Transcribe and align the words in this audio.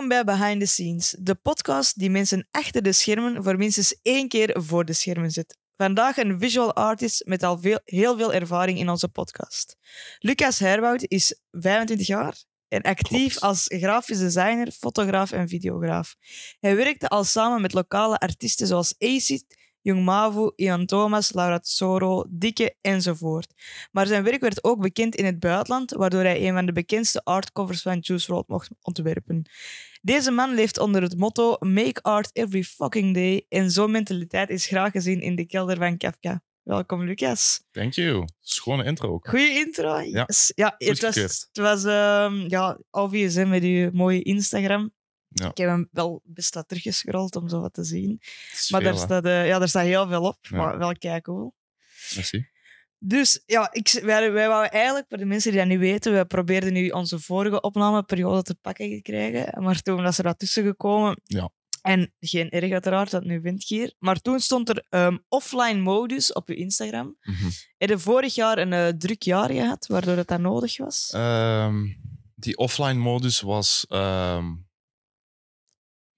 Welkom 0.00 0.24
bij 0.24 0.36
Behind 0.36 0.60
the 0.60 0.66
Scenes, 0.66 1.16
de 1.18 1.34
podcast 1.34 1.98
die 1.98 2.10
mensen 2.10 2.48
achter 2.50 2.82
de 2.82 2.92
schermen 2.92 3.42
voor 3.44 3.56
minstens 3.56 3.98
één 4.02 4.28
keer 4.28 4.62
voor 4.62 4.84
de 4.84 4.92
schermen 4.92 5.30
zet. 5.30 5.58
Vandaag 5.76 6.16
een 6.16 6.38
visual 6.38 6.74
artist 6.74 7.26
met 7.26 7.42
al 7.42 7.58
veel, 7.58 7.80
heel 7.84 8.16
veel 8.16 8.32
ervaring 8.32 8.78
in 8.78 8.88
onze 8.88 9.08
podcast. 9.08 9.76
Lucas 10.18 10.58
Herwoud 10.58 11.04
is 11.08 11.40
25 11.50 12.06
jaar 12.06 12.44
en 12.68 12.82
actief 12.82 13.28
Klopt. 13.28 13.40
als 13.40 13.64
grafisch 13.68 14.18
designer, 14.18 14.72
fotograaf 14.72 15.32
en 15.32 15.48
videograaf. 15.48 16.14
Hij 16.60 16.76
werkte 16.76 17.08
al 17.08 17.24
samen 17.24 17.60
met 17.60 17.72
lokale 17.72 18.18
artiesten 18.18 18.66
zoals 18.66 18.94
Acid, 18.98 19.44
Jong 19.82 20.04
Mavu, 20.04 20.52
Ian 20.56 20.86
Thomas, 20.86 21.32
Laura 21.32 21.58
Tsoro, 21.58 22.24
Dikke 22.28 22.74
enzovoort. 22.80 23.54
Maar 23.90 24.06
zijn 24.06 24.24
werk 24.24 24.40
werd 24.40 24.64
ook 24.64 24.80
bekend 24.80 25.14
in 25.14 25.24
het 25.24 25.38
buitenland, 25.38 25.90
waardoor 25.90 26.22
hij 26.22 26.48
een 26.48 26.54
van 26.54 26.66
de 26.66 26.72
bekendste 26.72 27.20
artcovers 27.24 27.82
van 27.82 27.98
Juice 27.98 28.32
WRLD 28.32 28.48
mocht 28.48 28.70
ontwerpen. 28.82 29.46
Deze 30.02 30.30
man 30.30 30.54
leeft 30.54 30.78
onder 30.78 31.02
het 31.02 31.16
motto 31.16 31.56
Make 31.58 32.02
art 32.02 32.30
every 32.32 32.62
fucking 32.62 33.14
day 33.14 33.46
en 33.48 33.70
zo'n 33.70 33.90
mentaliteit 33.90 34.50
is 34.50 34.66
graag 34.66 34.92
gezien 34.92 35.20
in 35.20 35.34
de 35.34 35.46
kelder 35.46 35.76
van 35.76 35.96
Kafka. 35.96 36.42
Welkom, 36.62 37.04
Lucas. 37.04 37.62
Thank 37.70 37.92
you. 37.92 38.24
Schone 38.40 38.84
intro 38.84 39.08
ook. 39.12 39.28
Goeie 39.28 39.50
intro. 39.50 39.98
Ja, 40.00 40.24
Yes. 40.26 40.52
ja 40.54 40.74
het 40.78 41.00
was, 41.00 41.14
het 41.14 41.48
was 41.52 41.84
ehm, 41.84 42.34
ja, 42.48 42.78
obvious 42.90 43.34
hè, 43.34 43.46
met 43.46 43.62
je 43.62 43.90
mooie 43.92 44.22
Instagram. 44.22 44.92
Ja. 45.28 45.48
Ik 45.50 45.56
heb 45.56 45.68
hem 45.68 45.88
wel 45.92 46.20
best 46.24 46.54
wat 46.54 46.68
teruggescrolld 46.68 47.36
om 47.36 47.48
zo 47.48 47.60
wat 47.60 47.72
te 47.74 47.84
zien. 47.84 48.20
Maar 48.68 48.80
veel, 48.82 48.90
daar 48.90 49.00
staat, 49.00 49.24
eh, 49.24 49.46
ja, 49.46 49.58
daar 49.58 49.68
staat 49.68 49.84
heel 49.84 50.08
veel 50.08 50.22
op. 50.22 50.38
Ja. 50.40 50.56
Maar 50.56 50.78
wel 50.78 50.92
kijk 50.98 51.22
cool. 51.24 51.54
Merci. 52.14 52.49
Dus 53.02 53.42
ja, 53.46 53.68
ik, 53.72 54.00
wij, 54.02 54.32
wij 54.32 54.48
wouden 54.48 54.70
eigenlijk, 54.72 55.06
voor 55.08 55.18
de 55.18 55.24
mensen 55.24 55.50
die 55.50 55.60
dat 55.60 55.68
niet 55.68 55.78
weten, 55.78 56.16
we 56.16 56.24
probeerden 56.24 56.72
nu 56.72 56.88
onze 56.88 57.18
vorige 57.18 57.60
opnameperiode 57.60 58.42
te 58.42 58.54
pakken 58.54 59.02
krijgen. 59.02 59.62
Maar 59.62 59.82
toen 59.82 60.02
was 60.02 60.18
er 60.18 60.24
wat 60.24 60.38
tussen 60.38 60.64
gekomen. 60.64 61.20
Ja. 61.24 61.50
En 61.82 62.12
geen 62.20 62.50
erg 62.50 62.72
uiteraard, 62.72 63.10
dat 63.10 63.24
nu 63.24 63.54
hier. 63.56 63.94
Maar 63.98 64.20
toen 64.20 64.40
stond 64.40 64.68
er 64.68 64.86
ehm, 64.88 65.16
offline 65.28 65.80
modus 65.80 66.32
op 66.32 66.48
je 66.48 66.54
Instagram. 66.54 67.16
Mhm. 67.22 67.50
Heb 67.76 67.88
je 67.88 67.98
vorig 67.98 68.34
jaar 68.34 68.58
een 68.58 68.72
eh, 68.72 68.88
druk 68.88 69.22
jaar 69.22 69.50
gehad, 69.50 69.86
waardoor 69.86 70.16
het 70.16 70.28
dat 70.28 70.40
nodig 70.40 70.76
was? 70.76 71.10
Ehm, 71.14 71.86
die 72.34 72.56
offline 72.56 72.98
modus 72.98 73.40
was. 73.40 73.86
ehm, 73.88 74.44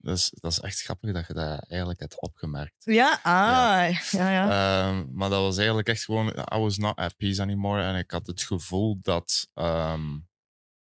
dat, 0.03 0.17
is, 0.17 0.31
dat 0.39 0.51
is 0.51 0.59
echt 0.59 0.81
grappig 0.81 1.13
dat 1.13 1.27
je 1.27 1.33
dat 1.33 1.65
eigenlijk 1.69 1.99
hebt 1.99 2.21
opgemerkt. 2.21 2.85
ja? 2.85 3.19
Ah, 3.23 4.01
ja, 4.11 4.31
ja. 4.31 4.43
Ehm, 4.87 5.05
maar 5.11 5.29
dat 5.29 5.41
was 5.41 5.57
eigenlijk 5.57 5.87
echt 5.87 6.03
gewoon. 6.03 6.27
I 6.27 6.57
was 6.57 6.77
not 6.77 6.95
at 6.95 7.17
peace 7.17 7.41
anymore. 7.41 7.83
En 7.83 7.95
ik 7.95 8.11
had 8.11 8.27
het 8.27 8.41
gevoel 8.41 8.97
dat 9.01 9.49
ehm, 9.53 10.19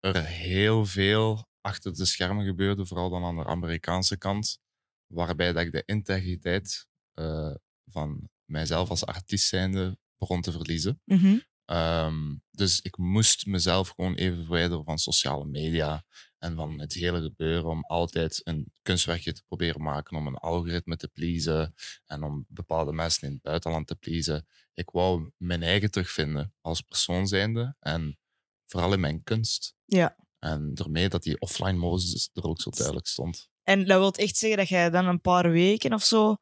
er 0.01 0.25
heel 0.25 0.87
veel 0.87 1.49
achter 1.61 1.95
de 1.95 2.05
schermen 2.05 2.45
gebeurde, 2.45 2.87
vooral 2.87 3.11
dan 3.11 3.25
aan 3.25 3.37
de 3.37 3.45
Amerikaanse 3.45 4.17
kant. 4.19 4.59
Waarbij 5.07 5.53
dat 5.53 5.63
ik 5.63 5.73
de 5.73 5.83
integriteit 5.87 6.87
eh, 7.15 7.55
van 7.91 8.29
mijzelf 8.45 8.91
als 8.91 9.07
artiest 9.07 9.49
zijnde 9.49 9.99
begon 10.19 10.41
te 10.41 10.53
verliezen. 10.53 11.01
Mhm. 11.05 11.39
Ehm, 11.65 12.35
dus 12.51 12.81
ik 12.81 12.97
moest 12.97 13.47
mezelf 13.47 13.89
gewoon 13.89 14.15
even 14.15 14.39
verwijderen 14.39 14.85
van 14.85 14.99
sociale 14.99 15.45
media 15.45 16.05
en 16.45 16.55
van 16.57 16.81
het 16.81 16.93
hele 16.93 17.21
gebeuren 17.21 17.71
om 17.71 17.85
altijd 17.85 18.41
een 18.45 18.73
kunstwerkje 18.83 19.33
te 19.33 19.43
proberen 19.47 19.83
maken, 19.83 20.17
om 20.17 20.27
een 20.27 20.37
algoritme 20.37 20.97
te 20.97 21.09
pleasen 21.09 21.75
en 22.07 22.23
om 22.23 22.45
bepaalde 22.49 22.93
mensen 22.93 23.27
in 23.27 23.33
het 23.33 23.43
buitenland 23.43 23.87
te 23.87 23.95
pleasen. 23.95 24.47
Ik 24.75 24.91
wou 24.91 25.31
mijn 25.37 25.63
eigen 25.63 25.91
terugvinden 25.91 26.55
als 26.61 26.81
persoon 26.81 27.27
zijnde 27.27 27.77
en 27.81 28.19
vooral 28.67 28.93
in 28.93 29.01
mijn 29.01 29.23
kunst. 29.23 29.75
Ja. 29.85 30.17
En 30.39 30.75
daarmee 30.75 31.09
dat 31.09 31.23
die 31.23 31.41
offline 31.41 31.79
modus 31.79 32.31
er 32.35 32.45
ook 32.45 32.61
zo 32.61 32.71
duidelijk 32.71 33.07
stond. 33.07 33.49
En 33.63 33.85
dat 33.85 33.99
wil 33.99 34.13
echt 34.13 34.37
zeggen 34.37 34.59
dat 34.59 34.69
jij 34.69 34.91
dan 34.91 35.07
een 35.07 35.21
paar 35.21 35.51
weken 35.51 35.93
of 35.93 36.05
zo 36.05 36.37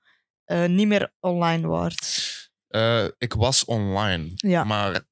eh, 0.44 0.66
niet 0.66 0.86
meer 0.86 1.12
online 1.20 1.66
waart. 1.66 2.30
Eh, 2.68 3.08
ik 3.18 3.32
was 3.32 3.64
online, 3.64 4.30
Ja. 4.34 4.64
maar 4.64 5.06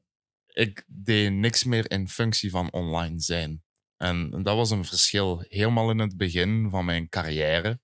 ik 0.47 0.85
deed 0.87 1.33
niks 1.33 1.65
meer 1.65 1.91
in 1.91 2.09
functie 2.09 2.51
van 2.51 2.73
online 2.73 3.21
zijn. 3.21 3.63
En 4.03 4.43
dat 4.43 4.57
was 4.57 4.71
een 4.71 4.85
verschil. 4.85 5.45
Helemaal 5.49 5.91
in 5.91 5.99
het 5.99 6.17
begin 6.17 6.71
van 6.71 6.85
mijn 6.85 7.09
carrière 7.09 7.81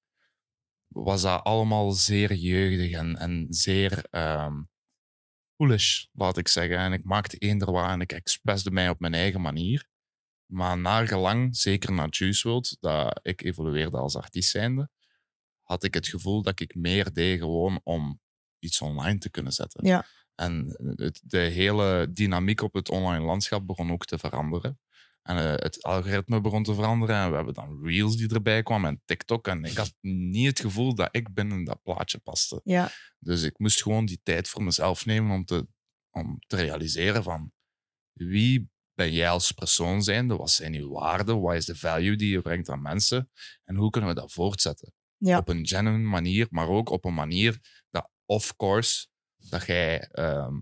was 0.86 1.22
dat 1.22 1.44
allemaal 1.44 1.90
zeer 1.92 2.34
jeugdig 2.34 2.92
en, 2.92 3.16
en 3.16 3.46
zeer 3.48 4.04
ehm 4.10 4.62
foolish, 5.56 6.04
laat 6.12 6.36
ik 6.36 6.48
zeggen. 6.48 6.78
En 6.78 6.92
ik 6.92 7.04
maakte 7.04 7.36
eender 7.36 7.72
wat 7.72 7.88
en 7.88 8.00
ik 8.00 8.12
expressde 8.12 8.70
mij 8.70 8.88
op 8.88 9.00
mijn 9.00 9.14
eigen 9.14 9.40
manier. 9.40 9.88
Maar 10.46 10.78
naargelang, 10.78 11.56
zeker 11.56 11.92
na 11.92 12.06
Juice 12.10 12.48
WRLD, 12.48 12.76
dat 12.80 13.20
ik 13.22 13.42
evolueerde 13.42 13.96
als 13.96 14.16
artiest 14.16 14.50
zijnde, 14.50 14.90
had 15.62 15.84
ik 15.84 15.94
het 15.94 16.08
gevoel 16.08 16.42
dat 16.42 16.60
ik 16.60 16.74
meer 16.74 17.12
deed 17.12 17.38
gewoon 17.38 17.80
om 17.82 18.20
iets 18.58 18.80
online 18.80 19.18
te 19.18 19.30
kunnen 19.30 19.52
zetten. 19.52 19.86
Ja. 19.86 20.06
En 20.34 20.76
het, 20.96 21.20
de 21.24 21.38
hele 21.38 22.08
dynamiek 22.12 22.60
op 22.60 22.74
het 22.74 22.88
online 22.90 23.24
landschap 23.24 23.66
begon 23.66 23.92
ook 23.92 24.04
te 24.04 24.18
veranderen. 24.18 24.78
En 25.26 25.36
eh, 25.36 25.52
het 25.54 25.82
algoritme 25.82 26.40
begon 26.40 26.62
te 26.62 26.74
veranderen. 26.74 27.16
En 27.16 27.30
we 27.30 27.36
hebben 27.36 27.54
dan 27.54 27.80
Reels 27.82 28.16
die 28.16 28.34
erbij 28.34 28.62
kwamen 28.62 28.90
en 28.90 29.02
TikTok. 29.04 29.48
En 29.48 29.64
ik 29.64 29.76
had 29.76 29.94
niet 30.00 30.46
het 30.46 30.60
gevoel 30.60 30.94
dat 30.94 31.08
ik 31.10 31.34
binnen 31.34 31.64
dat 31.64 31.82
plaatje 31.82 32.18
paste. 32.18 32.60
Ja. 32.64 32.90
Dus 33.18 33.42
ik 33.42 33.58
moest 33.58 33.82
gewoon 33.82 34.06
die 34.06 34.20
tijd 34.22 34.48
voor 34.48 34.62
mezelf 34.62 35.06
nemen 35.06 35.34
om 35.34 35.44
te, 35.44 35.66
om 36.10 36.38
te 36.46 36.56
realiseren 36.56 37.22
van 37.22 37.52
wie 38.12 38.70
ben 38.94 39.12
jij 39.12 39.28
als 39.28 39.52
persoon 39.52 40.02
zijnde? 40.02 40.36
Wat 40.36 40.50
zijn 40.50 40.72
je 40.72 40.88
waarden? 40.88 41.40
Wat 41.40 41.54
is 41.54 41.64
de 41.64 41.76
value 41.76 42.16
die 42.16 42.30
je 42.30 42.40
brengt 42.40 42.68
aan 42.68 42.82
mensen? 42.82 43.30
En 43.64 43.76
hoe 43.76 43.90
kunnen 43.90 44.10
we 44.10 44.20
dat 44.20 44.32
voortzetten? 44.32 44.92
Ja. 45.16 45.38
Op 45.38 45.48
een 45.48 45.66
genuine 45.66 46.08
manier, 46.08 46.46
maar 46.50 46.68
ook 46.68 46.88
op 46.88 47.04
een 47.04 47.14
manier 47.14 47.60
dat, 47.90 48.10
of 48.24 48.56
course, 48.56 49.06
dat 49.36 49.66
jij 49.66 50.00
ehm, 50.00 50.54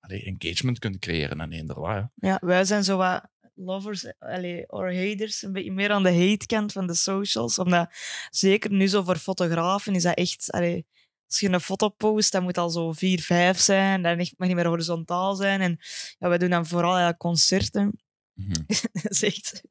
engagement 0.00 0.78
kunt 0.78 0.98
creëren 0.98 1.40
en 1.40 1.52
eender 1.52 1.88
hè. 1.88 2.02
Ja, 2.14 2.38
wij 2.40 2.64
zijn 2.64 2.84
zo 2.84 2.96
wat 2.96 3.30
lovers 3.54 4.12
allee, 4.18 4.70
or 4.70 4.94
haters, 4.94 5.42
een 5.42 5.52
beetje 5.52 5.72
meer 5.72 5.90
aan 5.90 6.02
de 6.02 6.14
hate-kant 6.14 6.72
van 6.72 6.86
de 6.86 6.94
socials. 6.94 7.58
Omdat 7.58 7.88
zeker 8.30 8.70
nu 8.72 8.86
zo 8.88 9.02
voor 9.02 9.16
fotografen 9.16 9.94
is 9.94 10.02
dat 10.02 10.16
echt... 10.16 10.50
Allee, 10.50 10.86
als 11.26 11.40
je 11.40 11.48
een 11.48 11.60
foto 11.60 11.88
post, 11.88 12.32
dat 12.32 12.42
moet 12.42 12.58
al 12.58 12.70
zo 12.70 12.92
4, 12.92 13.20
5 13.20 13.58
zijn. 13.58 14.02
Dat 14.02 14.16
mag 14.16 14.48
niet 14.48 14.56
meer 14.56 14.66
horizontaal 14.66 15.34
zijn. 15.34 15.60
En 15.60 15.78
ja, 16.18 16.28
wij 16.28 16.38
doen 16.38 16.50
dan 16.50 16.66
vooral 16.66 16.98
ja, 16.98 17.14
concerten. 17.14 18.00
Mhm. 18.34 18.52
dat 19.02 19.10
is 19.10 19.22
echt 19.22 19.62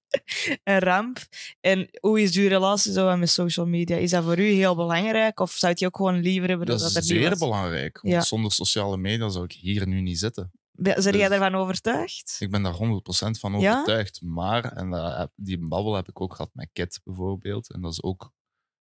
een 0.64 0.80
ramp. 0.80 1.20
En 1.60 1.90
hoe 2.00 2.22
is 2.22 2.36
uw 2.36 2.48
relatie 2.48 2.92
zo 2.92 3.18
met 3.18 3.30
social 3.30 3.66
media? 3.66 3.98
Is 3.98 4.10
dat 4.12 4.24
voor 4.24 4.40
u 4.40 4.44
heel 4.50 4.76
belangrijk? 4.76 5.40
Of 5.40 5.52
zou 5.52 5.74
je 5.76 5.86
ook 5.86 5.96
gewoon 5.96 6.20
liever 6.22 6.50
hebben 6.50 6.68
Dat 6.68 6.80
dat, 6.80 6.88
is 6.88 6.94
dat 6.94 7.04
er 7.04 7.14
niet 7.14 7.24
zeer 7.24 7.38
belangrijk. 7.38 8.02
Want 8.02 8.14
Ja. 8.14 8.22
zonder 8.22 8.52
sociale 8.52 8.98
media 8.98 9.30
zou 9.30 9.44
ik 9.44 9.52
hier 9.52 9.88
nu 9.88 10.02
niet 10.02 10.20
zitten. 10.20 10.52
Jij 10.84 10.94
Dus- 10.96 11.30
daarvan 11.30 11.56
overtuigd? 11.56 12.36
Ik 12.40 12.52
ben 12.52 12.64
daar 12.64 12.74
100% 12.74 13.40
van 13.40 13.60
Ja? 13.60 13.74
overtuigd. 13.74 14.22
Maar, 14.22 14.64
en 14.72 14.90
dat 14.90 15.18
heb- 15.18 15.32
die 15.36 15.58
babbel 15.68 15.96
heb 15.96 16.08
ik 16.08 16.22
ook 16.22 16.36
gehad 16.36 16.54
met 16.54 16.70
Kit 16.74 17.02
bijvoorbeeld. 17.04 17.72
En 17.72 17.82
dat 17.82 17.92
is 17.92 18.04
ook, 18.04 18.34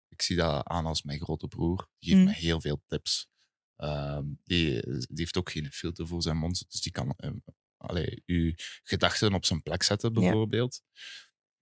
ik 0.09 0.23
zie 0.23 0.37
dat 0.37 0.67
aan 0.67 0.87
als 0.87 1.03
mijn 1.03 1.21
grote 1.21 1.49
broer. 1.49 1.89
Die 1.99 2.11
geeft 2.11 2.23
Mm. 2.25 2.29
me 2.29 2.35
heel 2.35 2.61
veel 2.61 2.83
tips. 2.87 3.29
Ehm, 3.77 4.25
die, 4.45 4.83
die 4.83 5.07
heeft 5.15 5.37
ook 5.37 5.51
geen 5.51 5.71
filter 5.73 6.07
voor 6.07 6.23
zijn 6.23 6.37
mond. 6.37 6.65
Dus 6.71 6.81
die 6.81 6.93
kan 6.93 7.15
um, 7.17 7.43
allee, 7.77 8.23
uw 8.27 8.53
gedachten 8.83 9.35
op 9.35 9.45
zijn 9.45 9.63
plek 9.63 9.83
zetten, 9.83 10.13
Ja. 10.15 10.21
bijvoorbeeld. 10.21 10.83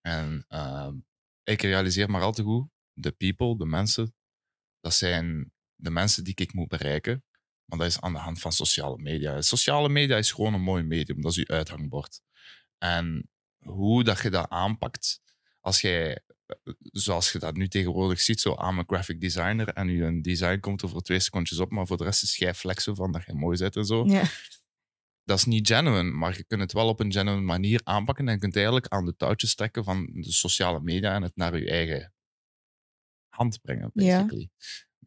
En 0.00 0.44
ehm, 0.49 0.94
ik 1.43 1.62
realiseer 1.62 2.11
maar 2.11 2.23
al 2.23 2.32
te 2.32 2.43
goed, 2.43 2.69
de 2.93 3.12
people, 3.12 3.56
de 3.58 3.67
mensen, 3.67 4.14
dat 4.81 4.94
zijn 4.94 5.52
de 5.75 5.91
mensen 5.91 6.25
die 6.25 6.34
ik 6.37 6.52
moet 6.52 6.69
bereiken. 6.69 7.25
Maar 7.69 7.79
dat 7.79 7.88
is 7.88 8.00
aan 8.00 8.12
de 8.12 8.19
hand 8.19 8.41
van 8.41 8.53
sociale 8.53 8.99
media. 8.99 9.41
Sociale 9.43 9.88
media 9.88 10.17
is 10.17 10.32
gewoon 10.32 10.55
een 10.55 10.62
mooi 10.62 10.82
medium. 10.82 11.20
Dat 11.20 11.31
is 11.31 11.37
je 11.37 11.49
uithangbord. 11.49 12.20
En 12.79 13.31
hoe 13.59 14.05
dat 14.05 14.20
je 14.20 14.31
dat 14.31 14.49
aanpakt, 14.49 15.20
als 15.61 15.81
jij, 15.81 16.20
zoals 16.79 17.32
je 17.32 17.38
dat 17.38 17.56
nu 17.56 17.69
tegenwoordig 17.69 18.20
ziet, 18.20 18.41
zo 18.41 18.55
aan 18.55 18.79
een 18.79 18.85
graphic 18.87 19.20
designer 19.20 19.69
en 19.69 19.88
je 19.88 20.05
een 20.05 20.23
design 20.23 20.61
komt 20.61 20.82
er 20.82 20.88
voor 20.88 21.03
twee 21.03 21.20
secondjes 21.20 21.59
op, 21.59 21.70
maar 21.70 21.87
voor 21.87 21.97
de 21.97 22.05
rest 22.05 22.23
is 22.23 22.37
jij 22.37 22.55
flexen 22.55 22.97
van 22.97 23.12
dat 23.12 23.25
je 23.25 23.35
mooi 23.35 23.59
bent 23.59 23.76
en 23.76 23.85
zo. 23.85 24.05
Ja. 24.05 24.23
Dat 25.25 25.38
is 25.38 25.44
niet 25.44 25.67
genuine, 25.67 26.11
maar 26.11 26.37
je 26.37 26.44
kunt 26.44 26.61
het 26.61 26.73
wel 26.73 26.88
op 26.88 27.00
een 27.00 27.12
genuine 27.12 27.43
manier 27.43 27.81
aanpakken 27.85 28.26
en 28.26 28.32
je 28.32 28.38
kunt 28.41 28.56
eigenlijk 28.56 28.88
aan 28.88 29.05
de 29.05 29.17
touwtjes 29.17 29.55
trekken 29.55 29.85
van 29.85 30.06
de 30.12 30.32
sociale 30.32 30.81
media 30.81 31.15
en 31.15 31.23
het 31.23 31.37
naar 31.37 31.59
je 31.59 31.70
eigen 31.70 32.12
hand 33.29 33.61
brengen, 33.61 33.91
Ja. 33.94 34.26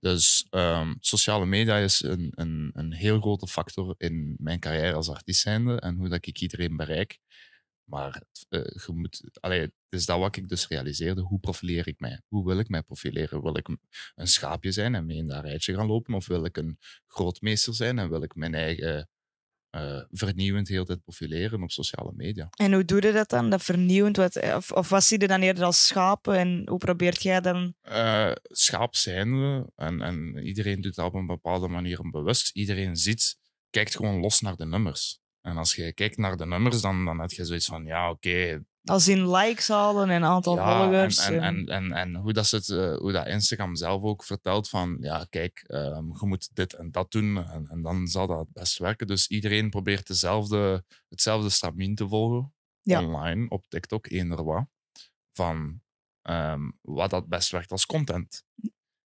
Dus 0.01 0.45
ehm, 0.49 0.93
sociale 0.99 1.45
media 1.45 1.77
is 1.77 2.03
een, 2.03 2.31
een, 2.35 2.69
een 2.73 2.93
heel 2.93 3.19
grote 3.19 3.47
factor 3.47 3.95
in 3.97 4.35
mijn 4.37 4.59
carrière 4.59 4.93
als 4.93 5.09
artiest 5.09 5.45
en 5.45 5.95
hoe 5.97 6.09
dat 6.09 6.25
ik 6.25 6.41
iedereen 6.41 6.75
bereik. 6.75 7.19
Maar 7.83 8.23
eh, 8.49 8.61
je 8.85 8.93
moet, 8.93 9.21
het 9.41 9.71
is 9.89 10.05
dat 10.05 10.19
wat 10.19 10.35
ik 10.35 10.49
dus 10.49 10.67
realiseerde. 10.67 11.21
Hoe 11.21 11.39
profileer 11.39 11.87
ik 11.87 11.99
mij? 11.99 12.21
Hoe 12.27 12.45
wil 12.45 12.59
ik 12.59 12.69
mij 12.69 12.81
profileren? 12.81 13.41
Wil 13.41 13.57
ik 13.57 13.67
een 14.15 14.27
schaapje 14.27 14.71
zijn 14.71 14.95
en 14.95 15.05
mee 15.05 15.17
in 15.17 15.27
dat 15.27 15.43
rijtje 15.43 15.75
gaan 15.75 15.87
lopen? 15.87 16.13
Of 16.13 16.27
wil 16.27 16.45
ik 16.45 16.57
een 16.57 16.79
grootmeester 17.07 17.73
zijn 17.75 17.99
en 17.99 18.09
wil 18.09 18.23
ik 18.23 18.35
mijn 18.35 18.53
eigen 18.53 19.09
eh, 19.71 20.01
vernieuwend 20.09 20.67
heel 20.67 20.85
tijd 20.85 21.03
profileren 21.03 21.63
op 21.63 21.71
sociale 21.71 22.11
media. 22.15 22.47
En 22.49 22.73
hoe 22.73 22.85
doe 22.85 23.01
je 23.01 23.11
dat 23.11 23.29
dan? 23.29 23.49
Dat 23.49 23.63
vernieuwend? 23.63 24.17
Wat, 24.17 24.41
of, 24.55 24.71
of 24.71 24.89
wat 24.89 25.03
zie 25.03 25.19
je 25.19 25.27
dan 25.27 25.41
eerder 25.41 25.63
als 25.63 25.87
schapen? 25.87 26.37
En 26.37 26.61
hoe 26.69 26.77
probeert 26.77 27.23
jij 27.23 27.41
dan... 27.41 27.73
Eh, 27.81 28.31
schaap 28.41 28.95
zijn 28.95 29.39
we 29.39 29.71
en, 29.75 30.01
en 30.01 30.37
iedereen 30.37 30.81
doet 30.81 30.95
dat 30.95 31.05
op 31.05 31.13
een 31.13 31.25
bepaalde 31.25 31.67
manier 31.67 32.09
bewust. 32.09 32.55
Iedereen 32.55 32.95
ziet, 32.95 33.37
kijkt 33.69 33.95
gewoon 33.95 34.19
los 34.19 34.41
naar 34.41 34.55
de 34.55 34.65
nummers. 34.65 35.19
En 35.41 35.57
als 35.57 35.75
je 35.75 35.93
kijkt 35.93 36.17
naar 36.17 36.37
de 36.37 36.45
nummers, 36.45 36.81
dan, 36.81 37.05
dan 37.05 37.19
heb 37.19 37.31
je 37.31 37.45
zoiets 37.45 37.65
van, 37.65 37.85
ja, 37.85 38.09
oké, 38.09 38.63
Als 38.83 39.07
in 39.07 39.29
likes 39.31 39.67
halen 39.67 40.09
en 40.09 40.23
aantal 40.23 40.55
Ja, 40.55 40.81
volgers. 40.81 41.17
En, 41.25 41.39
en, 41.41 41.65
en- 41.65 41.91
en, 41.91 42.15
hoe, 42.15 42.33
dat 42.33 42.49
het, 42.49 42.69
eh, 42.69 42.95
hoe 42.97 43.11
dat 43.11 43.27
Instagram 43.27 43.75
zelf 43.75 44.03
ook 44.03 44.23
vertelt 44.23 44.69
van, 44.69 44.97
ja, 44.99 45.25
kijk, 45.29 45.63
ehm, 45.67 46.05
je 46.05 46.25
moet 46.25 46.49
dit 46.55 46.73
en 46.73 46.91
dat 46.91 47.11
doen 47.11 47.37
en, 47.49 47.67
en 47.67 47.81
dan 47.81 48.07
zal 48.07 48.27
dat 48.27 48.47
best 48.51 48.77
werken. 48.77 49.07
Dus 49.07 49.27
iedereen 49.27 49.69
probeert 49.69 50.07
dezelfde, 50.07 50.83
hetzelfde 51.09 51.49
stramien 51.49 51.95
te 51.95 52.07
volgen 52.07 52.53
Ja. 52.81 53.05
online 53.05 53.49
op 53.49 53.65
TikTok, 53.67 54.07
eender 54.07 54.43
wat, 54.43 54.65
van 55.31 55.81
ehm, 56.21 56.69
wat 56.81 57.09
dat 57.09 57.27
best 57.27 57.51
werkt 57.51 57.71
als 57.71 57.85
content. 57.85 58.43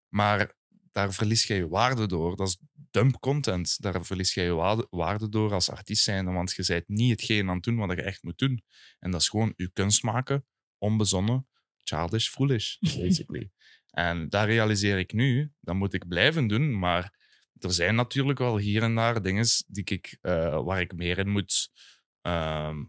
Maar 0.09 0.53
daar 0.91 1.13
verlies 1.13 1.43
je 1.47 1.53
je 1.53 1.67
waarde 1.67 2.05
door. 2.07 2.35
Dat 2.35 2.47
is 2.47 2.57
dump 2.93 3.19
content. 3.19 3.81
Daar 3.81 4.05
verlies 4.05 4.33
je 4.33 4.41
je 4.41 4.85
waarde, 4.89 5.29
door 5.29 5.53
als 5.53 5.69
artiest 5.69 6.03
zijnde, 6.03 6.31
want 6.31 6.51
je 6.51 6.63
bent 6.67 6.87
niet 6.87 7.11
hetgeen 7.11 7.49
aan 7.49 7.55
het 7.55 7.63
doen 7.63 7.75
wat 7.75 7.91
je 7.91 8.01
echt 8.03 8.23
moet 8.23 8.37
doen. 8.37 8.63
En 8.99 9.11
dat 9.11 9.21
is 9.21 9.29
gewoon 9.29 9.53
je 9.55 9.71
kunst 9.71 10.03
maken, 10.03 10.45
onbezonnen, 10.77 11.47
childish, 11.83 12.27
foolish, 12.29 12.77
basically. 12.79 13.51
en 14.07 14.29
dat 14.29 14.45
realiseer 14.45 14.97
ik 14.99 15.13
nu. 15.13 15.51
Dat 15.59 15.75
moet 15.75 15.93
ik 15.93 16.07
blijven 16.07 16.47
doen, 16.47 16.79
maar 16.79 17.21
er 17.59 17.71
zijn 17.73 17.95
natuurlijk 17.95 18.39
wel 18.39 18.57
hier 18.57 18.83
en 18.83 18.95
daar 18.95 19.21
dingen 19.21 19.45
die 19.67 19.83
ik, 19.83 20.17
eh, 20.21 20.63
waar 20.63 20.81
ik 20.81 20.93
meer 20.95 21.17
in 21.17 21.29
moet 21.29 21.71
ehm, 22.21 22.83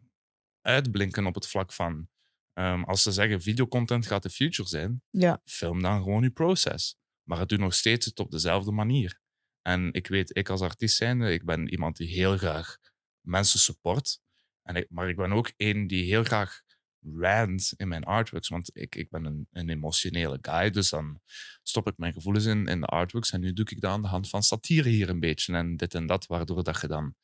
uitblinken 0.61 1.27
op 1.27 1.35
het 1.35 1.49
vlak 1.49 1.73
van... 1.73 2.09
ehm, 2.53 2.83
als 2.83 3.03
ze 3.03 3.13
zeggen 3.13 3.43
videocontent 3.43 4.07
gaat 4.07 4.23
de 4.23 4.31
future 4.31 4.69
zijn, 4.69 5.03
Ja. 5.11 5.41
film 5.45 5.83
dan 5.83 6.03
gewoon 6.03 6.23
je 6.23 6.31
proces. 6.31 6.97
Maar 7.23 7.39
het 7.39 7.49
doet 7.49 7.59
nog 7.59 7.75
steeds 7.75 8.07
het 8.07 8.19
op 8.19 8.31
dezelfde 8.31 8.73
manier. 8.73 9.23
En 9.67 9.93
ik 9.93 10.07
weet, 10.07 10.37
ik 10.37 10.49
als 10.49 10.61
artiest 10.61 10.97
zijnde, 10.97 11.33
ik 11.33 11.45
ben 11.45 11.69
iemand 11.69 11.97
die 11.97 12.09
heel 12.09 12.37
graag 12.37 12.79
mensen 13.21 13.59
support. 13.59 14.21
En 14.63 14.77
ik, 14.77 14.87
maar 14.91 15.09
ik 15.09 15.17
ben 15.17 15.33
ook 15.33 15.53
een 15.57 15.87
die 15.87 16.05
heel 16.05 16.25
graag 16.25 16.63
rant 17.01 17.73
in 17.77 17.89
mijn 17.89 18.05
artworks. 18.05 18.49
Want 18.49 18.71
ik, 18.77 18.95
ik 18.95 19.11
ben 19.11 19.25
een, 19.25 19.49
een 19.51 19.69
emotionele 19.69 20.39
guy, 20.41 20.71
dus 20.71 20.91
dan 20.91 21.21
stop 21.63 21.87
ik 21.87 21.97
mijn 21.97 22.13
gevoelens 22.13 22.45
in, 22.45 22.67
in 22.67 22.81
de 22.81 22.87
artworks. 22.87 23.31
En 23.31 23.41
nu 23.41 23.53
doe 23.53 23.65
ik 23.71 23.81
dat 23.81 23.91
aan 23.91 24.03
de 24.03 24.09
hand 24.09 24.29
van 24.29 24.43
satire 24.43 24.89
hier 24.89 25.09
een 25.09 25.21
beetje. 25.21 25.55
En 25.55 25.77
dit 25.77 25.95
en 25.95 26.07
dat, 26.07 26.27
waardoor 26.27 26.65
dat 26.65 26.81
je 26.81 26.87
dan 26.87 27.15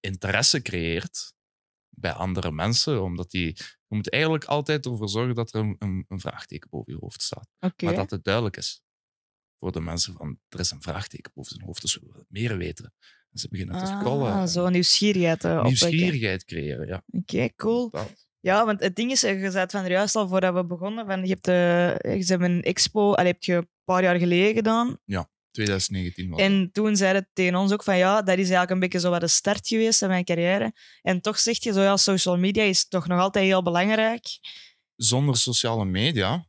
interesse 0.00 0.62
creëert 0.62 1.34
bij 1.88 2.12
andere 2.12 2.52
mensen. 2.52 3.02
Omdat 3.02 3.30
die... 3.30 3.56
Je 3.86 4.00
moet 4.00 4.10
eigenlijk 4.10 4.44
altijd 4.44 4.86
ervoor 4.86 5.08
zorgen 5.08 5.34
dat 5.34 5.54
er 5.54 5.60
een, 5.60 5.76
een, 5.78 6.04
een 6.08 6.20
vraagteken 6.20 6.70
boven 6.70 6.92
je 6.92 6.98
hoofd 6.98 7.22
staat. 7.22 7.48
Maar 7.84 7.94
dat 7.94 8.10
het 8.10 8.24
duidelijk 8.24 8.56
is 8.56 8.83
voor 9.64 9.72
de 9.72 9.80
mensen 9.80 10.14
van 10.14 10.38
er 10.48 10.60
is 10.60 10.70
een 10.70 10.82
vraagteken 10.82 11.32
boven 11.34 11.54
zijn 11.54 11.66
hoofd, 11.66 11.80
dus 11.80 11.94
we 11.94 12.00
willen 12.06 12.26
meer 12.28 12.56
weten. 12.56 12.94
En 13.30 13.38
ze 13.38 13.48
beginnen 13.48 13.78
te 13.78 13.86
scrollen. 13.86 14.32
Ah, 14.32 14.40
en 14.40 14.48
zo 14.48 14.68
nieuwsgierigheid 14.68 15.44
uh, 15.44 15.64
nieuwsgierigheid 15.64 16.44
creëren, 16.44 16.86
ja. 16.86 17.02
Oké, 17.06 17.54
cool. 17.56 17.90
Dat. 17.90 18.26
Ja, 18.40 18.64
want 18.64 18.80
het 18.80 18.96
ding 18.96 19.10
is, 19.10 19.22
eh, 19.22 19.42
je 19.42 19.50
zei 19.50 19.62
het 19.62 19.70
van 19.70 19.88
juist 19.88 20.16
al 20.16 20.28
voordat 20.28 20.54
we 20.54 20.64
begonnen, 20.64 21.06
van, 21.06 21.26
je 21.26 21.38
hebt, 21.40 21.46
je 21.46 22.24
hebt 22.26 22.42
een 22.42 22.62
expo, 22.62 23.14
al 23.14 23.24
heb 23.24 23.42
je 23.42 23.54
een 23.54 23.68
paar 23.84 24.02
jaar 24.02 24.18
geleden 24.18 24.54
gedaan. 24.54 24.98
2019 25.50 26.30
was. 26.30 26.40
En 26.40 26.70
toen 26.72 26.96
zei 26.96 27.14
het 27.14 27.28
tegen 27.32 27.54
ons 27.54 27.72
ook 27.72 27.82
van 27.82 27.96
ja, 27.96 28.14
dat 28.22 28.34
is 28.34 28.36
eigenlijk 28.36 28.70
een 28.70 28.78
beetje 28.78 29.00
zo 29.00 29.10
wat 29.10 29.20
de 29.20 29.28
start 29.28 29.68
geweest 29.68 29.98
van 29.98 30.08
mijn 30.08 30.24
carrière. 30.24 30.72
En 31.02 31.20
toch 31.20 31.38
zeg 31.38 31.62
je 31.62 31.72
zo 31.72 31.80
ja, 31.80 31.96
social 31.96 32.38
media 32.38 32.62
is 32.62 32.88
toch 32.88 33.06
nog 33.06 33.20
altijd 33.20 33.44
heel 33.44 33.62
belangrijk. 33.62 34.26
Zonder 34.96 35.36
sociale 35.36 35.84
media 35.84 36.46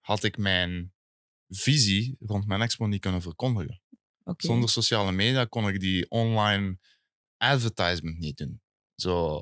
had 0.00 0.22
ik 0.22 0.36
mijn 0.36 0.94
visie 1.48 2.16
rond 2.20 2.46
mijn 2.46 2.62
expo 2.62 2.86
niet 2.86 3.00
kunnen 3.00 3.22
verkondigen. 3.22 3.80
Zonder 4.36 4.68
sociale 4.68 5.12
media 5.12 5.44
kon 5.44 5.68
ik 5.68 5.80
die 5.80 6.10
online 6.10 6.78
advertisement 7.36 8.18
niet 8.18 8.36
doen. 8.36 8.60
Zo. 8.96 9.40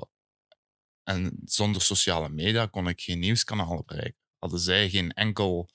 En 1.03 1.41
zonder 1.45 1.81
sociale 1.81 2.29
media 2.29 2.65
kon 2.65 2.87
ik 2.87 3.01
geen 3.01 3.19
nieuwskanalen 3.19 3.85
bereiken. 3.85 4.19
Hadden 4.39 4.59
zij 4.59 4.89
geen 4.89 5.11
enkel, 5.11 5.69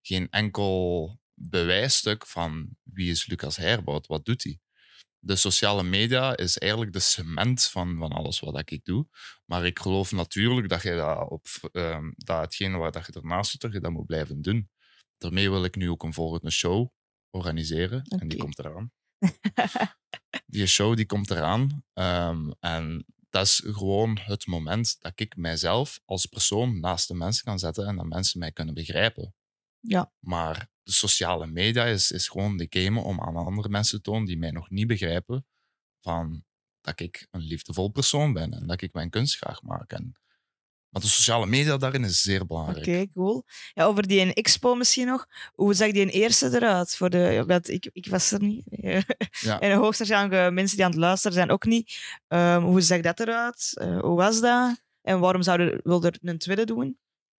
geen 0.00 0.30
enkel 0.30 1.20
bewijsstuk 1.34 2.26
van 2.26 2.76
wie 2.82 3.10
is 3.10 3.26
Lucas 3.26 3.56
Herbout, 3.56 4.06
wat 4.06 4.24
doet 4.24 4.44
hij. 4.44 4.58
De 5.18 5.36
sociale 5.36 5.82
media 5.82 6.36
is 6.36 6.58
eigenlijk 6.58 6.92
de 6.92 7.00
cement 7.00 7.64
van, 7.64 7.96
van 7.98 8.12
alles 8.12 8.40
wat 8.40 8.70
ik 8.70 8.84
doe. 8.84 9.06
Maar 9.44 9.66
ik 9.66 9.78
geloof 9.78 10.12
natuurlijk 10.12 10.68
dat 10.68 10.82
je 10.82 10.94
dat 10.94 11.30
op 11.30 11.46
ehm, 11.72 12.10
dat 12.16 12.40
hetgene 12.40 12.76
waar 12.76 12.92
dat 12.92 13.06
je 13.06 13.12
ernaast 13.12 13.50
doet, 13.50 13.60
dat 13.60 13.72
je 13.72 13.80
dat 13.80 13.92
moet 13.92 14.06
blijven 14.06 14.42
doen. 14.42 14.70
Daarmee 15.24 15.50
wil 15.50 15.64
ik 15.64 15.76
nu 15.76 15.90
ook 15.90 16.02
een 16.02 16.12
volgende 16.12 16.50
show 16.50 16.88
organiseren. 17.30 18.02
En 18.02 18.28
die 18.28 18.38
komt 18.38 18.58
eraan. 18.58 18.92
die 20.46 20.66
show 20.66 20.96
die 20.96 21.06
komt 21.06 21.30
eraan. 21.30 21.84
Ehm, 21.92 22.50
en 22.60 23.06
dat 23.30 23.46
is 23.46 23.62
gewoon 23.64 24.18
het 24.20 24.46
moment 24.46 24.96
dat 25.00 25.12
ik 25.20 25.36
mijzelf 25.36 26.00
als 26.04 26.26
persoon 26.26 26.80
naast 26.80 27.08
de 27.08 27.14
mensen 27.14 27.44
kan 27.44 27.58
zetten 27.58 27.86
en 27.86 27.96
dat 27.96 28.06
mensen 28.06 28.38
mij 28.38 28.52
kunnen 28.52 28.74
begrijpen. 28.74 29.34
Ja. 29.80 30.12
Maar 30.18 30.70
de 30.82 30.92
sociale 30.92 31.46
media 31.46 31.84
is, 31.84 32.10
is 32.10 32.28
gewoon 32.28 32.56
de 32.56 32.66
game 32.68 33.00
om 33.00 33.20
aan 33.20 33.36
andere 33.36 33.68
mensen 33.68 33.96
te 33.96 34.10
tonen 34.10 34.24
die 34.24 34.38
mij 34.38 34.50
nog 34.50 34.70
niet 34.70 34.86
begrijpen 34.86 35.46
van 36.00 36.44
dat 36.80 37.00
ik 37.00 37.26
een 37.30 37.40
liefdevol 37.40 37.88
persoon 37.88 38.32
ben 38.32 38.52
en 38.52 38.66
dat 38.66 38.80
ik 38.80 38.92
mijn 38.92 39.10
kunst 39.10 39.36
graag 39.36 39.62
maak. 39.62 39.92
En, 39.92 40.16
maar 40.94 41.02
de 41.02 41.08
sociale 41.08 41.46
media 41.46 41.76
daarin 41.76 42.04
is 42.04 42.22
zeer 42.22 42.36
Oké, 42.40 42.46
belangrijk. 42.46 43.12
cool. 43.12 43.44
Ja, 43.72 43.84
over 43.84 44.06
die 44.06 44.34
expo 44.34 44.74
misschien 44.74 45.06
nog. 45.06 45.26
Hoe 45.52 45.74
zag 45.74 45.90
die 45.92 46.02
een 46.02 46.08
eerste 46.08 46.46
eruit? 46.54 46.96
Voor 46.96 47.10
de, 47.10 47.60
ik, 47.62 47.90
ik 47.92 48.06
was 48.06 48.30
er 48.30 48.42
niet. 48.42 48.64
Ja. 49.40 49.60
En 49.60 49.76
hoogstwaarschijnlijk 49.76 50.52
mensen 50.52 50.76
die 50.76 50.84
aan 50.84 50.90
het 50.90 51.00
luisteren 51.00 51.36
zijn 51.36 51.50
ook 51.50 51.64
niet. 51.64 52.18
Ehm, 52.28 52.62
hoe 52.62 52.80
zag 52.80 53.00
dat 53.00 53.20
eruit? 53.20 53.70
Eh, 53.74 54.00
hoe 54.00 54.16
was 54.16 54.40
dat? 54.40 54.82
En 55.02 55.20
waarom 55.20 55.42
zouden 55.42 55.80
wilde 55.82 56.10
er 56.10 56.18
een 56.28 56.38
tweede 56.38 56.64
doen? 56.64 56.98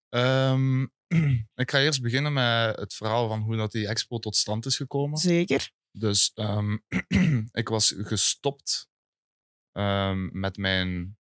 Ehm, 0.10 0.82
ik 1.64 1.72
ga 1.72 1.80
eerst 1.80 2.02
beginnen 2.02 2.34
met 2.34 2.76
het 2.76 2.94
verhaal 2.94 3.28
van 3.28 3.42
hoe 3.42 3.56
dat 3.56 3.72
die 3.72 3.88
expo 3.88 4.20
tot 4.20 4.36
stand 4.36 4.66
is 4.66 4.76
gekomen. 4.76 5.18
Zeker. 5.18 5.72
Dus 5.92 6.32
ehm, 6.34 6.78
ik 7.52 7.70
was 7.70 7.94
gestopt 7.98 8.90
met 10.32 10.58
mijn 10.58 11.18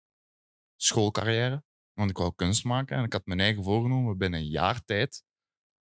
schoolcarrière, 0.77 1.65
want 2.03 2.11
ik 2.11 2.17
wou 2.19 2.33
kunst 2.37 2.65
maken 2.65 2.97
en 2.97 3.05
ik 3.05 3.13
had 3.13 3.27
mijn 3.27 3.41
eigen 3.41 3.63
voorgenomen 3.65 4.19
binnen 4.19 4.41
een 4.41 4.49
jaar 4.49 4.85
tijd 4.85 5.23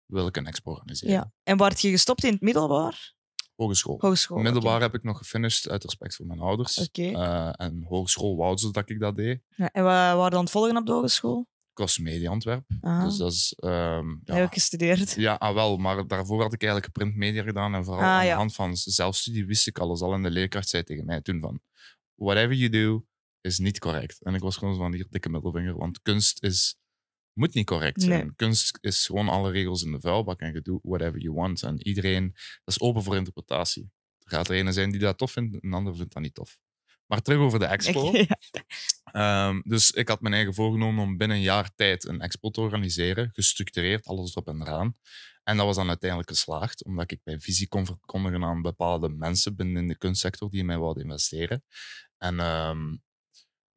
wil 0.06 0.26
ik 0.26 0.36
een 0.36 0.46
expo 0.46 0.70
organiseren. 0.70 1.14
Ja. 1.14 1.32
En 1.42 1.56
werd 1.56 1.80
je 1.80 1.90
gestopt 1.90 2.24
in 2.24 2.32
het 2.32 2.40
middelbaar? 2.40 3.14
Hogeschool. 3.54 4.38
Middelbaar 4.38 4.80
heb 4.80 4.94
ik 4.94 5.02
nog 5.02 5.18
gefinished 5.18 5.68
uit 5.68 5.82
respect 5.84 6.16
voor 6.16 6.26
mijn 6.26 6.40
ouders. 6.40 6.78
Oké. 6.78 7.02
Eh, 7.02 7.52
en 7.56 7.84
hogeschool 7.88 8.36
wouden 8.36 8.58
ze 8.58 8.70
dat 8.72 8.88
ik 8.90 9.00
dat 9.00 9.16
deed. 9.16 9.42
Ja, 9.48 9.70
en 9.72 9.82
wat 9.82 9.92
waren 9.92 10.30
dan 10.30 10.40
het 10.40 10.50
volgen 10.50 10.76
op 10.76 10.86
de 10.86 10.92
hogeschool? 10.92 11.48
Crossmedia 11.72 12.30
Antwerpen. 12.30 12.78
Ah, 12.80 13.04
Dus 13.04 13.16
dat 13.16 13.32
is... 13.32 13.54
ehm, 13.58 14.08
ja, 14.24 14.34
heb 14.34 14.46
ik 14.46 14.52
gestudeerd. 14.52 15.14
Ja, 15.14 15.34
ah, 15.34 15.54
wel, 15.54 15.76
maar 15.76 16.06
daarvoor 16.06 16.42
had 16.42 16.52
ik 16.52 16.62
eigenlijk 16.62 16.92
printmedia 16.92 17.42
gedaan. 17.42 17.74
En 17.74 17.84
vooral 17.84 18.02
Ah, 18.02 18.08
aan 18.10 18.24
de 18.24 18.30
hand 18.30 18.54
van 18.54 18.76
zelfstudie 18.76 19.46
wist 19.46 19.66
ik 19.66 19.78
alles 19.78 20.00
al. 20.00 20.12
En 20.12 20.22
de 20.22 20.30
leerkracht 20.30 20.68
zei 20.68 20.82
tegen 20.82 21.04
mij 21.04 21.20
toen 21.20 21.40
van... 21.40 21.60
Whatever 22.14 22.54
you 22.54 22.70
do, 22.70 23.04
is 23.40 23.58
niet 23.58 23.78
correct. 23.78 24.22
En 24.22 24.34
ik 24.34 24.40
was 24.40 24.56
gewoon 24.56 24.74
zo 24.74 24.80
van, 24.80 24.92
hier, 24.92 25.06
dikke 25.10 25.28
middelvinger. 25.28 25.76
Want 25.76 26.02
kunst 26.02 26.42
is, 26.42 26.76
moet 27.32 27.54
niet 27.54 27.66
correct 27.66 28.02
zijn. 28.02 28.24
Nee. 28.24 28.34
Kunst 28.36 28.78
is 28.80 29.06
gewoon 29.06 29.28
alle 29.28 29.50
regels 29.50 29.82
in 29.82 29.92
de 29.92 30.00
vuilbak. 30.00 30.40
En 30.40 30.52
je 30.52 30.60
doet 30.60 30.80
whatever 30.82 31.20
you 31.20 31.34
want. 31.34 31.62
En 31.62 31.86
iedereen, 31.86 32.30
dat 32.32 32.74
is 32.74 32.80
open 32.80 33.02
voor 33.02 33.16
interpretatie. 33.16 33.90
Er 34.18 34.30
gaat 34.30 34.48
er 34.48 34.58
een 34.58 34.72
zijn 34.72 34.90
die 34.90 35.00
dat 35.00 35.18
tof 35.18 35.32
vindt, 35.32 35.64
een 35.64 35.72
ander 35.72 35.96
vindt 35.96 36.12
dat 36.12 36.22
niet 36.22 36.34
tof. 36.34 36.58
Maar 37.06 37.22
terug 37.22 37.38
over 37.38 37.58
de 37.58 37.64
expo. 37.64 38.12
Ja. 38.12 38.38
Ehm, 39.12 39.60
dus 39.64 39.90
ik 39.90 40.08
had 40.08 40.20
mijn 40.20 40.34
eigen 40.34 40.54
voorgenomen 40.54 41.04
om 41.04 41.16
binnen 41.16 41.36
een 41.36 41.42
jaar 41.42 41.74
tijd 41.74 42.04
een 42.04 42.20
expo 42.20 42.50
te 42.50 42.60
organiseren, 42.60 43.30
gestructureerd, 43.32 44.06
alles 44.06 44.30
erop 44.30 44.48
en 44.48 44.60
eraan. 44.60 44.96
En 45.42 45.56
dat 45.56 45.66
was 45.66 45.76
dan 45.76 45.88
uiteindelijk 45.88 46.30
geslaagd, 46.30 46.84
omdat 46.84 47.10
ik 47.10 47.20
mijn 47.24 47.40
visie 47.40 47.68
kon 47.68 47.86
verkondigen 47.86 48.44
aan 48.44 48.62
bepaalde 48.62 49.08
mensen 49.08 49.56
binnen 49.56 49.86
de 49.86 49.98
kunstsector 49.98 50.50
die 50.50 50.60
in 50.60 50.66
mij 50.66 50.78
wilden 50.78 51.02
investeren. 51.02 51.64
En 52.18 52.40
ehm, 52.40 52.96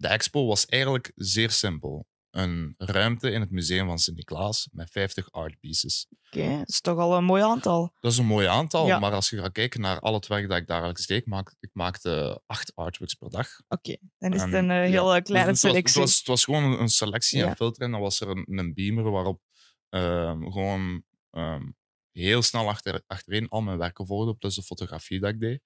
de 0.04 0.10
expo 0.10 0.46
was 0.46 0.66
eigenlijk 0.66 1.12
zeer 1.16 1.52
simpel. 1.52 2.08
Een 2.30 2.74
ruimte 2.78 3.32
in 3.32 3.40
het 3.42 3.52
museum 3.52 3.88
van 3.88 3.98
Sint-Niklaas 4.00 4.68
met 4.72 4.90
50 4.92 5.32
art 5.32 5.60
pieces. 5.60 6.08
Oké, 6.32 6.58
dat 6.58 6.68
is 6.70 6.82
toch 6.82 6.98
al 6.98 7.16
een 7.18 7.24
mooi 7.24 7.44
aantal. 7.44 7.94
Dat 8.00 8.12
is 8.12 8.18
een 8.18 8.26
mooi 8.26 8.48
aantal, 8.48 8.86
Ja. 8.88 9.00
maar 9.00 9.12
als 9.14 9.30
je 9.30 9.38
gaat 9.38 9.52
kijken 9.52 9.82
naar 9.82 10.00
al 10.00 10.14
het 10.14 10.28
werk 10.28 10.50
dat 10.50 10.58
ik 10.58 10.68
dagelijks 10.68 11.06
deed, 11.06 11.26
maak, 11.26 11.56
ik 11.60 11.70
maakte 11.74 12.42
acht 12.46 12.76
artworks 12.76 13.14
per 13.14 13.30
dag. 13.30 13.48
Oké, 13.68 13.98
dan 14.18 14.34
is 14.34 14.42
het 14.42 14.54
En, 14.54 14.70
een 14.70 14.72
eh, 14.72 14.84
ja, 14.86 14.90
heel 14.92 15.10
eh, 15.10 15.16
Dus 15.18 15.24
kleine 15.30 15.50
was, 15.52 15.62
het, 15.62 15.72
selectie. 15.72 16.02
was, 16.02 16.18
het 16.18 16.28
was 16.28 16.44
gewoon 16.44 16.80
een, 16.80 16.90
selectie 16.90 17.40
Ja. 17.40 17.48
en 17.48 17.56
filter. 17.56 17.84
En 17.84 17.92
dan 17.92 18.02
was 18.02 18.20
er 18.20 18.28
een, 18.30 18.46
een 18.48 18.74
beamer 18.74 19.12
waarop 19.12 19.42
ehm, 19.90 20.42
gewoon 20.52 21.04
ehm, 21.32 21.64
heel 22.12 22.42
snel 22.42 22.70
achter, 22.70 23.04
achterin 23.08 23.50
al 23.50 23.62
mijn 23.62 23.78
werken 23.78 24.06
volgde, 24.08 24.34
plus 24.36 24.56
de 24.56 24.64
fotografie 24.64 25.20
dat 25.20 25.30
ik 25.30 25.40
deed. 25.40 25.62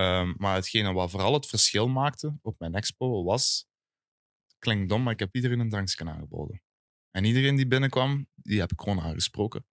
Ehm, 0.00 0.32
maar 0.36 0.54
hetgene 0.54 0.92
wat 0.92 1.10
vooral 1.10 1.32
het 1.32 1.46
verschil 1.46 1.88
maakte 1.88 2.38
op 2.42 2.58
mijn 2.58 2.74
expo 2.74 3.24
was... 3.24 3.68
Klinkt 4.58 4.88
dom, 4.88 5.02
maar 5.02 5.12
ik 5.12 5.18
heb 5.18 5.34
iedereen 5.34 5.60
een 5.60 5.68
drankje 5.68 6.04
aangeboden. 6.04 6.62
En 7.10 7.24
iedereen 7.24 7.56
die 7.56 7.66
binnenkwam, 7.66 8.28
die 8.34 8.60
heb 8.60 8.72
ik 8.72 8.80
gewoon 8.80 9.00
aangesproken. 9.00 9.66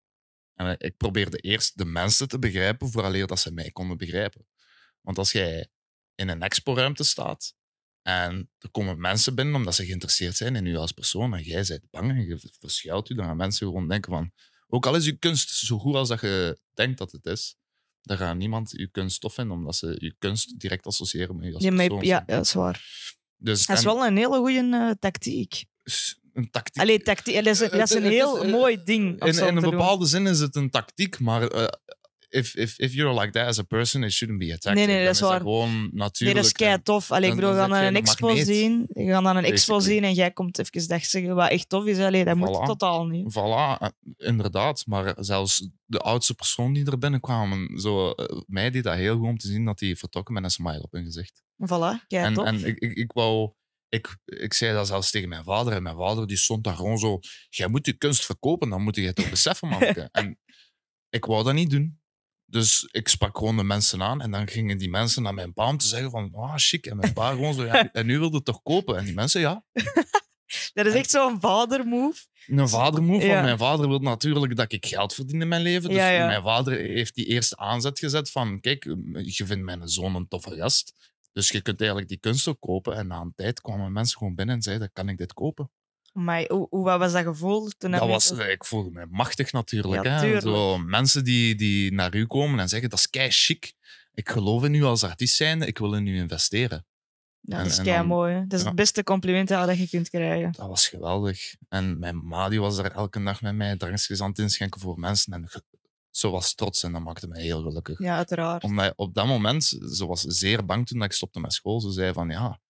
En 0.54 0.66
eh, 0.66 0.88
ik 0.88 0.96
probeerde 0.96 1.38
eerst 1.38 1.78
de 1.78 1.84
mensen 1.84 2.28
te 2.28 2.38
begrijpen, 2.38 2.90
vooraleer 2.90 3.26
dat 3.26 3.38
ze 3.38 3.52
mij 3.52 3.70
konden 3.70 3.96
begrijpen. 3.96 4.46
Want 5.00 5.18
als 5.18 5.32
jij 5.32 5.68
in 6.14 6.28
een 6.28 6.42
expo-ruimte 6.42 7.04
staat 7.04 7.54
en 8.02 8.50
er 8.58 8.70
komen 8.70 9.00
mensen 9.00 9.34
binnen 9.34 9.54
omdat 9.54 9.74
ze 9.74 9.84
geïnteresseerd 9.84 10.36
zijn 10.36 10.56
in 10.56 10.66
u 10.66 10.76
als 10.76 10.92
persoon 10.92 11.34
en 11.34 11.42
jij 11.42 11.64
bent 11.68 11.90
bang 11.90 12.10
en 12.10 12.26
je 12.26 12.50
verschuilt 12.58 13.10
u, 13.10 13.14
dan 13.14 13.24
gaan 13.24 13.36
mensen 13.36 13.66
gewoon 13.66 13.88
denken 13.88 14.12
van... 14.12 14.32
Ook 14.68 14.86
al 14.86 14.94
is 14.94 15.04
je 15.04 15.16
kunst 15.16 15.50
zo 15.50 15.78
goed 15.78 15.94
als 15.94 16.08
dat 16.08 16.20
je 16.20 16.60
denkt 16.74 16.98
dat 16.98 17.12
het 17.12 17.26
is, 17.26 17.56
dan 18.06 18.16
gaat 18.16 18.36
niemand 18.36 18.70
je 18.70 18.88
kunst 18.90 19.20
tof 19.20 19.34
vinden 19.34 19.56
omdat 19.56 19.76
ze 19.76 19.96
je 19.98 20.14
kunst 20.18 20.58
direct 20.60 20.86
associëren 20.86 21.36
met 21.36 21.46
je 21.46 21.54
als 21.54 21.62
Ja, 21.64 21.70
persoon. 21.70 22.04
ja, 22.04 22.22
dat 22.26 22.44
is 22.44 22.52
waar. 22.52 22.84
Dus, 23.36 23.66
Dat 23.66 23.76
is 23.78 23.84
en- 23.84 23.88
wel 23.94 24.06
een 24.06 24.16
hele 24.16 24.36
goede 24.36 24.96
tactiek. 24.98 25.64
een 26.32 26.50
tactiek. 26.50 26.82
Allee, 26.82 27.02
tactiek, 27.02 27.34
dat 27.34 27.46
is, 27.46 27.58
dat 27.58 27.72
is 27.72 27.90
een 27.90 28.02
Het 28.02 28.12
is- 28.12 28.18
heel 28.18 28.44
eh, 28.44 28.50
mooi 28.50 28.82
ding. 28.84 29.22
in, 29.24 29.34
in 29.38 29.56
een 29.56 29.62
doen. 29.62 29.70
bepaalde 29.70 30.06
zin 30.06 30.26
is 30.26 30.38
het 30.38 30.56
een 30.56 30.70
tactiek, 30.70 31.18
maar 31.18 31.46
eh, 31.48 31.66
if, 32.28 32.54
if, 32.54 32.78
if 32.78 32.92
you're 32.92 33.20
like 33.20 33.32
that 33.32 33.46
as 33.46 33.58
a 33.58 33.62
person, 33.62 34.02
it 34.04 34.12
shouldn't 34.12 34.38
be 34.38 34.46
a 34.46 34.56
tactic. 34.58 34.74
Nee, 34.74 34.86
nee, 34.86 34.96
Dan 34.96 35.04
dat 35.04 35.14
is 35.14 35.20
waar. 35.20 35.40
gewoon 35.40 35.80
Nee, 35.80 35.90
natuurlijk. 35.92 36.36
dat 36.38 36.46
is 36.46 36.52
kei 36.52 36.82
tof. 36.82 37.10
Allee, 37.10 37.22
ik 37.22 37.28
dan- 37.28 37.36
bedoel, 37.36 37.50
we 37.50 37.56
dan 37.56 37.70
gaan 37.70 37.78
naar 37.78 37.86
een 37.88 37.96
expo 37.96 38.36
zien. 38.36 38.86
We 38.88 39.04
gaan 39.06 39.22
naar 39.22 39.36
een 39.36 39.44
expo 39.44 39.78
zien 39.80 40.04
en 40.04 40.12
jij 40.14 40.30
komt 40.30 40.58
even 40.58 40.88
dag 40.88 41.04
zeggen 41.04 41.34
wat 41.34 41.50
echt 41.50 41.68
tof 41.68 41.84
is. 41.86 41.98
Allee, 41.98 42.24
dat 42.24 42.36
moet 42.36 42.48
Voilà. 42.48 42.66
totaal 42.66 43.06
niet. 43.06 43.32
Voilà, 43.38 43.78
eh, 43.82 43.88
inderdaad. 44.16 44.86
Maar 44.86 45.14
zelfs 45.18 45.68
de 45.84 45.98
oudste 45.98 46.34
persoon 46.34 46.72
die 46.72 46.90
er 46.90 46.98
binnenkwamen, 46.98 47.78
zo, 47.80 48.10
eh, 48.10 48.40
mij 48.46 48.70
deed 48.70 48.84
dat 48.84 48.94
heel 48.94 49.16
goed 49.16 49.28
om 49.28 49.38
te 49.38 49.46
zien 49.48 49.64
dat 49.64 49.78
die 49.78 49.96
vertrokken 49.96 50.34
met 50.34 50.44
een 50.44 50.50
smile 50.50 50.82
op 50.82 50.92
hun 50.92 51.04
gezicht. 51.04 51.42
Voilà, 51.64 52.06
kei 52.06 52.24
en 52.24 52.34
tof. 52.34 52.46
en 52.46 52.64
ik, 52.66 52.78
ik, 52.78 52.92
ik 52.96 53.12
wou... 53.12 53.52
Ik, 53.88 54.16
ik 54.24 54.52
zei 54.52 54.72
dat 54.72 54.86
zelfs 54.86 55.10
tegen 55.10 55.28
mijn 55.28 55.44
vader. 55.44 55.72
En 55.72 55.82
mijn 55.82 55.96
vader 55.96 56.26
die 56.26 56.36
stond 56.36 56.64
daar 56.64 56.76
gewoon 56.76 56.98
zo... 56.98 57.18
Jij 57.48 57.68
moet 57.68 57.86
je 57.86 57.92
kunst 57.92 58.24
verkopen, 58.24 58.68
dan 58.70 58.82
moet 58.82 58.96
je 58.96 59.02
het 59.02 59.14
toch 59.16 59.30
beseffen, 59.30 59.68
manneke. 59.68 60.08
en 60.12 60.38
ik 61.10 61.24
wou 61.24 61.44
dat 61.44 61.54
niet 61.54 61.70
doen. 61.70 62.00
Dus 62.46 62.88
ik 62.90 63.08
sprak 63.08 63.38
gewoon 63.38 63.56
de 63.56 63.64
mensen 63.64 64.02
aan. 64.02 64.20
En 64.20 64.30
dan 64.30 64.48
gingen 64.48 64.78
die 64.78 64.90
mensen 64.90 65.22
naar 65.22 65.34
mijn 65.34 65.52
pa 65.52 65.68
om 65.68 65.76
te 65.76 65.86
zeggen 65.86 66.10
van... 66.10 66.34
Ah, 66.34 66.52
chic. 66.56 66.86
En 66.86 66.96
mijn 66.96 67.12
pa 67.12 67.30
gewoon 67.30 67.54
zo... 67.54 67.64
Ja, 67.64 67.88
en 67.92 68.06
nu 68.06 68.18
wilde 68.18 68.36
het 68.36 68.44
toch 68.44 68.62
kopen? 68.62 68.96
En 68.96 69.04
die 69.04 69.14
mensen, 69.14 69.40
ja. 69.40 69.64
dat 70.74 70.86
is 70.86 70.94
echt 70.94 71.10
zo'n 71.10 71.40
vadermove. 71.40 72.26
Een 72.46 72.68
vadermove, 72.68 73.26
Ja. 73.26 73.32
want 73.32 73.44
mijn 73.44 73.58
vader 73.58 73.88
wil 73.88 73.98
natuurlijk 73.98 74.56
dat 74.56 74.72
ik 74.72 74.86
geld 74.86 75.14
verdien 75.14 75.40
in 75.40 75.48
mijn 75.48 75.62
leven. 75.62 75.88
Dus 75.88 75.98
Ja, 75.98 76.08
ja. 76.08 76.26
mijn 76.26 76.42
vader 76.42 76.78
heeft 76.78 77.14
die 77.14 77.24
eerste 77.26 77.56
aanzet 77.56 77.98
gezet 77.98 78.30
van, 78.30 78.60
kijk, 78.60 78.84
je 79.22 79.46
vindt 79.46 79.64
mijn 79.64 79.88
zoon 79.88 80.14
een 80.14 80.28
toffe 80.28 80.56
gast, 80.56 80.92
dus 81.32 81.48
je 81.48 81.62
kunt 81.62 81.78
eigenlijk 81.80 82.08
die 82.08 82.18
kunst 82.18 82.48
ook 82.48 82.60
kopen. 82.60 82.96
En 82.96 83.06
na 83.06 83.20
een 83.20 83.32
tijd 83.36 83.60
kwamen 83.60 83.92
mensen 83.92 84.18
gewoon 84.18 84.34
binnen 84.34 84.54
en 84.54 84.62
zeiden, 84.62 84.90
kan 84.92 85.08
ik 85.08 85.18
dit 85.18 85.32
kopen? 85.32 85.70
Maar 86.16 86.44
hoe, 86.48 86.66
hoe 86.70 86.84
wat 86.84 86.98
was 86.98 87.12
dat 87.12 87.24
gevoel? 87.24 87.70
Toen 87.78 87.90
Dat 87.90 88.08
was, 88.08 88.30
ik 88.30 88.64
voelde 88.64 88.90
me 88.90 89.06
machtig 89.10 89.52
natuurlijk. 89.52 90.04
Ja, 90.04 90.20
hè. 90.20 90.40
Zo, 90.40 90.78
mensen 90.78 91.24
die, 91.24 91.54
die 91.54 91.92
naar 91.92 92.14
u 92.14 92.26
komen 92.26 92.58
en 92.58 92.68
zeggen, 92.68 92.90
dat 92.90 92.98
is 92.98 93.10
kei 93.10 93.30
chic. 93.30 93.72
Ik 94.14 94.28
geloof 94.28 94.64
in 94.64 94.74
u 94.74 94.82
als 94.82 95.04
artiest 95.04 95.36
zijnde, 95.36 95.66
ik 95.66 95.78
wil 95.78 95.94
in 95.94 96.06
u 96.06 96.16
investeren. 96.16 96.86
Ja, 97.40 97.58
dat 97.58 97.66
is 97.66 97.82
kei 97.82 98.06
mooi. 98.06 98.34
Dat 98.34 98.52
is 98.52 98.60
ja. 98.60 98.66
het 98.66 98.76
beste 98.76 99.02
compliment 99.02 99.48
dat 99.48 99.78
je 99.78 99.88
kunt 99.88 100.08
krijgen. 100.08 100.52
Dat 100.52 100.68
was 100.68 100.88
geweldig. 100.88 101.54
En 101.68 101.98
mijn 101.98 102.26
ma 102.26 102.48
die 102.48 102.60
was 102.60 102.78
er 102.78 102.92
elke 102.92 103.22
dag 103.22 103.40
met 103.40 103.54
mij 103.54 103.76
drankjes 103.76 104.20
aan 104.20 104.28
het 104.28 104.38
inschenken 104.38 104.80
voor 104.80 104.98
mensen. 104.98 105.32
En 105.32 105.48
ze 106.10 106.28
was 106.28 106.54
trots 106.54 106.82
en 106.82 106.92
dat 106.92 107.02
maakte 107.02 107.28
mij 107.28 107.42
heel 107.42 107.62
gelukkig. 107.62 107.98
Ja, 107.98 108.16
uiteraard. 108.16 108.62
Omdat 108.62 108.92
op 108.96 109.14
dat 109.14 109.26
moment, 109.26 109.64
ze 109.64 110.06
was 110.06 110.20
zeer 110.20 110.64
bang 110.64 110.86
toen 110.86 110.98
dat 110.98 111.08
ik 111.08 111.14
stopte 111.14 111.40
met 111.40 111.52
school. 111.52 111.80
Ze 111.80 111.90
zei 111.90 112.12
van, 112.12 112.28
ja, 112.28 112.60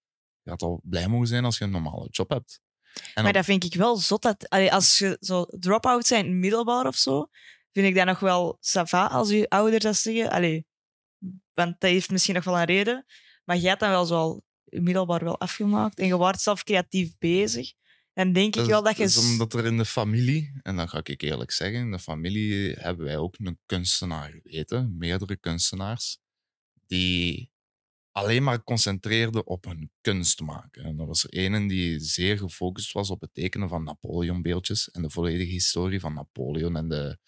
je 0.43 0.51
gaat 0.51 0.63
al 0.63 0.81
blij 0.83 1.09
mogen 1.09 1.27
zijn 1.27 1.45
als 1.45 1.59
je 1.59 1.65
een 1.65 1.71
normale 1.71 2.09
job 2.11 2.31
hebt. 2.31 2.61
En 3.15 3.23
Maar 3.23 3.33
dat 3.33 3.45
vind 3.45 3.65
ik 3.65 3.75
wel 3.75 3.97
zot. 3.97 4.23
Dat, 4.23 4.49
allee, 4.49 4.73
als 4.73 4.99
je 4.99 5.17
zo 5.21 5.47
drop-out 5.49 6.07
zijn 6.07 6.39
middelbaar 6.39 6.87
of 6.87 6.97
zo, 6.97 7.29
vind 7.73 7.87
ik 7.87 7.95
dat 7.95 8.07
nog 8.07 8.19
wel 8.19 8.57
sava 8.61 9.07
als 9.07 9.31
je 9.31 9.49
ouders 9.49 9.83
dat 9.83 9.97
zeggen. 9.97 10.31
Allee, 10.31 10.67
want 11.53 11.81
dat 11.81 11.91
heeft 11.91 12.11
misschien 12.11 12.35
nog 12.35 12.45
wel 12.45 12.59
een 12.59 12.65
reden. 12.65 13.05
Maar 13.45 13.57
jij 13.57 13.69
hebt 13.69 13.81
dan 13.81 13.91
wel 13.91 14.05
zo 14.05 14.41
middelbaar 14.65 15.25
wel 15.25 15.41
afgemaakt 15.41 15.99
en 15.99 16.07
je 16.07 16.17
wordt 16.17 16.41
zelf 16.41 16.65
creatief 16.65 17.19
bezig. 17.19 17.73
Dan 18.13 18.33
denk 18.33 18.47
ik 18.47 18.61
dat 18.61 18.67
wel 18.67 18.83
dat 18.83 18.97
je... 18.97 19.03
dat 19.03 19.13
is 19.13 19.31
omdat 19.31 19.55
er 19.55 19.67
in 19.67 19.77
de 19.77 19.85
familie, 19.85 20.61
en 20.63 20.77
dan 20.77 20.89
ga 20.89 21.01
ik 21.03 21.23
eerlijk 21.23 21.51
zeggen, 21.51 21.81
in 21.81 21.91
de 21.91 21.99
familie 21.99 22.73
hebben 22.73 23.07
wij 23.07 23.17
ook 23.17 23.35
een 23.39 23.59
kunstenaar 23.67 24.31
geweten, 24.31 24.97
meerdere 24.99 25.37
kunstenaars, 25.37 26.19
die 26.87 27.51
alleen 28.17 28.43
maar 28.43 28.63
concentreerden 28.63 29.47
op 29.47 29.65
hun 29.65 29.91
kunst 30.01 30.41
maken. 30.41 30.85
En 30.85 30.99
er 30.99 31.07
was 31.07 31.25
er 31.25 31.31
ene 31.31 31.69
die 31.69 32.01
zeer 32.01 32.39
gefocust 32.39 32.93
was 32.93 33.11
op 33.11 33.21
het 33.21 33.35
tekenen 33.35 33.69
van 33.69 33.85
Napoleon-beeldjes 33.85 34.91
en 34.91 35.03
de 35.03 35.11
volledige 35.11 35.51
historie 35.51 36.01
van 36.01 36.15
Napoleon 36.15 36.77
en 36.77 36.89
de, 36.89 37.19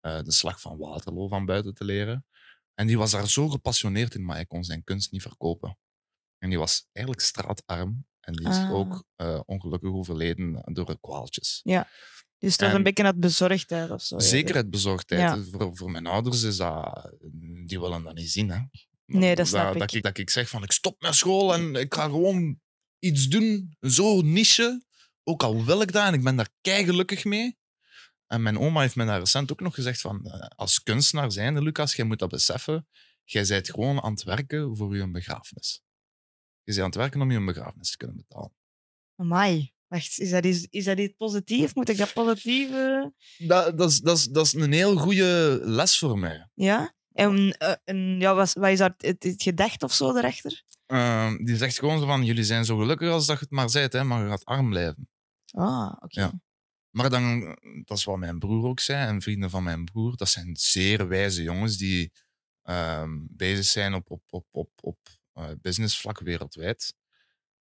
eh, 0.00 0.22
de 0.22 0.32
slag 0.32 0.60
van 0.60 0.78
Waterloo 0.78 1.28
van 1.28 1.44
buiten 1.46 1.74
te 1.74 1.84
leren. 1.84 2.26
En 2.74 2.86
die 2.86 2.98
was 2.98 3.10
daar 3.10 3.28
zo 3.28 3.48
gepassioneerd 3.48 4.14
in, 4.14 4.24
maar 4.24 4.36
hij 4.36 4.46
kon 4.46 4.64
zijn 4.64 4.84
kunst 4.84 5.12
niet 5.12 5.22
verkopen. 5.22 5.78
En 6.38 6.48
die 6.48 6.58
was 6.58 6.86
eigenlijk 6.92 7.26
straatarm 7.26 8.06
en 8.20 8.32
die 8.32 8.48
is 8.48 8.56
Ah. 8.56 8.72
ook 8.72 9.04
eh, 9.16 9.40
ongelukkig 9.46 9.90
overleden 9.90 10.62
door 10.72 11.00
kwaaltjes. 11.00 11.60
Dus 12.38 12.56
dat 12.56 12.68
is 12.68 12.74
een 12.74 12.82
beetje 12.82 13.04
het 13.04 13.20
bezorgdheid 13.20 13.90
of 13.90 14.02
zo. 14.02 14.16
ja. 14.16 14.22
Zeker 14.22 14.54
het 14.54 14.70
bezorgdheid. 14.70 15.20
Ja. 15.20 15.58
Voor, 15.58 15.76
voor 15.76 15.90
mijn 15.90 16.06
ouders 16.06 16.42
is 16.42 16.56
dat... 16.56 17.10
Die 17.66 17.80
willen 17.80 18.02
dat 18.02 18.14
niet 18.14 18.30
zien, 18.30 18.50
hè. 18.50 18.60
Nee, 19.12 19.34
dat 19.34 19.46
snap 19.46 19.78
dat, 19.78 19.92
ik. 19.92 20.02
Dat 20.02 20.18
ik 20.18 20.30
zeg 20.30 20.48
van, 20.48 20.62
ik 20.62 20.72
stop 20.72 21.00
met 21.00 21.14
school 21.14 21.54
en 21.54 21.74
ik 21.74 21.94
ga 21.94 22.02
gewoon 22.02 22.60
iets 22.98 23.28
doen, 23.28 23.76
zo 23.80 24.20
niche. 24.20 24.84
Ook 25.24 25.42
al 25.42 25.64
wil 25.64 25.80
ik 25.80 25.92
dat 25.92 26.06
en 26.06 26.14
ik 26.14 26.22
ben 26.22 26.36
daar 26.36 26.48
gelukkig 26.62 27.24
mee. 27.24 27.58
En 28.26 28.42
mijn 28.42 28.58
oma 28.58 28.80
heeft 28.80 28.96
me 28.96 29.04
daar 29.04 29.18
recent 29.18 29.52
ook 29.52 29.60
nog 29.60 29.74
gezegd 29.74 30.00
van, 30.00 30.24
eh, 30.26 30.48
als 30.56 30.82
kunstenaar 30.82 31.32
zijnde, 31.32 31.62
Lucas, 31.62 31.94
jij 31.94 32.04
moet 32.04 32.18
dat 32.18 32.28
beseffen. 32.28 32.88
Jij 33.24 33.46
bent 33.46 33.70
gewoon 33.70 34.02
aan 34.02 34.12
het 34.12 34.22
werken 34.22 34.76
voor 34.76 34.96
je 34.96 35.10
begrafenis. 35.10 35.82
Je 36.62 36.72
bent 36.72 36.78
aan 36.78 36.84
het 36.84 36.94
werken 36.94 37.20
om 37.20 37.30
je 37.30 37.44
begrafenis 37.44 37.90
te 37.90 37.96
kunnen 37.96 38.16
betalen. 38.16 38.52
Amai. 39.16 39.72
Wacht, 39.86 40.18
is 40.18 40.30
dat, 40.30 40.44
iets, 40.44 40.66
is 40.70 40.84
dat 40.84 40.98
iets 40.98 41.14
positief? 41.16 41.74
Moet 41.74 41.88
ik 41.88 41.96
dat 41.96 42.12
positief... 42.12 42.70
Dat, 43.38 43.78
dat, 43.78 43.90
is, 43.90 43.98
dat, 44.00 44.16
is, 44.16 44.24
dat 44.24 44.46
is 44.46 44.52
een 44.52 44.72
heel 44.72 44.96
goede 44.96 45.60
les 45.62 45.98
voor 45.98 46.18
mij. 46.18 46.48
Ja? 46.54 46.94
En, 47.20 47.52
eh, 47.58 47.74
en 47.84 48.20
ja, 48.20 48.34
wat, 48.34 48.52
wat 48.52 48.70
is 48.70 48.78
daar 48.78 48.94
het, 48.96 49.22
het 49.22 49.42
gedacht 49.42 49.82
of 49.82 49.92
zo 49.92 50.16
erachter? 50.16 50.64
Ehm, 50.86 51.44
die 51.44 51.56
zegt 51.56 51.78
gewoon 51.78 51.98
zo 51.98 52.06
van, 52.06 52.24
jullie 52.24 52.44
zijn 52.44 52.64
zo 52.64 52.76
gelukkig 52.76 53.10
als 53.10 53.26
dat 53.26 53.38
je 53.38 53.44
het 53.44 53.52
maar 53.52 53.70
zijt, 53.70 53.92
hè, 53.92 54.04
maar 54.04 54.22
je 54.22 54.28
gaat 54.28 54.44
arm 54.44 54.68
blijven. 54.68 55.08
Ah, 55.50 55.92
oké. 55.98 56.20
Ja. 56.20 56.32
Maar 56.90 57.10
dan, 57.10 57.40
dat 57.84 57.98
is 57.98 58.04
wat 58.04 58.18
mijn 58.18 58.38
broer 58.38 58.66
ook 58.66 58.80
zei, 58.80 59.06
en 59.06 59.22
vrienden 59.22 59.50
van 59.50 59.62
mijn 59.62 59.84
broer, 59.84 60.16
dat 60.16 60.28
zijn 60.28 60.56
zeer 60.56 61.08
wijze 61.08 61.42
jongens 61.42 61.76
die 61.76 62.12
ehm, 62.62 63.18
bezig 63.28 63.64
zijn 63.64 63.94
op, 63.94 64.10
op, 64.10 64.22
op, 64.30 64.46
op, 64.50 64.70
op 64.80 64.98
eh, 65.32 65.48
businessvlak 65.60 66.20
wereldwijd. 66.20 66.94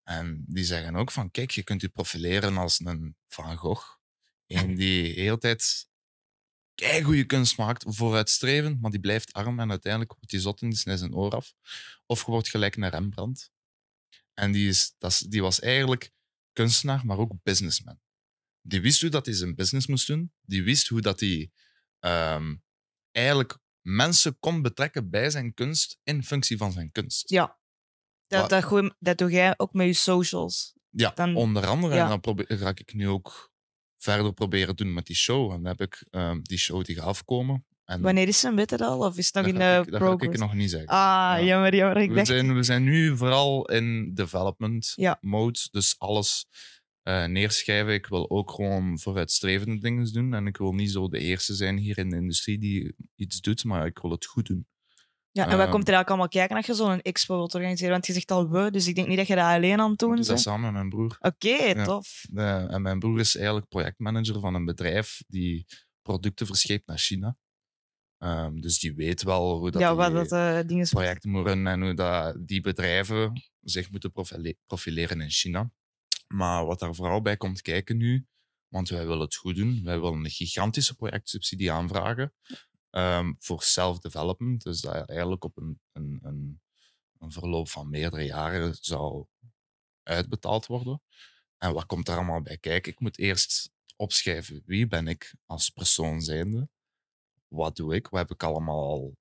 En 0.03 0.45
die 0.47 0.65
zeggen 0.65 0.97
ook 0.97 1.11
van, 1.11 1.31
kijk, 1.31 1.51
je 1.51 1.63
kunt 1.63 1.81
je 1.81 1.89
profileren 1.89 2.57
als 2.57 2.81
een 2.85 3.17
Van 3.29 3.57
Gogh. 3.57 3.97
Een 4.47 4.75
die 4.77 5.15
de 5.15 5.21
hele 5.21 5.39
tijd 5.39 5.88
goede 6.83 7.25
kunst 7.25 7.57
maakt, 7.57 7.85
vooruitstrevend, 7.87 8.81
maar 8.81 8.91
die 8.91 9.01
blijft 9.01 9.33
arm 9.33 9.61
en 9.61 9.71
uiteindelijk 9.71 10.13
wordt 10.13 10.31
die 10.31 10.41
zot 10.41 10.61
en 10.61 10.69
die 10.69 10.79
snijdt 10.79 11.01
zijn 11.01 11.15
oor 11.15 11.31
af. 11.33 11.55
Of 12.07 12.25
je 12.25 12.31
wordt 12.31 12.49
gelijk 12.49 12.77
naar 12.77 12.91
Rembrandt. 12.91 13.51
En 14.35 14.53
die, 14.53 14.69
is, 14.69 14.95
dat 14.99 15.11
is, 15.11 15.19
die 15.19 15.43
was 15.43 15.61
eigenlijk 15.61 16.13
kunstenaar, 16.53 17.07
maar 17.07 17.19
ook 17.19 17.33
businessman. 17.43 18.01
Die 18.63 18.81
wist 18.81 19.01
hoe 19.01 19.11
dat 19.11 19.27
hij 19.27 19.35
zijn 19.35 19.55
business 19.55 19.87
moest 19.87 20.07
doen. 20.07 20.33
Die 20.41 20.63
wist 20.63 20.89
hoe 20.89 21.01
dat 21.01 21.21
hij 21.21 21.51
ehm, 21.99 22.57
eigenlijk 23.11 23.59
mensen 23.81 24.39
kon 24.39 24.63
betrekken 24.63 25.11
bij 25.11 25.31
zijn 25.31 25.55
kunst 25.55 25.99
in 26.03 26.25
functie 26.25 26.57
van 26.57 26.73
zijn 26.73 26.93
kunst. 26.93 27.31
Ja. 27.31 27.59
Dat, 28.27 28.51
dat, 28.99 29.19
doe 29.19 29.31
jij 29.31 29.55
ook 29.57 29.73
met 29.73 29.87
je 29.87 29.93
socials. 29.93 30.75
Ja, 30.91 31.11
Dan- 31.11 31.37
onder 31.37 31.67
andere. 31.67 31.95
ja. 31.95 32.03
En 32.03 32.09
dan 32.09 32.21
probeer, 32.21 32.59
ga 32.59 32.69
ik 32.69 32.95
nu 32.95 33.09
ook 33.09 33.53
verder 33.99 34.33
proberen 34.33 34.77
doen 34.77 34.95
met 34.95 35.07
die 35.07 35.17
show. 35.17 35.51
En 35.53 35.63
dan 35.63 35.67
heb 35.67 35.81
ik 35.81 36.07
ehm, 36.11 36.41
die 36.43 36.59
show 36.59 36.85
die 36.85 36.95
gaat 36.95 37.05
afkomen. 37.05 37.65
En 37.85 38.01
Wanneer 38.01 38.29
is 38.29 38.41
ze, 38.41 38.55
weet 38.55 38.69
dat 38.69 38.81
al? 38.81 38.99
Of 38.99 39.17
is 39.19 39.27
het 39.27 39.35
nog 39.35 39.47
in 39.47 39.55
de 39.55 39.83
ik, 39.87 39.91
dat 39.91 40.03
ga 40.03 40.27
ik 40.27 40.39
nog 40.39 40.55
niet 40.55 40.71
zeggen. 40.71 40.89
Ah, 40.89 40.97
Ja. 40.97 41.43
jammer, 41.43 41.75
jammer. 41.75 41.97
Ik 42.03 42.09
we, 42.09 42.15
dacht... 42.15 42.27
zijn, 42.27 42.55
we 42.55 42.63
zijn 42.63 42.83
nu 42.83 43.17
vooral 43.17 43.65
in 43.69 44.15
development 44.15 44.93
Ja. 44.97 45.19
mode. 45.21 45.59
Dus 45.71 45.95
alles 45.99 46.47
eh, 47.03 47.25
neerschrijven. 47.25 47.93
Ik 47.95 48.07
wil 48.07 48.31
ook 48.31 48.51
gewoon 48.51 48.99
vooruitstrevende 48.99 49.79
dingen 49.79 50.13
doen. 50.13 50.35
En 50.35 50.47
ik 50.47 50.57
wil 50.57 50.73
niet 50.73 50.91
zo 50.91 51.09
de 51.09 51.19
eerste 51.19 51.55
zijn 51.55 51.77
hier 51.77 51.99
in 51.99 52.11
de 52.11 52.17
industrie 52.17 52.59
die 52.59 52.95
iets 53.15 53.41
doet, 53.41 53.65
maar 53.65 53.87
ik 53.87 53.99
wil 53.99 54.11
het 54.11 54.25
goed 54.27 54.47
doen. 54.47 54.67
Ja, 55.39 55.45
en 55.45 55.57
wat 55.57 55.61
Ehm, 55.61 55.71
komt 55.71 55.89
er 55.89 55.95
eigenlijk 55.95 56.09
allemaal 56.09 56.29
kijken 56.29 56.57
als 56.57 56.67
je 56.67 56.75
zo'n 56.75 57.01
expo 57.03 57.37
wilt 57.37 57.55
organiseren? 57.55 57.93
Want 57.93 58.07
je 58.07 58.13
zegt 58.13 58.31
al 58.31 58.49
we, 58.51 58.71
dus 58.71 58.87
ik 58.87 58.95
denk 58.95 59.09
niet 59.09 59.17
dat 59.17 59.27
je 59.27 59.35
dat 59.35 59.45
alleen 59.45 59.81
aan 59.81 59.91
het 59.91 59.99
doen 59.99 60.17
Dus 60.17 60.19
dat 60.27 60.29
bent. 60.35 60.41
samen 60.41 60.63
met 60.63 60.73
mijn 60.73 60.89
broer. 60.89 61.17
Oké, 61.21 61.85
tof. 61.85 62.25
De- 62.31 62.67
en 62.69 62.83
mijn 62.83 62.99
broer 62.99 63.19
is 63.21 63.37
eigenlijk 63.37 63.69
projectmanager 63.69 64.41
van 64.41 64.55
een 64.55 64.65
bedrijf 64.65 65.23
die 65.27 65.67
producten 66.03 66.47
verscheept 66.47 66.87
naar 66.87 66.99
China. 66.99 67.37
Ehm, 68.19 68.61
dus 68.61 68.79
die 68.79 68.95
weet 68.95 69.23
wel 69.23 69.59
hoe 69.59 69.71
dat 69.71 69.81
ja, 69.81 69.95
wat 69.95 70.13
dat 70.13 70.33
eh 70.33 70.79
is. 70.79 70.91
projecten 70.91 71.31
moeten 71.31 71.67
en 71.67 71.83
hoe 71.83 71.95
dat 71.95 72.37
die 72.47 72.61
bedrijven 72.61 73.43
zich 73.61 73.91
moeten 73.91 74.13
profile- 74.13 74.57
profileren 74.67 75.21
in 75.21 75.31
China. 75.31 75.71
Maar 76.27 76.65
wat 76.67 76.79
daar 76.79 76.95
vooral 76.95 77.23
bij 77.23 77.37
komt 77.37 77.63
kijken 77.63 77.97
nu, 77.97 78.27
want 78.69 78.89
wij 78.89 79.07
willen 79.07 79.21
het 79.21 79.35
goed 79.35 79.57
doen, 79.57 79.81
wij 79.85 80.01
willen 80.01 80.25
een 80.25 80.31
gigantische 80.31 80.95
projectsubsidie 80.95 81.73
aanvragen 81.73 82.35
ehm, 82.91 83.33
voor 83.39 83.63
self-development, 83.63 84.63
dus 84.63 84.81
dat 84.81 85.09
eigenlijk 85.09 85.45
op 85.45 85.57
een, 85.57 85.81
een, 85.93 86.19
een, 86.23 86.61
een 87.19 87.33
verloop 87.33 87.69
van 87.69 87.89
meerdere 87.91 88.25
jaren 88.25 88.75
zou 88.81 89.27
uitbetaald 90.03 90.67
worden. 90.67 91.03
En 91.59 91.73
wat 91.73 91.87
komt 91.87 92.07
daar 92.07 92.17
allemaal 92.17 92.43
bij 92.43 92.59
kijken? 92.59 92.93
Ik 92.93 93.01
moet 93.01 93.19
eerst 93.19 93.71
opschrijven 93.97 94.63
wie 94.67 94.87
ben 94.87 95.07
ik 95.07 95.35
als 95.47 95.71
persoon 95.71 96.21
zijnde, 96.21 96.69
wat 97.49 97.77
doe 97.77 97.95
ik, 97.95 98.09
wat 98.09 98.21
heb 98.21 98.31
ik 98.31 98.43
allemaal 98.43 98.85
al 98.89 99.17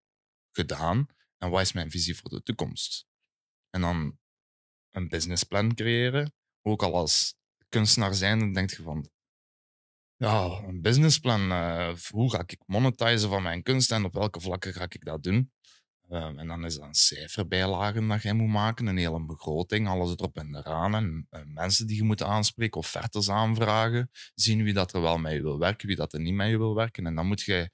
gedaan 0.51 1.07
en 1.37 1.49
wat 1.49 1.61
is 1.61 1.71
mijn 1.71 1.91
visie 1.91 2.17
voor 2.17 2.29
de 2.29 2.43
toekomst. 2.43 3.05
En 3.69 3.81
dan 3.81 4.19
een 4.91 5.07
businessplan 5.07 5.73
creëren. 5.73 6.33
Ook 6.61 6.83
al 6.83 6.95
als 6.95 7.35
kunstenaar 7.69 8.13
zijnde 8.13 8.51
denk 8.51 8.69
je 8.69 8.83
van, 8.83 9.09
ja, 10.17 10.63
een 10.67 10.81
businessplan, 10.81 11.51
eh, 11.51 11.93
hoe 12.09 12.31
ga 12.31 12.43
ik 12.45 12.61
monetizen 12.65 13.29
van 13.29 13.43
mijn 13.43 13.63
kunst 13.63 13.91
en 13.91 14.05
op 14.05 14.13
welke 14.13 14.41
vlakken 14.41 14.73
ga 14.73 14.83
ik 14.83 15.05
dat 15.05 15.23
doen? 15.23 15.51
Ehm, 16.09 16.39
en 16.39 16.47
dan 16.47 16.65
is 16.65 16.75
dat 16.75 16.85
een 16.85 16.93
cijferbijlage 16.93 18.07
dat 18.07 18.21
jij 18.21 18.33
moet 18.33 18.49
maken, 18.49 18.85
een 18.87 18.97
hele 18.97 19.25
begroting, 19.25 19.87
alles 19.87 20.11
erop 20.11 20.37
en 20.37 20.55
eraan. 20.55 20.95
En 20.95 21.27
eh, 21.29 21.41
mensen 21.45 21.87
die 21.87 21.95
je 21.95 22.03
moet 22.03 22.23
aanspreken, 22.23 22.79
offertes 22.79 23.29
aanvragen, 23.29 24.09
zien 24.35 24.63
wie 24.63 24.73
dat 24.73 24.93
er 24.93 25.01
wel 25.01 25.17
mee 25.17 25.41
wil 25.41 25.59
werken, 25.59 25.87
wie 25.87 25.95
dat 25.95 26.13
er 26.13 26.19
niet 26.19 26.33
mee 26.33 26.57
wil 26.57 26.75
werken. 26.75 27.05
En 27.05 27.15
dan 27.15 27.27
moet 27.27 27.41
je 27.41 27.69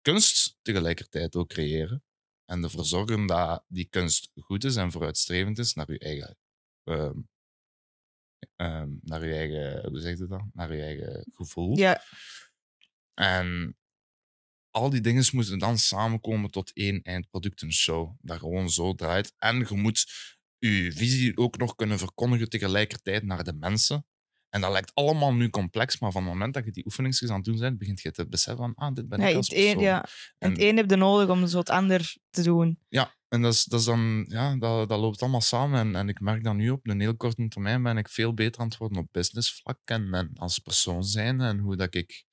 kunst 0.00 0.56
tegelijkertijd 0.62 1.36
ook 1.36 1.48
creëren. 1.48 2.02
En 2.44 2.62
ervoor 2.62 2.84
zorgen 2.84 3.26
dat 3.26 3.64
die 3.68 3.86
kunst 3.90 4.30
goed 4.34 4.64
is 4.64 4.76
en 4.76 4.92
vooruitstrevend 4.92 5.58
is 5.58 5.74
naar 5.74 5.92
je 5.92 5.98
eigen, 5.98 6.36
ehm, 6.84 7.18
ehm, 8.56 8.88
naar 9.00 9.26
je 9.26 9.34
eigen 9.34 9.88
hoe 9.90 10.00
zeg 10.00 10.18
je 10.18 10.26
dat? 10.26 10.44
Naar 10.52 10.74
je 10.74 10.82
eigen 10.82 11.26
gevoel. 11.34 11.78
Ja, 11.78 12.02
En 13.14 13.76
al 14.70 14.90
die 14.90 15.00
dingen 15.00 15.24
moeten 15.32 15.58
dan 15.58 15.78
samenkomen 15.78 16.50
tot 16.50 16.72
één 16.72 17.02
eindproduct, 17.02 17.62
een 17.62 17.72
show. 17.72 18.16
Dat 18.20 18.38
gewoon 18.38 18.70
zo 18.70 18.94
draait. 18.94 19.34
En 19.38 19.58
je 19.68 19.74
moet 19.74 20.06
je 20.58 20.92
visie 20.92 21.36
ook 21.36 21.58
nog 21.58 21.74
kunnen 21.74 21.98
verkondigen 21.98 22.48
tegelijkertijd 22.48 23.22
naar 23.22 23.44
de 23.44 23.52
mensen. 23.52 24.06
En 24.56 24.62
dat 24.62 24.72
lijkt 24.72 24.90
allemaal 24.94 25.34
nu 25.34 25.50
complex, 25.50 25.98
maar 25.98 26.12
van 26.12 26.22
het 26.22 26.32
moment 26.32 26.54
dat 26.54 26.64
je 26.64 26.70
die 26.70 26.84
oefeningsjes 26.84 27.30
aan 27.30 27.36
het 27.36 27.44
doen 27.44 27.58
bent, 27.58 27.78
begint 27.78 28.00
je 28.00 28.10
te 28.10 28.28
beseffen 28.28 28.64
van, 28.64 28.74
ah, 28.74 28.94
dit 28.94 29.08
ben 29.08 29.20
ik 29.20 29.34
als 29.36 29.48
het 29.48 29.56
een, 29.58 29.64
persoon. 29.64 29.82
ja. 29.82 30.06
En 30.38 30.50
het 30.50 30.58
En- 30.60 30.68
een 30.68 30.76
heb 30.76 30.90
je 30.90 30.96
nodig 30.96 31.28
om 31.28 31.46
zo 31.46 31.58
het 31.58 31.70
ander 31.70 32.14
te 32.30 32.42
doen. 32.42 32.78
Ja, 32.88 33.14
en 33.28 33.42
dat, 33.42 33.52
is, 33.52 33.64
dat, 33.64 33.80
is 33.80 33.86
dan, 33.86 34.24
ja, 34.28 34.56
dat, 34.56 34.88
dat 34.88 35.00
loopt 35.00 35.20
allemaal 35.22 35.40
samen. 35.40 35.80
En, 35.80 35.96
en 35.96 36.08
ik 36.08 36.20
merk 36.20 36.44
dat 36.44 36.54
nu 36.54 36.70
op 36.70 36.86
een 36.88 37.00
heel 37.00 37.16
korte 37.16 37.48
termijn 37.48 37.82
ben 37.82 37.96
ik 37.96 38.08
veel 38.08 38.34
beter 38.34 38.60
aan 38.60 38.66
het 38.68 38.76
worden 38.76 38.98
op 38.98 39.08
businessvlak 39.12 39.78
en, 39.84 40.14
en 40.14 40.30
als 40.34 40.58
persoon 40.58 41.04
zijn 41.04 41.40
en 41.40 41.58
hoe 41.58 41.76
dat 41.76 41.94
ik 41.94 42.24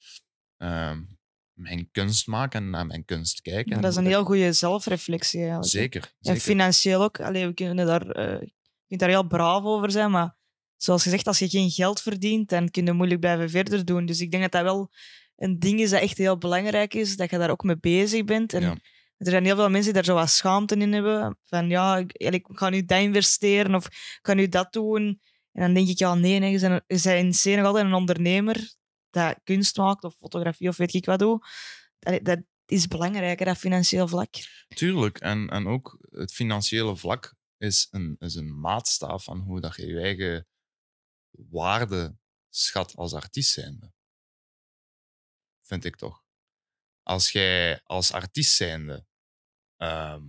ehm, 0.57 1.01
mijn 1.53 1.89
kunst 1.91 2.27
maak 2.27 2.53
en 2.53 2.69
naar 2.69 2.85
mijn 2.85 3.05
kunst 3.05 3.41
kijk. 3.41 3.67
Maar 3.69 3.81
dat 3.81 3.91
is 3.91 3.97
een 3.97 4.05
heel 4.05 4.23
goede 4.23 4.53
zelfreflectie 4.53 5.39
eigenlijk. 5.39 5.69
Zeker, 5.71 6.01
En 6.01 6.09
zeker. 6.19 6.41
financieel 6.41 7.03
ook. 7.03 7.19
Allee, 7.19 7.47
we 7.47 7.53
kunnen 7.53 7.85
daar, 7.85 8.05
je 8.21 8.51
kunt 8.87 8.99
daar 8.99 9.09
heel 9.09 9.27
braaf 9.27 9.63
over 9.63 9.91
zijn, 9.91 10.11
maar 10.11 10.35
zoals 10.83 11.03
gezegd, 11.03 11.27
als 11.27 11.39
je 11.39 11.49
geen 11.49 11.69
geld 11.71 12.01
verdient, 12.01 12.49
dan 12.49 12.69
kun 12.69 12.85
je 12.85 12.93
moeilijk 12.93 13.19
blijven 13.19 13.49
verder 13.49 13.85
doen. 13.85 14.05
Dus 14.05 14.21
ik 14.21 14.31
denk 14.31 14.43
dat 14.43 14.51
dat 14.51 14.63
wel 14.63 14.91
een 15.35 15.59
ding 15.59 15.79
is 15.79 15.89
dat 15.89 16.01
echt 16.01 16.17
heel 16.17 16.37
belangrijk 16.37 16.93
is, 16.93 17.15
dat 17.17 17.29
je 17.29 17.37
daar 17.37 17.49
ook 17.49 17.63
mee 17.63 17.79
bezig 17.79 18.23
bent. 18.23 18.53
En 18.53 18.61
Ja. 18.61 18.77
er 19.17 19.31
zijn 19.31 19.45
heel 19.45 19.55
veel 19.55 19.69
mensen 19.69 19.83
die 19.83 19.93
daar 19.93 20.03
zo 20.03 20.13
wat 20.13 20.29
schaamte 20.29 20.75
in 20.75 20.93
hebben. 20.93 21.37
Van 21.43 21.69
ja, 21.69 21.97
ik, 21.97 22.13
ik 22.13 22.45
ga 22.49 22.69
nu 22.69 22.85
dat 22.85 22.99
investeren 23.01 23.75
of 23.75 23.85
ik 23.85 24.19
ga 24.21 24.33
nu 24.33 24.47
dat 24.49 24.73
doen. 24.73 25.21
En 25.51 25.61
dan 25.61 25.73
denk 25.73 25.87
ik, 25.87 25.97
ja, 25.99 26.15
nee, 26.15 26.39
nee 26.39 26.51
je 26.51 26.59
bent, 26.59 26.83
je 26.87 27.09
bent 27.09 27.45
in 27.45 27.57
nog 27.57 27.65
altijd 27.65 27.85
een 27.85 27.93
ondernemer 27.93 28.73
dat 29.09 29.39
kunst 29.43 29.77
maakt 29.77 30.03
of 30.03 30.15
fotografie 30.15 30.67
of 30.67 30.77
weet 30.77 30.93
ik 30.93 31.05
wat 31.05 31.19
doe. 31.19 31.39
Allee, 31.99 32.21
dat 32.21 32.39
is 32.65 32.87
belangrijker, 32.87 33.45
dat 33.45 33.57
financieel 33.57 34.07
vlak. 34.07 34.33
Tuurlijk. 34.67 35.17
En, 35.17 35.49
en 35.49 35.67
ook 35.67 35.97
het 36.09 36.33
financiële 36.33 36.95
vlak 36.95 37.35
is 37.57 37.87
een, 37.91 38.15
is 38.19 38.35
een 38.35 38.59
maatstaf 38.59 39.23
van 39.23 39.39
hoe 39.39 39.61
dat 39.61 39.75
je 39.75 39.85
je 39.87 39.99
eigen 39.99 40.47
waarde 41.49 42.17
schat 42.49 42.95
als 42.95 43.13
artiest 43.13 43.51
zijnde. 43.51 43.93
Vind 45.61 45.85
ik 45.85 45.95
toch. 45.95 46.23
Als 47.03 47.31
jij 47.31 47.81
als 47.83 48.11
artiest 48.11 48.55
zijnde 48.55 49.05
ehm, 49.77 50.23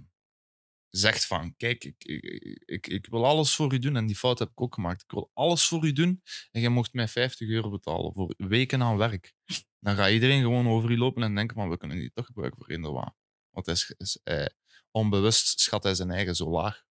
zegt 0.89 1.27
van, 1.27 1.57
kijk, 1.57 1.85
ik, 1.85 2.05
ik, 2.05 2.23
ik, 2.65 2.87
ik 2.87 3.07
wil 3.07 3.27
alles 3.27 3.55
voor 3.55 3.73
u 3.73 3.79
doen, 3.79 3.97
en 3.97 4.07
die 4.07 4.17
fout 4.17 4.39
heb 4.39 4.51
ik 4.51 4.61
ook 4.61 4.75
gemaakt, 4.75 5.03
ik 5.03 5.11
wil 5.11 5.31
alles 5.33 5.69
voor 5.69 5.85
u 5.85 5.93
doen, 5.93 6.23
en 6.51 6.61
jij 6.61 6.71
mocht 6.71 6.93
mij 6.93 7.09
50 7.09 7.49
euro 7.49 7.71
betalen 7.71 8.13
voor 8.15 8.35
weken 8.37 8.83
aan 8.83 8.97
werk. 8.97 9.35
Dan 9.79 9.97
gaat 9.97 10.11
iedereen 10.11 10.43
gewoon 10.43 10.67
over 10.67 10.91
u 10.91 10.99
lopen 10.99 11.23
en 11.23 11.35
denken 11.35 11.57
van, 11.57 11.69
we 11.69 11.77
kunnen 11.77 11.97
die 11.97 12.13
toch 12.13 12.27
gebruiken 12.27 12.65
voor 12.65 12.93
wat. 12.93 13.15
Want 13.51 13.69
is, 13.69 13.95
is, 13.97 14.21
eh, 14.23 14.47
onbewust 14.91 15.61
schat 15.61 15.83
hij 15.83 15.95
zijn 15.95 16.11
eigen 16.11 16.37
zo 16.37 16.51
laag. 16.51 16.85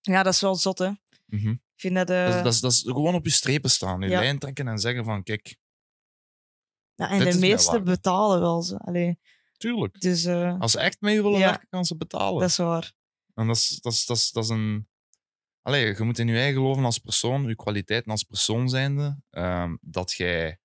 Ja, 0.00 0.22
dat 0.22 0.32
is 0.32 0.40
wel 0.40 0.54
zot, 0.54 0.78
hè. 0.78 0.90
Mhm. 1.34 1.48
Ik 1.50 1.80
vind 1.80 1.94
dat... 1.94 2.10
eh, 2.10 2.26
dat, 2.26 2.34
is- 2.36 2.42
dat, 2.42 2.52
is, 2.52 2.60
dat 2.60 2.72
is 2.72 2.80
gewoon 2.82 3.14
op 3.14 3.24
je 3.24 3.30
strepen 3.30 3.70
staan, 3.70 4.00
je 4.00 4.08
Ja. 4.08 4.20
lijn 4.20 4.38
trekken 4.38 4.68
en 4.68 4.78
zeggen 4.78 5.04
van, 5.04 5.22
kijk, 5.22 5.56
ja, 6.94 7.10
en 7.10 7.30
de 7.30 7.38
meesten 7.38 7.84
betalen 7.84 8.40
wel. 8.40 8.62
Zo. 8.62 8.76
Allee, 8.76 9.18
tuurlijk. 9.56 10.00
dus 10.00 10.24
eh, 10.24 10.58
Als 10.60 10.72
ze 10.72 10.78
echt 10.80 11.00
mee 11.00 11.22
willen 11.22 11.38
Ja. 11.38 11.46
werken, 11.48 11.68
kan 11.68 11.84
ze 11.84 11.96
betalen. 11.96 12.40
dat 12.40 12.48
is 12.48 12.56
waar. 12.56 12.92
En 13.34 13.46
dat 13.46 13.56
is, 13.56 13.78
dat 13.80 13.92
is, 13.92 14.06
dat 14.06 14.16
is, 14.16 14.30
dat 14.30 14.44
is 14.44 14.50
een. 14.50 14.88
Allee, 15.62 15.86
je 15.96 16.02
moet 16.02 16.18
in 16.18 16.28
je 16.28 16.36
eigen 16.36 16.54
geloven 16.54 16.84
als 16.84 16.98
persoon, 16.98 17.46
je 17.48 17.56
kwaliteiten 17.56 18.10
als 18.10 18.22
persoon 18.22 18.68
zijnde, 18.68 19.22
ehm, 19.30 19.76
dat 19.80 20.12
jij, 20.12 20.58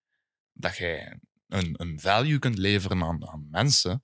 dat 0.53 0.77
jij 0.77 1.19
een, 1.47 1.73
een 1.82 1.99
value 1.99 2.39
kunt 2.39 2.58
leveren 2.58 3.03
aan, 3.03 3.27
aan 3.27 3.47
mensen. 3.49 4.03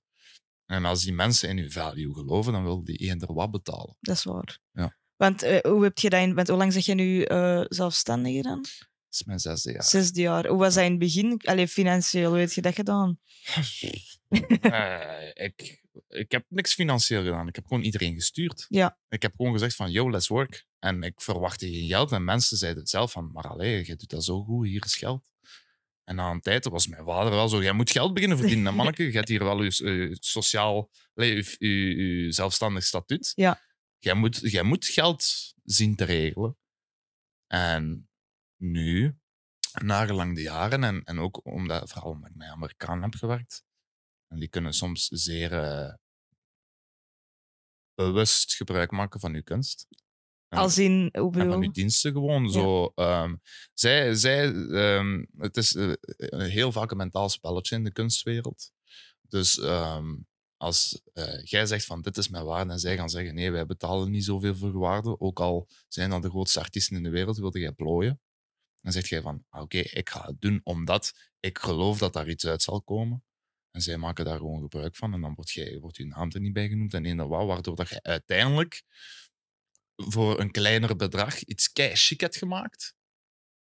En 0.64 0.84
als 0.84 1.02
die 1.02 1.12
mensen 1.12 1.48
in 1.48 1.56
je 1.56 1.70
value 1.70 2.14
geloven, 2.14 2.52
dan 2.52 2.62
wil 2.62 2.84
die 2.84 2.96
eender 2.98 3.32
wat 3.34 3.50
betalen. 3.50 3.96
Dat 4.00 4.16
is 4.16 4.24
waar. 4.24 4.58
Ja. 4.72 4.96
Want 5.16 5.42
eh, 5.42 5.60
hoe 5.60 5.82
heb 5.82 5.98
je 5.98 6.10
dat 6.10 6.20
in, 6.20 6.34
want 6.34 6.48
hoe 6.48 6.56
lang 6.56 6.72
zeg 6.72 6.84
je 6.84 6.94
nu 6.94 7.22
eh 7.22 7.64
zelfstandige 7.68 8.42
dan? 8.42 8.56
Dat 8.62 9.22
is 9.22 9.24
mijn 9.24 9.38
zesde 9.38 9.72
jaar. 9.72 9.84
Zesde 9.84 10.20
jaar. 10.20 10.46
Hoe 10.46 10.58
was 10.58 10.74
dat 10.74 10.84
in 10.84 10.90
het 10.90 10.98
begin? 10.98 11.40
Allee, 11.44 11.68
financieel, 11.68 12.30
hoe 12.30 12.38
heb 12.38 12.52
je 12.52 12.60
dat 12.62 12.74
gedaan? 12.74 13.18
Eh, 14.60 15.30
ik, 15.34 15.82
ik 16.08 16.30
heb 16.32 16.44
niks 16.48 16.74
financieel 16.74 17.22
gedaan. 17.22 17.48
Ik 17.48 17.54
heb 17.54 17.66
gewoon 17.66 17.82
iedereen 17.82 18.14
gestuurd. 18.14 18.66
Ja. 18.68 18.98
Ik 19.08 19.22
heb 19.22 19.32
gewoon 19.36 19.52
gezegd 19.52 19.76
van, 19.76 19.90
yo, 19.90 20.10
let's 20.10 20.28
work. 20.28 20.66
En 20.78 21.02
ik 21.02 21.20
verwachtte 21.20 21.70
geen 21.70 21.88
geld. 21.88 22.12
En 22.12 22.24
mensen 22.24 22.56
zeiden 22.56 22.80
het 22.80 22.90
zelf 22.90 23.12
van, 23.12 23.30
maar 23.32 23.44
allee, 23.48 23.86
je 23.86 23.96
doet 23.96 24.10
dat 24.10 24.24
zo 24.24 24.42
goed, 24.44 24.66
hier 24.66 24.84
is 24.84 24.96
geld. 24.96 25.30
En 26.04 26.14
na 26.16 26.30
een 26.30 26.40
tijd 26.40 26.64
was 26.64 26.86
mijn 26.86 27.04
vader 27.04 27.30
wel 27.32 27.48
zo, 27.48 27.62
jij 27.62 27.72
moet 27.72 27.90
geld 27.90 28.14
beginnen 28.14 28.38
verdienen. 28.38 28.66
En 28.66 28.74
manneke, 28.74 29.02
je 29.04 29.12
hebt 29.12 29.28
hier 29.28 29.44
wel 29.44 29.62
je, 29.62 29.84
je 29.84 30.16
sociaal, 30.20 30.90
allee, 31.14 31.34
je, 31.34 31.56
je- 31.58 32.22
je 32.24 32.32
zelfstandig 32.32 32.84
statuut. 32.84 33.32
Ja. 33.34 33.60
Jij 34.04 34.14
moet, 34.14 34.36
jij 34.50 34.62
moet 34.62 34.86
geld 34.86 35.54
zien 35.64 35.96
te 35.96 36.04
regelen. 36.04 36.56
En 37.46 38.08
nu, 38.56 39.18
nagelang 39.82 40.34
de 40.34 40.42
jaren, 40.42 40.84
en, 40.84 41.04
en 41.04 41.18
ook 41.18 41.44
omdat, 41.46 41.90
vooral 41.90 42.10
omdat 42.10 42.30
ik 42.30 42.36
met 42.36 42.48
Amerikanen 42.48 43.02
heb 43.02 43.14
gewerkt, 43.14 43.64
en 44.26 44.38
die 44.38 44.48
kunnen 44.48 44.72
soms 44.72 45.06
zeer 45.06 45.52
eh, 45.62 45.94
bewust 47.94 48.54
gebruik 48.54 48.90
maken 48.90 49.20
van 49.20 49.34
uw 49.34 49.42
kunst. 49.42 49.86
En- 50.48 50.58
Als 50.58 50.78
in, 50.78 50.92
hoe 50.92 51.10
en 51.12 51.32
van 51.32 51.32
bedoel 51.32 51.62
uw 51.62 51.70
diensten 51.70 52.12
gewoon. 52.12 52.50
Zo, 52.50 52.92
ehm, 52.94 53.36
zij, 53.72 54.14
zij, 54.14 54.52
ehm, 54.54 55.24
het 55.36 55.56
is 55.56 55.74
eh, 55.74 55.92
een 56.16 56.50
heel 56.50 56.72
vaak 56.72 56.90
een 56.90 56.96
mentaal 56.96 57.28
spelletje 57.28 57.76
in 57.76 57.84
de 57.84 57.92
kunstwereld. 57.92 58.72
Dus 59.20 59.58
ehm, 59.58 60.16
als 60.56 61.02
eh, 61.12 61.44
jij 61.44 61.66
zegt 61.66 61.84
van 61.84 62.02
dit 62.02 62.16
is 62.16 62.28
mijn 62.28 62.44
waarde 62.44 62.72
en 62.72 62.78
zij 62.78 62.96
gaan 62.96 63.10
zeggen 63.10 63.34
nee, 63.34 63.50
wij 63.50 63.66
betalen 63.66 64.10
niet 64.10 64.24
zoveel 64.24 64.54
voor 64.54 64.78
waarde, 64.78 65.20
ook 65.20 65.40
al 65.40 65.68
zijn 65.88 66.10
dat 66.10 66.22
de 66.22 66.28
grootste 66.28 66.60
artiesten 66.60 66.96
in 66.96 67.02
de 67.02 67.10
wereld, 67.10 67.38
wilde 67.38 67.58
jij 67.58 67.72
plooien. 67.72 68.20
Dan 68.80 68.92
zeg 68.92 69.08
jij 69.08 69.22
van 69.22 69.44
ah, 69.48 69.62
oké, 69.62 69.78
ik 69.78 70.10
ga 70.10 70.26
het 70.26 70.40
doen 70.40 70.60
omdat 70.62 71.12
ik 71.40 71.58
geloof 71.58 71.98
dat 71.98 72.12
daar 72.12 72.28
iets 72.28 72.46
uit 72.46 72.62
zal 72.62 72.82
komen. 72.82 73.24
En 73.70 73.80
zij 73.80 73.96
maken 73.96 74.24
daar 74.24 74.38
gewoon 74.38 74.60
gebruik 74.60 74.96
van 74.96 75.12
en 75.12 75.20
dan 75.20 75.34
wordt, 75.34 75.50
jij, 75.50 75.78
wordt 75.78 75.96
je 75.96 76.06
naam 76.06 76.30
er 76.30 76.40
niet 76.40 76.52
bij 76.52 76.68
genoemd 76.68 76.94
en 76.94 77.28
wat, 77.28 77.46
waardoor 77.46 77.76
dat 77.76 77.88
je 77.88 78.02
uiteindelijk 78.02 78.82
voor 79.94 80.40
een 80.40 80.50
kleiner 80.50 80.96
bedrag 80.96 81.42
iets 81.42 81.72
kei 81.72 81.94
chic 81.94 82.20
hebt 82.20 82.36
gemaakt. 82.36 82.94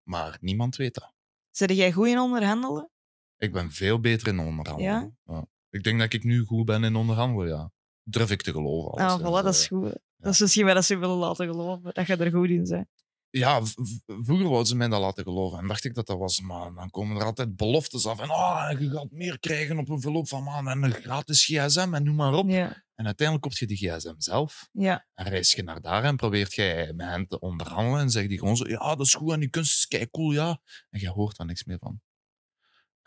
Maar 0.03 0.37
niemand 0.41 0.75
weet 0.75 0.93
dat. 0.93 1.13
Zeg 1.51 1.71
jij 1.71 1.91
goed 1.91 2.07
in 2.07 2.19
onderhandelen? 2.19 2.91
Ik 3.37 3.51
ben 3.51 3.71
veel 3.71 3.99
beter 3.99 4.27
in 4.27 4.39
onderhandelen. 4.39 5.17
Ja? 5.25 5.47
Ik 5.69 5.83
denk 5.83 5.99
dat 5.99 6.13
ik 6.13 6.23
nu 6.23 6.43
goed 6.43 6.65
ben 6.65 6.83
in 6.83 6.95
onderhandelen, 6.95 7.47
ja. 7.57 7.71
Durf 8.03 8.31
ik 8.31 8.41
te 8.41 8.51
geloven. 8.51 8.91
Ah, 8.91 9.11
alles, 9.11 9.19
voilà, 9.21 9.43
dat 9.43 9.53
is 9.53 9.61
eh, 9.63 9.67
goed. 9.67 9.97
Dat 10.17 10.33
is 10.33 10.39
misschien 10.39 10.65
wel 10.65 10.73
dat 10.73 10.85
ze 10.85 10.97
willen 10.97 11.15
laten 11.15 11.47
geloven, 11.47 11.93
dat 11.93 12.07
je 12.07 12.15
er 12.15 12.31
goed 12.31 12.49
in 12.49 12.63
bent. 12.63 12.87
ja, 13.29 13.61
vroeger 14.05 14.45
wouden 14.45 14.65
ze 14.65 14.75
mij 14.75 14.87
dat 14.87 14.99
laten 15.01 15.23
geloven. 15.23 15.59
En 15.59 15.67
dacht 15.67 15.83
ik 15.83 15.93
dat 15.93 16.07
dat 16.07 16.17
was, 16.17 16.41
maar 16.41 16.73
dan 16.73 16.89
komen 16.89 17.17
er 17.17 17.23
altijd 17.23 17.55
beloftes 17.55 18.05
af. 18.05 18.19
En 18.19 18.29
oh, 18.29 18.67
je 18.79 18.89
gaat 18.89 19.11
meer 19.11 19.39
krijgen 19.39 19.77
op 19.77 19.89
een 19.89 20.01
verloop 20.01 20.27
van 20.27 20.43
maanden. 20.43 20.73
En 20.73 20.83
een 20.83 20.91
gratis 21.01 21.45
gsm 21.45 21.93
en 21.93 22.03
noem 22.03 22.15
maar 22.15 22.33
op. 22.33 22.49
Ja, 22.49 22.83
En 22.95 23.05
uiteindelijk 23.05 23.47
koop 23.47 23.57
je 23.57 23.67
die 23.67 23.77
gsm 23.77 24.13
zelf. 24.17 24.69
ja. 24.71 25.05
En 25.13 25.25
reis 25.29 25.51
je 25.51 25.63
naar 25.63 25.81
daar 25.81 26.03
en 26.03 26.15
probeert 26.15 26.53
jij 26.53 26.93
met 26.93 27.07
hen 27.07 27.27
te 27.27 27.39
onderhandelen. 27.39 27.99
En 27.99 28.09
zeg 28.09 28.27
die 28.27 28.39
gewoon 28.39 28.57
zo, 28.57 28.67
ja, 28.67 28.95
dat 28.95 29.05
is 29.05 29.13
goed 29.13 29.31
en 29.31 29.39
die 29.39 29.49
kunst 29.49 29.75
is 29.75 29.87
kei 29.87 30.09
cool, 30.09 30.31
ja. 30.31 30.59
En 30.89 30.99
je 30.99 31.09
hoort 31.09 31.37
daar 31.37 31.47
niks 31.47 31.63
meer 31.63 31.77
van. 31.79 32.01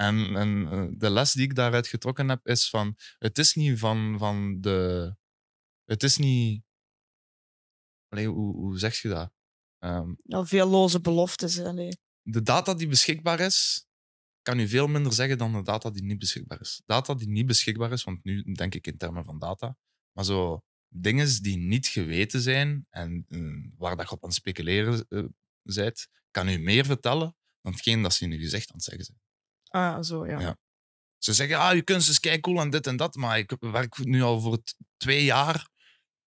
En, 0.00 0.36
en 0.36 0.68
eh, 0.70 0.86
de 0.90 1.10
les 1.10 1.32
die 1.32 1.42
ik 1.42 1.54
daaruit 1.54 1.86
getrokken 1.86 2.28
heb, 2.28 2.46
is 2.46 2.68
van... 2.68 2.96
Het 3.18 3.38
is 3.38 3.54
niet 3.54 3.78
van, 3.78 4.18
van 4.18 4.60
de... 4.60 5.14
Het 5.84 6.02
is 6.02 6.16
niet... 6.16 6.62
Allee, 8.08 8.26
hoe, 8.26 8.54
hoe 8.56 8.78
zeg 8.78 9.02
je 9.02 9.08
dat? 9.08 9.32
Al 10.28 10.44
veel 10.44 10.68
loze 10.68 11.00
beloftes. 11.00 11.58
Allee. 11.58 11.98
de 12.22 12.42
data 12.42 12.74
die 12.74 12.88
beschikbaar 12.88 13.40
is, 13.40 13.86
kan 14.42 14.58
u 14.58 14.68
veel 14.68 14.86
minder 14.86 15.12
zeggen 15.12 15.38
dan 15.38 15.52
de 15.52 15.62
data 15.62 15.90
die 15.90 16.02
niet 16.02 16.18
beschikbaar 16.18 16.60
is. 16.60 16.82
Data 16.86 17.14
die 17.14 17.28
niet 17.28 17.46
beschikbaar 17.46 17.92
is, 17.92 18.04
want 18.04 18.24
nu 18.24 18.42
denk 18.42 18.74
ik 18.74 18.86
in 18.86 18.96
termen 18.96 19.24
van 19.24 19.38
data, 19.38 19.76
maar 20.12 20.24
zo 20.24 20.64
dingen 20.88 21.42
die 21.42 21.56
niet 21.56 21.86
geweten 21.86 22.40
zijn 22.40 22.86
en 22.90 23.24
eh, 23.28 23.72
waar 23.76 23.96
dat 23.96 24.08
je 24.08 24.14
op 24.14 24.22
aan 24.22 24.28
het 24.28 24.38
speculeren 24.38 25.06
eh, 25.08 25.24
bent, 25.62 26.08
kan 26.30 26.48
u 26.48 26.58
meer 26.58 26.84
vertellen 26.84 27.36
dan 27.60 27.72
hetgeen 27.72 28.02
dat 28.02 28.14
ze 28.14 28.24
in 28.24 28.32
uw 28.32 28.38
gezicht 28.38 28.70
aan 28.70 28.76
het 28.76 28.84
zeggen 28.84 29.04
zijn. 29.04 29.18
Ah, 29.70 30.02
zo, 30.02 30.26
ja. 30.26 30.40
Ja. 30.40 30.58
Ze 31.18 31.32
zeggen, 31.32 31.58
ah, 31.58 31.74
je 31.74 31.82
kunst 31.82 32.08
is 32.08 32.20
kei 32.20 32.40
cool 32.40 32.60
en 32.60 32.70
dit 32.70 32.86
en 32.86 32.96
dat, 32.96 33.14
maar 33.14 33.38
ik 33.38 33.56
werk 33.60 33.98
nu 33.98 34.22
al 34.22 34.40
voor 34.40 34.58
twee 34.96 35.24
jaar 35.24 35.68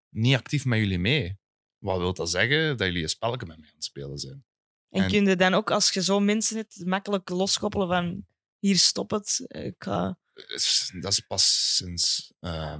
niet 0.10 0.36
actief 0.36 0.66
met 0.66 0.80
jullie 0.80 1.00
mee. 1.00 1.38
Wat 1.78 1.98
wil 1.98 2.14
dat 2.14 2.30
zeggen? 2.30 2.78
Dat 2.78 2.88
jullie 2.88 3.04
een 3.04 3.10
spelletje 3.10 3.48
met 3.48 3.58
mij 3.58 3.68
aan 3.68 3.74
het 3.76 3.84
spelen 3.84 4.18
zijn. 4.18 4.46
En, 4.90 5.04
En- 5.04 5.10
kun 5.10 5.26
je 5.26 5.36
dan 5.36 5.54
ook, 5.54 5.72
als 5.72 5.90
je 5.92 6.04
zo 6.04 6.20
mensen 6.20 6.58
hebt, 6.58 6.86
makkelijk 6.86 7.30
loskoppelen 7.30 7.88
van 7.88 8.26
hier 8.60 8.78
stop 8.78 9.12
het. 9.12 9.44
Ik 9.48 9.76
ga... 9.78 10.18
is- 10.34 10.92
dat 11.00 11.12
is 11.12 11.20
pas 11.20 11.76
sinds, 11.76 12.34
eh, 12.40 12.78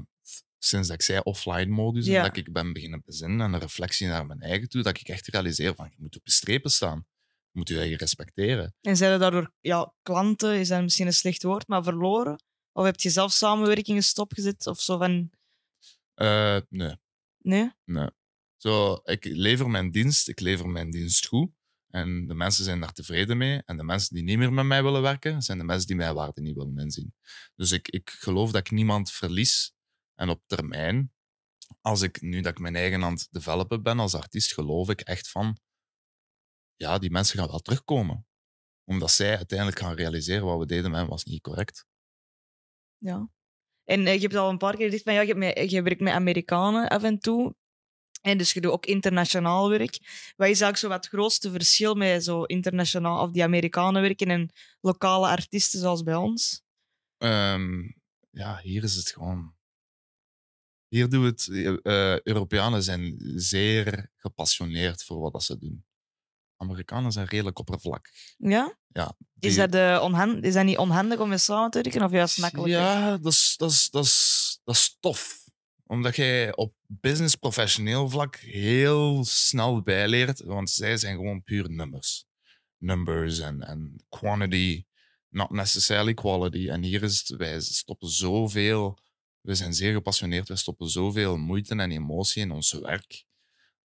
sinds 0.58 0.88
dat 0.88 0.98
ik 0.98 1.04
zei 1.04 1.20
offline-modus, 1.24 2.06
Ja. 2.06 2.18
en 2.18 2.28
dat 2.28 2.38
ik 2.38 2.52
ben 2.54 2.74
beginnen 2.74 3.02
bezinnen 3.06 3.42
en 3.46 3.54
een 3.54 3.60
reflectie 3.60 4.08
naar 4.08 4.26
mijn 4.26 4.40
eigen 4.42 4.70
toe, 4.70 4.82
dat 4.84 5.00
ik 5.00 5.08
echt 5.08 5.28
realiseer 5.28 5.76
van, 5.76 5.86
je 5.90 5.96
moet 6.00 6.16
op 6.16 6.26
je 6.26 6.32
strepen 6.32 6.72
staan. 6.72 7.06
Moet 7.54 7.68
je 7.68 7.78
eigen 7.78 7.98
respecteren. 7.98 8.76
En 8.82 8.98
zijn 8.98 9.12
er 9.12 9.20
daardoor 9.20 9.52
ja, 9.60 9.94
klanten, 10.02 10.60
is 10.60 10.68
dat 10.68 10.82
misschien 10.82 11.08
een 11.08 11.14
slecht 11.14 11.44
woord, 11.44 11.68
maar 11.68 11.84
verloren? 11.84 12.44
Of 12.72 12.86
heb 12.86 13.00
je 13.00 13.10
zelf 13.10 13.32
samenwerkingen 13.32 14.04
stopgezet 14.04 14.68
of 14.68 14.82
zo 14.82 14.98
van 14.98 15.30
Eh, 16.14 16.60
nee, 16.70 16.96
nee? 17.38 17.72
nee. 17.86 18.10
Zo, 18.58 19.02
ik 19.04 19.26
lever 19.26 19.70
mijn 19.70 19.92
dienst, 19.92 20.30
ik 20.30 20.40
lever 20.40 20.70
mijn 20.70 20.92
dienst 20.92 21.28
goed. 21.28 21.52
En 21.90 22.28
de 22.28 22.34
mensen 22.34 22.64
zijn 22.64 22.80
daar 22.80 22.94
tevreden 22.94 23.38
mee. 23.38 23.62
En 23.66 23.78
de 23.78 23.84
mensen 23.84 24.16
die 24.16 24.24
niet 24.24 24.38
meer 24.38 24.54
met 24.54 24.66
mij 24.66 24.84
willen 24.84 25.02
werken, 25.02 25.42
zijn 25.42 25.58
de 25.58 25.64
mensen 25.64 25.88
die 25.88 25.96
mijn 25.96 26.14
waarde 26.14 26.42
niet 26.42 26.56
willen 26.56 26.78
inzien. 26.78 27.14
Dus 27.56 27.72
ik, 27.72 27.88
ik 27.88 28.10
geloof 28.10 28.52
dat 28.52 28.62
ik 28.66 28.72
niemand 28.72 29.12
verlies. 29.12 29.74
En 30.16 30.30
op 30.30 30.44
termijn, 30.46 31.14
als 31.82 32.02
ik 32.02 32.22
nu 32.22 32.42
dat 32.42 32.52
ik 32.52 32.60
mijn 32.60 32.76
eigen 32.76 33.04
aan 33.04 33.14
het 33.14 33.28
developen 33.32 33.84
ben 33.84 34.00
als 34.00 34.16
artiest, 34.16 34.54
geloof 34.54 34.90
ik 34.90 35.02
echt 35.02 35.30
van, 35.30 35.58
ja, 36.84 36.98
die 37.00 37.12
mensen 37.12 37.40
gaan 37.40 37.48
wel 37.48 37.60
terugkomen. 37.60 38.26
Omdat 38.84 39.12
zij 39.12 39.38
uiteindelijk 39.38 39.80
gaan 39.80 39.96
realiseren 39.96 40.46
wat 40.46 40.60
we 40.60 40.66
deden 40.66 40.92
met 40.92 41.00
hen 41.00 41.10
was 41.10 41.24
niet 41.24 41.42
correct. 41.42 41.86
Ja. 42.98 43.30
En 43.84 44.08
eh, 44.08 44.14
je 44.14 44.22
hebt 44.22 44.36
al 44.36 44.50
een 44.50 44.58
paar 44.58 44.76
keer 44.76 44.86
gezegd 44.86 45.04
van 45.04 45.14
ja, 45.14 45.22
je, 45.22 45.28
hebt 45.28 45.40
met, 45.40 45.72
je 45.72 45.82
werkt 45.82 46.02
met 46.02 46.14
Amerikanen 46.14 46.88
af 46.90 47.04
en 47.04 47.20
toe. 47.20 47.56
En 48.22 48.38
dus 48.38 48.54
je 48.54 48.62
doet 48.62 48.72
ook 48.72 48.86
internationaal 48.86 49.70
werk. 49.70 49.98
Wat 50.36 50.48
is 50.50 50.62
eigenlijk 50.62 50.78
zo 50.78 50.88
wat 50.88 51.04
het 51.04 51.14
grootste 51.14 51.52
verschil 51.52 51.96
met 51.96 52.24
zo 52.24 52.44
internationaal 52.44 53.22
of 53.24 53.32
die 53.32 53.44
Amerikanen 53.44 54.02
werken 54.02 54.28
en 54.28 54.52
lokale 54.82 55.28
artiesten 55.28 55.80
zoals 55.80 56.04
bij 56.04 56.16
ons? 56.16 56.62
Ehm, 57.18 57.82
ja, 58.30 58.60
hier 58.62 58.84
is 58.84 58.96
het 58.96 59.10
gewoon. 59.10 59.56
Hier 60.88 61.10
doen 61.10 61.22
we 61.22 61.28
het. 61.28 61.48
eh, 61.82 62.20
Europeanen 62.20 62.84
zijn 62.84 63.16
zeer 63.36 64.10
gepassioneerd 64.18 65.04
voor 65.04 65.20
wat 65.20 65.32
dat 65.32 65.44
ze 65.44 65.58
doen. 65.58 65.86
Amerikanen 66.58 67.12
zijn 67.12 67.28
redelijk 67.28 67.60
oppervlakkig. 67.60 68.14
Ja? 68.38 68.78
Ja, 68.88 69.16
Is, 69.40 69.56
dat, 69.56 69.76
eh, 69.76 70.00
onhand- 70.04 70.44
is 70.46 70.54
dat 70.54 70.66
niet 70.66 70.78
onhandig 70.78 71.20
om 71.20 71.30
mee 71.30 71.38
samen 71.38 71.72
te 71.72 71.82
werken 71.82 72.04
of 72.04 72.12
juist 72.12 72.38
makkelijker? 72.38 72.74
Ja, 72.74 73.18
dat 73.18 73.32
is, 73.34 73.54
dat, 73.58 73.72
is, 73.72 73.90
dat, 73.90 74.04
is, 74.06 74.60
dat 74.64 74.76
is 74.76 74.98
tof. 75.00 75.42
Omdat 75.86 76.16
jij 76.16 76.56
op 76.56 76.74
business 76.88 77.36
professioneel 77.36 78.10
vlak 78.10 78.36
heel 78.36 79.26
snel 79.26 79.82
bijleert. 79.82 80.44
Want 80.44 80.70
zij 80.70 80.98
zijn 80.98 81.16
gewoon 81.16 81.44
puur 81.44 81.70
nummers. 81.70 82.26
Numbers 82.78 83.40
en, 83.40 83.62
en 83.62 84.04
quantity, 84.10 84.86
not 85.30 85.50
necessarily 85.50 86.14
quality. 86.14 86.70
En 86.70 86.84
hier 86.84 87.04
is 87.04 87.20
het, 87.20 87.38
wij 87.38 87.60
stoppen 87.62 88.08
zoveel. 88.10 88.98
We 89.42 89.56
zijn 89.56 89.74
zeer 89.74 89.94
gepassioneerd. 89.94 90.48
We 90.48 90.56
stoppen 90.56 90.90
zoveel 90.90 91.38
moeite 91.38 91.76
en 91.76 91.92
emotie 91.92 92.42
in 92.42 92.52
ons 92.52 92.72
werk. 92.72 93.26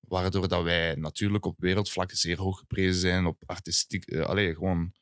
Waardoor 0.00 0.48
dat 0.48 0.62
wij 0.62 0.94
natuurlijk 0.94 1.44
op 1.44 1.60
wereldvlak 1.60 2.12
zeer 2.12 2.38
hoog 2.38 2.58
geprezen 2.58 3.00
zijn. 3.00 3.26
Op 3.26 3.42
artistiek. 3.46 4.14
allee, 4.14 4.54
gewoon 4.54 4.92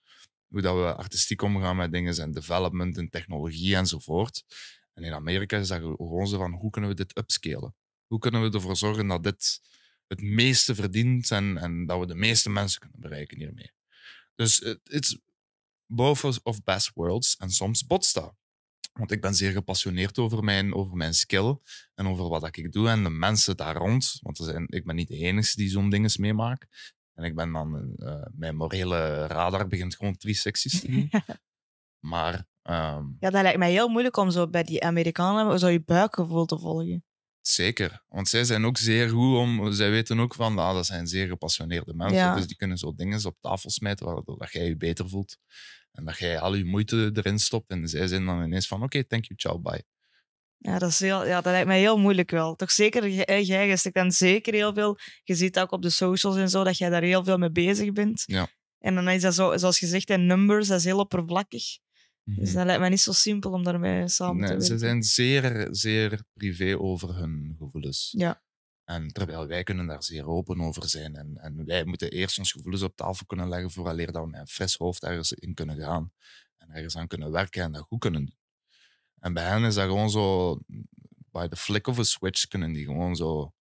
hoe 0.47 0.61
dat 0.61 0.75
we 0.75 0.95
artistiek 0.95 1.43
omgaan 1.43 1.77
met 1.77 1.93
dingen 1.93 2.17
en 2.17 2.33
development 2.33 2.97
en 2.99 3.09
technologie 3.11 3.77
enzovoort. 3.77 4.45
En 4.93 5.03
in 5.03 5.13
Amerika 5.13 5.59
is 5.59 5.69
dat 5.69 5.81
gewoon 5.81 6.27
zo 6.27 6.39
van 6.39 6.53
hoe 6.53 6.71
kunnen 6.71 6.91
we 6.91 6.97
dit 6.97 7.19
upscalen? 7.19 7.75
Hoe 8.07 8.19
kunnen 8.19 8.43
we 8.43 8.51
ervoor 8.51 8.77
zorgen 8.77 9.07
dat 9.07 9.23
dit 9.23 9.61
het 10.07 10.21
meeste 10.21 10.75
verdient 10.75 11.31
en, 11.31 11.57
en 11.59 11.87
dat 11.87 12.01
we 12.01 12.07
de 12.07 12.15
meeste 12.15 12.51
mensen 12.51 12.81
kunnen 12.81 13.01
bereiken 13.01 13.39
hiermee? 13.39 13.73
Dus 14.35 14.59
het 14.59 14.81
is 14.89 15.19
both 15.87 16.43
of- 16.43 16.63
best 16.63 16.91
worlds 16.95 17.37
en 17.37 17.51
soms 17.51 17.87
botst 17.87 18.15
dat. 18.15 18.35
Want 18.97 19.11
ik 19.11 19.21
ben 19.21 19.35
zeer 19.35 19.53
gepassioneerd 19.53 20.19
over 20.19 20.45
mijn, 20.45 20.75
over 20.75 20.97
mijn 20.97 21.15
skill 21.15 21.59
en 21.95 22.07
over 22.07 22.29
wat 22.29 22.57
ik 22.57 22.73
doe 22.73 22.89
en 22.89 23.03
de 23.03 23.11
mensen 23.11 23.57
daar 23.57 23.77
rond. 23.77 24.19
Want 24.21 24.39
er 24.39 24.45
zijn, 24.45 24.67
ik 24.69 24.85
ben 24.85 24.95
niet 24.95 25.09
de 25.09 25.17
enige 25.17 25.57
die 25.57 25.69
zo'n 25.69 25.91
dingen 25.91 26.11
meemaakt. 26.17 26.95
En 27.15 27.25
ik 27.25 27.35
ben 27.35 27.53
dan, 27.53 27.95
eh, 27.97 28.27
mijn 28.33 28.57
morele 28.57 29.27
radar 29.27 29.67
begint 29.67 29.97
gewoon 29.97 30.17
360's 30.17 30.81
te 30.81 30.91
doen. 30.91 31.11
Maar 32.07 32.47
ehm, 32.63 33.05
Ja, 33.21 33.31
dat 33.31 33.43
lijkt 33.43 33.59
mij 33.59 33.71
heel 33.71 33.89
moeilijk 33.89 34.17
om 34.17 34.31
zo 34.31 34.49
bij 34.49 34.63
die 34.63 34.85
Amerikanen 34.85 35.59
zo 35.59 35.69
je 35.69 35.83
buikgevoel 35.83 36.47
te 36.47 36.59
volgen. 36.59 37.05
zeker. 37.41 38.05
Want 38.09 38.29
zij 38.29 38.45
zijn 38.45 38.65
ook 38.65 38.77
zeer 38.77 39.09
goed 39.09 39.37
om... 39.37 39.73
Zij 39.73 39.91
weten 39.91 40.21
ook 40.21 40.35
van, 40.35 40.59
ah, 40.59 40.75
dat 40.75 40.87
zijn 40.87 41.07
zeer 41.07 41.27
gepassioneerde 41.27 41.95
mensen. 41.95 42.19
Ja. 42.19 42.35
Dus 42.35 42.47
die 42.47 42.57
kunnen 42.57 42.79
zo 42.79 42.95
dingen 42.95 43.27
op 43.27 43.37
tafel 43.41 43.71
smijten 43.71 44.07
waardoor 44.07 44.39
dat 44.39 44.53
jij 44.53 44.67
je 44.67 44.77
beter 44.77 45.09
voelt. 45.09 45.39
En 45.97 46.05
dat 46.05 46.19
jij 46.19 46.39
al 46.41 46.55
je 46.55 46.65
moeite 46.65 47.11
erin 47.15 47.39
stopt. 47.39 47.71
En 47.71 47.89
zij 47.89 48.07
zijn 48.07 48.25
dan 48.25 48.43
ineens 48.43 48.67
van, 48.69 48.83
oké, 48.83 49.05
thank 49.05 49.25
you, 49.25 49.39
ciao, 49.39 49.59
bye. 49.59 49.85
Ja, 50.59 50.79
dat, 50.79 50.91
is 50.91 50.99
heel, 50.99 51.27
ja, 51.27 51.41
dat 51.41 51.53
lijkt 51.53 51.67
mij 51.67 51.79
heel 51.79 51.99
moeilijk 51.99 52.31
wel. 52.31 52.55
Toch 52.55 52.71
zeker, 52.71 53.09
jij, 53.09 53.43
jij 53.43 53.79
dan 53.93 54.13
zeker 54.13 54.55
heel 54.55 54.75
veel. 54.75 54.99
Je 55.23 55.35
ziet 55.35 55.59
ook 55.59 55.71
op 55.73 55.83
de 55.83 55.91
socials 55.91 56.37
en 56.37 56.51
zo 56.51 56.65
dat 56.65 56.79
jij 56.79 56.89
daar 56.89 57.03
heel 57.03 57.25
veel 57.25 57.39
mee 57.39 57.51
bezig 57.51 57.93
bent. 57.93 58.23
Ja. 58.27 58.49
En 58.79 58.95
dan 58.95 59.09
is 59.09 59.23
dat 59.23 59.35
zo, 59.35 59.57
zoals 59.57 59.79
gezegd, 59.79 60.11
en 60.11 60.27
numbers, 60.27 60.69
dat 60.69 60.79
is 60.79 60.85
heel 60.85 60.99
oppervlakkig. 60.99 61.65
Dus 62.25 62.49
Mhm. 62.49 62.55
dat 62.57 62.65
lijkt 62.65 62.81
mij 62.81 62.89
niet 62.89 63.01
zo 63.01 63.13
simpel 63.13 63.51
om 63.51 63.65
daarmee 63.65 64.09
samen 64.09 64.43
te 64.43 64.49
werken. 64.49 64.67
ze 64.67 64.79
zijn 64.79 65.03
zeer, 65.03 65.69
zeer 65.71 66.23
privé 66.33 66.79
over 66.79 67.17
hun 67.17 67.55
gevoelens. 67.59 68.15
Ja. 68.17 68.43
En 68.87 69.09
terwijl 69.09 69.47
wij 69.47 69.63
kunnen 69.63 69.87
daar 69.87 70.03
zeer 70.03 70.29
open 70.29 70.61
over 70.61 70.89
zijn. 70.89 71.17
En, 71.17 71.37
en 71.37 71.65
wij 71.65 71.85
moeten 71.85 72.11
eerst 72.11 72.39
ons 72.39 72.53
gevoelens 72.53 72.83
op 72.83 72.97
tafel 72.97 73.27
kunnen 73.27 73.49
leggen 73.49 73.71
vooraleer 73.71 74.13
dat 74.13 74.23
we 74.23 74.31
met 74.31 74.41
een 74.41 74.47
fris 74.47 74.77
hoofd 74.77 75.03
ergens 75.03 75.33
in 75.33 75.55
kunnen 75.55 75.79
gaan. 75.79 76.13
En 76.57 76.71
ergens 76.71 76.97
aan 76.97 77.07
kunnen 77.07 77.31
werken 77.31 77.63
en 77.63 77.73
dat 77.73 77.83
goed 77.83 78.01
kunnen 78.01 78.25
doen. 78.25 78.37
En 79.19 79.33
bij 79.33 79.45
hen 79.49 79.65
is 79.65 79.75
dat 79.75 79.85
gewoon 79.85 80.11
zo, 80.11 80.55
by 81.31 81.49
the 81.49 81.57
flick 81.57 81.87
of 81.87 81.99
a 81.99 82.03
switch 82.03 82.47
kunnen 82.47 82.73
die 82.73 82.85
gewoon 82.85 83.17
zo, 83.17 83.53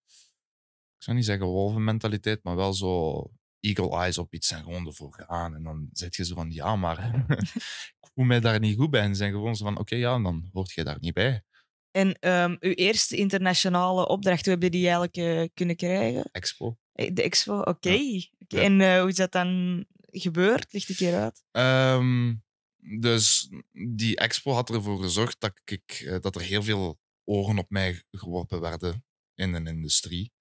ik 0.96 1.02
zou 1.02 1.16
niet 1.16 1.26
zeggen 1.26 1.46
wolvenmentaliteit, 1.46 2.42
maar 2.42 2.56
wel 2.56 2.74
zo 2.74 3.22
eagle 3.60 3.90
eyes 3.90 4.18
op 4.18 4.34
iets 4.34 4.50
en 4.50 4.62
gewoon 4.62 4.86
ervoor 4.86 5.12
gaan. 5.12 5.54
En 5.54 5.62
dan 5.62 5.88
zit 5.92 6.16
je 6.16 6.24
zo 6.24 6.34
van, 6.34 6.50
ja, 6.50 6.76
maar 6.76 7.26
ik 8.00 8.10
voel 8.14 8.24
mij 8.24 8.40
daar 8.40 8.60
niet 8.60 8.76
goed 8.76 8.90
bij. 8.90 9.02
En 9.02 9.16
zijn 9.16 9.32
gewoon 9.32 9.56
zo 9.56 9.64
van, 9.64 9.78
oké, 9.78 9.94
ja, 9.96 10.18
dan 10.18 10.48
hoort 10.52 10.72
je 10.72 10.84
daar 10.84 10.98
niet 11.00 11.14
bij. 11.14 11.44
En 11.96 12.18
ehm, 12.18 12.56
uw 12.60 12.72
eerste 12.72 13.16
internationale 13.16 14.08
opdracht, 14.08 14.44
hoe 14.44 14.54
heb 14.54 14.62
je 14.62 14.70
die 14.70 14.82
eigenlijk 14.82 15.16
eh, 15.16 15.48
kunnen 15.54 15.76
krijgen? 15.76 16.28
Expo. 16.32 16.78
Eh, 16.92 17.14
De 17.14 17.22
expo, 17.22 17.60
oké. 17.60 17.90
Ja. 18.48 18.60
En 18.60 18.80
eh, 18.80 19.00
hoe 19.00 19.08
is 19.08 19.14
dat 19.14 19.32
dan 19.32 19.84
gebeurd? 20.10 20.72
Licht 20.72 20.88
een 20.88 20.94
keer 20.96 21.14
uit. 21.14 21.44
Ehm, 21.50 22.34
dus 23.00 23.50
die 23.96 24.16
expo 24.16 24.52
had 24.52 24.70
ervoor 24.70 25.02
gezorgd 25.02 25.40
dat, 25.40 25.60
ik, 25.64 26.18
dat 26.20 26.34
er 26.34 26.40
heel 26.40 26.62
veel 26.62 26.98
ogen 27.24 27.58
op 27.58 27.70
mij 27.70 28.02
geworpen 28.10 28.60
werden 28.60 29.04
in 29.34 29.52
de 29.52 29.70
industrie. 29.70 30.32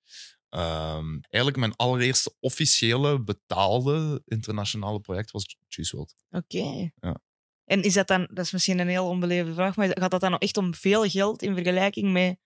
Ehm, 0.49 1.19
eigenlijk 1.29 1.57
mijn 1.57 1.75
allereerste 1.75 2.35
officiële 2.39 3.23
betaalde 3.23 4.21
internationale 4.25 4.99
project 4.99 5.31
was 5.31 5.57
Juice 5.67 5.95
WRLD. 5.95 6.15
Oké. 6.29 6.91
Ja. 6.99 7.21
En 7.65 7.83
is 7.83 7.93
dat 7.93 8.07
dan, 8.07 8.27
dat 8.33 8.45
is 8.45 8.51
misschien 8.51 8.79
een 8.79 8.87
heel 8.87 9.07
onbeleefde 9.07 9.53
vraag, 9.53 9.75
maar 9.75 9.99
gaat 9.99 10.11
dat 10.11 10.21
dan 10.21 10.37
echt 10.37 10.57
om 10.57 10.73
veel 10.73 11.09
geld 11.09 11.41
in 11.41 11.53
vergelijking 11.53 12.11
met 12.11 12.37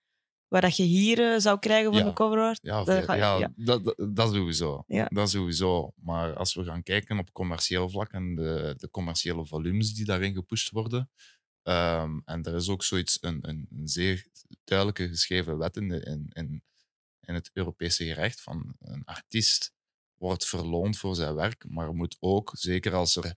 waar 0.48 0.60
dat 0.60 0.76
je 0.76 0.82
hier 0.82 1.32
eh, 1.32 1.38
zou 1.38 1.58
krijgen 1.58 1.90
voor 1.90 2.00
Ja. 2.00 2.06
de 2.06 2.12
cover 2.12 2.38
art? 2.38 2.58
Ja, 2.62 2.84
Dat 2.84 3.04
ga- 3.04 3.14
ja, 3.14 3.38
ja. 3.38 3.52
Dat, 3.56 3.94
dat, 4.14 4.32
sowieso. 4.34 4.84
Ja. 4.86 5.04
Dat 5.12 5.30
sowieso. 5.30 5.92
Maar 5.96 6.34
als 6.34 6.54
we 6.54 6.64
gaan 6.64 6.82
kijken 6.82 7.18
op 7.18 7.32
commercieel 7.32 7.88
vlak 7.90 8.12
en 8.12 8.34
de, 8.34 8.74
de 8.76 8.90
commerciële 8.90 9.46
volumes 9.46 9.94
die 9.94 10.04
daarin 10.04 10.34
gepusht 10.34 10.70
worden. 10.70 11.10
ehm, 11.62 12.18
en 12.24 12.42
er 12.42 12.54
is 12.54 12.68
ook 12.68 12.84
zoiets, 12.84 13.18
een, 13.20 13.38
een, 13.48 13.66
een 13.70 13.88
zeer 13.88 14.26
duidelijke 14.64 15.08
geschreven 15.08 15.58
wet 15.58 15.76
in, 15.76 15.88
de, 15.88 16.00
in, 16.00 16.26
in, 16.32 16.62
in 17.20 17.34
het 17.34 17.50
Europese 17.52 18.04
gerecht 18.04 18.40
van 18.40 18.74
een 18.78 19.04
artiest 19.04 19.72
wordt 20.14 20.46
verloond 20.46 20.98
voor 20.98 21.14
zijn 21.14 21.34
werk, 21.34 21.64
maar 21.68 21.94
moet 21.94 22.16
ook, 22.20 22.50
zeker 22.54 22.94
als 22.94 23.16
er 23.16 23.34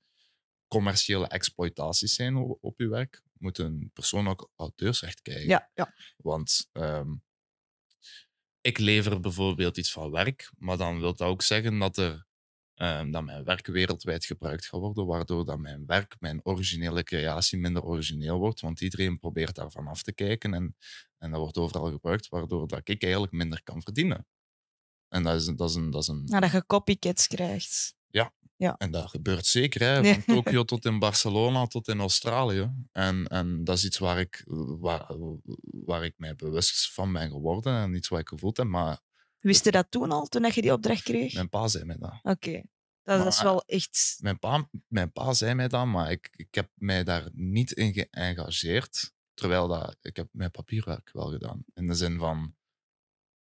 commerciële 0.73 1.27
exploitaties 1.27 2.13
zijn 2.15 2.37
o- 2.37 2.57
op 2.61 2.79
je 2.79 2.87
werk, 2.87 3.21
moet 3.37 3.57
een 3.57 3.89
persoon 3.93 4.27
ook 4.27 4.51
auteursrecht 4.55 5.21
krijgen. 5.21 5.47
Ja, 5.47 5.71
ja. 5.73 5.93
Want 6.17 6.69
ehm, 6.71 7.13
ik 8.61 8.77
lever 8.77 9.19
bijvoorbeeld 9.19 9.77
iets 9.77 9.91
van 9.91 10.11
werk, 10.11 10.51
maar 10.57 10.77
dan 10.77 10.99
wil 10.99 11.15
dat 11.15 11.27
ook 11.27 11.41
zeggen 11.41 11.79
dat, 11.79 11.97
er, 11.97 12.25
ehm, 12.73 13.11
dat 13.11 13.23
mijn 13.23 13.43
werk 13.43 13.67
wereldwijd 13.67 14.25
gebruikt 14.25 14.65
gaat 14.65 14.79
worden, 14.79 15.05
waardoor 15.05 15.45
dat 15.45 15.59
mijn 15.59 15.85
werk, 15.85 16.15
mijn 16.19 16.39
originele 16.45 17.03
creatie, 17.03 17.59
minder 17.59 17.83
origineel 17.83 18.39
wordt. 18.39 18.61
Want 18.61 18.81
iedereen 18.81 19.19
probeert 19.19 19.55
daarvan 19.55 19.87
af 19.87 20.01
te 20.03 20.13
kijken 20.13 20.53
en, 20.53 20.75
en 21.17 21.31
dat 21.31 21.39
wordt 21.39 21.57
overal 21.57 21.91
gebruikt, 21.91 22.27
waardoor 22.27 22.67
dat 22.67 22.87
ik 22.89 23.03
eigenlijk 23.03 23.33
minder 23.33 23.63
kan 23.63 23.81
verdienen. 23.81 24.27
En 25.07 25.23
dat 25.23 25.41
is, 25.41 25.45
dat 25.45 25.69
is 25.69 25.75
een. 25.75 25.89
Dat 25.89 26.01
is 26.01 26.07
een 26.07 26.23
Nou, 26.23 26.41
dat 26.41 26.51
je 26.51 26.65
copycats 26.65 27.27
krijgt. 27.27 27.95
En 28.77 28.91
dat 28.91 29.09
gebeurt 29.09 29.45
zeker, 29.45 29.81
hè, 29.81 30.01
Nee. 30.01 30.13
van 30.13 30.35
Tokio 30.35 30.63
tot 30.73 30.85
in 30.85 30.99
Barcelona 30.99 31.65
tot 31.65 31.87
in 31.87 31.99
Australië. 31.99 32.71
En, 32.91 33.27
en 33.27 33.63
dat 33.63 33.77
is 33.77 33.85
iets 33.85 33.97
waar 33.97 34.19
ik, 34.19 34.43
waar, 34.79 35.15
waar 35.85 36.05
ik 36.05 36.13
mij 36.17 36.35
bewust 36.35 36.93
van 36.93 37.13
ben 37.13 37.29
geworden 37.29 37.73
en 37.73 37.93
iets 37.93 38.07
wat 38.07 38.19
ik 38.19 38.27
gevoeld 38.27 38.57
heb. 38.57 38.67
Maar 38.67 38.99
Wist 39.39 39.65
je 39.65 39.71
dat 39.71 39.91
toen 39.91 40.11
al, 40.11 40.27
toen 40.27 40.51
je 40.53 40.61
die 40.61 40.73
opdracht 40.73 41.03
kreeg? 41.03 41.33
mijn 41.33 41.49
pa 41.49 41.67
zei 41.67 41.83
mij 41.83 41.97
dat. 41.99 42.19
Oké. 42.23 42.63
Dat, 43.03 43.25
is 43.25 43.41
wel 43.41 43.63
echt... 43.65 44.17
Mijn 44.19 44.39
pa, 44.39 44.69
mijn 44.87 45.11
pa 45.11 45.33
zei 45.33 45.53
mij 45.53 45.67
dat, 45.67 45.85
maar 45.85 46.11
ik, 46.11 46.29
ik 46.35 46.55
heb 46.55 46.69
mij 46.75 47.03
daar 47.03 47.29
niet 47.33 47.71
in 47.71 47.93
geëngageerd. 47.93 49.11
Terwijl 49.33 49.67
dat, 49.67 49.97
ik 50.01 50.15
heb 50.15 50.27
mijn 50.31 50.51
papierwerk 50.51 51.09
wel 51.13 51.31
gedaan. 51.31 51.63
In 51.73 51.87
de 51.87 51.93
zin 51.93 52.17
van, 52.19 52.55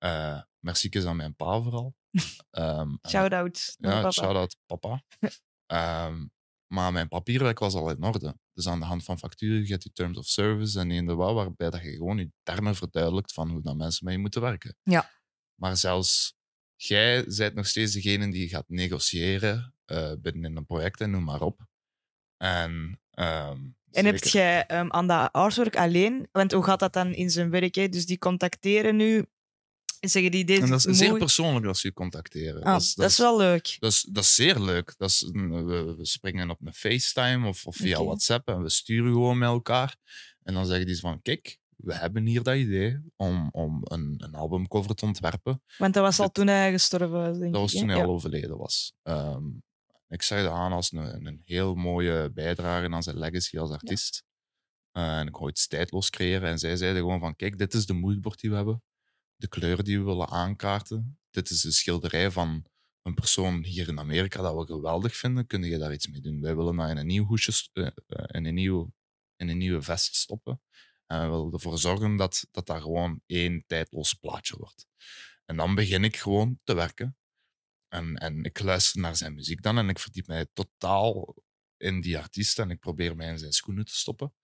eh 0.00 0.40
merci 0.58 1.06
aan 1.06 1.16
mijn 1.16 1.34
pa 1.36 1.60
vooral. 1.60 1.94
Ehm, 2.50 2.96
en- 3.00 3.10
Shout-out 3.10 3.74
Ja, 3.78 3.90
papa. 3.90 4.10
shout-out 4.10 4.56
papa. 4.66 5.02
Ehm, 5.66 6.26
maar 6.66 6.92
mijn 6.92 7.08
papierwerk 7.08 7.58
was 7.58 7.74
al 7.74 7.90
in 7.90 8.02
orde. 8.02 8.38
Dus 8.52 8.66
aan 8.68 8.80
de 8.80 8.86
hand 8.86 9.04
van 9.04 9.18
facturen, 9.18 9.62
je 9.62 9.70
hebt 9.70 9.82
je 9.82 9.92
terms 9.92 10.18
of 10.18 10.26
service 10.26 10.78
en 10.80 10.90
eender 10.90 11.16
wat, 11.16 11.34
waarbij 11.34 11.70
dat 11.70 11.82
je 11.82 11.90
gewoon 11.90 12.18
je 12.18 12.30
termen 12.42 12.74
verduidelijkt 12.74 13.32
van 13.32 13.50
hoe 13.50 13.62
dat 13.62 13.76
mensen 13.76 14.04
met 14.04 14.14
je 14.14 14.20
moeten 14.20 14.40
werken. 14.40 14.76
Ja. 14.82 15.10
Maar 15.54 15.76
zelfs 15.76 16.34
jij 16.76 17.24
bent 17.36 17.54
nog 17.54 17.66
steeds 17.66 17.92
degene 17.92 18.30
die 18.30 18.48
gaat 18.48 18.68
negociëren 18.68 19.74
eh, 19.84 20.12
binnen 20.20 20.44
in 20.50 20.56
een 20.56 20.66
project 20.66 21.00
en 21.00 21.10
noem 21.10 21.24
maar 21.24 21.40
op. 21.40 21.66
En, 22.36 23.00
ehm, 23.10 23.58
En 23.90 24.04
heb 24.04 24.24
jij 24.24 24.66
ehm, 24.66 24.90
aan 24.90 25.06
dat 25.06 25.32
artwork 25.32 25.76
alleen... 25.76 26.28
Want 26.32 26.52
hoe 26.52 26.64
gaat 26.64 26.78
dat 26.80 26.92
dan 26.92 27.12
in 27.14 27.30
zijn 27.30 27.50
werk? 27.50 27.74
Hè? 27.74 27.88
Dus 27.88 28.06
die 28.06 28.18
contacteren 28.18 28.96
nu... 28.96 29.26
En 30.00 30.08
zeggen 30.08 30.30
die 30.30 30.44
deze 30.44 30.62
En 30.62 30.68
dat 30.70 30.86
is 30.86 30.98
zeer 30.98 31.18
persoonlijk 31.18 31.66
als 31.66 31.80
ze 31.80 31.86
je 31.86 31.92
contacteren. 31.94 32.62
Ah, 32.62 32.80
dat, 32.94 33.10
is, 33.10 33.18
wel 33.18 33.36
leuk. 33.36 33.76
Dat 33.78 33.92
is, 33.92 34.06
dat 34.10 34.24
is 34.24 34.34
zeer 34.34 34.60
leuk. 34.60 34.94
Dat 34.96 35.08
is, 35.10 35.28
we, 35.32 35.94
we 35.98 36.06
springen 36.06 36.50
op 36.50 36.60
een 36.66 36.72
FaceTime 36.74 37.48
of, 37.48 37.66
of 37.66 37.76
via. 37.76 38.04
WhatsApp 38.04 38.48
en 38.48 38.62
we 38.62 38.68
sturen 38.68 39.12
gewoon 39.12 39.38
met 39.38 39.48
elkaar. 39.48 39.96
En 40.42 40.54
dan 40.54 40.66
zeggen 40.66 40.86
die 40.86 40.98
van, 40.98 41.22
kijk, 41.22 41.58
we 41.76 41.94
hebben 41.94 42.26
hier 42.26 42.42
dat 42.42 42.56
idee 42.56 43.00
om, 43.16 43.48
om 43.52 43.80
een, 43.82 44.14
een 44.18 44.34
albumcover 44.34 44.94
te 44.94 45.04
ontwerpen. 45.04 45.62
Want 45.78 45.94
dat 45.94 46.02
was 46.02 46.18
al 46.18 46.24
Dit- 46.24 46.34
toen 46.34 46.46
hij 46.46 46.70
gestorven 46.70 47.10
was, 47.10 47.38
denk 47.38 47.52
Dat 47.52 47.62
was 47.62 47.72
toen 47.72 47.88
hij 47.88 47.98
Ja. 47.98 48.04
al 48.04 48.10
overleden 48.10 48.56
was. 48.58 48.92
Ehm, 49.02 49.44
ik 50.08 50.22
zag 50.22 50.42
dat 50.42 50.52
aan 50.52 50.72
als 50.72 50.92
een, 50.92 51.26
een 51.26 51.40
heel 51.44 51.74
mooie 51.74 52.30
bijdrage 52.34 52.90
aan 52.90 53.02
zijn 53.02 53.18
legacy 53.18 53.58
als 53.58 53.70
artiest. 53.70 54.22
Eh, 54.92 55.18
en 55.18 55.26
ik 55.26 55.36
wou 55.36 55.50
iets 55.50 55.66
tijdloos 55.66 56.10
creëren. 56.10 56.48
En 56.48 56.58
zij 56.58 56.76
zeiden 56.76 57.02
gewoon 57.02 57.20
van, 57.20 57.36
kijk, 57.36 57.58
dit 57.58 57.74
is 57.74 57.86
de 57.86 57.92
moodboard 57.92 58.40
die 58.40 58.50
we 58.50 58.56
hebben. 58.56 58.82
De 59.40 59.48
kleuren 59.48 59.84
die 59.84 59.98
we 59.98 60.04
willen 60.04 60.28
aankaarten. 60.28 61.18
Dit 61.30 61.50
is 61.50 61.60
de 61.60 61.70
schilderij 61.70 62.30
van 62.30 62.64
een 63.02 63.14
persoon 63.14 63.64
hier 63.64 63.88
in 63.88 63.98
Amerika 63.98 64.42
dat 64.42 64.54
we 64.54 64.74
geweldig 64.74 65.16
vinden. 65.16 65.46
Kun 65.46 65.62
je 65.62 65.78
daar 65.78 65.92
iets 65.92 66.06
mee 66.06 66.20
doen? 66.20 66.40
Wij 66.40 66.56
willen 66.56 66.76
dat 66.76 66.88
in 66.90 66.96
een 66.96 67.06
nieuw 67.06 67.24
hoesje, 67.24 67.68
eh, 67.72 67.86
eh, 67.86 68.24
in, 68.26 68.44
een 68.44 68.54
nieuw, 68.54 68.92
in 69.36 69.48
een 69.48 69.58
nieuwe 69.58 69.82
vest 69.82 70.14
stoppen. 70.14 70.62
En 71.06 71.20
we 71.20 71.28
willen 71.28 71.52
ervoor 71.52 71.78
zorgen 71.78 72.16
dat 72.16 72.46
dat, 72.50 72.66
dat 72.66 72.80
gewoon 72.82 73.20
één 73.26 73.64
tijdloos 73.66 74.14
plaatje 74.14 74.56
wordt. 74.56 74.86
En 75.44 75.56
dan 75.56 75.74
begin 75.74 76.04
ik 76.04 76.16
gewoon 76.16 76.60
te 76.64 76.74
werken. 76.74 77.16
En, 77.88 78.16
en 78.16 78.44
ik 78.44 78.60
luister 78.60 79.00
naar 79.00 79.16
zijn 79.16 79.34
muziek 79.34 79.62
dan 79.62 79.78
en 79.78 79.88
ik 79.88 79.98
verdiep 79.98 80.26
mij 80.26 80.46
totaal 80.52 81.34
in 81.76 82.00
die 82.00 82.18
artiest 82.18 82.58
en 82.58 82.70
ik 82.70 82.78
probeer 82.78 83.16
mij 83.16 83.28
in 83.28 83.38
zijn 83.38 83.52
schoenen 83.52 83.84
te 83.84 83.94
stoppen. 83.94 84.34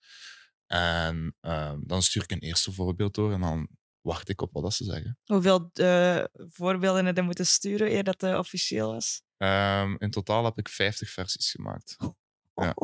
En 0.66 1.36
ehm, 1.40 1.80
dan 1.84 2.02
stuur 2.02 2.22
ik 2.22 2.30
een 2.30 2.38
eerste 2.38 2.72
voorbeeld 2.72 3.14
door 3.14 3.32
en 3.32 3.40
dan 3.40 3.68
wacht 4.06 4.28
ik 4.28 4.42
op 4.42 4.52
wat 4.52 4.62
dat 4.62 4.74
ze 4.74 4.84
zeggen. 4.84 5.18
Hoeveel 5.24 5.70
eh, 5.72 6.24
voorbeelden 6.34 7.06
heb 7.06 7.16
je 7.16 7.22
moeten 7.22 7.46
sturen 7.46 7.90
eer 7.90 8.04
dat 8.04 8.20
het 8.20 8.36
officieel 8.36 8.92
was? 8.92 9.22
Ehm, 9.36 9.94
in 9.98 10.10
totaal 10.10 10.44
heb 10.44 10.58
ik 10.58 10.68
50 10.68 11.10
versies 11.10 11.50
gemaakt. 11.50 11.96
Ja. 12.62 12.74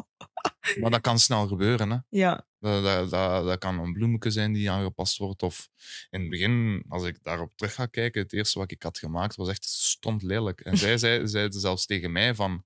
Maar 0.80 0.90
dat 0.90 1.00
kan 1.00 1.18
snel 1.18 1.46
gebeuren. 1.46 1.90
Hè? 1.90 1.96
Ja, 2.08 2.46
Dat, 2.58 2.82
dat, 2.82 3.10
dat, 3.10 3.44
dat 3.44 3.58
kan 3.58 3.78
een 3.78 3.92
bloemetje 3.92 4.30
zijn 4.30 4.52
die 4.52 4.70
aangepast 4.70 5.18
wordt. 5.18 5.42
Of 5.42 5.68
in 6.10 6.20
het 6.20 6.30
begin, 6.30 6.84
als 6.88 7.04
ik 7.04 7.18
daarop 7.22 7.52
terug 7.56 7.74
ga 7.74 7.86
kijken, 7.86 8.22
het 8.22 8.32
eerste 8.32 8.58
wat 8.58 8.70
ik 8.70 8.82
had 8.82 8.98
gemaakt 8.98 9.36
was 9.36 9.48
echt 9.48 9.64
stond 9.64 10.22
lelijk. 10.22 10.60
En 10.60 10.76
zij 10.76 10.98
zei, 10.98 11.28
zeiden 11.28 11.60
zelfs 11.60 11.86
tegen 11.86 12.12
mij 12.12 12.34
van, 12.34 12.64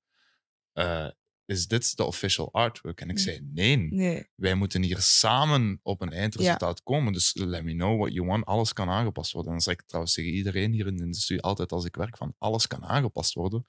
eh, 0.72 1.08
is 1.46 1.66
dit 1.66 1.96
de 1.96 2.04
official 2.04 2.52
artwork? 2.52 3.00
En 3.00 3.08
ik 3.08 3.16
Mm. 3.16 3.22
zei, 3.22 3.40
nee, 3.52 3.76
nee. 3.76 4.26
wij 4.34 4.54
moeten 4.54 4.82
hier 4.82 5.00
samen 5.00 5.80
op 5.82 6.00
een 6.00 6.12
eindresultaat 6.12 6.82
komen. 6.82 7.12
Dus 7.12 7.34
let 7.34 7.64
me 7.64 7.72
know 7.72 7.98
what 7.98 8.12
you 8.12 8.26
want. 8.26 8.44
Alles 8.44 8.72
kan 8.72 8.88
aangepast 8.88 9.32
worden. 9.32 9.50
En 9.50 9.56
dat 9.56 9.66
zeg 9.66 9.74
ik 9.74 9.82
trouwens 9.86 10.14
tegen 10.14 10.30
iedereen 10.30 10.72
hier 10.72 10.86
in 10.86 10.96
de 10.96 11.02
industrie 11.04 11.40
altijd 11.42 11.72
als 11.72 11.84
ik 11.84 11.96
werk 11.96 12.16
van, 12.16 12.34
alles 12.38 12.66
kan 12.66 12.84
aangepast 12.84 13.34
worden. 13.34 13.64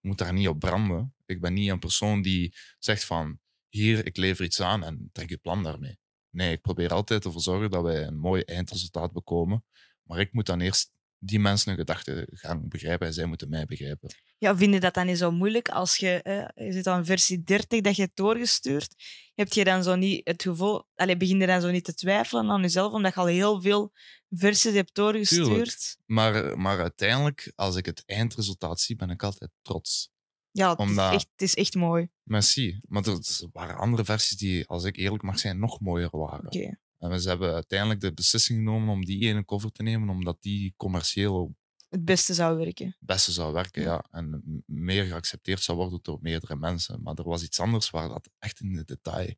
Je 0.00 0.08
moet 0.08 0.18
daar 0.18 0.32
niet 0.32 0.48
op 0.48 0.58
branden. 0.58 1.14
Ik 1.26 1.40
ben 1.40 1.52
niet 1.52 1.70
een 1.70 1.78
persoon 1.78 2.22
die 2.22 2.54
zegt 2.78 3.04
van, 3.04 3.38
hier, 3.68 4.06
ik 4.06 4.16
lever 4.16 4.44
iets 4.44 4.60
aan 4.60 4.84
en 4.84 5.08
trek 5.12 5.28
je 5.28 5.36
plan 5.36 5.62
daarmee. 5.62 5.98
Nee, 6.30 6.52
ik 6.52 6.60
probeer 6.60 6.92
altijd 6.92 7.24
ervoor 7.24 7.40
zorgen 7.40 7.70
dat 7.70 7.82
wij 7.82 8.06
een 8.06 8.18
mooi 8.18 8.42
eindresultaat 8.42 9.12
bekomen. 9.12 9.64
Maar 10.02 10.20
ik 10.20 10.32
moet 10.32 10.46
dan 10.46 10.60
eerst 10.60 10.92
die 11.26 11.40
mensen 11.40 11.68
hun 11.68 11.78
gedachtegang 11.78 12.68
begrijpen 12.68 13.06
en 13.06 13.12
zij 13.12 13.26
moeten 13.26 13.48
mij 13.48 13.64
begrijpen. 13.66 14.14
Ja, 14.38 14.56
vind 14.56 14.72
je 14.74 14.80
dat 14.80 14.94
dan 14.94 15.06
niet 15.06 15.18
zo 15.18 15.30
moeilijk 15.30 15.68
als 15.68 15.96
je, 15.96 16.22
eh, 16.22 16.66
je 16.66 16.72
zit 16.72 16.86
aan 16.86 17.04
versie 17.04 17.42
30 17.42 17.80
dat 17.80 17.96
je 17.96 18.02
het 18.02 18.16
doorgestuurd, 18.16 18.94
heb 19.34 19.52
je 19.52 19.64
dan 19.64 19.82
zo 19.82 19.94
niet 19.94 20.20
het 20.24 20.42
gevoel, 20.42 20.84
allee, 20.94 21.16
begin 21.16 21.40
je 21.40 21.46
dan 21.46 21.60
zo 21.60 21.70
niet 21.70 21.84
te 21.84 21.94
twijfelen 21.94 22.50
aan 22.50 22.60
jezelf, 22.60 22.92
omdat 22.92 23.14
je 23.14 23.20
al 23.20 23.26
heel 23.26 23.60
veel 23.62 23.92
versies 24.28 24.74
hebt 24.74 24.94
doorgestuurd? 24.94 25.98
Maar, 26.06 26.58
maar 26.58 26.80
uiteindelijk, 26.80 27.52
als 27.54 27.76
ik 27.76 27.86
het 27.86 28.02
eindresultaat 28.06 28.80
zie, 28.80 28.96
ben 28.96 29.10
ik 29.10 29.22
altijd 29.22 29.50
trots. 29.62 30.10
Ja, 30.50 30.70
het, 30.70 30.78
Omdat- 30.78 31.08
is 31.10 31.14
echt, 31.16 31.28
het 31.30 31.42
is 31.42 31.54
echt 31.54 31.74
mooi. 31.74 32.08
Merci. 32.22 32.80
Maar 32.88 33.06
er 33.06 33.18
waren 33.52 33.76
andere 33.76 34.04
versies 34.04 34.38
die, 34.38 34.66
als 34.66 34.84
ik 34.84 34.96
eerlijk 34.96 35.22
mag 35.22 35.38
zijn, 35.38 35.58
nog 35.58 35.80
mooier 35.80 36.16
waren. 36.16 36.46
Oké. 36.46 36.78
En 36.98 37.20
ze 37.20 37.28
hebben 37.28 37.52
uiteindelijk 37.54 38.00
de 38.00 38.12
beslissing 38.12 38.58
genomen 38.58 38.88
om 38.94 39.04
die 39.04 39.20
ene 39.28 39.44
cover 39.44 39.72
te 39.72 39.82
nemen, 39.82 40.08
omdat 40.08 40.42
die 40.42 40.74
commercieel 40.76 41.56
Het 41.88 42.04
beste 42.04 42.34
zou 42.34 42.56
werken. 42.56 42.86
het 42.86 42.96
beste 43.06 43.32
zou 43.32 43.52
werken. 43.52 43.82
Ja. 43.82 44.04
En 44.10 44.42
meer 44.66 45.04
geaccepteerd 45.04 45.62
zou 45.62 45.78
worden 45.78 45.98
door 46.02 46.18
meerdere 46.20 46.56
mensen. 46.56 47.02
Maar 47.02 47.14
er 47.14 47.24
was 47.24 47.42
iets 47.42 47.60
anders 47.60 47.90
waar 47.90 48.08
dat 48.08 48.30
echt 48.38 48.60
in 48.60 48.72
de 48.72 48.84
detail, 48.84 49.34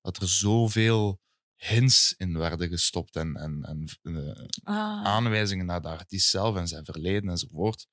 dat 0.00 0.16
er 0.16 0.28
zoveel 0.28 1.20
hints 1.56 2.14
in 2.16 2.38
werden 2.38 2.68
gestopt 2.68 3.16
en, 3.16 3.36
en, 3.36 3.64
en 3.64 3.88
eh, 4.02 4.46
Ah, 4.62 5.04
aanwijzingen 5.04 5.66
naar 5.66 5.82
de 5.82 5.88
artiest 5.88 6.28
zelf 6.28 6.56
en 6.56 6.68
zijn 6.68 6.84
verleden 6.84 7.30
enzovoort. 7.30 7.86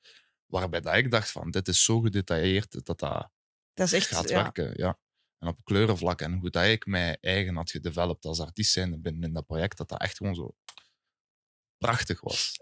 Waarbij 0.46 0.82
dat 0.82 0.96
ik 0.96 1.12
dacht 1.12 1.32
van, 1.32 1.52
dit 1.52 1.68
is 1.68 1.84
zo 1.84 2.00
gedetailleerd 2.00 2.72
dat 2.72 2.86
dat 3.00 3.30
dat 3.74 3.88
is 3.88 3.94
echt... 3.94 4.08
gaat 4.08 4.30
ja. 4.30 4.42
werken. 4.44 4.74
Ja. 4.76 4.98
En 5.40 5.48
op 5.48 5.64
kleurenvlak 5.64 6.22
en 6.22 6.34
hoe 6.34 6.50
dat 6.50 6.66
ik 6.66 6.86
mij 6.86 7.18
eigen 7.22 7.56
had 7.56 7.72
gedeveloped 7.72 8.26
als 8.26 8.40
artiest 8.40 8.72
zijn 8.72 9.02
binnen 9.02 9.24
in 9.24 9.34
dat 9.34 9.46
project, 9.46 9.78
dat 9.78 9.90
dat 9.90 10.02
echt 10.02 10.18
gewoon 10.18 10.36
zo 10.36 10.56
prachtig 11.78 12.22
was. 12.22 12.58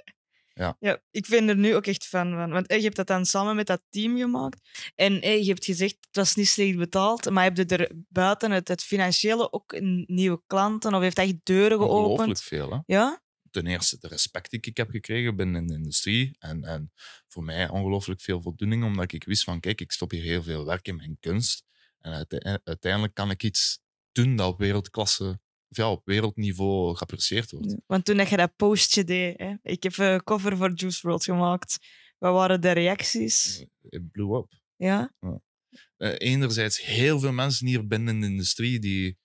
Ja, 0.80 1.02
ik 1.12 1.26
vind 1.26 1.50
er 1.50 1.58
nu 1.58 1.76
ook 1.76 1.86
echt 1.86 2.06
fan 2.06 2.34
van. 2.34 2.52
Want 2.52 2.68
eh, 2.68 2.78
je 2.78 2.84
hebt 2.84 2.96
dat 2.96 3.08
dan 3.08 3.26
samen 3.26 3.56
met 3.56 3.68
dat 3.68 3.84
team 3.90 4.18
gemaakt. 4.18 4.92
En 4.96 5.22
eh, 5.22 5.40
je 5.40 5.48
hebt 5.48 5.66
gezegd, 5.66 5.98
het 6.00 6.16
was 6.16 6.36
niet 6.36 6.48
slecht 6.48 6.78
betaald. 6.78 7.30
Maar 7.30 7.44
heb 7.44 7.58
je 7.58 7.66
er 7.66 7.92
buiten 8.10 8.52
het, 8.52 8.68
het 8.68 8.84
financiële 8.84 9.52
ook 9.52 9.80
nieuwe 10.06 10.42
klanten? 10.48 10.94
Of 10.94 11.02
heeft 11.02 11.16
dat 11.16 11.26
echt 11.26 11.36
deuren 11.44 11.80
Ongelooflijk 11.80 12.18
geopend? 12.18 12.42
veel. 12.42 12.72
Hè? 12.72 12.80
Ja? 12.86 13.22
Ten 13.52 13.68
eerste 13.68 13.98
de 14.00 14.08
respect 14.08 14.50
die 14.50 14.60
ik 14.62 14.78
heb 14.78 14.90
gekregen 14.90 15.36
binnen 15.36 15.68
de 15.68 15.74
industrie. 15.74 16.36
En, 16.40 16.64
en 16.64 16.92
voor 17.28 17.44
mij 17.44 17.70
ongelooflijk 17.70 18.22
veel 18.22 18.42
voldoening, 18.42 18.84
omdat 18.84 19.12
ik 19.12 19.24
wist 19.24 19.44
van, 19.44 19.60
kijk, 19.60 19.82
ik 19.82 19.92
stop 19.92 20.12
hier 20.12 20.24
heel 20.24 20.44
veel 20.44 20.66
werk 20.66 20.88
in 20.88 20.96
mijn 20.96 21.18
kunst. 21.20 21.66
En 22.00 22.14
uite- 22.14 22.62
uiteindelijk 22.64 23.14
kan 23.14 23.30
ik 23.30 23.44
iets 23.44 23.80
doen 24.12 24.36
dat 24.36 24.48
op 24.48 24.58
wereldklasse 24.60 25.40
of 25.70 25.78
ja, 25.78 25.92
op 25.92 26.06
wereldniveau 26.06 26.96
geapprecieerd 26.96 27.52
wordt. 27.52 27.76
Want 27.86 28.06
toen 28.06 28.18
dat 28.18 28.30
je 28.30 28.38
dat 28.38 28.56
postje 28.56 29.04
deed, 29.04 29.40
hè, 29.40 29.56
ik 29.62 29.84
heb 29.84 29.98
een 29.98 30.24
cover 30.24 30.58
voor 30.58 30.72
Juice 30.74 31.08
WRLD 31.08 31.24
gemaakt. 31.24 31.78
Wat 32.18 32.34
waren 32.34 32.62
de 32.62 32.72
reacties? 32.72 33.66
Het 33.90 34.12
blew 34.12 34.36
up. 34.36 34.62
Ja? 34.76 35.14
Eh, 35.98 36.16
enerzijds 36.18 36.82
heel 36.82 37.20
veel 37.20 37.32
mensen 37.32 37.68
hier 37.68 37.88
binnen 37.88 38.14
in 38.16 38.22
de 38.22 38.28
industrie 38.28 38.80
die 38.80 39.18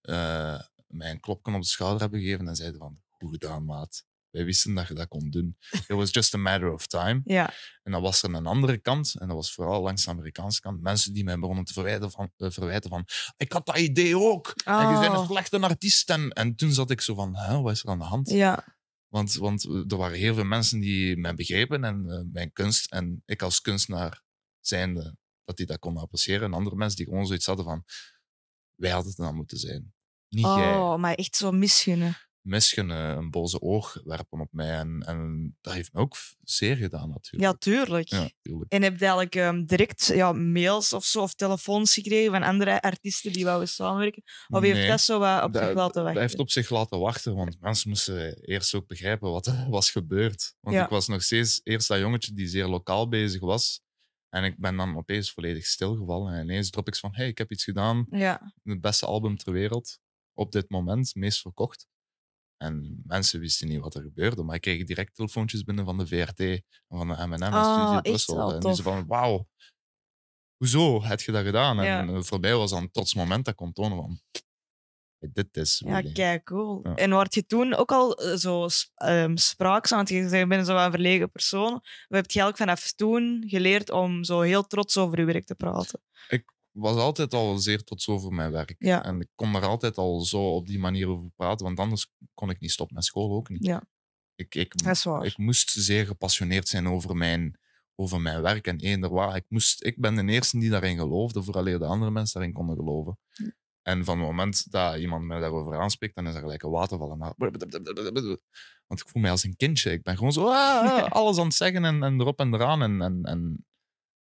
eh, 0.00 0.60
mij 0.86 1.10
een 1.10 1.20
klopje 1.20 1.54
op 1.54 1.60
de 1.60 1.66
schouder 1.66 2.00
hebben 2.00 2.20
gegeven 2.20 2.48
en 2.48 2.56
zeiden 2.56 2.78
van, 2.78 3.02
goed 3.08 3.30
gedaan, 3.30 3.64
maat. 3.64 4.04
Wij 4.36 4.44
wisten 4.44 4.74
dat 4.74 4.88
je 4.88 4.94
dat 4.94 5.08
kon 5.08 5.30
doen. 5.30 5.56
It 5.70 5.86
was 5.86 6.10
just 6.10 6.34
a 6.34 6.38
matter 6.38 6.72
of 6.72 6.86
time. 6.86 7.20
Ja. 7.24 7.52
En 7.82 7.92
dan 7.92 8.02
was 8.02 8.22
er 8.22 8.34
een 8.34 8.46
andere 8.46 8.78
kant, 8.78 9.14
en 9.18 9.26
dat 9.26 9.36
was 9.36 9.52
vooral 9.52 9.82
langs 9.82 10.04
de 10.04 10.10
Amerikaanse 10.10 10.60
kant, 10.60 10.80
mensen 10.80 11.12
die 11.12 11.24
mij 11.24 11.38
begonnen 11.38 11.64
te 11.64 11.72
verwijten 11.72 12.10
van, 12.10 12.32
eh, 12.36 12.50
verwijten 12.50 12.90
van 12.90 13.04
ik 13.36 13.52
had 13.52 13.66
dat 13.66 13.78
idee 13.78 14.18
ook. 14.18 14.52
En 14.64 14.88
je 14.92 14.98
bent 15.00 15.12
een 15.12 15.18
Oh. 15.18 15.26
slechte 15.30 15.60
artiest. 15.60 16.10
En, 16.10 16.30
en 16.30 16.54
toen 16.56 16.72
zat 16.72 16.90
ik 16.90 17.00
zo 17.00 17.14
van, 17.14 17.36
hè, 17.36 17.60
wat 17.60 17.72
is 17.72 17.82
er 17.82 17.88
aan 17.88 17.98
de 17.98 18.04
hand? 18.04 18.28
Ja. 18.30 18.64
Want, 19.08 19.34
want 19.34 19.64
er 19.64 19.96
waren 19.96 20.18
heel 20.18 20.34
veel 20.34 20.44
mensen 20.44 20.80
die 20.80 21.16
mij 21.16 21.34
begrepen 21.34 21.84
en 21.84 22.10
eh, 22.10 22.20
mijn 22.32 22.52
kunst. 22.52 22.92
En 22.92 23.22
ik 23.26 23.42
als 23.42 23.60
kunstenaar 23.60 24.22
zijnde, 24.60 25.16
dat 25.44 25.56
die 25.56 25.66
dat 25.66 25.78
konden 25.78 26.02
appreciëren. 26.02 26.42
En 26.42 26.52
andere 26.52 26.76
mensen 26.76 26.96
die 26.96 27.06
gewoon 27.06 27.26
zoiets 27.26 27.46
hadden 27.46 27.64
van, 27.64 27.84
wij 28.74 28.90
hadden 28.90 29.08
het 29.08 29.16
dan 29.20 29.34
moeten 29.36 29.58
zijn. 29.58 29.94
Niet 30.28 30.44
jij. 30.44 30.74
Oh, 30.74 30.96
maar 30.96 31.14
echt 31.14 31.36
zo 31.36 31.52
misgunnen. 31.52 32.16
Misgunnen, 32.46 33.16
een 33.16 33.30
boze 33.30 33.60
oog 33.60 34.00
werpen 34.04 34.40
op 34.40 34.48
mij. 34.52 34.70
En, 34.78 35.02
en 35.06 35.56
dat 35.60 35.72
heeft 35.72 35.92
me 35.92 36.00
ook 36.00 36.16
zeer 36.42 36.76
gedaan 36.76 37.08
natuurlijk. 37.08 37.44
Ja, 37.52 37.52
tuurlijk. 37.58 38.08
Ja, 38.08 38.30
tuurlijk. 38.42 38.72
En 38.72 38.82
heb 38.82 38.92
je 38.92 38.98
eigenlijk 39.00 39.34
ehm, 39.34 39.64
direct 39.64 40.06
ja, 40.06 40.32
mails 40.32 40.92
of 40.92 41.04
zo, 41.04 41.22
of 41.22 41.34
telefoons 41.34 41.94
gekregen 41.94 42.30
van 42.32 42.42
andere 42.42 42.82
artiesten 42.82 43.32
die 43.32 43.44
wouden 43.44 43.68
samenwerken? 43.68 44.22
Of 44.48 44.62
heeft 44.62 44.88
dat 44.88 45.00
zo 45.00 45.18
wat 45.18 45.42
op 45.42 45.52
zich 45.54 45.62
Dat- 45.64 45.74
laten 45.74 45.94
Dat 45.94 46.02
wachten? 46.04 46.20
heeft 46.20 46.38
op 46.38 46.50
zich 46.50 46.70
laten 46.70 46.98
wachten, 46.98 47.34
want 47.34 47.60
mensen 47.60 47.88
moesten 47.88 48.40
eerst 48.40 48.74
ook 48.74 48.86
begrijpen 48.86 49.30
wat 49.30 49.46
er 49.46 49.66
was 49.70 49.90
gebeurd. 49.90 50.54
Want 50.60 50.76
Ja. 50.76 50.84
ik 50.84 50.90
was 50.90 51.06
nog 51.08 51.22
steeds 51.22 51.60
eerst 51.64 51.88
dat 51.88 51.98
jongetje 51.98 52.32
die 52.32 52.46
zeer 52.48 52.66
lokaal 52.66 53.08
bezig 53.08 53.40
was. 53.40 53.80
En 54.28 54.44
ik 54.44 54.58
ben 54.58 54.76
dan 54.76 54.96
opeens 54.96 55.32
volledig 55.32 55.66
stilgevallen. 55.66 56.34
En 56.34 56.42
ineens 56.42 56.70
drop 56.70 56.88
ik 56.88 56.96
van, 56.96 57.14
hey, 57.14 57.28
ik 57.28 57.38
heb 57.38 57.52
iets 57.52 57.64
gedaan. 57.64 58.06
Ja. 58.10 58.52
Het 58.62 58.80
beste 58.80 59.06
album 59.06 59.36
ter 59.36 59.52
wereld. 59.52 59.98
Op 60.34 60.52
dit 60.52 60.70
moment, 60.70 61.14
meest 61.14 61.40
verkocht. 61.40 61.86
En 62.56 63.02
mensen 63.06 63.40
wisten 63.40 63.68
niet 63.68 63.80
wat 63.80 63.94
er 63.94 64.02
gebeurde. 64.02 64.42
Maar 64.42 64.54
ik 64.54 64.60
kreeg 64.60 64.84
direct 64.84 65.14
telefoontjes 65.14 65.62
binnen 65.62 65.84
van 65.84 65.98
de 65.98 66.06
VRT 66.06 66.40
en 66.40 66.62
van 66.88 67.08
de 67.08 67.14
M&M 67.26 67.32
en 67.32 67.42
Ah, 67.42 67.74
Studio 67.74 68.00
Brussel. 68.00 68.52
En 68.54 68.60
die 68.60 68.74
ze 68.74 68.82
van, 68.82 69.06
wauw, 69.06 69.48
hoezo 70.56 71.02
heb 71.02 71.20
je 71.20 71.32
dat 71.32 71.44
gedaan? 71.44 71.76
Ja. 71.76 72.00
En 72.00 72.08
eh, 72.14 72.22
voor 72.22 72.40
mij 72.40 72.54
was 72.54 72.70
dat 72.70 72.80
een 72.80 72.90
trots 72.90 73.14
moment 73.14 73.44
dat 73.44 73.52
ik 73.54 73.58
kon 73.58 73.72
tonen 73.72 73.96
van, 73.96 74.20
dit 75.18 75.56
is 75.56 75.82
Ja, 75.86 76.00
kijk, 76.12 76.44
cool. 76.44 76.80
Ja. 76.82 76.94
En 76.94 77.10
word 77.10 77.34
je 77.34 77.46
toen 77.46 77.74
ook 77.74 77.92
al 77.92 78.16
eh, 78.18 78.36
zo 78.36 78.68
sp- 78.68 78.90
ehm, 78.94 79.36
spraakzaam? 79.36 79.96
Want 80.04 80.08
je 80.30 80.46
bent 80.46 80.66
zo 80.66 80.76
een 80.76 80.90
verlegen 80.90 81.30
persoon. 81.30 81.72
We 82.08 82.16
heb 82.16 82.30
je 82.30 82.40
eigenlijk 82.40 82.56
vanaf 82.56 82.92
toen 82.92 83.44
geleerd 83.46 83.90
om 83.90 84.24
zo 84.24 84.40
heel 84.40 84.66
trots 84.66 84.96
over 84.96 85.18
je 85.18 85.24
werk 85.24 85.44
te 85.46 85.54
praten? 85.54 86.00
Was 86.76 86.96
altijd 86.96 87.34
al 87.34 87.58
zeer 87.58 87.82
trots 87.82 88.08
over 88.08 88.32
mijn 88.32 88.50
werk. 88.50 88.74
Ja. 88.78 89.04
En 89.04 89.20
ik 89.20 89.28
kon 89.34 89.54
er 89.54 89.66
altijd 89.66 89.96
al 89.96 90.20
zo 90.20 90.54
op 90.54 90.66
die 90.66 90.78
manier 90.78 91.08
over 91.08 91.30
praten, 91.36 91.66
want 91.66 91.78
anders 91.78 92.12
kon 92.34 92.50
ik 92.50 92.60
niet 92.60 92.70
stoppen 92.70 92.96
met 92.96 93.04
school 93.04 93.30
ook 93.30 93.48
niet. 93.48 93.64
Ja. 93.64 93.82
Ik, 94.34 94.54
ik, 94.54 94.74
ik 95.22 95.38
moest 95.38 95.70
zeer 95.70 96.06
gepassioneerd 96.06 96.68
zijn 96.68 96.88
over 96.88 97.16
mijn, 97.16 97.58
over 97.94 98.20
mijn 98.20 98.42
werk 98.42 98.66
en 98.66 98.80
eender 98.80 99.10
waar. 99.10 99.36
Ik, 99.36 99.44
moest, 99.48 99.84
ik 99.84 100.00
ben 100.00 100.26
de 100.26 100.32
eerste 100.32 100.58
die 100.58 100.70
daarin 100.70 100.96
geloofde, 100.96 101.42
vooraleer 101.42 101.78
de 101.78 101.86
andere 101.86 102.10
mensen 102.10 102.34
daarin 102.34 102.56
konden 102.56 102.76
geloven. 102.76 103.18
Hm. 103.30 103.50
En 103.82 104.04
van 104.04 104.18
het 104.18 104.26
moment 104.26 104.70
dat 104.70 104.98
iemand 104.98 105.24
mij 105.24 105.40
daarover 105.40 105.78
aanspreekt, 105.78 106.14
dan 106.14 106.26
is 106.26 106.34
er 106.34 106.40
gelijk 106.40 106.62
een 106.62 106.70
waterval. 106.70 107.16
naar. 107.16 107.32
Want 108.86 109.00
ik 109.00 109.08
voel 109.08 109.22
mij 109.22 109.30
als 109.30 109.44
een 109.44 109.56
kindje. 109.56 109.90
Ik 109.90 110.02
ben 110.02 110.16
gewoon 110.16 110.32
zo 110.32 110.48
ah, 110.48 111.10
alles 111.18 111.38
aan 111.38 111.44
het 111.44 111.54
zeggen 111.54 111.84
en, 111.84 112.02
en 112.02 112.20
erop 112.20 112.40
en 112.40 112.54
eraan. 112.54 112.82
En, 112.82 113.02
en, 113.02 113.22
en 113.22 113.66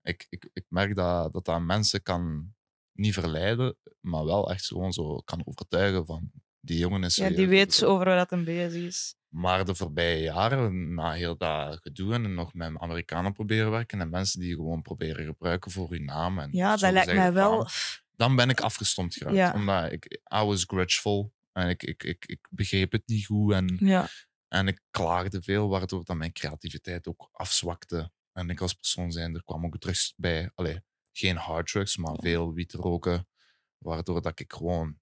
ik, 0.05 0.25
ik, 0.29 0.49
ik 0.53 0.65
merk 0.67 0.95
dat, 0.95 1.33
dat 1.33 1.45
dat 1.45 1.61
mensen 1.61 2.01
kan 2.01 2.53
niet 2.91 3.13
verleiden, 3.13 3.77
maar 3.99 4.25
wel 4.25 4.51
echt 4.51 4.65
gewoon 4.65 4.93
zo 4.93 5.21
kan 5.25 5.41
overtuigen 5.45 6.05
van 6.05 6.31
die 6.59 6.77
jongen 6.77 7.03
is 7.03 7.15
ja, 7.15 7.29
die 7.29 7.47
weet 7.47 7.83
over 7.83 8.05
wat 8.05 8.29
hij 8.29 8.43
bezig 8.43 8.83
is. 8.83 9.15
Maar 9.27 9.65
de 9.65 9.75
voorbije 9.75 10.21
jaren, 10.21 10.93
na 10.93 11.11
heel 11.11 11.37
dat 11.37 11.79
gedoe 11.81 12.13
en 12.13 12.33
nog 12.33 12.53
met 12.53 12.77
Amerikanen 12.77 13.33
proberen 13.33 13.71
werken 13.71 14.01
en 14.01 14.09
mensen 14.09 14.39
die 14.39 14.55
gewoon 14.55 14.81
proberen 14.81 15.25
gebruiken 15.25 15.71
voor 15.71 15.89
hun 15.89 16.05
naam. 16.05 16.39
En 16.39 16.49
Ja, 16.51 16.75
dat 16.75 16.91
lijkt 16.91 17.13
mij 17.13 17.33
wel... 17.33 17.67
Dan 18.15 18.35
ben 18.35 18.49
ik 18.49 18.61
afgestomd 18.61 19.15
geraakt. 19.15 19.35
Ja. 19.35 19.53
Omdat 19.53 19.91
ik, 19.91 20.05
I 20.13 20.43
was 20.43 20.63
grudgeful 20.63 21.33
en 21.51 21.69
ik, 21.69 21.83
ik, 21.83 22.03
ik, 22.03 22.25
ik 22.25 22.47
begreep 22.49 22.91
het 22.91 23.03
niet 23.05 23.25
goed 23.25 23.53
en, 23.53 23.77
Ja, 23.79 24.07
en 24.47 24.67
ik 24.67 24.81
klaagde 24.91 25.41
veel, 25.41 25.69
waardoor 25.69 26.03
dat 26.03 26.15
mijn 26.15 26.31
creativiteit 26.31 27.07
ook 27.07 27.29
afzwakte. 27.31 28.11
En 28.37 28.49
ik 28.49 28.61
als 28.61 28.73
persoon 28.73 29.11
zijn, 29.11 29.35
er 29.35 29.43
kwam 29.43 29.65
ook 29.65 29.77
terug 29.77 30.13
bij, 30.15 30.51
allee, 30.55 30.81
geen 31.11 31.35
harddrugs, 31.35 31.97
maar 31.97 32.15
veel 32.19 32.53
wiet 32.53 32.73
roken, 32.73 33.27
waardoor 33.77 34.21
dat 34.21 34.39
ik 34.39 34.53
gewoon 34.53 34.99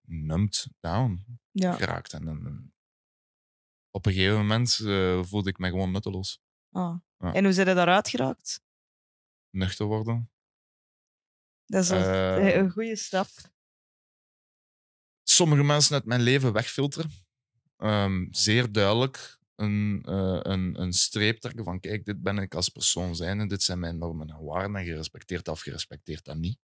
numbed 0.00 0.68
down 0.80 1.40
ja. 1.50 1.72
geraakt. 1.72 2.12
En, 2.12 2.28
en 2.28 2.74
op 3.90 4.06
een 4.06 4.12
gegeven 4.12 4.36
moment 4.36 4.78
eh, 4.78 5.22
voelde 5.24 5.48
ik 5.50 5.58
me 5.58 5.68
gewoon 5.68 5.90
nutteloos. 5.90 6.40
Ah. 6.70 6.96
Ja. 7.18 7.32
En 7.32 7.44
hoe 7.44 7.52
zijn 7.52 7.68
je 7.68 7.74
daaruit 7.74 8.08
geraakt? 8.08 8.60
Nuchter 9.50 9.86
worden. 9.86 10.30
Dat 11.66 11.82
is 11.82 11.90
Eh, 11.90 12.54
een 12.54 12.70
goede 12.70 12.96
stap. 12.96 13.26
sommige 15.22 15.62
mensen 15.62 15.94
uit 15.94 16.04
mijn 16.04 16.20
leven 16.20 16.52
wegfilteren. 16.52 17.10
Ehm, 17.76 18.26
zeer 18.30 18.72
duidelijk 18.72 19.37
een, 19.58 20.02
eh, 20.04 20.38
een, 20.42 20.80
een 20.80 20.92
streep 20.92 21.38
trekken 21.38 21.64
van 21.64 21.80
kijk, 21.80 22.04
dit 22.04 22.22
ben 22.22 22.38
ik 22.38 22.54
als 22.54 22.68
persoon 22.68 23.16
zijn 23.16 23.40
en 23.40 23.48
dit 23.48 23.62
zijn 23.62 23.78
mijn 23.78 23.98
normen 23.98 24.28
en 24.28 24.44
waarden 24.44 24.76
en 24.76 24.84
gerespecteerd 24.84 25.48
of 25.48 25.60
gerespecteerd 25.60 26.24
dat 26.24 26.36
niet. 26.36 26.58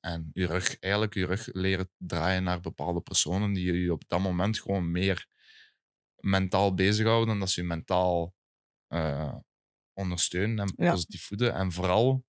En 0.00 0.30
je 0.32 0.46
rug, 0.46 0.78
eigenlijk 0.78 1.14
je 1.14 1.26
rug 1.26 1.52
leren 1.52 1.90
draaien 1.96 2.42
naar 2.42 2.60
bepaalde 2.60 3.00
personen 3.00 3.52
die 3.52 3.72
je 3.72 3.92
op 3.92 4.02
dat 4.06 4.20
moment 4.20 4.60
gewoon 4.60 4.90
meer 4.90 5.26
mentaal 6.20 6.74
bezighouden 6.74 7.28
dan 7.28 7.38
dat 7.38 7.50
ze 7.50 7.60
je 7.60 7.66
mentaal 7.66 8.34
eh, 8.86 9.36
ondersteunen 9.92 10.58
en 10.58 10.84
Ja. 10.84 10.90
positief 10.92 11.24
voeden. 11.26 11.54
En 11.54 11.72
vooral 11.72 12.24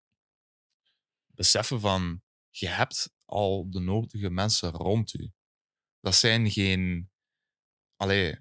beseffen 1.25 1.79
van, 1.79 2.21
je 2.49 2.67
hebt 2.67 3.13
al 3.25 3.69
de 3.69 3.79
nodige 3.79 4.29
mensen 4.29 4.69
rond 4.71 5.13
u. 5.13 5.31
Dat 5.99 6.15
zijn 6.15 6.51
geen... 6.51 7.09
Allee, 7.95 8.39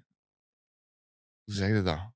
hoe 1.51 1.59
zeg 1.59 1.75
je 1.75 1.81
dat? 1.81 2.11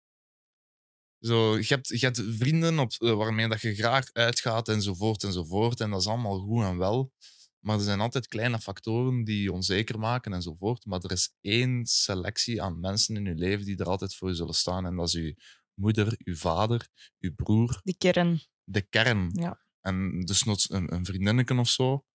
Zo, 1.19 1.57
je, 1.57 1.65
hebt, 1.67 1.87
je 1.87 2.05
hebt 2.05 2.21
vrienden 2.27 2.79
op, 2.79 2.91
eh, 2.91 3.13
waarmee 3.13 3.47
dat 3.47 3.61
je 3.61 3.75
graag 3.75 4.13
uitgaat 4.13 4.69
enzovoort 4.69 5.23
enzovoort. 5.23 5.79
En 5.79 5.89
dat 5.89 5.99
is 5.99 6.07
allemaal 6.07 6.39
goed 6.39 6.63
en 6.63 6.77
wel. 6.77 7.11
Maar 7.59 7.77
er 7.77 7.83
zijn 7.83 7.99
altijd 7.99 8.27
kleine 8.27 8.59
factoren 8.59 9.23
die 9.23 9.41
je 9.41 9.51
onzeker 9.51 9.99
maken 9.99 10.33
enzovoort. 10.33 10.85
Maar 10.85 10.99
er 10.99 11.11
is 11.11 11.33
één 11.41 11.85
selectie 11.85 12.61
aan 12.61 12.79
mensen 12.79 13.15
in 13.15 13.25
je 13.25 13.35
leven 13.35 13.65
die 13.65 13.77
er 13.77 13.89
altijd 13.89 14.15
voor 14.15 14.29
je 14.29 14.35
zullen 14.35 14.53
staan. 14.53 14.85
En 14.85 14.95
dat 14.95 15.07
is 15.07 15.13
je 15.13 15.35
moeder, 15.73 16.15
je 16.17 16.35
vader, 16.35 16.87
je 17.17 17.33
broer, 17.33 17.79
Die 17.83 17.97
kern. 17.97 18.41
de 18.63 18.81
kern. 18.81 19.29
Ja. 19.33 19.61
En 19.81 20.21
dus 20.21 20.43
nog 20.43 20.69
een, 20.69 20.93
een 20.93 21.05
vriendinnetje 21.05 21.57
of 21.57 21.69
zo. 21.69 22.05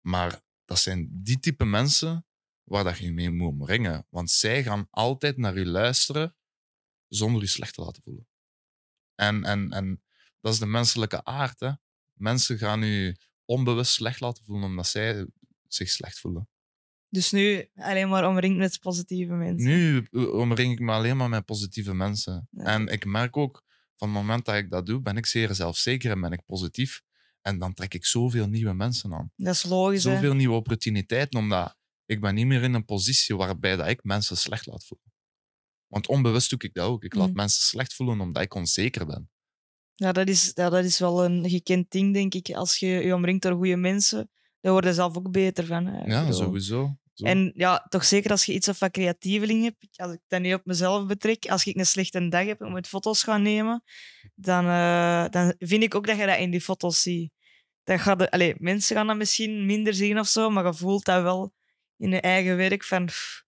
Maar 0.00 0.42
dat 0.64 0.78
zijn 0.78 1.10
die 1.22 1.38
type 1.38 1.64
mensen 1.64 2.26
waar 2.62 2.84
dat 2.84 2.98
je 2.98 3.12
mee 3.12 3.30
moet 3.30 3.48
omringen. 3.48 4.06
Want 4.10 4.30
zij 4.30 4.62
gaan 4.62 4.86
altijd 4.90 5.36
naar 5.36 5.58
je 5.58 5.66
luisteren 5.66 6.36
zonder 7.08 7.42
je 7.42 7.48
slecht 7.48 7.74
te 7.74 7.80
laten 7.80 8.02
voelen. 8.02 8.28
En, 9.14 9.44
en, 9.44 9.70
en 9.70 10.02
dat 10.40 10.52
is 10.52 10.58
de 10.58 10.66
menselijke 10.66 11.24
aard. 11.24 11.60
Hè? 11.60 11.70
Mensen 12.12 12.58
gaan 12.58 12.82
je 12.82 13.16
onbewust 13.44 13.92
slecht 13.92 14.20
laten 14.20 14.44
voelen 14.44 14.68
omdat 14.68 14.86
zij 14.86 15.26
zich 15.68 15.90
slecht 15.90 16.18
voelen. 16.18 16.48
Dus 17.08 17.30
nu 17.30 17.68
alleen 17.74 18.08
maar 18.08 18.28
omringd 18.28 18.58
met 18.58 18.80
positieve 18.80 19.32
mensen. 19.32 19.68
Nu 19.68 20.06
omring 20.12 20.72
ik 20.72 20.80
me 20.80 20.92
alleen 20.92 21.16
maar 21.16 21.28
met 21.28 21.44
positieve 21.44 21.94
mensen. 21.94 22.48
Ja. 22.50 22.64
En 22.64 22.86
ik 22.86 23.04
merk 23.04 23.36
ook, 23.36 23.64
van 23.96 24.08
het 24.08 24.16
moment 24.16 24.44
dat 24.44 24.54
ik 24.54 24.70
dat 24.70 24.86
doe, 24.86 25.00
ben 25.00 25.16
ik 25.16 25.26
zeer 25.26 25.54
zelfzeker 25.54 26.10
en 26.10 26.20
ben 26.20 26.32
ik 26.32 26.44
positief. 26.44 27.02
En 27.40 27.58
dan 27.58 27.74
trek 27.74 27.94
ik 27.94 28.04
zoveel 28.04 28.48
nieuwe 28.48 28.72
mensen 28.72 29.14
aan. 29.14 29.32
Dat 29.36 29.54
is 29.54 29.62
logisch, 29.64 30.04
hè? 30.04 30.14
Zoveel 30.14 30.34
nieuwe 30.34 30.54
opportuniteiten, 30.54 31.38
omdat 31.38 31.76
ik 32.06 32.20
ben 32.20 32.34
niet 32.34 32.46
meer 32.46 32.62
in 32.62 32.74
een 32.74 32.84
positie 32.84 33.36
waarbij 33.36 33.76
dat 33.76 33.88
ik 33.88 34.04
mensen 34.04 34.36
slecht 34.36 34.66
laat 34.66 34.86
voelen. 34.86 35.12
Want 35.86 36.06
onbewust 36.08 36.50
doe 36.50 36.58
ik 36.58 36.74
dat 36.74 36.86
ook. 36.86 37.04
Ik 37.04 37.14
laat 37.14 37.28
Mm. 37.28 37.34
mensen 37.34 37.62
slecht 37.64 37.94
voelen 37.94 38.20
omdat 38.20 38.42
ik 38.42 38.54
onzeker 38.54 39.06
ben. 39.06 39.30
Ja, 39.94 40.12
dat 40.12 40.28
is, 40.28 40.50
ja, 40.54 40.68
dat 40.70 40.84
is 40.84 40.98
wel 40.98 41.24
een 41.24 41.48
gekend 41.50 41.90
ding, 41.90 42.14
denk 42.14 42.34
ik. 42.34 42.48
Als 42.50 42.78
je 42.78 42.86
je 42.86 43.14
omringt 43.14 43.42
door 43.42 43.52
goede 43.54 43.76
mensen, 43.76 44.30
dan 44.60 44.72
word 44.72 44.84
je 44.84 44.94
zelf 44.94 45.16
ook 45.16 45.30
beter 45.30 45.66
van. 45.66 45.86
hè. 45.86 46.04
Ja, 46.04 46.32
sowieso. 46.32 46.96
Zo. 47.12 47.24
En 47.24 47.52
ja, 47.54 47.86
toch 47.88 48.04
zeker 48.04 48.30
als 48.30 48.44
je 48.44 48.52
iets 48.52 48.68
of 48.68 48.78
wat 48.78 48.90
creatieveling 48.90 49.62
hebt. 49.62 49.86
Als 49.98 50.12
ik 50.12 50.20
dat 50.26 50.40
nu 50.40 50.54
op 50.54 50.64
mezelf 50.64 51.06
betrek, 51.06 51.46
als 51.46 51.64
ik 51.64 51.76
een 51.76 51.86
slechte 51.86 52.28
dag 52.28 52.46
heb 52.46 52.60
en 52.60 52.70
moet 52.70 52.86
foto's 52.88 53.22
gaan 53.22 53.42
nemen, 53.42 53.82
dan, 54.34 54.64
eh, 54.66 55.24
dan 55.30 55.54
vind 55.58 55.82
ik 55.82 55.94
ook 55.94 56.06
dat 56.06 56.18
je 56.18 56.26
dat 56.26 56.38
in 56.38 56.50
die 56.50 56.60
foto's 56.60 57.02
ziet. 57.02 57.30
Dan 57.84 57.98
gaat 57.98 58.18
de, 58.18 58.54
mensen 58.58 58.96
gaan 58.96 59.06
dat 59.06 59.16
misschien 59.16 59.66
minder 59.66 59.94
zien 59.94 60.18
of 60.18 60.26
zo, 60.28 60.50
maar 60.50 60.66
je 60.66 60.74
voelt 60.74 61.04
dat 61.04 61.22
wel 61.22 61.52
in 61.96 62.10
je 62.10 62.20
eigen 62.20 62.56
werk 62.56 62.84
van 62.84 63.04
pff, 63.06 63.44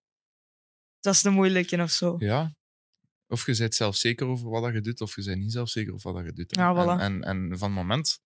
dat 1.09 1.16
is 1.16 1.22
de 1.22 1.30
moeilijke 1.30 1.82
of 1.82 1.90
zo. 1.90 2.16
Ja. 2.18 2.56
Of 3.26 3.46
je 3.46 3.56
bent 3.56 3.74
zelf 3.74 3.96
zeker 3.96 4.26
over 4.26 4.48
wat 4.48 4.62
dat 4.62 4.72
je 4.72 4.80
doet, 4.80 5.00
of 5.00 5.16
je 5.16 5.24
bent 5.24 5.40
niet 5.40 5.52
zelf 5.52 5.68
zeker 5.68 5.92
over 5.92 6.12
wat 6.12 6.24
dat 6.24 6.30
je 6.30 6.42
doet. 6.42 6.56
Ja, 6.56 6.74
voilà. 6.74 7.00
en, 7.00 7.24
en, 7.24 7.50
en 7.50 7.59
van 7.59 7.68
het 7.68 7.78
moment, 7.78 8.20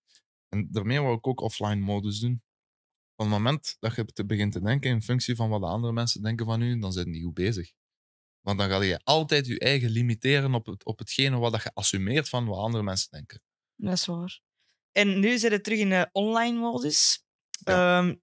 en 0.49 0.67
daarmee 0.71 0.99
wou 1.01 1.17
ik 1.17 1.27
ook 1.27 1.41
offline 1.41 1.75
modus 1.75 2.19
doen. 2.19 2.43
Van 3.15 3.25
het 3.25 3.35
moment 3.35 3.75
dat 3.79 3.95
je 3.95 4.05
te 4.05 4.25
begint 4.25 4.51
te 4.51 4.61
denken 4.61 4.89
in 4.89 5.01
functie 5.01 5.35
van 5.35 5.49
wat 5.49 5.61
de 5.61 5.67
andere 5.67 5.93
mensen 5.93 6.21
denken 6.21 6.45
van 6.45 6.61
u, 6.61 6.79
dan 6.79 6.93
zijn 6.93 7.11
die 7.11 7.23
goed 7.23 7.33
bezig. 7.33 7.73
Want 8.41 8.59
dan 8.59 8.69
ga 8.69 8.81
je 8.81 8.99
altijd 9.03 9.45
je 9.45 9.59
eigen 9.59 9.89
limiteren 9.89 10.53
op, 10.53 10.65
het, 10.65 10.85
op 10.85 10.99
hetgene 10.99 11.37
wat 11.37 11.51
dat 11.51 11.63
je 11.63 11.71
assumeert 11.73 12.29
van 12.29 12.45
wat 12.45 12.57
andere 12.57 12.83
mensen 12.83 13.11
denken. 13.11 13.41
Dat 13.75 13.93
is 13.93 14.05
waar. 14.05 14.41
En 14.91 15.19
nu 15.19 15.37
zit 15.37 15.51
het 15.51 15.63
terug 15.63 15.79
in 15.79 15.89
de 15.89 16.09
online 16.11 16.59
modus. 16.59 17.23
Ehm, 17.63 18.15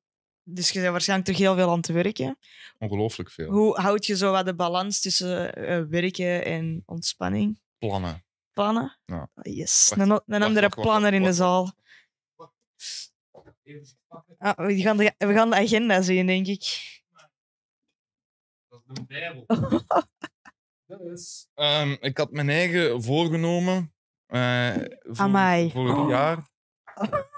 dus 0.43 0.71
je 0.71 0.81
bent 0.81 0.91
waarschijnlijk 0.93 1.29
terug 1.29 1.43
heel 1.47 1.55
veel 1.57 1.71
aan 1.71 1.77
het 1.77 1.87
werken. 1.87 2.39
Ongelooflijk 2.79 3.31
veel. 3.31 3.51
Hoe 3.51 3.81
houd 3.81 4.07
je 4.07 4.17
zo 4.17 4.31
wat 4.33 4.47
de 4.47 4.55
balans 4.55 5.01
tussen 5.01 5.55
eh, 5.55 5.83
werken 5.89 6.45
en 6.45 6.83
ontspanning? 6.87 7.61
Plannen. 7.79 8.25
Plannen? 8.53 8.99
Ja. 9.05 9.29
Ah, 9.35 9.55
Yes. 9.55 9.93
Wacht, 9.97 10.01
een, 10.27 10.43
andere 10.43 10.61
wacht, 10.61 10.75
wacht, 10.75 10.89
planner 10.89 11.13
in 11.15 11.21
de 11.21 11.25
wacht. 11.27 11.37
zaal. 11.37 11.73
Ah, 14.39 14.57
we, 14.67 14.81
gaan 14.81 14.97
de, 14.97 15.15
we 15.19 15.33
gaan 15.33 15.51
de 15.51 15.57
agenda 15.57 16.03
zien, 16.03 16.27
denk 16.27 16.47
ik. 16.47 16.61
Dat 18.69 18.83
is 18.89 18.95
de 18.95 19.05
Bijbel. 19.07 19.45
Dus, 20.99 21.49
ehm, 21.55 21.97
ik 22.01 22.19
had 22.19 22.31
mijn 22.31 22.49
eigen 22.49 23.03
voorgenomen 23.03 23.95
eh 24.27 24.75
voor, 25.03 25.71
voor 25.71 25.99
het 26.01 26.09
jaar. 26.09 26.49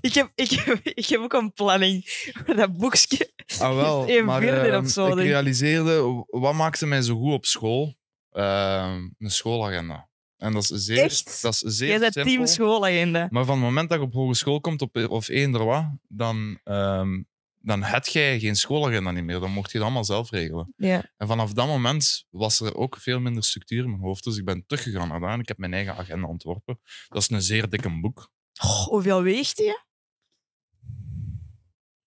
Ik 0.00 0.14
heb, 0.14 0.30
ik, 0.34 0.50
heb, 0.50 0.80
ik 0.82 1.06
heb 1.06 1.20
ook 1.20 1.32
een 1.32 1.52
planning 1.52 2.02
voor 2.44 2.56
dat 2.56 2.76
boekje. 2.76 3.30
Ah, 3.58 3.74
wel. 3.74 4.22
Maar 4.24 4.42
ehm, 4.42 4.84
of 4.84 4.90
zo, 4.90 5.06
ik 5.06 5.14
denk 5.14 5.28
realiseerde, 5.28 6.24
wat 6.26 6.54
maakte 6.54 6.86
mij 6.86 7.02
zo 7.02 7.16
goed 7.16 7.32
op 7.32 7.44
school? 7.46 7.96
Ehm, 8.30 9.08
een 9.18 9.30
schoolagenda. 9.30 10.08
En 10.36 10.52
dat 10.52 10.62
is 10.62 10.68
zeer, 10.68 11.02
Echt? 11.02 11.42
dat 11.42 11.52
is 11.52 11.60
zeer 11.60 11.88
Jij 11.88 11.98
bent 11.98 12.12
simpel. 12.12 12.32
team 12.32 12.46
schoolagenda. 12.46 13.28
Maar 13.30 13.44
van 13.44 13.54
het 13.54 13.64
moment 13.64 13.88
dat 13.88 13.98
je 13.98 14.04
op 14.04 14.12
hogeschool 14.12 14.60
komt, 14.60 14.82
op, 14.82 14.96
of 15.08 15.28
eender 15.28 15.64
wat, 15.64 15.84
dan, 16.08 16.60
ehm 16.64 17.22
dan 17.66 17.82
heb 17.82 18.06
jij 18.06 18.38
geen 18.40 18.56
schoolagenda 18.56 19.10
niet 19.10 19.24
meer. 19.24 19.40
Dan 19.40 19.50
mocht 19.52 19.70
je 19.70 19.76
het 19.76 19.86
allemaal 19.86 20.04
zelf 20.04 20.30
regelen. 20.30 20.72
Ja. 20.76 21.10
En 21.16 21.26
vanaf 21.26 21.52
dat 21.52 21.66
moment 21.66 22.26
was 22.30 22.60
er 22.60 22.76
ook 22.76 22.96
veel 22.96 23.20
minder 23.20 23.44
structuur 23.44 23.84
in 23.84 23.90
mijn 23.90 24.02
hoofd. 24.02 24.24
Dus 24.24 24.36
ik 24.36 24.44
ben 24.44 24.64
teruggegaan 24.66 25.08
naar 25.08 25.20
daar 25.20 25.32
en 25.32 25.40
ik 25.40 25.48
heb 25.48 25.58
mijn 25.58 25.72
eigen 25.74 25.96
agenda 25.96 26.26
ontworpen. 26.26 26.80
Dat 27.08 27.22
is 27.22 27.30
een 27.30 27.42
zeer 27.42 27.68
dikke 27.68 28.00
boek. 28.00 28.30
Oh, 28.62 28.86
hoeveel 28.86 29.22
weegt? 29.22 29.74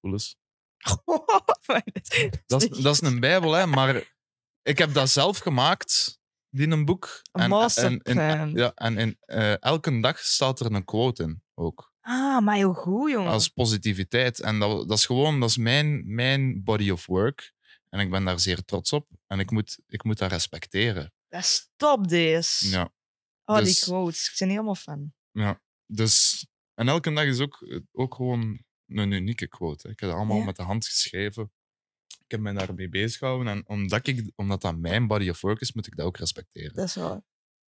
Cool 0.01 0.13
is. 0.21 0.37
dat 2.45 2.61
is, 2.61 2.69
dat 2.69 2.93
is 2.93 3.01
een 3.01 3.19
bijbel, 3.19 3.51
hè. 3.51 3.65
Maar 3.65 4.13
ik 4.61 4.77
heb 4.77 4.93
dat 4.93 5.09
zelf 5.09 5.37
gemaakt, 5.37 6.19
die 6.49 6.67
een 6.67 6.85
boek. 6.85 7.21
Een 7.31 7.49
masterplan. 7.49 8.51
ja, 8.53 8.71
en 8.75 8.97
in, 8.97 9.17
eh, 9.19 9.61
elke 9.61 9.99
dag 9.99 10.19
staat 10.19 10.59
er 10.59 10.73
een 10.73 10.85
quote 10.85 11.23
in, 11.23 11.43
ook. 11.53 11.93
Ah, 12.01 12.39
maar 12.39 12.55
heel 12.55 12.73
goed, 12.73 13.11
jongen. 13.11 13.31
Als 13.31 13.47
positiviteit. 13.47 14.39
En 14.39 14.59
dat, 14.59 14.87
dat 14.87 14.97
is 14.97 15.05
gewoon, 15.05 15.39
dat 15.39 15.49
is 15.49 15.57
mijn, 15.57 16.15
mijn 16.15 16.63
body 16.63 16.89
of 16.89 17.05
work. 17.05 17.53
En 17.89 17.99
ik 17.99 18.09
ben 18.09 18.25
daar 18.25 18.39
zeer 18.39 18.65
trots 18.65 18.93
op. 18.93 19.09
En 19.27 19.39
ik 19.39 19.51
moet, 19.51 19.79
ik 19.87 20.03
moet 20.03 20.17
dat 20.17 20.31
respecteren. 20.31 21.13
Dat 21.27 21.43
stop 21.43 22.07
deze. 22.07 22.69
Ja. 22.69 22.93
oh, 23.45 23.55
die 23.55 23.65
dus- 23.65 23.83
quotes. 23.83 24.29
Ik 24.31 24.35
ben 24.39 24.49
helemaal 24.49 24.75
fan. 24.75 25.13
Ja, 25.31 25.61
dus... 25.91 26.45
En 26.73 26.87
elke 26.87 27.13
dag 27.13 27.25
is 27.25 27.39
ook, 27.39 27.81
ook 27.91 28.15
gewoon 28.15 28.63
een 28.87 29.11
unieke 29.11 29.47
quote. 29.47 29.87
hè. 29.87 29.93
Ik 29.93 29.99
heb 29.99 30.09
dat 30.09 30.17
allemaal 30.17 30.37
Ja. 30.37 30.45
met 30.45 30.55
de 30.55 30.63
hand 30.63 30.85
geschreven. 30.85 31.51
Ik 32.07 32.31
heb 32.31 32.39
me 32.39 32.53
daarmee 32.53 32.89
bezig 32.89 33.17
gehouden. 33.17 33.47
En 33.53 33.67
omdat, 33.67 34.07
ik, 34.07 34.31
omdat 34.35 34.61
dat 34.61 34.77
mijn 34.77 35.07
body 35.07 35.29
of 35.29 35.41
work 35.41 35.61
is, 35.61 35.73
moet 35.73 35.87
ik 35.87 35.95
dat 35.95 36.05
ook 36.05 36.17
respecteren. 36.17 36.73
Dat 36.73 36.85
is 36.87 36.95
waar. 36.95 37.21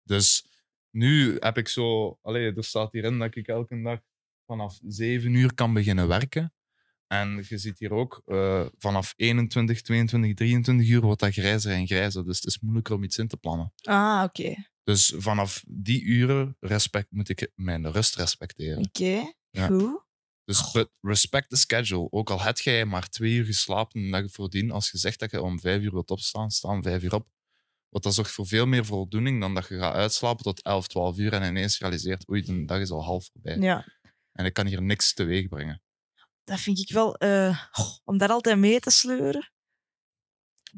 Dus 0.04 0.48
nu 0.90 1.36
heb 1.40 1.58
ik 1.58 1.68
zo... 1.68 2.18
Allee, 2.22 2.54
er 2.54 2.64
staat 2.64 2.92
hierin 2.92 3.18
dat 3.20 3.36
ik 3.36 3.48
elke 3.48 3.82
dag 3.82 4.00
vanaf 4.46 4.80
7 4.88 5.34
uur 5.34 5.54
kan 5.54 5.74
beginnen 5.74 6.08
werken. 6.08 6.54
En 7.08 7.46
je 7.48 7.58
ziet 7.58 7.80
hier 7.80 7.92
ook, 7.92 8.22
eh, 8.26 8.66
vanaf 8.78 9.14
21, 9.16 9.82
22, 9.82 10.34
23 10.34 10.88
uur 10.88 11.02
wordt 11.02 11.20
dat 11.20 11.34
grijzer 11.34 11.72
en 11.72 11.88
grijzer. 11.88 12.26
Dus 12.26 12.36
het 12.36 12.46
is 12.46 12.60
moeilijker 12.60 12.96
om 12.96 13.04
iets 13.04 13.18
in 13.18 13.28
te 13.28 13.38
plannen. 13.38 13.74
Ah, 13.82 14.24
oké. 14.24 14.56
Dus 14.88 15.14
vanaf 15.18 15.64
die 15.68 16.02
uren 16.02 16.58
respect, 16.60 17.12
moet 17.12 17.30
ik 17.30 17.52
mijn 17.56 17.92
rust 17.92 18.16
respecteren. 18.16 18.86
Oké. 18.86 19.34
Ja. 19.50 19.68
Goed. 19.68 20.06
Dus 20.44 20.86
respect 21.02 21.50
the 21.50 21.56
schedule. 21.56 22.08
Ook 22.12 22.30
al 22.30 22.42
heb 22.42 22.58
jij 22.58 22.86
maar 22.86 23.10
twee 23.10 23.34
uur 23.34 23.46
geslapen 23.46 24.12
dag 24.12 24.32
voordien, 24.32 24.72
als 24.72 24.92
je 24.92 24.98
zegt 24.98 25.20
dat 25.20 25.32
je 25.32 25.42
om 25.42 25.60
vijf 25.60 25.82
uur 25.82 25.92
wilt 25.92 26.12
opstaan, 26.12 26.52
sta 26.52 26.70
om 26.70 26.84
vijf 26.84 27.04
uur 27.04 27.14
op. 27.14 27.28
Want 27.90 28.04
dat 28.04 28.14
zorgt 28.14 28.32
voor 28.32 28.48
veel 28.48 28.66
meer 28.66 28.86
voldoening 28.86 29.42
dan 29.42 29.54
dat 29.54 29.68
je 29.68 29.78
gaat 29.78 29.94
uitslapen 29.94 30.44
tot 30.44 30.62
11, 30.62 30.88
12 30.88 31.18
uur 31.18 31.34
en 31.34 31.44
ineens 31.44 31.80
realiseert, 31.80 32.30
oei, 32.30 32.42
de 32.42 32.66
dag 32.66 32.80
is 32.80 32.92
al 32.92 33.04
half 33.04 33.30
voorbij. 33.32 33.58
Ja. 33.58 33.86
En 34.32 34.46
ik 34.46 34.54
kan 34.54 34.68
hier 34.68 34.82
niks 34.82 35.14
teweeg 35.14 35.48
brengen. 35.48 35.82
Dat 36.44 36.60
vind 36.60 36.80
ik 36.80 36.92
wel... 36.92 37.16
eh, 37.16 37.64
om 38.04 38.18
dat 38.18 38.30
altijd 38.30 38.58
mee 38.58 38.80
te 38.80 38.92
sleuren. 38.92 39.52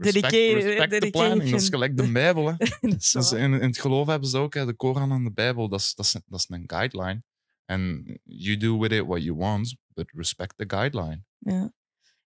Respect, 0.01 1.01
the 1.01 1.09
planning, 1.11 1.49
dat 1.49 1.61
is 1.61 1.69
gelijk 1.69 1.97
de 1.97 2.11
Bijbel. 2.11 2.47
Hè. 2.47 2.55
dat 2.89 3.01
is 3.01 3.11
waar. 3.11 3.39
in, 3.39 3.53
in 3.53 3.67
het 3.67 3.79
geloof 3.79 4.07
hebben 4.07 4.29
ze 4.29 4.37
ook, 4.37 4.53
hè, 4.53 4.65
de 4.65 4.73
Koran 4.73 5.11
en 5.11 5.23
de 5.23 5.31
Bijbel, 5.31 5.69
dat 5.69 5.79
is, 5.79 5.93
dat 5.95 6.05
is, 6.05 6.11
dat 6.11 6.39
is 6.39 6.45
een 6.49 6.63
guideline. 6.67 7.23
En 7.65 8.19
you 8.23 8.57
do 8.57 8.79
with 8.79 8.91
it 8.91 9.05
what 9.05 9.23
you 9.23 9.35
want, 9.35 9.75
but 9.87 10.11
respect 10.11 10.57
the 10.57 10.63
guideline. 10.67 11.23
Ja. 11.37 11.73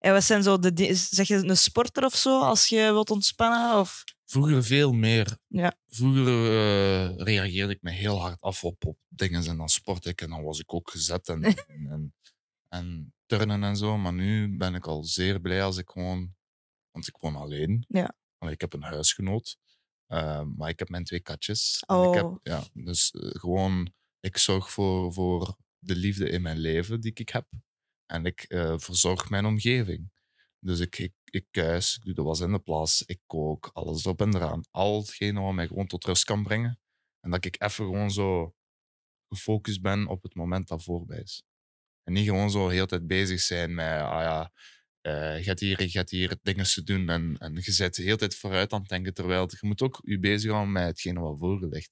En 0.04 0.14
wat 0.14 0.24
zijn 0.24 0.44
zo 0.44 0.60
de... 0.60 0.96
Zeg 0.96 1.28
je 1.28 1.36
een 1.36 1.58
sporter 1.58 2.06
of 2.06 2.16
zo, 2.16 2.42
als 2.42 2.68
je 2.68 2.82
wilt 2.92 3.10
ontspannen? 3.10 3.80
Of... 3.80 4.04
Vroeger 4.26 4.64
veel 4.64 4.94
meer. 4.94 5.38
Ja. 5.48 5.74
Vroeger 5.88 6.28
eh, 6.28 7.16
reageerde 7.18 7.74
ik 7.74 7.82
me 7.82 7.92
heel 7.92 8.20
hard 8.20 8.42
af 8.42 8.64
op, 8.64 8.86
op 8.86 8.98
dingen 9.08 9.46
en 9.46 9.58
dan 9.58 9.70
sport 9.70 10.06
ik 10.06 10.22
en 10.22 10.30
dan 10.30 10.44
was 10.44 10.60
ik 10.60 10.74
ook 10.74 10.90
gezet 10.90 11.28
en, 11.28 11.44
en, 11.44 11.56
en, 11.92 12.14
en 12.70 13.14
turnen 13.26 13.64
en 13.64 13.78
zo. 13.78 13.98
Maar 13.98 14.14
nu 14.14 14.58
ben 14.58 14.76
ik 14.76 14.88
al 14.88 15.04
zeer 15.04 15.42
blij 15.42 15.64
als 15.64 15.78
ik 15.78 15.90
gewoon... 15.90 16.36
Want 16.94 17.08
ik 17.08 17.18
woon 17.20 17.36
alleen. 17.36 17.86
Ja. 17.88 18.16
Ik 18.40 18.62
heb 18.62 18.74
een 18.74 18.84
huisgenoot. 18.84 19.58
eh, 20.08 20.44
maar 20.56 20.70
ik 20.70 20.80
heb 20.80 20.90
mijn 20.90 21.04
twee 21.04 21.20
katjes. 21.20 21.84
En 21.88 22.04
Ik 22.08 22.14
heb, 22.14 22.24
Oh. 22.24 22.38
ja, 22.44 22.64
dus 22.74 23.12
eh, 23.12 23.30
gewoon, 23.32 23.94
ik 24.20 24.38
zorg 24.38 24.72
voor, 24.72 25.14
voor 25.14 25.56
de 25.80 25.96
liefde 25.96 26.30
in 26.30 26.42
mijn 26.42 26.58
leven 26.58 27.02
die 27.02 27.12
ik 27.14 27.30
heb. 27.30 27.48
En 28.06 28.26
ik 28.26 28.42
eh, 28.44 28.74
verzorg 28.78 29.30
mijn 29.30 29.46
omgeving. 29.46 30.12
Dus 30.60 30.80
ik, 30.80 30.98
ik, 30.98 31.14
ik 31.24 31.48
kuis, 31.52 31.96
ik 31.96 32.04
doe 32.04 32.14
de 32.14 32.22
was 32.24 32.40
in 32.40 32.52
de 32.52 32.60
plas, 32.60 33.04
ik 33.06 33.20
kook, 33.26 33.70
alles 33.74 34.04
erop 34.06 34.22
en 34.22 34.36
eraan. 34.36 34.62
Al 34.72 35.00
hetgene 35.00 35.40
wat 35.42 35.54
mij 35.54 35.68
gewoon 35.68 35.88
tot 35.88 36.04
rust 36.06 36.24
kan 36.24 36.44
brengen. 36.44 36.80
En 37.20 37.32
dat 37.32 37.46
ik 37.46 37.62
even 37.62 37.86
gewoon 37.86 38.12
zo 38.12 38.56
gefocust 39.28 39.82
ben 39.82 40.08
op 40.08 40.24
het 40.24 40.36
moment 40.36 40.68
dat 40.68 40.84
voorbij 40.84 41.20
is. 41.20 41.44
En 42.04 42.14
niet 42.14 42.28
gewoon 42.28 42.52
zo 42.52 42.68
de 42.68 42.74
hele 42.74 42.86
tijd 42.86 43.08
bezig 43.08 43.40
zijn 43.40 43.74
met, 43.74 44.02
ah 44.02 44.22
ja, 44.22 44.52
eh, 45.04 45.38
je 45.38 45.44
gaat 45.44 45.60
hier, 45.60 45.82
je 45.82 45.90
gaat 45.90 46.10
hier 46.10 46.38
dingen 46.42 46.66
te 46.66 46.84
doen. 46.84 47.10
En, 47.10 47.36
en 47.38 47.56
je 47.56 47.76
bent 47.78 47.96
de 47.96 48.04
hele 48.04 48.16
tijd 48.16 48.36
vooruit 48.36 48.72
aan 48.72 48.80
het 48.80 48.90
denken. 48.90 49.14
Terwijl 49.14 49.50
je 49.50 49.68
moet 49.68 49.82
ook 49.82 50.00
je 50.04 50.20
bezighouden 50.20 50.72
met 50.72 50.86
hetgene 50.86 51.20
wat 51.20 51.40
voor 51.40 51.60
je 51.60 51.68
ligt. 51.68 51.92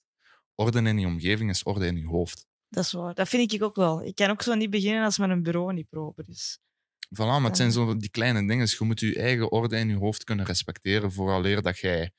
Orde 0.55 0.81
in 0.81 0.99
je 0.99 1.07
omgeving 1.07 1.49
is 1.49 1.63
orde 1.63 1.85
in 1.85 1.97
je 1.97 2.07
hoofd. 2.07 2.45
Dat 2.69 2.83
is 2.83 2.91
waar. 2.91 3.13
Dat 3.13 3.29
vind 3.29 3.53
ik 3.53 3.63
ook 3.63 3.75
wel. 3.75 4.03
Ik 4.03 4.15
kan 4.15 4.29
ook 4.29 4.41
zo 4.41 4.53
niet 4.53 4.69
beginnen 4.69 5.03
als 5.03 5.17
mijn 5.17 5.43
bureau 5.43 5.73
niet 5.73 5.89
proper 5.89 6.23
is. 6.27 6.59
Voilà, 7.15 7.17
maar 7.17 7.43
het 7.43 7.57
zijn 7.57 7.71
zo 7.71 7.97
die 7.97 8.09
kleine 8.09 8.47
dingen. 8.47 8.67
Je 8.69 8.85
moet 8.85 8.99
je 8.99 9.15
eigen 9.15 9.51
orde 9.51 9.77
in 9.77 9.89
je 9.89 9.95
hoofd 9.95 10.23
kunnen 10.23 10.45
respecteren. 10.45 11.11
Vooraleer 11.11 11.61
dat 11.61 11.79
jij 11.79 12.11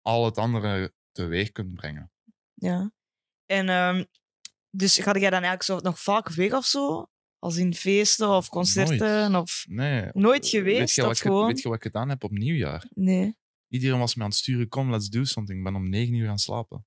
al 0.00 0.24
het 0.24 0.36
andere 0.36 0.92
teweeg 1.12 1.52
kunt 1.52 1.74
brengen. 1.74 2.12
Ja. 2.54 2.92
En 3.46 3.68
ehm, 3.68 4.04
dus 4.70 4.98
ga 4.98 5.12
jij 5.12 5.30
dan 5.30 5.42
eigenlijk 5.42 5.62
zo 5.62 5.78
nog 5.78 6.00
vaak 6.00 6.28
weg 6.28 6.52
of 6.52 6.64
zo? 6.64 7.06
Als 7.40 7.56
in 7.56 7.74
feesten 7.74 8.28
of 8.28 8.48
concerten? 8.48 9.34
Of... 9.34 9.64
Nee. 9.68 10.08
Nooit 10.12 10.42
Weet 10.42 10.50
geweest, 10.50 10.94
je, 10.94 11.00
of 11.00 11.06
wat 11.06 11.16
ik, 11.16 11.22
gewoon? 11.22 11.46
weet 11.46 11.62
je 11.62 11.68
wat 11.68 11.76
ik 11.76 11.82
gedaan 11.82 12.08
heb 12.08 12.24
op 12.24 12.30
nieuwjaar? 12.30 12.86
Nee. 12.94 13.38
Iedereen 13.68 13.98
was 13.98 14.14
me 14.14 14.22
aan 14.22 14.28
het 14.28 14.38
sturen. 14.38 14.68
Kom, 14.68 14.90
let's 14.90 15.08
do 15.08 15.24
something. 15.24 15.58
Ik 15.58 15.64
ben 15.64 15.74
om 15.74 15.88
negen 15.88 16.14
uur 16.14 16.26
gaan 16.26 16.38
slapen. 16.38 16.86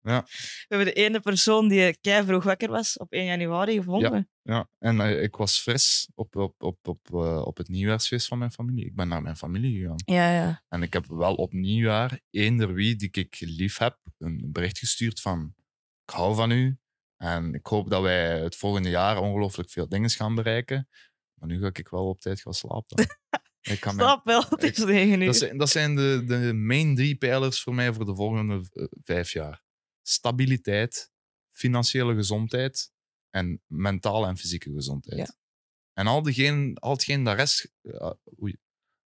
We 0.00 0.24
hebben 0.68 0.86
de 0.86 0.92
ene 0.92 1.20
persoon 1.20 1.68
die 1.68 1.98
kei 2.00 2.24
vroeg 2.24 2.44
wakker 2.44 2.70
was 2.70 2.98
op 2.98 3.12
1 3.12 3.24
januari 3.24 3.76
gevonden. 3.76 4.30
Ja, 4.42 4.68
en 4.78 5.00
eh, 5.00 5.22
ik 5.22 5.36
was 5.36 5.60
fris 5.60 6.10
op, 6.14 6.36
op, 6.36 6.62
op, 6.62 6.88
op, 6.88 7.00
eh, 7.12 7.42
op 7.44 7.56
het 7.56 7.68
nieuwjaarsfeest 7.68 8.26
van 8.26 8.38
mijn 8.38 8.50
familie. 8.50 8.86
Ik 8.86 8.94
ben 8.94 9.08
naar 9.08 9.22
mijn 9.22 9.36
familie 9.36 9.80
gegaan. 9.80 10.02
Ja, 10.04 10.32
ja. 10.32 10.64
En 10.68 10.82
ik 10.82 10.92
heb 10.92 11.06
wel 11.06 11.34
op 11.34 11.52
nieuwjaar 11.52 12.20
eender 12.30 12.72
wie 12.72 12.96
die 12.96 13.08
ik 13.10 13.36
lief 13.40 13.78
heb, 13.78 13.98
een 14.18 14.48
bericht 14.52 14.78
gestuurd 14.78 15.20
van 15.20 15.54
ik 16.04 16.14
hou 16.14 16.34
van 16.34 16.50
u. 16.50 16.78
En 17.22 17.54
ik 17.54 17.66
hoop 17.66 17.90
dat 17.90 18.02
wij 18.02 18.40
het 18.40 18.56
volgende 18.56 18.88
jaar 18.88 19.18
ongelooflijk 19.18 19.70
veel 19.70 19.88
dingen 19.88 20.10
gaan 20.10 20.34
bereiken. 20.34 20.88
Maar 21.34 21.48
nu 21.48 21.60
ga 21.60 21.70
ik 21.72 21.88
wel 21.88 22.08
op 22.08 22.20
tijd 22.20 22.40
gaan 22.40 22.54
slapen. 22.54 23.06
ik 23.60 23.80
kan 23.86 23.96
wel, 23.96 24.44
het 24.48 24.62
is 24.62 24.84
negen 24.84 25.20
uur. 25.20 25.26
dat 25.26 25.36
zijn, 25.36 25.58
dat 25.58 25.70
zijn 25.70 25.94
de, 25.96 26.22
de 26.26 26.52
main 26.52 26.94
drie 26.94 27.16
pijlers 27.16 27.62
voor 27.62 27.74
mij 27.74 27.92
voor 27.92 28.04
de 28.04 28.14
volgende 28.14 28.68
eh, 28.72 28.84
vijf 29.02 29.32
jaar. 29.32 29.62
Stabiliteit, 30.02 31.10
financiële 31.50 32.14
gezondheid 32.14 32.92
en 33.30 33.62
mentale 33.66 34.26
en 34.26 34.36
fysieke 34.36 34.72
gezondheid. 34.72 35.18
Ja. 35.18 35.34
En 35.92 36.06
al, 36.06 36.22
diegene, 36.22 36.74
al 36.74 36.92
hetgeen 36.92 37.24
daar 37.24 37.36
rest, 37.36 37.72
uh, 37.82 38.10
oei, 38.42 38.56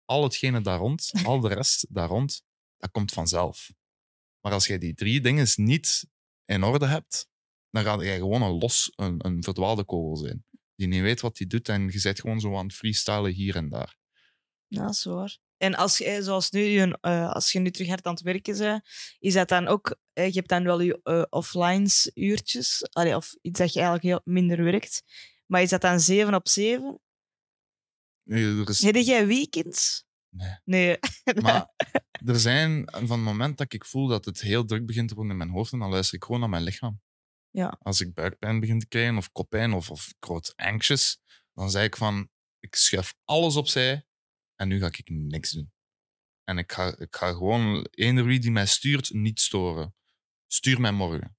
al 0.06 0.24
hetgene 0.24 0.62
daar 0.62 0.80
rond, 0.80 1.12
al 1.26 1.40
de 1.40 1.48
rest 1.48 1.86
daar 1.90 2.08
rond, 2.08 2.44
dat 2.78 2.92
komt 2.92 3.12
vanzelf. 3.12 3.74
Maar 4.42 4.54
als 4.54 4.68
jij 4.68 4.78
die 4.78 4.94
drie 4.94 5.22
dingen 5.22 5.48
niet 5.56 6.08
in 6.46 6.64
orde 6.64 6.88
hebt, 6.88 7.32
dan 7.74 7.84
ga 7.84 8.04
jij 8.04 8.18
gewoon 8.18 8.42
een 8.42 8.58
los, 8.58 8.92
een, 8.96 9.16
een 9.26 9.44
verdwaalde 9.44 9.84
kogel 9.84 10.18
zijn. 10.18 10.46
Die 10.76 10.88
niet 10.88 11.02
weet 11.02 11.22
wat 11.22 11.38
hij 11.38 11.48
doet 11.48 11.70
en 11.70 11.90
je 11.92 12.00
zit 12.00 12.20
gewoon 12.20 12.40
zo 12.40 12.58
aan 12.58 12.66
het 12.66 12.76
freestylen 12.76 13.32
hier 13.32 13.56
en 13.56 13.70
daar. 13.70 13.98
Ja, 14.68 14.86
dat 14.86 14.92
is 14.92 15.04
waar. 15.04 15.38
En 15.58 15.76
als 15.76 15.98
je, 15.98 16.24
zoals 16.24 16.52
nu, 16.52 16.62
je, 16.62 16.98
uh, 17.02 17.32
als 17.32 17.52
je 17.52 17.60
nu 17.60 17.72
terug 17.72 17.88
hard 17.88 18.06
aan 18.06 18.14
het 18.14 18.24
werken 18.24 18.58
bent, 18.58 18.84
is 19.20 19.34
dat 19.34 19.50
dan 19.50 19.68
ook, 19.68 19.98
uh, 20.14 20.28
je 20.28 20.34
hebt 20.34 20.50
dan 20.50 20.64
wel 20.64 20.82
je 20.82 21.00
uh, 21.04 21.24
offlines 21.30 22.12
uurtjes, 22.14 22.88
allee, 22.92 23.16
of 23.16 23.36
iets 23.42 23.60
dat 23.60 23.74
je 23.74 23.80
eigenlijk 23.80 24.08
heel 24.08 24.34
minder 24.34 24.64
werkt, 24.64 25.04
maar 25.46 25.62
is 25.62 25.70
dat 25.70 25.82
dan 25.82 26.00
7 26.00 26.34
op 26.34 26.48
7? 26.48 27.02
Nee, 28.24 28.44
er 28.44 28.70
is... 28.70 28.82
Heb 28.82 28.96
jij 28.96 29.28
weekends? 29.28 30.06
Nee. 30.30 30.58
Nee. 30.64 30.98
Maar 31.42 31.70
er 32.26 32.40
zijn, 32.40 32.84
van 32.92 33.10
het 33.10 33.20
moment 33.20 33.58
dat 33.58 33.74
ik 33.74 33.86
voel 33.86 34.08
dat 34.08 34.26
het 34.26 34.42
heel 34.42 34.66
druk 34.66 34.86
begint 34.86 35.10
te 35.10 35.16
worden 35.16 35.32
in 35.32 35.38
mijn 35.38 35.50
hoofd, 35.50 35.72
dan 35.72 35.90
luister 35.90 36.16
ik 36.16 36.24
gewoon 36.24 36.40
naar 36.40 36.50
mijn 36.50 36.64
lichaam. 36.64 37.02
Ja. 37.54 37.78
Als 37.82 38.02
ik 38.02 38.14
buikpijn 38.14 38.60
begin 38.60 38.80
te 38.80 38.88
krijgen, 38.88 39.18
of 39.18 39.32
koppijn, 39.32 39.74
of, 39.74 39.90
of 39.90 40.08
ik 40.08 40.26
word 40.26 40.54
anxious, 40.56 41.22
dan 41.54 41.70
zeg 41.72 41.84
ik 41.86 41.96
van, 41.96 42.30
ik 42.60 42.76
schuif 42.76 43.16
alles 43.26 43.56
opzij 43.56 44.06
en 44.56 44.68
nu 44.68 44.80
ga 44.80 44.88
ik 44.88 45.10
niks 45.10 45.52
doen. 45.52 45.72
En 46.44 46.58
ik 46.58 46.72
ga, 46.72 46.98
ik 46.98 47.16
ga 47.16 47.32
gewoon 47.32 47.88
eender 47.92 48.26
wie 48.26 48.40
die 48.40 48.52
mij 48.52 48.66
stuurt 48.66 49.14
niet 49.14 49.40
storen. 49.40 49.96
Stuur 50.48 50.82
mij 50.82 50.92
morgen. 50.92 51.38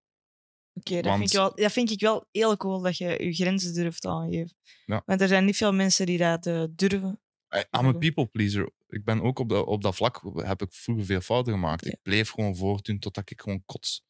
Oké, 0.73 0.95
dat, 0.95 1.05
Want- 1.05 1.19
vind 1.19 1.31
ik 1.31 1.37
wel- 1.37 1.55
dat 1.55 1.73
vind 1.73 1.91
ik 1.91 2.01
wel 2.01 2.29
heel 2.31 2.57
cool 2.57 2.81
dat 2.81 2.97
je 2.97 3.25
je 3.25 3.33
grenzen 3.35 3.75
durft 3.75 4.07
aangeven. 4.07 4.57
Ja. 4.87 5.03
Want 5.07 5.21
er 5.21 5.29
zijn 5.29 5.45
niet 5.45 5.57
veel 5.57 5.73
mensen 5.73 6.07
die 6.07 6.19
dat 6.19 6.47
eh, 6.47 6.65
durven. 6.71 7.21
I'm 7.55 7.87
a 7.87 7.93
people 7.93 8.27
pleaser. 8.27 8.71
Ik 8.89 9.05
ben 9.05 9.23
ook 9.23 9.39
op, 9.39 9.49
dat 9.49 9.67
op 9.67 9.83
dat 9.83 9.95
vlak, 9.95 10.21
heb 10.35 10.63
ik 10.63 10.73
vroeger 10.73 11.05
veel 11.05 11.21
fouten 11.21 11.53
gemaakt. 11.53 11.85
Ja. 11.85 11.91
Ik 11.91 12.03
bleef 12.03 12.31
gewoon 12.31 12.57
voortdoen 12.57 12.99
totdat 12.99 13.31
ik 13.31 13.41
gewoon 13.41 13.63
kots. 13.65 14.05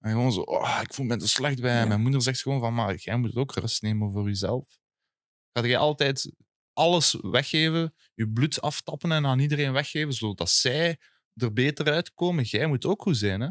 En 0.00 0.10
gewoon 0.10 0.32
zo, 0.32 0.40
oh, 0.40 0.78
ik 0.82 0.94
voel 0.94 1.06
me 1.06 1.14
er 1.14 1.28
slecht 1.28 1.60
bij. 1.60 1.78
Ja. 1.78 1.86
Mijn 1.86 2.00
moeder 2.00 2.22
zegt 2.22 2.42
gewoon 2.42 2.60
van, 2.60 2.74
maar 2.74 2.94
jij 2.94 3.16
moet 3.16 3.36
ook 3.36 3.54
rust 3.54 3.82
nemen 3.82 4.12
voor 4.12 4.26
jezelf. 4.26 4.78
Ga 5.52 5.66
jij 5.66 5.78
altijd 5.78 6.32
alles 6.72 7.16
weggeven, 7.20 7.94
je 8.14 8.28
bloed 8.28 8.60
aftappen 8.60 9.12
en 9.12 9.26
aan 9.26 9.38
iedereen 9.38 9.72
weggeven, 9.72 10.12
zodat 10.12 10.50
zij 10.50 10.98
er 11.34 11.52
beter 11.52 11.92
uitkomen? 11.92 12.44
Jij 12.44 12.66
moet 12.66 12.84
ook 12.84 13.02
goed 13.02 13.16
zijn, 13.16 13.40
hè? 13.40 13.48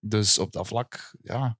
Dus 0.00 0.38
op 0.38 0.52
dat 0.52 0.66
vlak, 0.66 1.14
ja. 1.22 1.58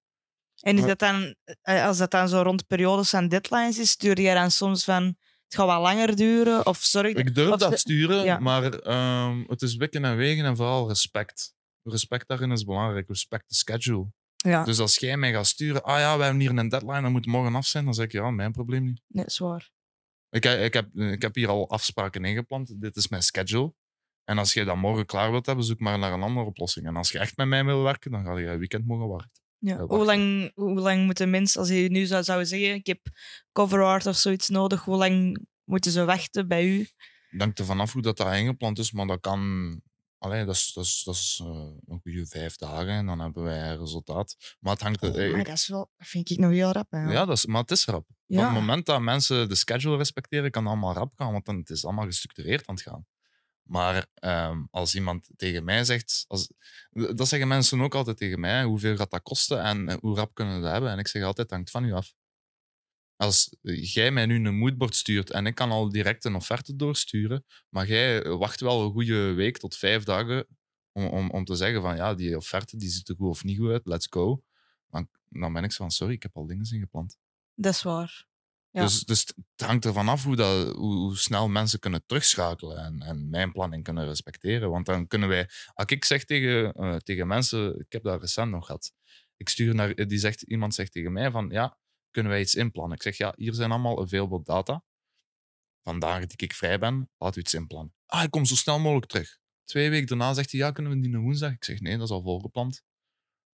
En 0.60 0.78
is 0.78 0.84
dat 0.84 0.98
dan, 0.98 1.34
eh, 1.62 1.86
als 1.86 1.98
dat 1.98 2.10
dan 2.10 2.28
zo 2.28 2.42
rond 2.42 2.66
periodes 2.66 3.12
en 3.12 3.28
deadlines 3.28 3.78
is, 3.78 3.90
stuur 3.90 4.20
je 4.20 4.34
dan 4.34 4.50
soms 4.50 4.84
van 4.84 5.02
het 5.44 5.54
gaat 5.54 5.66
wat 5.66 5.80
langer 5.80 6.16
duren? 6.16 6.66
Of 6.66 6.78
zorg 6.78 7.14
Ik 7.14 7.34
durf 7.34 7.52
of 7.52 7.58
dat 7.58 7.78
sturen, 7.78 8.24
ja. 8.24 8.38
maar 8.38 8.72
ehm, 8.72 9.44
het 9.46 9.62
is 9.62 9.76
wikken 9.76 10.04
en 10.04 10.16
wegen 10.16 10.44
en 10.44 10.56
vooral 10.56 10.88
respect. 10.88 11.54
Respect 11.82 12.28
daarin 12.28 12.50
is 12.52 12.64
belangrijk. 12.64 13.08
Respect 13.08 13.48
de 13.48 13.54
schedule. 13.54 14.06
Ja, 14.36 14.64
Dus 14.64 14.78
als 14.78 14.96
jij 14.96 15.16
mij 15.16 15.32
gaat 15.32 15.46
sturen, 15.46 15.82
ah 15.82 15.98
ja, 15.98 16.16
we 16.16 16.22
hebben 16.22 16.40
hier 16.40 16.50
een 16.58 16.68
deadline, 16.68 17.02
dat 17.02 17.10
moet 17.10 17.26
morgen 17.26 17.54
af 17.54 17.66
zijn, 17.66 17.84
dan 17.84 17.94
zeg 17.94 18.04
ik 18.04 18.12
ja, 18.12 18.30
mijn 18.30 18.52
probleem 18.52 18.84
niet. 18.84 19.02
nee, 19.06 19.24
zwaar. 19.26 19.70
Ik, 20.30 20.44
ik, 20.44 20.72
heb, 20.72 20.94
ik 20.94 21.22
heb 21.22 21.34
hier 21.34 21.48
al 21.48 21.70
afspraken 21.70 22.24
ingepland. 22.24 22.80
Dit 22.80 22.96
is 22.96 23.08
mijn 23.08 23.22
schedule. 23.22 23.74
En 24.24 24.38
als 24.38 24.52
jij 24.52 24.64
dat 24.64 24.76
morgen 24.76 25.06
klaar 25.06 25.30
wilt 25.30 25.46
hebben, 25.46 25.64
zoek 25.64 25.80
maar 25.80 25.98
naar 25.98 26.12
een 26.12 26.22
andere 26.22 26.46
oplossing. 26.46 26.86
En 26.86 26.96
als 26.96 27.10
je 27.12 27.18
echt 27.18 27.36
met 27.36 27.46
mij 27.46 27.64
wil 27.64 27.82
werken, 27.82 28.10
dan 28.10 28.24
ga 28.24 28.38
je 28.38 28.56
weekend 28.56 28.86
mogen 28.86 29.08
wachten. 29.08 29.42
Ja. 29.58 29.86
Hoe, 29.86 30.04
lang, 30.04 30.50
hoe 30.54 30.80
lang 30.80 31.04
moeten 31.04 31.30
mensen, 31.30 31.60
als 31.60 31.68
je 31.68 31.90
nu 31.90 32.06
zou, 32.06 32.22
zou 32.22 32.46
zeggen, 32.46 32.74
ik 32.74 32.86
heb 32.86 33.00
cover 33.52 33.82
art 33.82 34.06
of 34.06 34.16
zoiets 34.16 34.48
nodig, 34.48 34.84
hoe 34.84 34.96
lang 34.96 35.46
moeten 35.64 35.90
ze 35.92 36.04
wachten 36.04 36.48
bij 36.48 36.66
u? 36.66 36.88
Hangt 37.38 37.58
er 37.58 37.64
vanaf 37.64 37.92
hoe 37.92 38.02
dat, 38.02 38.16
dat 38.16 38.34
ingepland 38.34 38.78
is, 38.78 38.92
maar 38.92 39.06
dat 39.06 39.20
kan... 39.20 39.80
Allee, 40.20 40.44
dat 40.44 40.54
is, 40.54 40.72
dat 40.74 40.84
is, 40.84 41.02
dat 41.04 41.14
is 41.14 41.40
eh, 41.42 41.48
een 41.86 42.00
goede 42.02 42.26
vijf 42.26 42.56
dagen 42.56 42.88
en 42.88 43.06
dan 43.06 43.20
hebben 43.20 43.42
wij 43.42 43.70
een 43.70 43.78
resultaat. 43.78 44.56
Maar 44.60 44.72
het 44.72 44.82
hangt... 44.82 45.02
er- 45.02 45.18
eh, 45.26 45.32
maar 45.32 45.44
dat, 45.44 45.54
is 45.54 45.68
wel, 45.68 45.90
vind 45.96 46.30
ik 46.30 46.38
nog 46.38 46.50
heel 46.50 46.72
rap. 46.72 46.90
Hè. 46.90 47.02
Ja, 47.12 47.24
dat 47.24 47.36
is, 47.36 47.46
maar 47.46 47.60
het 47.60 47.70
is 47.70 47.84
rap. 47.84 48.06
Van 48.06 48.16
Ja. 48.38 48.44
het 48.44 48.52
moment 48.52 48.86
dat 48.86 49.00
mensen 49.00 49.48
de 49.48 49.54
schedule 49.54 49.96
respecteren, 49.96 50.50
kan 50.50 50.62
het 50.62 50.72
allemaal 50.72 50.94
rap 50.94 51.12
gaan, 51.16 51.32
want 51.32 51.44
dan 51.44 51.56
het 51.56 51.70
is 51.70 51.84
allemaal 51.84 52.04
gestructureerd 52.04 52.66
aan 52.66 52.74
het 52.74 52.84
gaan. 52.84 53.06
Maar 53.62 54.06
ehm, 54.14 54.62
als 54.70 54.94
iemand 54.94 55.28
tegen 55.36 55.64
mij 55.64 55.84
zegt, 55.84 56.24
als, 56.28 56.52
dat 56.90 57.28
zeggen 57.28 57.48
mensen 57.48 57.80
ook 57.80 57.94
altijd 57.94 58.16
tegen 58.16 58.40
mij, 58.40 58.64
hoeveel 58.64 58.96
gaat 58.96 59.10
dat 59.10 59.22
kosten 59.22 59.62
en 59.62 59.88
eh, 59.88 59.96
hoe 60.00 60.16
rap 60.16 60.34
kunnen 60.34 60.54
we 60.56 60.62
dat 60.62 60.72
hebben? 60.72 60.90
En 60.90 60.98
ik 60.98 61.08
zeg 61.08 61.22
altijd, 61.22 61.46
het 61.50 61.56
hangt 61.56 61.70
van 61.70 61.84
u 61.84 61.92
af. 61.92 62.14
Als 63.20 63.56
jij 63.62 64.10
mij 64.10 64.26
nu 64.26 64.46
een 64.46 64.58
moodboard 64.58 64.94
stuurt 64.94 65.30
en 65.30 65.46
ik 65.46 65.54
kan 65.54 65.70
al 65.70 65.88
direct 65.88 66.24
een 66.24 66.34
offerte 66.34 66.76
doorsturen, 66.76 67.44
maar 67.68 67.86
jij 67.86 68.22
wacht 68.22 68.60
wel 68.60 68.84
een 68.84 68.92
goede 68.92 69.32
week 69.32 69.58
tot 69.58 69.76
vijf 69.76 70.04
dagen 70.04 70.46
om, 70.92 71.04
om, 71.04 71.30
om 71.30 71.44
te 71.44 71.54
zeggen 71.54 71.82
van 71.82 71.96
ja, 71.96 72.14
die 72.14 72.36
offerte 72.36 72.76
die 72.76 72.88
ziet 72.88 73.08
er 73.08 73.14
goed 73.16 73.28
of 73.28 73.44
niet 73.44 73.58
goed 73.58 73.70
uit, 73.70 73.86
let's 73.86 74.06
go. 74.10 74.42
Dan, 74.88 75.08
dan 75.28 75.52
ben 75.52 75.64
ik 75.64 75.72
zo 75.72 75.76
van, 75.76 75.90
sorry, 75.90 76.14
ik 76.14 76.22
heb 76.22 76.36
al 76.36 76.46
dingen 76.46 76.72
ingepland. 76.72 77.18
Dat 77.54 77.74
is 77.74 77.82
waar. 77.82 78.26
Ja. 78.70 78.82
Dus, 78.82 79.04
dus 79.04 79.26
het 79.56 79.66
hangt 79.66 79.84
ervan 79.84 80.08
af 80.08 80.24
hoe, 80.24 80.36
dat, 80.36 80.76
hoe, 80.76 80.94
hoe 80.94 81.16
snel 81.16 81.48
mensen 81.48 81.78
kunnen 81.78 82.02
terugschakelen 82.06 82.76
en, 82.76 83.02
en 83.02 83.28
mijn 83.28 83.52
planning 83.52 83.84
kunnen 83.84 84.06
respecteren. 84.06 84.70
Want 84.70 84.86
dan 84.86 85.06
kunnen 85.06 85.28
wij, 85.28 85.48
als 85.74 85.86
ik 85.86 86.04
zeg 86.04 86.24
tegen, 86.24 86.72
eh, 86.72 86.96
tegen 86.96 87.26
mensen, 87.26 87.78
ik 87.78 87.92
heb 87.92 88.02
dat 88.02 88.20
recent 88.20 88.50
nog 88.50 88.66
gehad, 88.66 88.92
ik 89.36 89.48
stuur 89.48 89.74
naar, 89.74 89.94
die 89.94 90.18
zegt, 90.18 90.42
iemand 90.42 90.74
zegt 90.74 90.92
tegen 90.92 91.12
mij 91.12 91.30
van, 91.30 91.48
ja, 91.50 91.78
kunnen 92.10 92.32
wij 92.32 92.40
iets 92.40 92.54
inplannen? 92.54 92.96
Ik 92.96 93.02
zeg, 93.02 93.16
ja, 93.16 93.32
hier 93.36 93.54
zijn 93.54 93.70
allemaal 93.70 94.00
available 94.02 94.42
data. 94.44 94.82
Vandaag 95.82 96.20
dat 96.26 96.42
ik 96.42 96.52
vrij 96.54 96.78
ben, 96.78 97.10
laat 97.18 97.36
u 97.36 97.40
iets 97.40 97.54
inplannen. 97.54 97.94
Ah, 98.06 98.22
ik 98.22 98.30
kom 98.30 98.44
zo 98.44 98.54
snel 98.54 98.78
mogelijk 98.78 99.06
terug. 99.10 99.38
Twee 99.64 99.90
weken 99.90 100.06
daarna 100.06 100.34
zegt 100.34 100.50
hij, 100.50 100.60
ja, 100.60 100.70
kunnen 100.70 100.92
we 100.92 101.00
die 101.00 101.14
een 101.14 101.20
woensdag? 101.22 101.52
Ik 101.52 101.64
zeg, 101.64 101.80
nee, 101.80 101.94
dat 101.96 102.04
is 102.06 102.10
al 102.10 102.22
volgepland. 102.22 102.82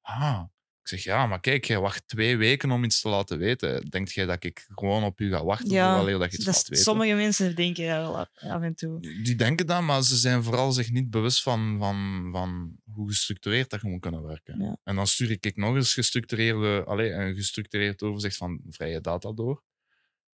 Ah, 0.00 0.42
ik 0.82 0.88
zeg, 0.88 1.02
ja, 1.04 1.26
maar 1.26 1.40
kijk, 1.40 1.64
jij 1.64 1.78
wacht 1.78 2.08
twee 2.08 2.36
weken 2.36 2.70
om 2.70 2.84
iets 2.84 3.00
te 3.00 3.08
laten 3.08 3.38
weten. 3.38 3.84
Denkt 3.90 4.12
jij 4.12 4.26
dat 4.26 4.44
ik 4.44 4.66
gewoon 4.68 5.04
op 5.04 5.20
u 5.20 5.30
ga 5.30 5.44
wachten 5.44 5.70
Ja, 5.70 6.02
dat 6.04 6.06
je 6.06 6.26
iets 6.26 6.36
Dat 6.36 6.46
laat 6.46 6.54
is- 6.62 6.68
weten? 6.68 6.84
sommige 6.84 7.14
mensen 7.14 7.54
denken 7.56 7.86
dat 7.88 7.96
wel 7.96 8.18
af 8.18 8.28
af 8.38 8.62
en 8.62 8.74
toe. 8.74 9.00
Die 9.00 9.34
denken 9.34 9.66
dat, 9.66 9.82
maar 9.82 10.02
ze 10.02 10.16
zijn 10.16 10.42
vooral 10.42 10.72
zich 10.72 10.90
niet 10.90 11.10
bewust 11.10 11.42
van, 11.42 11.76
van, 11.78 12.28
van 12.32 12.76
hoe 12.96 13.08
gestructureerd 13.08 13.70
dat 13.70 13.80
je 13.80 13.88
moet 13.88 14.00
kunnen 14.00 14.22
werken. 14.22 14.60
Ja. 14.60 14.76
En 14.84 14.96
dan 14.96 15.06
stuur 15.06 15.30
ik 15.30 15.56
nog 15.56 15.74
eens 15.74 15.92
gestructureerde, 15.94 16.84
allez, 16.84 17.12
een 17.14 17.34
gestructureerd 17.34 18.02
overzicht 18.02 18.36
van 18.36 18.60
vrije 18.68 19.00
data 19.00 19.32
door. 19.32 19.62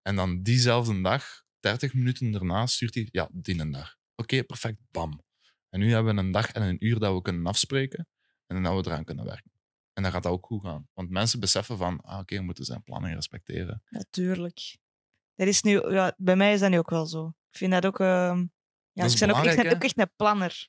En 0.03 0.17
dan 0.17 0.43
diezelfde 0.43 1.01
dag, 1.01 1.43
30 1.61 1.95
minuten 1.95 2.31
daarna, 2.31 2.67
stuurt 2.67 2.95
hij, 2.95 3.09
ja, 3.11 3.29
die 3.33 3.61
een 3.61 3.71
dag. 3.71 3.97
Oké, 4.15 4.45
perfect, 4.45 4.79
bam. 4.91 5.23
En 5.69 5.81
nu 5.81 5.93
hebben 5.93 6.15
we 6.15 6.21
een 6.21 6.31
dag 6.31 6.51
en 6.53 6.63
een 6.63 6.85
uur 6.87 6.99
dat 6.99 7.15
we 7.15 7.23
kunnen 7.23 7.47
afspreken 7.47 8.09
en 8.47 8.63
dat 8.63 8.85
we 8.85 8.91
eraan 8.91 9.05
kunnen 9.05 9.25
werken. 9.25 9.53
En 9.93 10.03
dan 10.03 10.13
gaat 10.13 10.23
dat 10.23 10.33
ook 10.33 10.47
goed 10.47 10.63
gaan. 10.65 10.89
Want 10.95 11.11
mensen 11.11 11.41
beseffen 11.41 11.77
van, 11.77 12.01
ah, 12.01 12.19
oké, 12.19 12.37
we 12.37 12.43
moeten 12.43 12.65
zijn 12.65 12.83
planning 12.83 13.15
respecteren. 13.15 13.83
Natuurlijk. 13.89 14.77
Dat 15.35 15.47
is 15.47 15.63
nu, 15.63 15.91
ja, 15.91 16.15
bij 16.17 16.37
mij 16.37 16.53
is 16.53 16.61
dat 16.61 16.71
nu 16.71 16.79
ook 16.79 16.91
wel 16.91 17.07
zo. 17.07 17.27
Ik 17.51 17.57
vind 17.59 17.73
dat 17.73 17.87
ook. 17.87 18.01
ehm, 18.01 18.39
ja, 18.93 19.05
ik 19.13 19.19
ben 19.19 19.29
ook 19.31 19.37
een- 19.45 19.59
ook 19.75 19.83
echt 19.85 19.99
een 19.99 20.11
planner. 20.17 20.69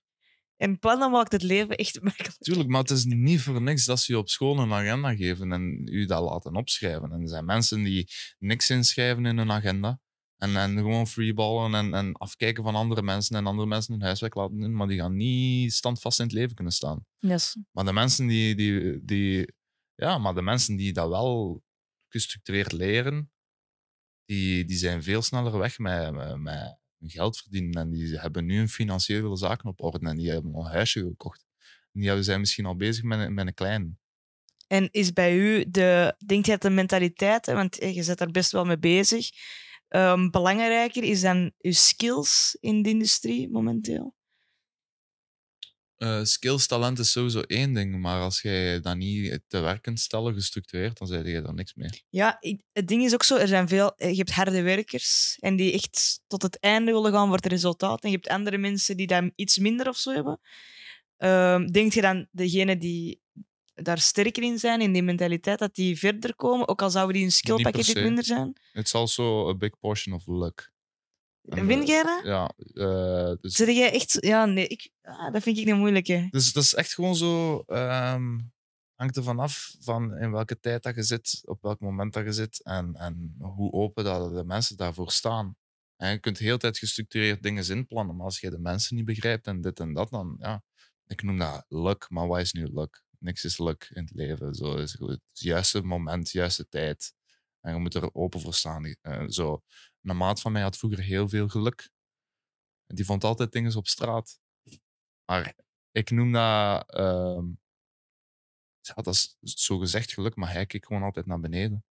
En 0.57 0.79
plannen 0.79 1.11
maakt 1.11 1.31
het 1.31 1.43
leven 1.43 1.75
echt 1.75 2.01
makkelijk. 2.01 2.35
Tuurlijk, 2.37 2.69
maar 2.69 2.81
het 2.81 2.89
is 2.89 3.03
niet 3.03 3.41
voor 3.41 3.61
niks 3.61 3.85
dat 3.85 3.99
ze 3.99 4.11
je 4.11 4.17
op 4.17 4.29
school 4.29 4.59
een 4.59 4.73
agenda 4.73 5.15
geven 5.15 5.51
en 5.51 5.87
u 5.87 6.05
dat 6.05 6.23
laten 6.23 6.55
opschrijven. 6.55 7.11
En 7.11 7.21
er 7.21 7.29
zijn 7.29 7.45
mensen 7.45 7.83
die 7.83 8.11
niks 8.39 8.69
inschrijven 8.69 9.25
in 9.25 9.37
hun 9.37 9.51
agenda 9.51 9.99
en, 10.37 10.55
en 10.55 10.77
gewoon 10.77 11.07
freeballen 11.07 11.73
en, 11.73 11.93
en 11.93 12.13
afkijken 12.13 12.63
van 12.63 12.75
andere 12.75 13.01
mensen 13.01 13.35
en 13.35 13.45
andere 13.45 13.67
mensen 13.67 13.93
hun 13.93 14.03
huiswerk 14.03 14.35
laten 14.35 14.59
doen, 14.59 14.75
maar 14.75 14.87
die 14.87 14.99
gaan 14.99 15.15
niet 15.15 15.73
standvast 15.73 16.19
in 16.19 16.25
het 16.25 16.33
leven 16.33 16.55
kunnen 16.55 16.73
staan. 16.73 17.05
Yes. 17.19 17.57
Maar 17.71 17.85
de 17.85 17.93
mensen 17.93 18.27
die, 18.27 18.55
die, 18.55 19.05
die, 19.05 19.53
ja, 19.95 20.17
maar 20.17 20.33
de 20.33 20.41
mensen 20.41 20.75
die 20.75 20.93
dat 20.93 21.09
wel 21.09 21.63
gestructureerd 22.07 22.71
leren, 22.71 23.31
die, 24.25 24.65
die 24.65 24.77
zijn 24.77 25.03
veel 25.03 25.21
sneller 25.21 25.57
weg 25.57 25.77
met, 25.77 26.11
met, 26.11 26.37
met 26.37 26.77
geld 27.09 27.37
verdienen. 27.37 27.81
En 27.81 27.91
die 27.91 28.19
hebben 28.19 28.45
nu 28.45 28.57
hun 28.57 28.69
financiële 28.69 29.37
zaken 29.37 29.69
op 29.69 29.81
orde 29.83 30.07
en 30.07 30.17
die 30.17 30.29
hebben 30.31 30.53
al 30.53 30.65
een 30.65 30.71
huisje 30.71 30.99
gekocht. 30.99 31.45
En 31.93 32.01
die 32.01 32.23
zijn 32.23 32.39
misschien 32.39 32.65
al 32.65 32.75
bezig 32.75 33.03
met, 33.03 33.19
een- 33.19 33.33
met 33.33 33.47
een 33.47 33.53
klein. 33.53 33.97
En 34.67 34.91
is 34.91 35.13
bij 35.13 35.37
u 35.37 35.65
de, 35.69 36.15
denk 36.25 36.45
je 36.45 36.51
dat 36.51 36.61
de 36.61 36.69
mentaliteit, 36.69 37.45
want 37.45 37.79
eh, 37.79 37.95
je 37.95 38.03
zit 38.03 38.19
er 38.19 38.31
best 38.31 38.51
wel 38.51 38.65
mee 38.65 38.79
bezig, 38.79 39.29
ehm, 39.87 40.29
belangrijker 40.29 41.03
is 41.03 41.21
dan 41.21 41.51
uw 41.61 41.71
skills 41.71 42.57
in 42.59 42.81
de 42.81 42.89
industrie 42.89 43.49
momenteel? 43.49 44.15
Eh, 45.97 46.23
skills, 46.23 46.67
talent 46.67 46.99
is 46.99 47.11
sowieso 47.11 47.41
één 47.41 47.73
ding, 47.73 47.99
maar 47.99 48.21
als 48.21 48.41
jij 48.41 48.79
dat 48.81 48.95
niet 48.95 49.39
te 49.47 49.59
werk 49.59 49.81
kunt 49.81 49.99
stellen, 49.99 50.33
gestructureerd, 50.33 50.97
dan 50.97 51.07
zeg 51.07 51.25
je 51.25 51.41
daar 51.41 51.53
niks 51.53 51.73
mee. 51.73 51.89
Ja, 52.09 52.37
het 52.71 52.87
ding 52.87 53.03
is 53.03 53.13
ook 53.13 53.23
zo, 53.23 53.35
er 53.35 53.47
zijn 53.47 53.67
veel, 53.67 53.95
eh, 53.97 54.09
je 54.09 54.17
hebt 54.17 54.31
harde 54.31 54.61
werkers 54.61 55.37
en 55.39 55.55
die 55.55 55.73
echt 55.73 56.21
tot 56.27 56.41
het 56.41 56.59
einde 56.59 56.91
willen 56.91 57.11
gaan 57.11 57.27
voor 57.27 57.35
het 57.35 57.45
resultaat. 57.45 58.03
En 58.03 58.09
je 58.09 58.15
hebt 58.15 58.27
andere 58.27 58.57
mensen 58.57 58.97
die 58.97 59.07
dat 59.07 59.31
iets 59.35 59.57
minder 59.57 59.87
of 59.87 59.97
zo 59.97 60.11
hebben. 60.11 60.39
Ehm, 61.17 61.65
denk 61.65 61.93
je 61.93 62.01
dan, 62.01 62.27
degene 62.31 62.77
die 62.77 63.21
daar 63.73 63.99
sterker 63.99 64.43
in 64.43 64.59
zijn, 64.59 64.81
in 64.81 64.91
die 64.91 65.03
mentaliteit, 65.03 65.59
dat 65.59 65.75
die 65.75 65.99
verder 65.99 66.35
komen, 66.35 66.67
ook 66.67 66.81
al 66.81 66.89
zouden 66.89 67.13
die 67.13 67.23
hun 67.23 67.31
skill 67.31 67.55
Niet 67.55 67.63
per 67.63 67.71
package 67.71 67.91
se. 67.91 68.01
minder 68.03 68.23
zijn. 68.23 68.53
It's 68.73 68.95
also 68.95 69.49
a 69.49 69.55
big 69.55 69.79
portion 69.79 70.15
of 70.15 70.27
luck. 70.27 70.72
Eh, 71.43 71.85
jij 71.85 72.03
dat? 72.03 72.23
Ja. 72.23 72.51
eh, 72.73 73.33
dus, 73.41 73.53
Zeg 73.53 73.67
jij 73.67 73.91
echt... 73.91 74.17
Ja, 74.19 74.45
nee, 74.45 74.67
ik, 74.67 74.91
ah, 75.01 75.33
dat 75.33 75.43
vind 75.43 75.57
ik 75.57 75.67
een 75.67 75.77
moeilijke. 75.77 76.27
dus 76.29 76.53
dat 76.53 76.63
is 76.63 76.73
echt 76.73 76.93
gewoon 76.93 77.15
zo... 77.15 77.59
ehm 77.59 78.37
hangt 79.03 79.17
er 79.17 79.23
vanaf 79.23 79.75
van 79.79 80.17
in 80.17 80.31
welke 80.31 80.59
tijd 80.59 80.83
dat 80.83 80.95
je 80.95 81.03
zit, 81.03 81.41
op 81.45 81.61
welk 81.61 81.79
moment 81.79 82.13
dat 82.13 82.23
je 82.23 82.31
zit 82.31 82.63
en, 82.63 82.95
en 82.95 83.35
hoe 83.39 83.71
open 83.71 84.03
dat 84.03 84.33
de 84.33 84.43
mensen 84.43 84.77
daarvoor 84.77 85.11
staan. 85.11 85.55
En 85.95 86.11
je 86.11 86.19
kunt 86.19 86.37
heel 86.37 86.57
tijd 86.57 86.77
gestructureerd 86.77 87.43
dingen 87.43 87.69
inplannen, 87.69 88.15
maar 88.15 88.25
als 88.25 88.39
je 88.39 88.49
de 88.49 88.59
mensen 88.59 88.95
niet 88.95 89.05
begrijpt 89.05 89.47
en 89.47 89.61
dit 89.61 89.79
en 89.79 89.93
dat, 89.93 90.09
dan 90.09 90.35
ja, 90.39 90.63
ik 91.07 91.23
noem 91.23 91.37
dat 91.37 91.65
luck, 91.67 92.09
maar 92.09 92.27
wat 92.27 92.39
is 92.39 92.51
nu 92.51 92.67
luck? 92.67 93.03
Niks 93.19 93.43
is 93.43 93.57
luck 93.57 93.89
in 93.93 94.01
het 94.01 94.13
leven. 94.13 94.53
Zo 94.53 94.75
is. 94.75 94.95
Het 94.99 95.21
juiste 95.31 95.81
moment, 95.81 96.31
juiste 96.31 96.67
tijd. 96.67 97.13
En 97.61 97.73
je 97.73 97.79
moet 97.79 97.93
er 97.93 98.13
open 98.13 98.41
voor 98.41 98.53
staan. 98.53 98.85
Eh, 99.01 99.23
zo. 99.27 99.63
Een 100.03 100.17
maat 100.17 100.41
van 100.41 100.51
mij 100.51 100.61
had 100.61 100.77
vroeger 100.77 100.99
heel 100.99 101.29
veel 101.29 101.47
geluk. 101.47 101.91
En 102.85 102.95
die 102.95 103.05
vond 103.05 103.23
altijd 103.23 103.51
dingen 103.51 103.75
op 103.75 103.87
straat. 103.87 104.39
Maar 105.25 105.55
ik 105.91 106.09
noem 106.09 106.31
dat... 106.31 106.93
ehm 106.93 107.45
ja, 108.81 108.93
dat 108.93 109.07
is 109.13 109.37
zo 109.41 109.77
gezegd 109.77 110.13
geluk, 110.13 110.35
maar 110.35 110.51
hij 110.51 110.65
keek 110.65 110.85
gewoon 110.85 111.03
altijd 111.03 111.25
naar 111.25 111.39
beneden. 111.39 111.85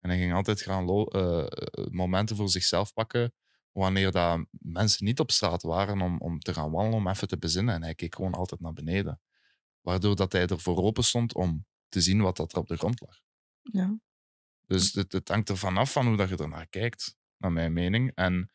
En 0.00 0.10
hij 0.10 0.18
ging 0.18 0.34
altijd 0.34 0.62
gaan 0.62 0.88
eh, 0.88 1.46
eh, 1.46 1.86
momenten 1.90 2.36
voor 2.36 2.48
zichzelf 2.48 2.92
pakken 2.92 3.34
wanneer 3.72 4.10
dat 4.10 4.46
mensen 4.50 5.04
niet 5.04 5.20
op 5.20 5.30
straat 5.30 5.62
waren 5.62 6.00
om, 6.00 6.20
om 6.20 6.38
te 6.38 6.54
gaan 6.54 6.70
wandelen, 6.70 6.98
om 6.98 7.08
even 7.08 7.28
te 7.28 7.38
bezinnen. 7.38 7.74
En 7.74 7.82
hij 7.82 7.94
keek 7.94 8.14
gewoon 8.14 8.32
altijd 8.32 8.60
naar 8.60 8.72
beneden. 8.72 9.20
Waardoor 9.80 10.16
dat 10.16 10.32
hij 10.32 10.46
ervoor 10.46 10.76
open 10.76 11.04
stond 11.04 11.34
om 11.34 11.66
te 11.88 12.00
zien 12.00 12.20
wat 12.20 12.36
dat 12.36 12.52
er 12.52 12.58
op 12.58 12.66
de 12.66 12.76
grond 12.76 13.00
lag. 13.00 13.20
Ja. 13.62 13.98
Dus 14.66 14.92
het, 14.92 15.12
het 15.12 15.28
hangt 15.28 15.48
er 15.48 15.56
vanaf 15.56 15.92
van 15.92 16.06
hoe 16.06 16.16
dat 16.16 16.28
je 16.28 16.36
ernaar 16.36 16.66
kijkt, 16.66 17.16
naar 17.38 17.52
mijn 17.52 17.72
mening. 17.72 18.12
En 18.14 18.50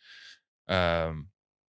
ehm, 0.65 1.21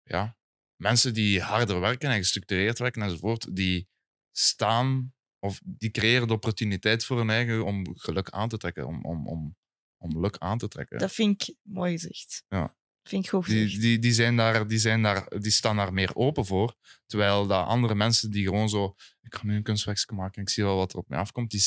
ja, 0.04 0.38
mensen 0.76 1.14
die 1.14 1.42
harder 1.42 1.80
werken 1.80 2.10
en 2.10 2.18
gestructureerd 2.18 2.80
werken 2.80 3.02
enzovoort, 3.02 3.56
die 3.56 3.90
staan 4.32 5.14
of 5.40 5.62
die 5.64 5.92
creëren 5.92 6.28
de 6.28 6.34
opportuniteit 6.34 7.06
voor 7.06 7.18
hun 7.18 7.30
eigen 7.30 7.66
om 7.66 7.98
geluk 7.98 8.30
aan 8.30 8.50
te 8.50 8.58
trekken, 8.58 8.88
om, 8.88 9.06
om, 9.06 9.28
om, 9.28 9.56
om 9.98 10.12
geluk 10.12 10.38
aan 10.38 10.58
te 10.58 10.68
trekken. 10.68 11.00
Dat 11.00 11.12
vind 11.12 11.42
ik 11.42 11.56
mooi 11.62 11.92
gezegd. 11.92 12.44
Ja. 12.48 12.76
Vind 13.04 13.24
ik 13.24 13.30
goed 13.30 13.46
gezegd. 13.46 13.70
Die, 13.70 13.80
die, 13.80 14.00
die, 14.00 14.14
zijn 14.14 14.36
daar, 14.36 14.68
die, 14.68 14.80
zijn 14.80 15.02
daar, 15.02 15.40
die 15.40 15.52
staan 15.52 15.76
daar 15.76 15.94
meer 15.94 16.16
open 16.16 16.46
voor. 16.46 16.76
Terwijl 17.06 17.48
dat 17.48 17.66
andere 17.66 17.96
mensen 17.96 18.32
die 18.32 18.46
gewoon 18.46 18.70
zo... 18.70 18.96
Ik 19.22 19.36
ga 19.36 19.46
nu 19.46 19.56
een 19.56 19.64
kunstwerkje 19.64 20.16
maken 20.16 20.36
en 20.36 20.42
ik 20.42 20.50
zie 20.50 20.64
wel 20.64 20.76
wat 20.76 20.94
er 20.94 21.00
op 21.00 21.10
mij 21.10 21.20
afkomt. 21.20 21.52
Die, 21.52 21.62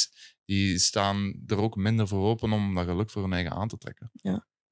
die 0.44 0.78
staan 0.78 1.42
er 1.46 1.58
ook 1.58 1.76
minder 1.76 2.08
voor 2.08 2.28
open 2.28 2.52
om 2.52 2.74
dat 2.74 2.84
geluk 2.84 3.10
voor 3.10 3.22
hun 3.22 3.32
eigen 3.32 3.52
aan 3.52 3.68
te 3.68 3.76
trekken. 3.76 4.10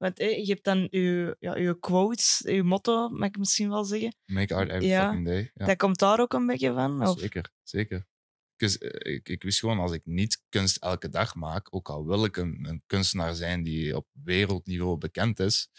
Want 0.03 0.19
eh, 0.19 0.37
je 0.37 0.51
hebt 0.51 0.63
dan 0.63 0.87
je, 0.91 1.35
ja, 1.39 1.57
je 1.57 1.79
quotes, 1.79 2.41
je 2.45 2.63
motto, 2.63 3.09
mag 3.09 3.27
ik 3.27 3.37
misschien 3.37 3.69
wel 3.69 3.83
zeggen. 3.83 4.15
Make 4.25 4.55
art 4.55 4.69
every 4.69 4.87
Ja, 4.87 5.05
fucking 5.05 5.25
day. 5.25 5.51
Ja, 5.53 5.65
Dat 5.65 5.77
komt 5.77 5.99
daar 5.99 6.19
ook 6.19 6.33
een 6.33 6.45
beetje 6.45 6.73
van? 6.73 7.07
Of? 7.07 7.19
zeker. 7.19 7.51
zeker. 7.63 8.07
Dus, 8.55 8.77
eh, 8.77 9.13
ik, 9.13 9.29
ik 9.29 9.43
wist 9.43 9.59
gewoon, 9.59 9.79
als 9.79 9.91
ik 9.91 10.01
niet 10.05 10.41
kunst 10.49 10.77
elke 10.77 11.09
dag 11.09 11.35
maak, 11.35 11.75
ook 11.75 11.89
al 11.89 12.05
wil 12.05 12.25
ik 12.25 12.37
een, 12.37 12.65
een 12.69 12.83
kunstenaar 12.85 13.35
zijn 13.35 13.63
die 13.63 13.95
op 13.95 14.07
wereldniveau 14.23 14.97
bekend 14.97 15.39
is, 15.39 15.69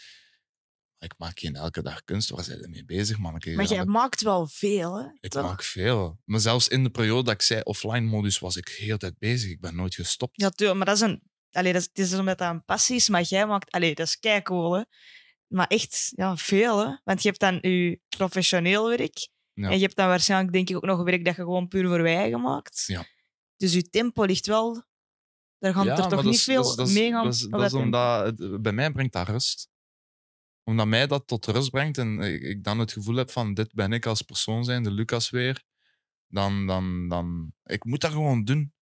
ik 0.97 1.13
maak 1.17 1.39
geen 1.39 1.55
elke 1.55 1.81
dag 1.81 2.03
kunst. 2.03 2.29
Waar 2.29 2.43
zijn 2.43 2.59
ze 2.59 2.69
mee 2.69 2.85
bezig, 2.85 3.17
man? 3.17 3.41
Maar 3.55 3.65
jij 3.65 3.85
maakt 3.85 4.21
wel 4.21 4.47
veel, 4.47 4.97
hè? 4.99 5.07
Ik 5.19 5.31
toch? 5.31 5.43
maak 5.43 5.63
veel. 5.63 6.19
Maar 6.23 6.39
zelfs 6.39 6.67
in 6.67 6.83
de 6.83 6.89
periode 6.89 7.23
dat 7.23 7.33
ik 7.33 7.41
zei 7.41 7.61
offline 7.61 8.01
modus 8.05 8.39
was 8.39 8.57
ik 8.57 8.67
heel 8.67 8.97
tijd 8.97 9.17
bezig. 9.17 9.51
Ik 9.51 9.59
ben 9.59 9.75
nooit 9.75 9.95
gestopt. 9.95 10.41
Ja, 10.41 10.49
tuurlijk, 10.49 10.77
maar 10.77 10.87
dat 10.87 10.95
is 10.95 11.01
een... 11.01 11.21
Allee, 11.55 11.73
dat 11.73 11.81
is, 11.81 11.87
het 11.87 11.99
is 11.99 12.19
omdat 12.19 12.37
dat 12.37 12.49
een 12.49 12.65
passie 12.65 12.95
is, 12.95 13.09
maar 13.09 13.21
jij 13.21 13.47
maakt... 13.47 13.71
Allee, 13.71 13.95
dat 13.95 14.07
is 14.07 14.19
keicool, 14.19 14.73
hè? 14.73 14.81
Maar 15.47 15.67
echt, 15.67 16.11
ja, 16.15 16.37
veel, 16.37 16.85
hè? 16.85 16.95
Want 17.03 17.21
je 17.21 17.27
hebt 17.27 17.39
dan 17.39 17.57
je 17.61 17.99
professioneel 18.17 18.89
werk 18.89 19.29
Ja. 19.53 19.69
en 19.69 19.75
je 19.75 19.81
hebt 19.81 19.95
dan 19.95 20.07
waarschijnlijk, 20.07 20.53
denk 20.53 20.69
ik, 20.69 20.75
ook 20.75 20.85
nog 20.85 21.03
werk 21.03 21.25
dat 21.25 21.35
je 21.35 21.41
gewoon 21.41 21.67
puur 21.67 21.87
voor 21.87 22.01
wij 22.01 22.29
maakt. 22.29 22.83
Ja. 22.85 23.05
Dus 23.57 23.73
je 23.73 23.89
tempo 23.89 24.23
ligt 24.23 24.47
wel... 24.47 24.83
Daar 25.57 25.73
gaan 25.73 25.85
Ja, 25.85 25.97
er 25.97 26.09
toch 26.09 26.23
niet 26.23 26.41
veel 26.41 26.75
mee 26.75 27.11
gaan 27.11 27.23
Dat 27.23 27.33
is, 27.33 27.47
dat 27.49 27.73
omdat 27.73 28.25
het, 28.25 28.61
bij 28.61 28.71
mij 28.71 28.91
brengt 28.91 29.13
dat 29.13 29.27
rust. 29.27 29.69
Omdat 30.63 30.87
mij 30.87 31.07
dat 31.07 31.27
tot 31.27 31.45
rust 31.45 31.69
brengt 31.69 31.97
en 31.97 32.19
ik, 32.19 32.41
ik 32.41 32.63
dan 32.63 32.79
het 32.79 32.91
gevoel 32.91 33.15
heb 33.15 33.31
van 33.31 33.53
dit 33.53 33.73
ben 33.73 33.93
ik 33.93 34.05
als 34.05 34.21
persoon 34.21 34.63
zijn, 34.63 34.83
de 34.83 34.91
Lucas 34.91 35.29
weer. 35.29 35.63
Dan, 36.27 36.67
dan, 36.67 37.07
dan, 37.07 37.53
ik 37.63 37.83
moet 37.83 38.01
dat 38.01 38.11
gewoon 38.11 38.43
doen. 38.43 38.73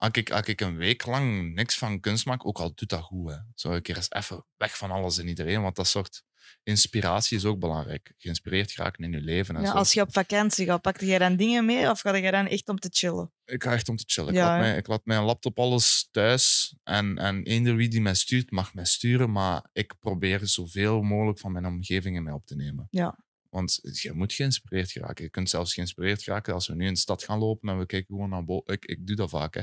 Als 0.00 0.12
ik, 0.12 0.30
als 0.30 0.46
ik 0.46 0.60
een 0.60 0.76
week 0.76 1.06
lang 1.06 1.54
niks 1.54 1.78
van 1.78 2.00
kunst 2.00 2.26
maak, 2.26 2.46
ook 2.46 2.58
al 2.58 2.74
doet 2.74 2.88
dat 2.88 3.02
goed. 3.02 3.30
Hè. 3.30 3.36
Zo 3.54 3.72
een 3.72 3.82
keer 3.82 3.96
eens 3.96 4.10
even 4.10 4.44
weg 4.56 4.76
van 4.76 4.90
alles 4.90 5.18
en 5.18 5.28
iedereen, 5.28 5.62
want 5.62 5.76
dat 5.76 5.86
soort 5.86 6.22
inspiratie 6.62 7.36
is 7.36 7.44
ook 7.44 7.58
belangrijk. 7.58 8.14
Geïnspireerd 8.16 8.70
geraken 8.72 9.04
in 9.04 9.12
je 9.12 9.20
leven. 9.20 9.56
En 9.56 9.62
Ja, 9.62 9.70
zo. 9.70 9.76
als 9.76 9.92
je 9.92 10.00
op 10.00 10.12
vakantie 10.12 10.66
gaat, 10.66 10.80
pakte 10.80 11.06
jij 11.06 11.18
dan 11.18 11.36
dingen 11.36 11.64
mee 11.64 11.90
of 11.90 12.00
ga 12.00 12.14
je 12.14 12.30
dan 12.30 12.46
echt 12.46 12.68
om 12.68 12.78
te 12.78 12.88
chillen? 12.92 13.32
Ik 13.44 13.62
ga 13.62 13.72
echt 13.72 13.88
om 13.88 13.96
te 13.96 14.04
chillen. 14.06 14.34
Ik, 14.34 14.40
laat 14.40 14.60
mijn, 14.60 14.76
ik 14.76 14.86
laat 14.86 15.04
mijn 15.04 15.22
laptop 15.22 15.58
alles 15.58 16.08
thuis. 16.10 16.74
En, 16.82 17.18
en 17.18 17.42
eender 17.42 17.76
wie 17.76 17.88
die 17.88 18.00
mij 18.00 18.14
stuurt, 18.14 18.50
mag 18.50 18.74
mij 18.74 18.84
sturen. 18.84 19.32
Maar 19.32 19.68
ik 19.72 19.94
probeer 19.98 20.40
zoveel 20.46 21.02
mogelijk 21.02 21.38
van 21.38 21.52
mijn 21.52 21.66
omgeving 21.66 22.16
in 22.16 22.22
mij 22.22 22.32
op 22.32 22.46
te 22.46 22.56
nemen. 22.56 22.86
Ja. 22.90 23.18
Want 23.50 23.78
je 23.82 24.12
moet 24.12 24.32
geïnspireerd 24.32 24.90
geraken. 24.90 25.24
Je 25.24 25.30
kunt 25.30 25.50
zelfs 25.50 25.74
geïnspireerd 25.74 26.22
geraken 26.22 26.54
als 26.54 26.68
we 26.68 26.74
nu 26.74 26.86
in 26.86 26.92
de 26.92 26.98
stad 26.98 27.24
gaan 27.24 27.38
lopen 27.38 27.68
en 27.68 27.78
we 27.78 27.86
kijken 27.86 28.14
gewoon 28.14 28.30
naar 28.30 28.44
boven. 28.44 28.74
Ik, 28.74 28.84
ik 28.84 29.06
doe 29.06 29.16
dat 29.16 29.30
vaak. 29.30 29.54
Hè. 29.54 29.62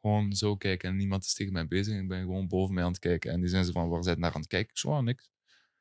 Gewoon 0.00 0.32
zo 0.32 0.56
kijken 0.56 0.88
en 0.88 0.96
niemand 0.96 1.24
is 1.24 1.34
tegen 1.34 1.52
mij 1.52 1.66
bezig. 1.66 2.00
Ik 2.00 2.08
ben 2.08 2.20
gewoon 2.20 2.48
boven 2.48 2.74
mij 2.74 2.84
aan 2.84 2.90
het 2.90 2.98
kijken. 2.98 3.32
En 3.32 3.40
die 3.40 3.48
zijn 3.48 3.64
ze 3.64 3.72
van, 3.72 3.88
waar 3.88 4.02
zijn 4.02 4.20
naar 4.20 4.32
aan 4.32 4.40
het 4.40 4.48
kijken? 4.48 4.70
Ik 4.70 4.78
zo, 4.78 4.90
ah, 4.90 5.02
niks. 5.02 5.30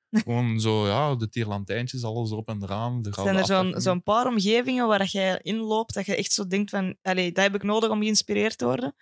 Gewoon 0.23 0.59
zo, 0.59 0.87
ja, 0.87 1.15
de 1.15 1.29
tierlantijntjes, 1.29 2.03
alles 2.03 2.31
erop 2.31 2.47
en 2.47 2.63
eraan. 2.63 3.01
De 3.01 3.13
Zijn 3.13 3.35
er 3.35 3.45
zo'n 3.45 3.81
zo'n 3.81 4.03
paar 4.03 4.27
omgevingen 4.27 4.87
waar 4.87 5.05
jij 5.05 5.39
inloopt 5.41 5.93
dat 5.93 6.05
je 6.05 6.15
echt 6.15 6.31
zo 6.31 6.47
denkt 6.47 6.69
van, 6.69 6.97
allee, 7.01 7.31
dat 7.31 7.43
heb 7.43 7.55
ik 7.55 7.63
nodig 7.63 7.89
om 7.89 8.01
geïnspireerd 8.01 8.57
te 8.57 8.65
worden? 8.65 8.95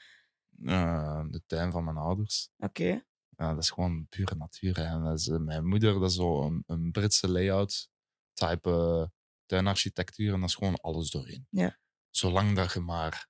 Eh, 0.65 1.23
de 1.29 1.41
tuin 1.45 1.71
van 1.71 1.83
mijn 1.83 1.97
ouders. 1.97 2.49
Oké. 2.57 3.03
Ja, 3.37 3.53
dat 3.53 3.63
is 3.63 3.69
gewoon 3.69 4.07
pure 4.09 4.35
natuur. 4.35 4.75
Hè. 4.75 4.83
En 4.83 5.03
dat 5.03 5.19
is, 5.19 5.27
mijn 5.27 5.67
moeder, 5.67 5.99
dat 5.99 6.09
is 6.09 6.15
zo 6.15 6.41
een, 6.41 6.63
een 6.67 6.91
Britse 6.91 7.29
layout 7.29 7.89
type 8.34 8.69
eh, 8.69 9.05
tuinarchitectuur. 9.45 10.34
En 10.34 10.39
dat 10.39 10.49
is 10.49 10.55
gewoon 10.55 10.75
alles 10.81 11.09
doorheen. 11.09 11.47
Ja. 11.49 11.77
Zolang 12.09 12.55
dat 12.55 12.73
je 12.73 12.79
maar 12.79 13.27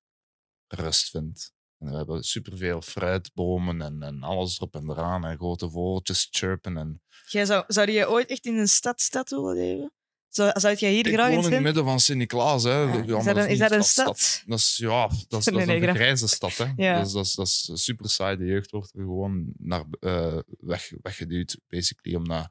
rust 0.67 1.09
vindt. 1.09 1.51
En 1.77 1.89
we 1.89 1.95
hebben 1.95 2.23
superveel 2.23 2.81
fruitbomen 2.81 3.81
en, 3.81 4.03
en 4.03 4.23
alles 4.23 4.55
erop 4.57 4.75
en 4.75 4.89
eraan. 4.89 5.25
En 5.25 5.37
grote 5.37 5.69
vogeltjes 5.69 6.27
chirpen. 6.31 6.77
En 6.77 7.01
Jij 7.29 7.45
zou, 7.45 7.63
zou 7.67 7.91
je 7.91 8.09
ooit 8.09 8.29
echt 8.29 8.45
in 8.45 8.57
een 8.57 8.67
stad, 8.67 9.01
stad 9.01 9.29
willen 9.29 9.55
leven? 9.55 9.93
Zou, 10.27 10.59
zou 10.59 10.75
jij 10.75 10.91
hier 10.91 11.07
ik 11.07 11.13
graag 11.13 11.29
woon 11.29 11.39
in 11.39 11.45
in 11.45 11.51
het 11.53 11.61
midden 11.61 11.83
van 11.83 11.99
Sint-Niklaas. 11.99 12.63
Hè. 12.63 12.69
Ja, 12.81 12.93
Ja, 13.05 13.17
is 13.17 13.25
dat 13.25 13.35
een- 13.35 13.43
is 13.43 13.47
niet 13.49 13.59
dat 13.59 13.71
een 13.71 13.83
stad, 13.83 14.19
stad? 14.19 14.43
Dat 14.47 14.59
is, 14.59 14.77
ja, 14.77 15.07
dat 15.27 15.39
is, 15.39 15.45
dat 15.53 15.67
een 15.67 15.95
grijze 15.95 16.27
stad. 16.27 16.57
Hè. 16.57 16.73
Ja. 16.75 16.97
Dat, 16.97 17.05
is, 17.07 17.11
dat, 17.13 17.25
is, 17.25 17.33
dat 17.35 17.47
is 17.47 17.67
een 17.67 17.77
super 17.77 18.09
saai. 18.09 18.37
De 18.37 18.45
jeugd 18.45 18.71
wordt 18.71 18.93
er 18.93 19.01
gewoon 19.01 19.53
naar, 19.57 19.85
eh, 19.99 20.39
weg, 20.59 20.91
weggeduwd, 21.01 21.57
basically. 21.67 22.17
Omdat 22.17 22.49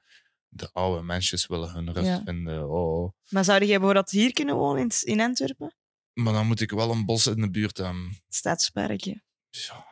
de 0.54 0.70
oude 0.72 1.02
mensjes 1.02 1.46
willen 1.46 1.70
hun 1.72 1.92
rust 1.92 2.06
Ja. 2.06 2.22
vinden. 2.24 2.70
Oh, 2.70 3.02
oh. 3.02 3.12
Maar 3.28 3.44
zou 3.44 3.64
jij 3.64 3.76
bijvoorbeeld 3.76 4.10
hier 4.10 4.32
kunnen 4.32 4.56
wonen 4.56 4.82
in, 4.82 4.90
in 5.00 5.20
Antwerpen? 5.20 5.74
Maar 6.12 6.32
dan 6.32 6.46
moet 6.46 6.60
ik 6.60 6.70
wel 6.70 6.90
een 6.90 7.04
bos 7.04 7.26
in 7.26 7.40
de 7.40 7.50
buurt 7.50 7.76
hebben. 7.76 8.22
Stadsparkje. 8.28 9.22
Ja. 9.50 9.90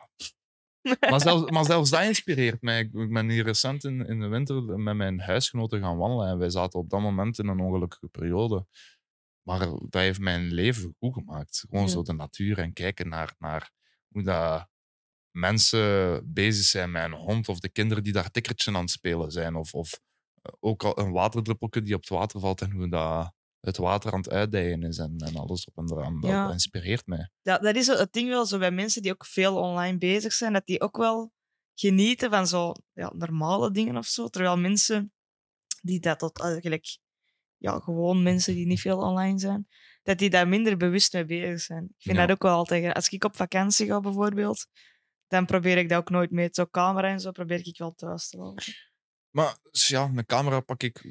Maar, 1.09 1.21
zelfs, 1.21 1.51
maar 1.51 1.65
zelfs 1.65 1.89
dat 1.89 2.03
inspireert 2.03 2.61
mij. 2.61 2.79
Ik, 2.79 3.11
ben 3.11 3.29
hier 3.29 3.43
recent 3.43 3.83
in, 3.83 4.07
in 4.07 4.19
de 4.19 4.27
winter 4.27 4.63
met 4.63 4.95
mijn 4.95 5.19
huisgenoten 5.19 5.79
gaan 5.79 5.97
wandelen. 5.97 6.27
En 6.27 6.37
wij 6.37 6.49
zaten 6.49 6.79
op 6.79 6.89
dat 6.89 6.99
moment 7.01 7.39
in 7.39 7.47
een 7.47 7.59
ongelukkige 7.59 8.07
periode. 8.07 8.65
Maar 9.41 9.59
dat 9.59 10.01
heeft 10.01 10.19
mijn 10.19 10.53
leven 10.53 10.95
goed 10.99 11.13
gemaakt. 11.13 11.63
Gewoon 11.69 11.85
Ja. 11.85 11.91
zo 11.91 12.01
de 12.01 12.13
natuur 12.13 12.57
en 12.57 12.73
kijken 12.73 13.09
naar, 13.09 13.35
naar 13.39 13.71
hoe 14.07 14.23
dat 14.23 14.67
mensen 15.31 16.21
bezig 16.33 16.65
zijn 16.65 16.91
met 16.91 17.03
een 17.03 17.11
hond. 17.13 17.49
Of 17.49 17.59
de 17.59 17.69
kinderen 17.69 18.03
die 18.03 18.13
daar 18.13 18.31
tikkertje 18.31 18.73
aan 18.73 18.81
het 18.81 18.89
spelen 18.91 19.31
zijn. 19.31 19.55
Of, 19.55 19.73
of 19.73 19.99
ook 20.59 20.83
al 20.83 20.99
een 20.99 21.11
waterdruppeltje 21.11 21.81
die 21.81 21.93
op 21.95 21.99
het 22.01 22.09
water 22.09 22.39
valt 22.39 22.61
en 22.61 22.71
hoe 22.71 22.89
dat 22.89 23.33
het 23.59 23.77
water 23.77 24.11
aan 24.11 24.19
het 24.19 24.29
uitdijen 24.29 24.83
is 24.83 24.97
en, 24.97 25.17
en 25.17 25.35
alles 25.35 25.65
op 25.65 25.77
en 25.77 25.91
eraan. 25.97 26.21
Dat, 26.21 26.29
Ja. 26.29 26.43
dat 26.43 26.53
inspireert 26.53 27.05
mij. 27.05 27.29
Dat, 27.41 27.61
dat 27.61 27.75
is 27.75 27.87
het 27.87 28.13
ding 28.13 28.29
wel 28.29 28.45
zo 28.45 28.57
bij 28.57 28.71
mensen 28.71 29.01
die 29.01 29.11
ook 29.11 29.25
veel 29.25 29.57
online 29.57 29.97
bezig 29.97 30.33
zijn, 30.33 30.53
dat 30.53 30.65
die 30.65 30.81
ook 30.81 30.97
wel 30.97 31.31
genieten 31.75 32.29
van 32.29 32.47
zo 32.47 32.73
ja, 32.93 33.11
normale 33.15 33.71
dingen 33.71 33.97
of 33.97 34.05
zo. 34.05 34.27
Terwijl 34.27 34.57
mensen 34.57 35.13
die 35.81 35.99
dat 35.99 36.19
tot 36.19 36.41
eigenlijk, 36.41 36.97
ja, 37.57 37.79
gewoon 37.79 38.23
mensen 38.23 38.53
die 38.55 38.65
niet 38.65 38.81
veel 38.81 38.97
online 38.97 39.39
zijn, 39.39 39.67
dat 40.03 40.17
die 40.17 40.29
daar 40.29 40.47
minder 40.47 40.77
bewust 40.77 41.13
mee 41.13 41.25
bezig 41.25 41.59
zijn. 41.59 41.83
Ik 41.83 42.01
vind 42.03 42.17
Ja. 42.17 42.25
dat 42.25 42.35
ook 42.35 42.41
wel 42.43 42.55
altijd. 42.55 42.93
Als 42.93 43.09
ik 43.09 43.23
op 43.23 43.35
vakantie 43.35 43.87
ga 43.87 43.99
bijvoorbeeld, 43.99 44.67
dan 45.27 45.45
probeer 45.45 45.77
ik 45.77 45.89
dat 45.89 45.97
ook 45.97 46.09
nooit 46.09 46.31
mee. 46.31 46.47
Zo 46.51 46.65
camera 46.65 47.07
en 47.07 47.19
zo 47.19 47.31
probeer 47.31 47.67
ik 47.67 47.77
wel 47.77 47.91
thuis 47.93 48.29
te 48.29 48.37
houden. 48.37 48.63
Maar 49.31 49.57
dus 49.71 49.87
ja, 49.87 50.03
een 50.15 50.25
camera 50.25 50.59
pak 50.59 50.83
ik, 50.83 51.01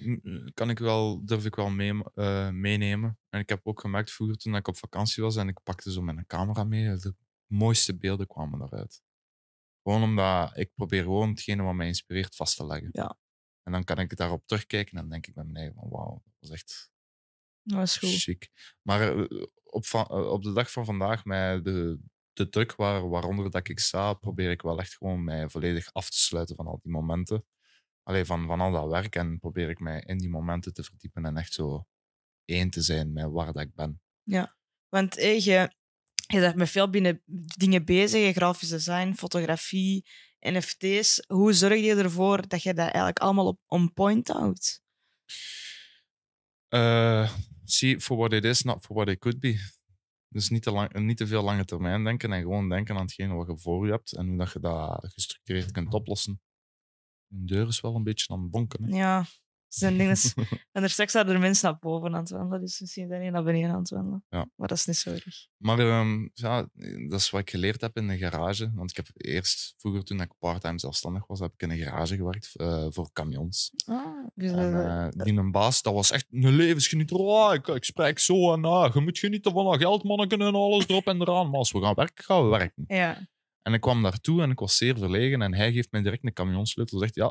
kan 0.55 0.71
ik 0.71 0.79
wel, 0.79 1.25
durf 1.25 1.45
ik 1.45 1.55
wel 1.55 1.71
mee, 1.71 2.03
eh, 2.15 2.51
meenemen. 2.51 3.19
En 3.29 3.41
ik 3.41 3.49
heb 3.49 3.61
ook 3.67 3.81
gemerkt 3.81 4.11
vroeger 4.13 4.37
toen 4.37 4.55
ik 4.55 4.69
op 4.69 4.77
vakantie 4.77 5.23
was 5.23 5.37
en 5.37 5.49
ik 5.49 5.63
pakte 5.63 5.93
zo 5.93 6.03
mijn 6.03 6.27
camera 6.27 6.65
mee. 6.65 6.97
dat- 6.97 7.15
mooiste 7.47 7.97
beelden 7.99 8.27
kwamen 8.27 8.59
daaruit. 8.59 9.03
Gewoon 9.83 10.03
omdat 10.03 10.57
ik 10.57 10.71
probeer 10.75 11.03
gewoon 11.03 11.29
hetgene 11.29 11.63
wat 11.63 11.75
mij 11.75 11.87
inspireert 11.87 12.37
vast 12.37 12.57
te 12.57 12.67
leggen. 12.67 12.89
Ja. 12.93 13.19
En 13.63 13.73
dan 13.73 13.85
kan 13.85 13.99
ik 13.99 14.17
daarop 14.17 14.47
terugkijken 14.47 14.93
en 14.95 15.01
dan 15.01 15.11
denk 15.11 15.27
ik 15.27 15.35
bij 15.35 15.45
mij 15.45 15.73
van 15.75 15.89
wauw, 15.89 16.23
dat 16.25 16.35
was 16.39 16.51
echt 16.51 16.91
Dat 17.63 17.97
goed. 17.97 18.09
chic. 18.09 18.51
Maar 18.83 19.01
eh, 19.19 19.43
op, 19.65 19.85
eh, 19.93 20.31
op 20.31 20.43
de 20.43 20.53
dag 20.53 20.71
van 20.73 20.85
vandaag, 20.85 21.25
met 21.25 21.65
de, 21.65 22.01
de 22.33 22.49
druk 22.49 22.75
waar, 22.75 23.09
waaronder 23.09 23.51
dat 23.51 23.69
ik 23.69 23.79
sta, 23.79 24.15
probeer 24.15 24.51
ik 24.51 24.63
wel 24.63 24.79
echt 24.79 24.97
gewoon 24.97 25.25
mij 25.25 25.49
volledig 25.49 25.93
af 25.93 26.11
te 26.11 26.19
sluiten 26.19 26.57
van 26.57 26.67
al 26.67 26.79
die 26.83 26.93
momenten. 26.93 27.45
Van, 28.25 28.47
van 28.47 28.61
al 28.61 28.73
dat 28.73 28.91
werk 28.91 29.17
en 29.17 29.39
probeer 29.39 29.69
ik 29.69 29.81
mij 29.81 30.03
in 30.07 30.19
die 30.19 30.29
momenten 30.29 30.75
te 30.75 30.83
verdiepen 30.83 31.25
en 31.25 31.37
echt 31.37 31.53
zo 31.53 31.87
één 32.45 32.71
te 32.71 32.83
zijn 32.83 33.13
met 33.13 33.31
waar 33.31 33.53
dat 33.53 33.63
ik 33.63 33.75
ben. 33.75 34.01
Want 34.89 35.17
eh, 35.17 35.41
je, 35.41 35.71
je 36.27 36.41
bent 36.41 36.57
met 36.57 36.71
veel 36.71 36.91
binnen 36.91 37.23
dingen 37.57 37.85
bezig, 37.85 38.35
grafisch 38.35 38.69
design, 38.69 39.13
fotografie, 39.13 40.07
NFT's. 40.41 41.25
Hoe 41.27 41.53
zorg 41.53 41.81
je 41.81 41.95
ervoor 41.95 42.49
dat 42.49 42.63
je 42.63 42.75
dat 42.75 42.85
eigenlijk 42.85 43.19
allemaal 43.19 43.47
op 43.47 43.61
on 43.67 43.93
point 43.93 44.29
houdt? 44.29 44.83
Eh, 46.69 47.33
see 47.65 48.01
for 48.01 48.17
what 48.17 48.33
it 48.33 48.45
is, 48.45 48.63
not 48.63 48.85
for 48.85 48.97
what 48.97 49.09
it 49.09 49.19
could 49.19 49.41
be. 49.41 49.79
Dus 50.29 50.49
niet 50.49 50.63
te, 50.63 50.71
lang, 50.71 50.93
niet 50.95 51.17
te 51.17 51.27
veel 51.27 51.43
lange 51.43 51.65
termijn 51.65 52.05
denken 52.05 52.33
en 52.33 52.41
gewoon 52.41 52.69
denken 52.69 52.95
aan 52.95 53.03
hetgene 53.03 53.35
wat 53.35 53.47
je 53.47 53.59
voor 53.59 53.87
je 53.87 53.93
hebt 53.93 54.13
en 54.13 54.29
hoe 54.29 54.37
dat 54.37 54.53
je 54.53 54.61
dat 54.61 55.13
gestructureerd 55.13 55.71
kunt 55.71 55.93
oplossen. 55.93 56.41
Een 57.31 57.47
deur 57.47 57.69
is 57.69 57.81
wel 57.81 57.95
een 57.95 58.03
beetje 58.03 58.33
aan 58.35 58.41
het 58.43 58.51
bonken. 58.51 58.85
hè. 58.85 58.97
Ja, 58.97 59.25
zijn 59.69 59.99
dingen. 59.99 60.17
En 60.73 60.83
er 60.83 60.91
straks 60.91 61.13
zouden 61.13 61.35
er 61.35 61.41
mensen 61.41 61.71
naar 61.71 61.79
boven 61.81 62.15
aan 62.15 62.21
het 62.21 62.31
wandelen, 62.31 62.61
dus 62.61 62.81
misschien 62.81 63.09
zijn 63.09 63.21
die 63.21 63.31
naar 63.31 63.43
beneden 63.43 63.71
aan 63.71 63.79
het 63.79 63.91
wandelen. 63.91 64.25
Ja. 64.29 64.49
Maar 64.57 64.69
dat 64.69 64.77
is 64.77 64.87
niet 64.87 64.97
zo 64.97 65.11
erg. 65.11 65.47
Maar 65.57 65.79
ehm, 65.79 66.29
ja, 66.35 66.69
dat 67.09 67.21
is 67.21 67.31
wat 67.31 67.41
ik 67.41 67.51
geleerd 67.51 67.81
heb 67.81 67.97
in 67.97 68.09
de 68.09 68.19
garage. 68.19 68.71
Want 68.75 68.91
ik 68.91 68.97
heb 68.97 69.07
eerst, 69.15 69.75
vroeger 69.77 70.05
toen 70.05 70.21
ik 70.21 70.33
parttime 70.39 70.79
zelfstandig 70.79 71.27
was, 71.27 71.41
heb 71.41 71.53
ik 71.53 71.63
in 71.63 71.71
een 71.71 71.79
garage 71.79 72.17
gewerkt 72.17 72.57
eh, 72.57 72.87
voor 72.89 73.13
camions. 73.13 73.73
Ah, 73.87 74.27
dus, 74.35 74.51
En, 74.51 74.87
eh, 74.87 75.25
die 75.25 75.37
een 75.39 75.51
baas, 75.51 75.83
dat 75.83 75.95
was 75.95 76.11
echt 76.11 76.27
een 76.31 76.57
levensgenieter. 76.57 77.17
Oh, 77.17 77.55
ik, 77.55 77.67
ik 77.67 77.85
spreek 77.85 78.19
zo 78.19 78.53
en 78.53 78.65
ah, 78.65 78.95
je 78.95 79.01
moet 79.01 79.19
genieten 79.19 79.53
van 79.53 79.65
dat 79.65 79.77
geld, 79.81 80.05
manneken 80.05 80.41
en 80.41 80.55
alles 80.55 80.89
erop 80.89 81.07
en 81.07 81.21
eraan. 81.21 81.47
Maar 81.49 81.59
als 81.59 81.73
we 81.73 81.81
gaan 81.81 81.95
werken, 81.95 82.25
gaan 82.25 82.43
we 82.43 82.49
werken. 82.49 82.85
ja. 82.87 83.29
En 83.63 83.73
ik 83.73 83.81
kwam 83.81 84.03
daartoe 84.03 84.43
en 84.43 84.51
ik 84.51 84.59
was 84.59 84.77
zeer 84.77 84.99
verlegen. 84.99 85.43
En 85.43 85.55
hij 85.55 85.73
geeft 85.73 85.93
mij 85.93 86.03
direct 86.03 86.25
een 86.25 86.33
camionsleutel. 86.33 86.99
Zegt, 86.99 87.15
ja, 87.15 87.29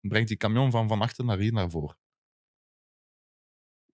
breng 0.00 0.26
die 0.26 0.36
camion 0.36 0.70
van 0.70 0.88
van 0.88 1.00
achter 1.00 1.24
naar 1.24 1.38
hier 1.38 1.52
naar 1.52 1.70
voren. 1.70 1.98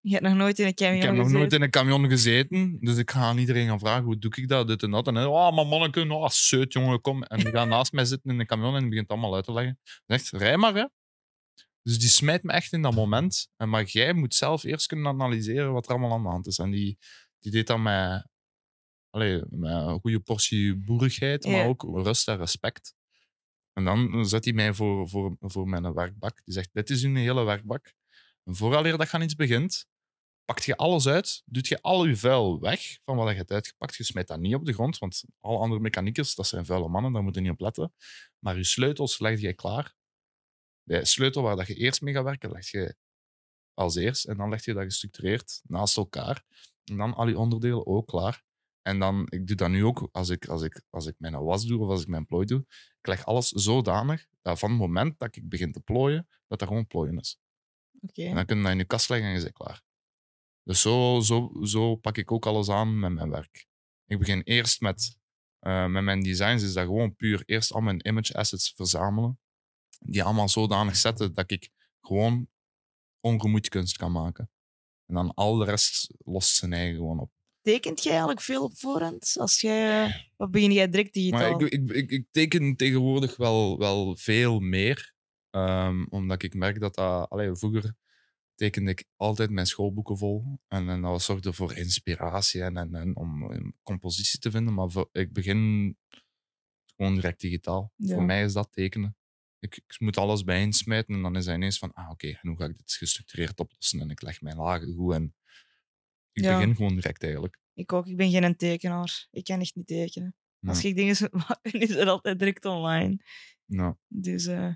Je 0.02 0.12
hebt 0.12 0.24
nog 0.24 0.34
nooit 0.34 0.58
in 0.58 0.66
een 0.66 0.74
camion 0.74 0.96
Ik 0.96 1.02
heb 1.02 1.12
nog 1.12 1.22
gezeten? 1.22 1.40
nooit 1.40 1.52
in 1.52 1.62
een 1.62 1.70
camion 1.70 2.08
gezeten, 2.08 2.78
dus 2.80 2.96
ik 2.96 3.10
ga 3.10 3.20
aan 3.20 3.38
iedereen 3.38 3.66
gaan 3.66 3.78
vragen 3.78 4.04
hoe 4.04 4.18
doe 4.18 4.34
ik 4.34 4.48
dat, 4.48 4.66
dit 4.66 4.82
en 4.82 4.90
dat. 4.90 5.06
En 5.06 5.14
hij, 5.14 5.24
oh, 5.24 5.54
maar 5.54 5.66
manneke, 5.66 6.14
oh, 6.14 6.28
zeut 6.28 6.72
jongen, 6.72 7.00
kom. 7.00 7.22
En 7.22 7.38
die 7.38 7.50
gaat 7.50 7.68
naast 7.68 7.92
mij 7.92 8.04
zitten 8.04 8.30
in 8.30 8.38
de 8.38 8.46
camion 8.46 8.74
en 8.74 8.80
die 8.80 8.88
begint 8.88 9.08
allemaal 9.08 9.34
uit 9.34 9.44
te 9.44 9.52
leggen. 9.52 9.78
Zegt, 10.06 10.30
rij 10.30 10.56
maar, 10.56 10.74
hè. 10.74 10.86
Dus 11.82 11.98
die 11.98 12.08
smijt 12.08 12.42
me 12.42 12.52
echt 12.52 12.72
in 12.72 12.82
dat 12.82 12.94
moment. 12.94 13.48
En 13.56 13.68
maar 13.68 13.84
jij 13.84 14.12
moet 14.12 14.34
zelf 14.34 14.64
eerst 14.64 14.86
kunnen 14.86 15.06
analyseren 15.06 15.72
wat 15.72 15.84
er 15.84 15.90
allemaal 15.90 16.12
aan 16.12 16.22
de 16.22 16.28
hand 16.28 16.46
is. 16.46 16.58
En 16.58 16.70
die, 16.70 16.98
die 17.38 17.52
deed 17.52 17.66
dat 17.66 17.78
met, 17.78 18.28
allee, 19.10 19.42
met 19.48 19.70
een 19.70 20.00
goede 20.00 20.20
portie 20.20 20.76
boerigheid, 20.76 21.46
maar 21.46 21.66
ook 21.66 21.82
rust 21.82 22.28
en 22.28 22.36
respect. 22.36 22.94
En 23.72 23.84
dan 23.84 24.26
zet 24.26 24.44
hij 24.44 24.52
mij 24.52 24.74
voor, 24.74 25.08
voor, 25.08 25.36
voor 25.40 25.68
mijn 25.68 25.92
werkbak. 25.92 26.44
Die 26.44 26.54
zegt, 26.54 26.68
dit 26.72 26.90
is 26.90 27.02
uw 27.02 27.14
hele 27.14 27.44
werkbak. 27.44 27.92
En 28.44 28.54
vooraleer 28.54 28.96
dat 28.96 29.08
gaan 29.08 29.22
iets 29.22 29.34
begint, 29.34 29.86
pakt 30.44 30.64
je 30.64 30.76
alles 30.76 31.06
uit, 31.06 31.42
doet 31.44 31.68
je 31.68 31.82
al 31.82 32.04
je 32.04 32.16
vuil 32.16 32.60
weg 32.60 32.98
van 33.04 33.16
wat 33.16 33.28
je 33.28 33.34
hebt 33.34 33.50
uitgepakt. 33.50 33.96
Je 33.96 34.04
smijt 34.04 34.28
dat 34.28 34.40
niet 34.40 34.54
op 34.54 34.64
de 34.64 34.72
grond, 34.72 34.98
want 34.98 35.24
alle 35.40 35.58
andere 35.58 35.80
mechaniekers, 35.80 36.34
dat 36.34 36.46
zijn 36.46 36.66
vuile 36.66 36.88
mannen, 36.88 37.12
daar 37.12 37.22
moeten 37.22 37.42
niet 37.42 37.52
op 37.52 37.60
letten. 37.60 37.94
Maar 38.38 38.56
je 38.56 38.64
sleutels 38.64 39.18
leg 39.18 39.40
je 39.40 39.54
klaar. 39.54 39.94
De 40.82 41.04
sleutel 41.04 41.42
waar 41.42 41.56
dat 41.56 41.66
je 41.66 41.74
eerst 41.74 42.00
mee 42.00 42.14
gaat 42.14 42.24
werken, 42.24 42.50
leg 42.50 42.70
je 42.70 42.96
als 43.74 43.94
eerst. 43.94 44.24
En 44.24 44.36
dan 44.36 44.48
leg 44.48 44.64
je 44.64 44.72
dat 44.72 44.84
gestructureerd 44.84 45.60
naast 45.64 45.96
elkaar. 45.96 46.44
En 46.84 46.96
dan 46.96 47.14
al 47.14 47.28
je 47.28 47.38
onderdelen 47.38 47.86
ook 47.86 48.06
klaar. 48.06 48.44
En 48.82 48.98
dan, 48.98 49.26
ik 49.28 49.46
doe 49.46 49.56
dat 49.56 49.70
nu 49.70 49.84
ook 49.84 50.08
als 50.12 50.28
ik, 50.28 50.46
als 50.46 50.62
ik, 50.62 50.82
als 50.90 51.06
ik 51.06 51.14
mijn 51.18 51.42
was 51.42 51.66
doe 51.66 51.80
of 51.80 51.88
als 51.88 52.02
ik 52.02 52.08
mijn 52.08 52.26
plooi 52.26 52.46
doe. 52.46 52.64
Ik 52.98 53.06
leg 53.06 53.24
alles 53.24 53.48
zodanig 53.48 54.26
dat 54.42 54.58
van 54.58 54.70
het 54.70 54.78
moment 54.78 55.18
dat 55.18 55.36
ik 55.36 55.48
begin 55.48 55.72
te 55.72 55.80
plooien, 55.80 56.28
dat 56.46 56.58
dat 56.58 56.68
gewoon 56.68 56.86
plooien 56.86 57.18
is. 57.18 57.38
Oké. 58.00 58.22
En 58.22 58.34
dan 58.34 58.46
kun 58.46 58.56
je 58.56 58.62
dat 58.62 58.72
in 58.72 58.78
je 58.78 58.84
kast 58.84 59.08
leggen 59.08 59.28
en 59.28 59.34
je 59.34 59.42
bent 59.42 59.54
klaar. 59.54 59.82
Dus 60.62 60.80
zo, 60.80 61.20
zo, 61.20 61.50
zo 61.62 61.96
pak 61.96 62.16
ik 62.16 62.32
ook 62.32 62.46
alles 62.46 62.68
aan 62.68 62.98
met 62.98 63.12
mijn 63.12 63.30
werk. 63.30 63.66
Ik 64.06 64.18
begin 64.18 64.40
eerst 64.40 64.80
met, 64.80 65.18
eh, 65.58 65.86
met 65.86 66.02
mijn 66.02 66.20
designs, 66.20 66.62
is 66.62 66.72
dat 66.72 66.84
gewoon 66.84 67.16
puur 67.16 67.42
eerst 67.46 67.72
al 67.72 67.80
mijn 67.80 68.06
image 68.06 68.34
assets 68.34 68.72
verzamelen. 68.76 69.38
Die 69.98 70.22
allemaal 70.22 70.48
zodanig 70.48 70.96
zetten 70.96 71.34
dat 71.34 71.50
ik 71.50 71.70
gewoon 72.00 72.48
ongemoeid 73.20 73.68
kunst 73.68 73.96
kan 73.96 74.12
maken. 74.12 74.50
En 75.06 75.14
dan 75.14 75.34
al 75.34 75.56
de 75.56 75.64
rest 75.64 76.14
lost 76.18 76.56
zijn 76.56 76.72
eigen 76.72 76.96
gewoon 76.96 77.18
op. 77.18 77.32
Tekent 77.70 78.02
jij 78.02 78.12
eigenlijk 78.12 78.40
veel 78.40 78.64
op 78.64 78.78
voorhand? 78.78 79.36
Als 79.38 79.60
jij, 79.60 80.14
wat 80.36 80.50
begin 80.50 80.72
jij 80.72 80.88
direct 80.88 81.12
digitaal? 81.12 81.50
Maar 81.50 81.60
ik, 81.60 81.72
ik, 81.72 81.90
ik, 81.90 82.10
ik 82.10 82.26
teken 82.30 82.76
tegenwoordig 82.76 83.36
wel, 83.36 83.78
wel 83.78 84.16
veel 84.16 84.60
meer. 84.60 85.14
Ehm, 85.50 86.04
omdat 86.08 86.42
ik 86.42 86.54
merk 86.54 86.80
dat 86.80 86.94
dat... 86.94 87.28
Allee, 87.28 87.54
vroeger 87.54 87.94
tekende 88.54 88.90
ik 88.90 89.04
altijd 89.16 89.50
mijn 89.50 89.66
schoolboeken 89.66 90.18
vol. 90.18 90.60
En, 90.68 90.88
en 90.88 91.00
dat 91.00 91.22
zorgde 91.22 91.52
voor 91.52 91.76
inspiratie 91.76 92.62
en, 92.62 92.76
en, 92.76 92.94
en 92.94 93.16
om 93.16 93.42
een 93.42 93.74
compositie 93.82 94.38
te 94.38 94.50
vinden. 94.50 94.74
Maar 94.74 94.90
voor- 94.90 95.08
ik 95.12 95.32
begin 95.32 95.96
gewoon 96.96 97.14
direct 97.14 97.40
digitaal. 97.40 97.92
Ja. 97.96 98.14
Voor 98.14 98.24
mij 98.24 98.44
is 98.44 98.52
dat 98.52 98.72
tekenen. 98.72 99.16
Ik, 99.58 99.76
ik 99.76 100.00
moet 100.00 100.16
alles 100.16 100.44
bijeensmijten 100.44 101.14
en 101.14 101.22
dan 101.22 101.36
is 101.36 101.46
hij 101.46 101.54
ineens 101.54 101.78
van... 101.78 101.92
Ah, 101.92 102.10
oké, 102.10 102.28
en 102.28 102.48
hoe 102.48 102.56
ga 102.56 102.64
ik 102.64 102.76
dit 102.76 102.92
gestructureerd 102.92 103.60
oplossen? 103.60 104.00
En 104.00 104.10
ik 104.10 104.22
leg 104.22 104.40
mijn 104.40 104.56
lagen 104.56 104.94
goed 104.94 105.14
en... 105.14 105.34
Ik 106.40 106.46
Ja. 106.50 106.58
begin 106.58 106.76
gewoon 106.76 106.94
direct 106.94 107.22
eigenlijk. 107.22 107.58
Ik 107.74 107.92
ook. 107.92 108.06
Ik 108.06 108.16
ben 108.16 108.30
geen 108.30 108.56
tekenaar. 108.56 109.26
Ik 109.30 109.44
kan 109.44 109.60
echt 109.60 109.74
niet 109.74 109.86
tekenen. 109.86 110.34
Als 110.66 110.84
ik 110.84 110.96
dingen 110.96 111.16
moet 111.20 111.32
maken, 111.48 111.80
is 111.80 111.94
het 111.94 112.08
altijd 112.08 112.38
direct 112.38 112.64
online. 112.64 113.18
Ja. 113.64 113.98
Dus, 114.08 114.46
eh, 114.46 114.74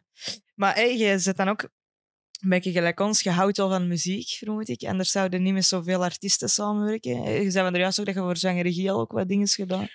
Maar 0.55 0.75
hey, 0.75 0.97
je 0.99 1.19
zit 1.19 1.37
dan 1.37 1.49
ook 1.49 1.63
een 2.41 2.49
beetje 2.49 2.73
gelijk 2.73 3.01
ons. 3.01 3.21
Je 3.23 3.31
houdt 3.31 3.57
wel 3.57 3.69
van 3.69 3.89
muziek, 3.89 4.29
vermoed 4.29 4.69
ik. 4.69 4.83
Anders 4.83 5.11
zouden 5.11 5.43
niet 5.43 5.53
met 5.53 5.65
zoveel 5.65 6.03
artiesten 6.05 6.49
samenwerken. 6.49 7.25
Eh, 7.25 7.43
Je 7.43 7.51
zei 7.51 7.65
van 7.65 7.75
er 7.75 7.81
juist 7.81 8.01
ook 8.01 8.07
dat 8.07 8.15
je 8.15 8.21
voor 8.21 8.37
zangeregie 8.37 8.91
al 8.91 9.01
ook 9.01 9.13
wat 9.13 9.29
dingen 9.29 9.49
gedaan. 9.49 9.89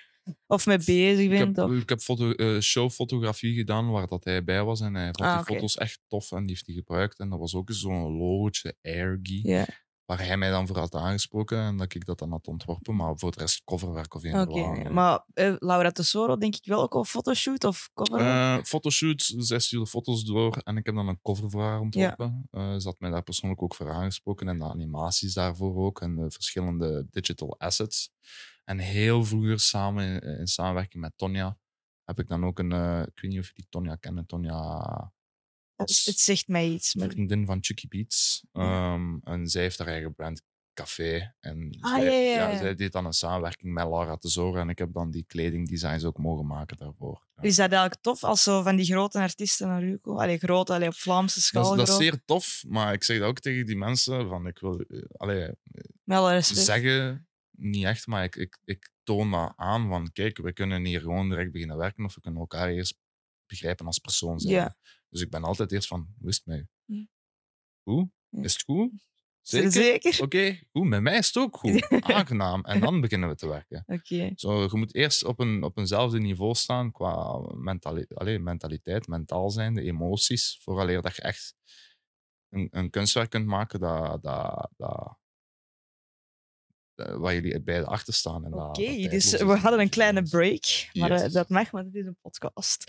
Of 0.46 0.66
mee 0.66 0.78
bezig 0.78 1.18
Ik 1.24 1.28
bent. 1.30 1.56
heb, 1.56 1.64
of- 1.66 1.72
ik 1.80 1.88
heb 1.88 2.00
foto, 2.00 2.32
eh, 2.32 2.60
showfotografie 2.60 3.54
gedaan 3.54 3.90
waar 3.90 4.06
dat 4.06 4.24
hij 4.24 4.44
bij 4.44 4.64
was. 4.64 4.80
En 4.80 4.94
hij 4.94 5.04
vond 5.04 5.20
Ah, 5.20 5.36
die 5.46 5.54
foto's 5.54 5.76
echt 5.76 6.00
tof 6.08 6.32
en 6.32 6.38
die 6.40 6.48
heeft 6.48 6.66
die 6.66 6.74
gebruikt. 6.74 7.18
En 7.18 7.28
dat 7.28 7.38
was 7.38 7.54
ook 7.54 7.70
zo'n 7.72 8.16
logootje, 8.16 8.76
Airgy, 8.82 9.40
Ja, 9.42 9.66
waar 10.10 10.26
hij 10.26 10.36
mij 10.36 10.50
dan 10.50 10.66
voor 10.66 10.78
had 10.78 10.94
aangesproken 10.94 11.58
en 11.58 11.76
dat 11.76 11.94
ik 11.94 12.04
dat 12.04 12.18
dan 12.18 12.30
had 12.30 12.46
ontworpen. 12.46 12.96
Maar 12.96 13.18
voor 13.18 13.30
de 13.30 13.38
rest 13.38 13.64
coverwerk 13.64 14.14
of 14.14 14.24
een 14.24 14.40
oké. 14.40 14.90
Maar 14.90 15.24
eh, 15.32 15.54
Laura 15.58 15.90
Tesoro 15.90 16.36
denk 16.36 16.56
ik 16.56 16.64
wel 16.64 16.82
ook 16.82 16.94
al 16.94 17.04
fotoshoot 17.04 17.64
of 17.64 17.90
cover. 17.94 18.20
Eh 18.20 18.62
fotoshoot, 18.62 19.34
zij 19.36 19.58
stuurde 19.58 19.86
foto's 19.86 20.24
door 20.24 20.56
en 20.56 20.76
ik 20.76 20.86
heb 20.86 20.94
dan 20.94 21.08
een 21.08 21.20
cover 21.22 21.50
voor 21.50 21.62
haar 21.62 21.80
ontworpen. 21.80 22.48
Eh, 22.50 22.76
ze 22.76 22.88
had 22.88 23.00
mij 23.00 23.10
daar 23.10 23.22
persoonlijk 23.22 23.62
ook 23.62 23.74
voor 23.74 23.92
aangesproken 23.92 24.48
en 24.48 24.58
de 24.58 24.64
animaties 24.64 25.34
daarvoor 25.34 25.76
ook 25.76 26.00
en 26.00 26.16
de 26.16 26.30
verschillende 26.30 27.06
digital 27.10 27.58
assets. 27.58 28.10
En 28.64 28.78
heel 28.78 29.24
vroeger 29.24 29.60
samen 29.60 30.04
in, 30.22 30.38
in 30.38 30.46
samenwerking 30.46 31.02
met 31.02 31.12
Tonja 31.16 31.58
heb 32.04 32.18
ik 32.18 32.28
dan 32.28 32.44
ook 32.44 32.58
een, 32.58 32.72
eh, 32.72 33.00
ik 33.00 33.20
weet 33.20 33.30
niet 33.30 33.40
of 33.40 33.46
je 33.46 33.54
die 33.54 33.66
Tonja 33.68 33.96
kent, 33.96 34.28
Tonja 34.28 35.12
het, 35.80 36.02
het 36.04 36.18
zegt 36.18 36.48
mij 36.48 36.68
iets. 36.68 36.94
Maar... 36.94 37.08
vriendin 37.08 37.46
van 37.46 37.58
Chucky 37.60 37.88
Beats. 37.88 38.44
Ehm, 38.52 39.16
en 39.24 39.46
zij 39.46 39.62
heeft 39.62 39.78
haar 39.78 39.88
eigen 39.88 40.14
brand 40.14 40.42
Café. 40.74 41.34
En 41.40 41.76
Ah, 41.80 41.94
zij, 41.94 42.04
ja, 42.04 42.10
ja, 42.42 42.50
ja. 42.50 42.58
zij 42.58 42.74
deed 42.74 42.92
dan 42.92 43.04
een 43.06 43.12
samenwerking 43.12 43.72
met 43.72 43.84
Lara 43.88 44.16
Tesoro 44.16 44.56
en 44.60 44.68
ik 44.68 44.78
heb 44.78 44.92
dan 44.92 45.10
die 45.10 45.24
kledingdesigns 45.26 46.04
ook 46.04 46.18
mogen 46.18 46.46
maken 46.46 46.76
daarvoor. 46.76 47.26
Is 47.40 47.56
dat 47.56 47.70
eigenlijk 47.70 48.02
tof 48.02 48.24
als 48.24 48.42
zo 48.42 48.62
van 48.62 48.76
die 48.76 48.84
grote 48.84 49.18
artiesten 49.18 49.68
naar 49.68 49.82
u 49.82 49.96
komen? 49.96 50.22
Allee, 50.22 50.38
groot, 50.38 50.70
allee, 50.70 50.88
op 50.88 50.94
Vlaamse 50.94 51.40
schaal. 51.40 51.62
Dat, 51.62 51.72
is- 51.72 51.78
dat 51.78 51.88
is 51.88 51.94
groot. 51.94 52.02
zeer 52.02 52.22
tof, 52.24 52.64
maar 52.68 52.92
ik 52.92 53.04
zeg 53.04 53.18
dat 53.18 53.28
ook 53.28 53.38
tegen 53.38 53.66
die 53.66 53.76
mensen: 53.76 54.28
van 54.28 54.46
ik 54.46 54.58
wil 54.58 54.80
eh, 54.80 55.02
allee, 55.16 55.50
respect. 56.04 56.60
zeggen, 56.66 57.28
niet 57.50 57.84
echt, 57.84 58.06
maar 58.06 58.24
ik, 58.24 58.36
ik, 58.36 58.58
ik 58.64 58.90
toon 59.02 59.30
dat 59.30 59.52
aan 59.56 59.88
van 59.88 60.12
kijk, 60.12 60.38
we 60.38 60.52
kunnen 60.52 60.84
hier 60.84 61.00
gewoon 61.00 61.28
direct 61.28 61.52
beginnen 61.52 61.76
werken 61.76 62.04
of 62.04 62.14
we 62.14 62.20
kunnen 62.20 62.40
elkaar 62.40 62.68
eerst 62.68 62.98
begrijpen 63.46 63.86
als 63.86 63.98
persoon 63.98 64.40
zijn. 64.40 64.52
Dus 65.10 65.20
ik 65.20 65.30
ben 65.30 65.44
altijd 65.44 65.72
eerst 65.72 65.88
van, 65.88 66.08
hoe 66.20 66.28
is 66.28 66.36
het 66.36 66.46
met 66.46 66.58
u? 66.86 67.08
Hoe? 67.82 68.10
Ja. 68.28 68.42
Is 68.42 68.52
het 68.52 68.62
goed? 68.62 69.08
Zeker? 69.42 70.22
Oké, 70.22 70.58
goed, 70.72 70.84
met 70.86 71.02
mij 71.02 71.18
is 71.18 71.26
het 71.26 71.36
ook 71.36 71.56
goed. 71.56 71.90
Aangenaam. 72.16 72.64
En 72.64 72.80
dan 72.80 73.00
beginnen 73.00 73.28
we 73.28 73.34
te 73.34 73.48
werken. 73.48 73.84
Oké. 73.86 74.32
Zo, 74.34 74.62
je 74.62 74.76
moet 74.76 74.94
eerst 74.94 75.24
op, 75.24 75.40
een, 75.40 75.62
op 75.62 75.78
eenzelfde 75.78 76.20
niveau 76.20 76.54
staan 76.54 76.92
qua 76.92 77.40
mentali 77.54 78.06
allee, 78.14 78.38
mentaliteit, 78.38 79.06
mentaal 79.06 79.50
zijn, 79.50 79.74
de 79.74 79.82
emoties, 79.82 80.58
vooraleer 80.62 81.02
dat 81.02 81.16
je 81.16 81.22
echt 81.22 81.54
een, 82.48 82.68
een 82.70 82.90
kunstwerk 82.90 83.30
kunt 83.30 83.46
maken 83.46 83.80
dat, 83.80 84.22
dat, 84.22 84.70
dat, 84.76 85.18
waar 87.18 87.34
jullie 87.34 87.60
beide 87.60 87.86
achter 87.86 88.14
staan. 88.14 88.54
Oké, 88.54 89.08
dus 89.08 89.32
we 89.36 89.56
hadden 89.56 89.80
een 89.80 89.88
kleine 89.88 90.22
break. 90.22 90.88
Maar 90.92 91.10
eh, 91.10 91.22
Yes. 91.22 91.32
dat 91.32 91.48
mag, 91.48 91.70
want 91.70 91.86
het 91.86 91.94
is 91.94 92.06
een 92.06 92.16
podcast. 92.22 92.84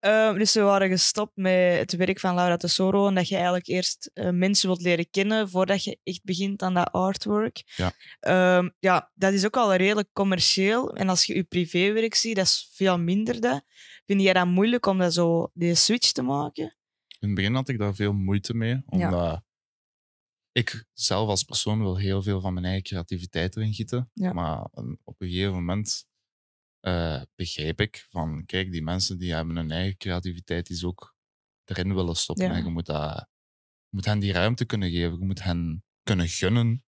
Ehm, 0.00 0.38
dus 0.38 0.54
we 0.54 0.60
waren 0.60 0.88
gestopt 0.88 1.32
met 1.36 1.78
het 1.78 1.92
werk 1.96 2.20
van 2.20 2.34
Laura 2.34 2.56
Tesoro. 2.56 3.06
En 3.08 3.14
dat 3.14 3.28
je 3.28 3.34
eigenlijk 3.34 3.66
eerst 3.66 4.10
eh, 4.14 4.30
mensen 4.30 4.68
wilt 4.68 4.80
leren 4.82 5.10
kennen 5.10 5.48
voordat 5.48 5.84
je 5.84 5.98
echt 6.04 6.24
begint 6.24 6.62
aan 6.62 6.74
dat 6.74 6.92
artwork. 6.92 7.62
Ja. 7.76 7.92
Ehm, 8.20 8.68
ja, 8.78 9.10
dat 9.14 9.32
is 9.32 9.44
ook 9.44 9.56
al 9.56 9.74
redelijk 9.74 10.08
commercieel. 10.12 10.94
En 10.96 11.08
als 11.08 11.24
je 11.24 11.34
je 11.34 11.42
privéwerk 11.44 12.14
ziet, 12.14 12.36
dat 12.36 12.44
is 12.44 12.70
veel 12.72 12.98
minder. 12.98 13.40
Dat. 13.40 13.62
Vind 14.06 14.22
jij 14.22 14.32
dat 14.32 14.46
moeilijk 14.46 14.86
om 14.86 14.98
dat 14.98 15.12
zo, 15.12 15.50
die 15.54 15.74
switch 15.74 16.12
te 16.12 16.22
maken? 16.22 16.64
In 17.18 17.26
het 17.28 17.34
begin 17.34 17.54
had 17.54 17.68
ik 17.68 17.78
daar 17.78 17.94
veel 17.94 18.12
moeite 18.12 18.54
mee, 18.54 18.82
omdat 18.86 19.42
ik 20.52 20.84
zelf 20.92 21.28
als 21.28 21.42
persoon 21.44 21.78
wil 21.78 21.96
heel 21.96 22.22
veel 22.22 22.40
van 22.40 22.52
mijn 22.52 22.64
eigen 22.66 22.82
creativiteit 22.82 23.56
erin 23.56 23.74
gieten. 23.74 24.10
Ja. 24.14 24.32
Maar 24.32 24.68
een- 24.72 24.98
op 25.04 25.20
een 25.20 25.28
gegeven 25.28 25.52
moment 25.54 26.08
eh, 26.80 27.22
begreep 27.34 27.80
ik 27.80 28.06
van, 28.08 28.44
kijk, 28.46 28.72
die 28.72 28.82
mensen 28.82 29.18
die 29.18 29.32
hebben 29.34 29.56
hun 29.56 29.70
eigen 29.70 29.96
creativiteit 29.96 30.66
die 30.66 30.76
ze 30.76 30.86
ook 30.86 31.16
erin 31.64 31.94
willen 31.94 32.16
stoppen. 32.16 32.46
Ja. 32.46 32.52
En 32.54 32.64
je 32.64 32.70
moet, 32.70 32.86
dat, 32.86 33.14
je 33.88 33.96
moet 33.96 34.04
hen 34.04 34.18
die 34.18 34.32
ruimte 34.32 34.64
kunnen 34.64 34.90
geven. 34.90 35.18
Je 35.18 35.24
moet 35.24 35.42
hen 35.42 35.84
kunnen 36.02 36.28
gunnen 36.28 36.84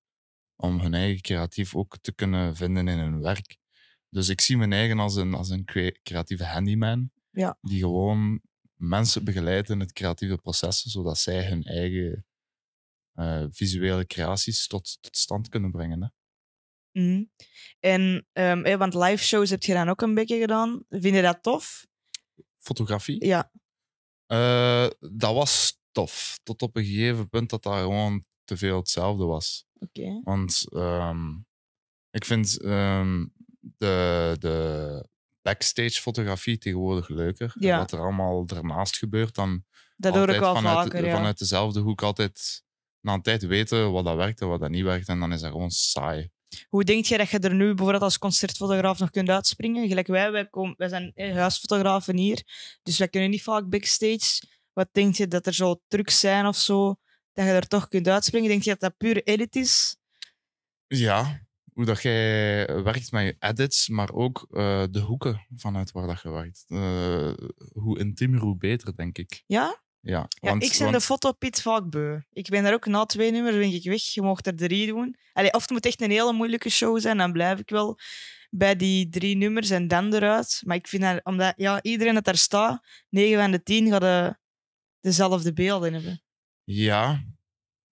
om 0.56 0.80
hun 0.80 0.94
eigen 0.94 1.20
creatief 1.22 1.74
ook 1.76 1.98
te 1.98 2.12
kunnen 2.14 2.56
vinden 2.56 2.88
in 2.88 2.98
hun 2.98 3.20
werk. 3.20 3.58
Dus 4.08 4.28
ik 4.28 4.40
zie 4.40 4.56
mijn 4.56 4.72
eigen 4.72 4.98
als 4.98 5.14
een, 5.16 5.34
als 5.34 5.48
een 5.48 5.64
crea- 5.64 5.96
creatieve 6.02 6.44
handyman 6.44 7.10
Ja. 7.30 7.58
die 7.60 7.78
gewoon 7.80 8.40
mensen 8.74 9.24
begeleidt 9.24 9.70
in 9.70 9.80
het 9.80 9.92
creatieve 9.92 10.36
proces, 10.36 10.82
zodat 10.82 11.18
zij 11.18 11.46
hun 11.48 11.62
eigen 11.64 12.26
eh, 13.14 13.44
visuele 13.50 14.06
creaties 14.06 14.66
tot, 14.66 14.98
tot 15.00 15.16
stand 15.16 15.48
kunnen 15.48 15.70
brengen. 15.70 16.02
Hè. 16.02 16.08
Mhm. 17.00 17.24
En, 17.80 18.26
ehm, 18.32 18.62
eh, 18.64 18.76
want 18.78 18.94
live 18.94 19.24
shows 19.24 19.50
heb 19.50 19.62
je 19.62 19.72
dan 19.72 19.88
ook 19.88 20.00
een 20.00 20.14
beetje 20.14 20.38
gedaan. 20.38 20.84
Vind 20.88 21.14
je 21.14 21.22
dat 21.22 21.42
tof? 21.42 21.86
Fotografie, 22.58 23.24
Ja. 23.26 23.50
eh, 24.26 24.86
dat 25.00 25.34
was 25.34 25.80
tof. 25.92 26.38
Tot 26.42 26.62
op 26.62 26.76
een 26.76 26.84
gegeven 26.84 27.28
punt 27.28 27.50
dat 27.50 27.62
dat 27.62 27.74
gewoon 27.78 28.24
te 28.44 28.56
veel 28.56 28.76
hetzelfde 28.76 29.24
was. 29.24 29.64
Oké. 29.78 30.20
Want 30.24 30.64
ehm, 30.72 31.30
ik 32.10 32.24
vind 32.24 32.60
ehm, 32.60 33.26
de, 33.60 34.36
de 34.38 35.08
backstage 35.42 36.00
fotografie 36.00 36.58
tegenwoordig 36.58 37.08
leuker. 37.08 37.54
En. 37.58 37.78
Wat 37.78 37.92
er 37.92 38.00
allemaal 38.00 38.46
ernaast 38.46 38.96
gebeurt, 38.96 39.34
dan 39.34 39.64
Dat 39.96 40.14
hoor 40.14 40.28
ik 40.28 40.28
altijd 40.28 40.42
wel 40.42 40.54
vanuit, 40.54 40.92
vaker, 40.92 41.04
ja. 41.06 41.14
vanuit 41.16 41.38
dezelfde 41.38 41.80
hoek 41.80 42.02
altijd 42.02 42.64
na 43.03 43.12
een 43.12 43.22
tijd 43.22 43.42
weten 43.42 43.92
wat 43.92 44.05
dat 44.05 44.16
werkt 44.16 44.40
en 44.40 44.48
wat 44.48 44.61
dat 44.61 44.70
niet 44.70 44.84
werkt. 44.84 45.09
En 45.09 45.20
dan 45.20 45.32
is 45.32 45.40
dat 45.40 45.50
gewoon 45.50 45.70
saai. 45.70 46.30
Hoe 46.68 46.84
denk 46.84 47.05
je 47.05 47.16
dat 47.16 47.30
je 47.30 47.38
er 47.38 47.55
nu 47.55 47.66
bijvoorbeeld 47.66 48.03
als 48.03 48.18
concertfotograaf 48.18 48.98
nog 48.98 49.11
kunt 49.11 49.28
uitspringen? 49.28 49.88
Gelijk 49.88 50.07
wij, 50.07 50.32
wij, 50.32 50.46
komen, 50.46 50.74
wij 50.76 50.88
zijn 50.88 51.12
huisfotografen 51.14 52.16
hier, 52.16 52.42
dus 52.82 52.98
wij 52.98 53.09
kunnen 53.09 53.30
niet 53.30 53.42
vaak 53.42 53.68
backstage. 53.68 54.42
Wat 54.72 54.88
denk 54.92 55.14
je 55.14 55.28
dat 55.28 55.46
er 55.46 55.55
zo 55.55 55.80
trucs 55.88 56.20
zijn 56.20 56.46
of 56.46 56.57
zo, 56.57 56.96
dat 57.32 57.44
je 57.44 57.50
er 57.50 57.68
toch 57.68 57.88
kunt 57.88 58.09
uitspringen? 58.09 58.48
Denk 58.48 58.62
je 58.62 58.70
dat 58.70 58.80
dat 58.80 58.96
puur 58.96 59.22
edit 59.22 59.57
is? 59.57 59.96
Ja, 60.86 61.46
hoe 61.72 61.84
dat 61.84 62.03
jij 62.03 62.66
werkt 62.82 63.12
met 63.12 63.24
je 63.24 63.36
edits, 63.38 63.88
maar 63.88 64.12
ook 64.12 64.46
eh, 64.50 64.84
de 64.90 65.00
hoeken 65.00 65.46
vanuit 65.57 65.92
waar 65.92 66.07
dat 66.07 66.20
je 66.22 66.30
werkt. 66.30 66.64
Eh, 66.66 67.32
hoe 67.72 67.98
intiemer, 67.98 68.40
hoe 68.40 68.57
beter, 68.57 68.96
denk 68.96 69.18
ik. 69.18 69.42
Ja? 69.46 69.82
Ja, 70.05 70.26
Ja, 70.28 70.48
want, 70.50 70.62
ik 70.62 70.70
ben 70.70 70.78
want- 70.78 70.92
de 70.92 71.00
fotopit 71.00 71.61
vaak 71.62 71.90
beu. 71.90 72.18
Ik 72.32 72.48
ben 72.48 72.62
daar 72.62 72.72
ook 72.72 72.86
na 72.86 73.05
twee 73.05 73.30
nummers 73.30 73.57
ben 73.57 73.72
ik 73.72 73.84
weg. 73.84 74.03
Je 74.03 74.22
mocht 74.22 74.46
er 74.46 74.57
drie 74.57 74.86
doen. 74.86 75.16
Allee, 75.32 75.53
of 75.53 75.61
het 75.61 75.70
moet 75.70 75.86
echt 75.86 76.00
een 76.00 76.11
hele 76.11 76.32
moeilijke 76.32 76.68
show 76.70 77.00
zijn, 77.00 77.16
dan 77.16 77.32
blijf 77.32 77.59
ik 77.59 77.70
wel 77.70 77.98
bij 78.50 78.76
die 78.76 79.09
drie 79.09 79.36
nummers 79.36 79.70
en 79.70 79.88
dan 79.88 80.14
eruit. 80.14 80.62
Maar 80.64 80.76
ik 80.76 80.86
vind 80.88 81.03
dat, 81.03 81.24
omdat 81.24 81.53
ja, 81.57 81.82
iedereen 81.82 82.14
dat 82.14 82.24
daar 82.24 82.36
staat, 82.36 82.86
9 83.09 83.40
van 83.40 83.50
de 83.50 83.62
10 83.62 83.88
gaat 83.90 84.00
de, 84.00 84.36
dezelfde 85.00 85.53
beelden 85.53 85.92
hebben. 85.92 86.22
Ja, 86.64 87.24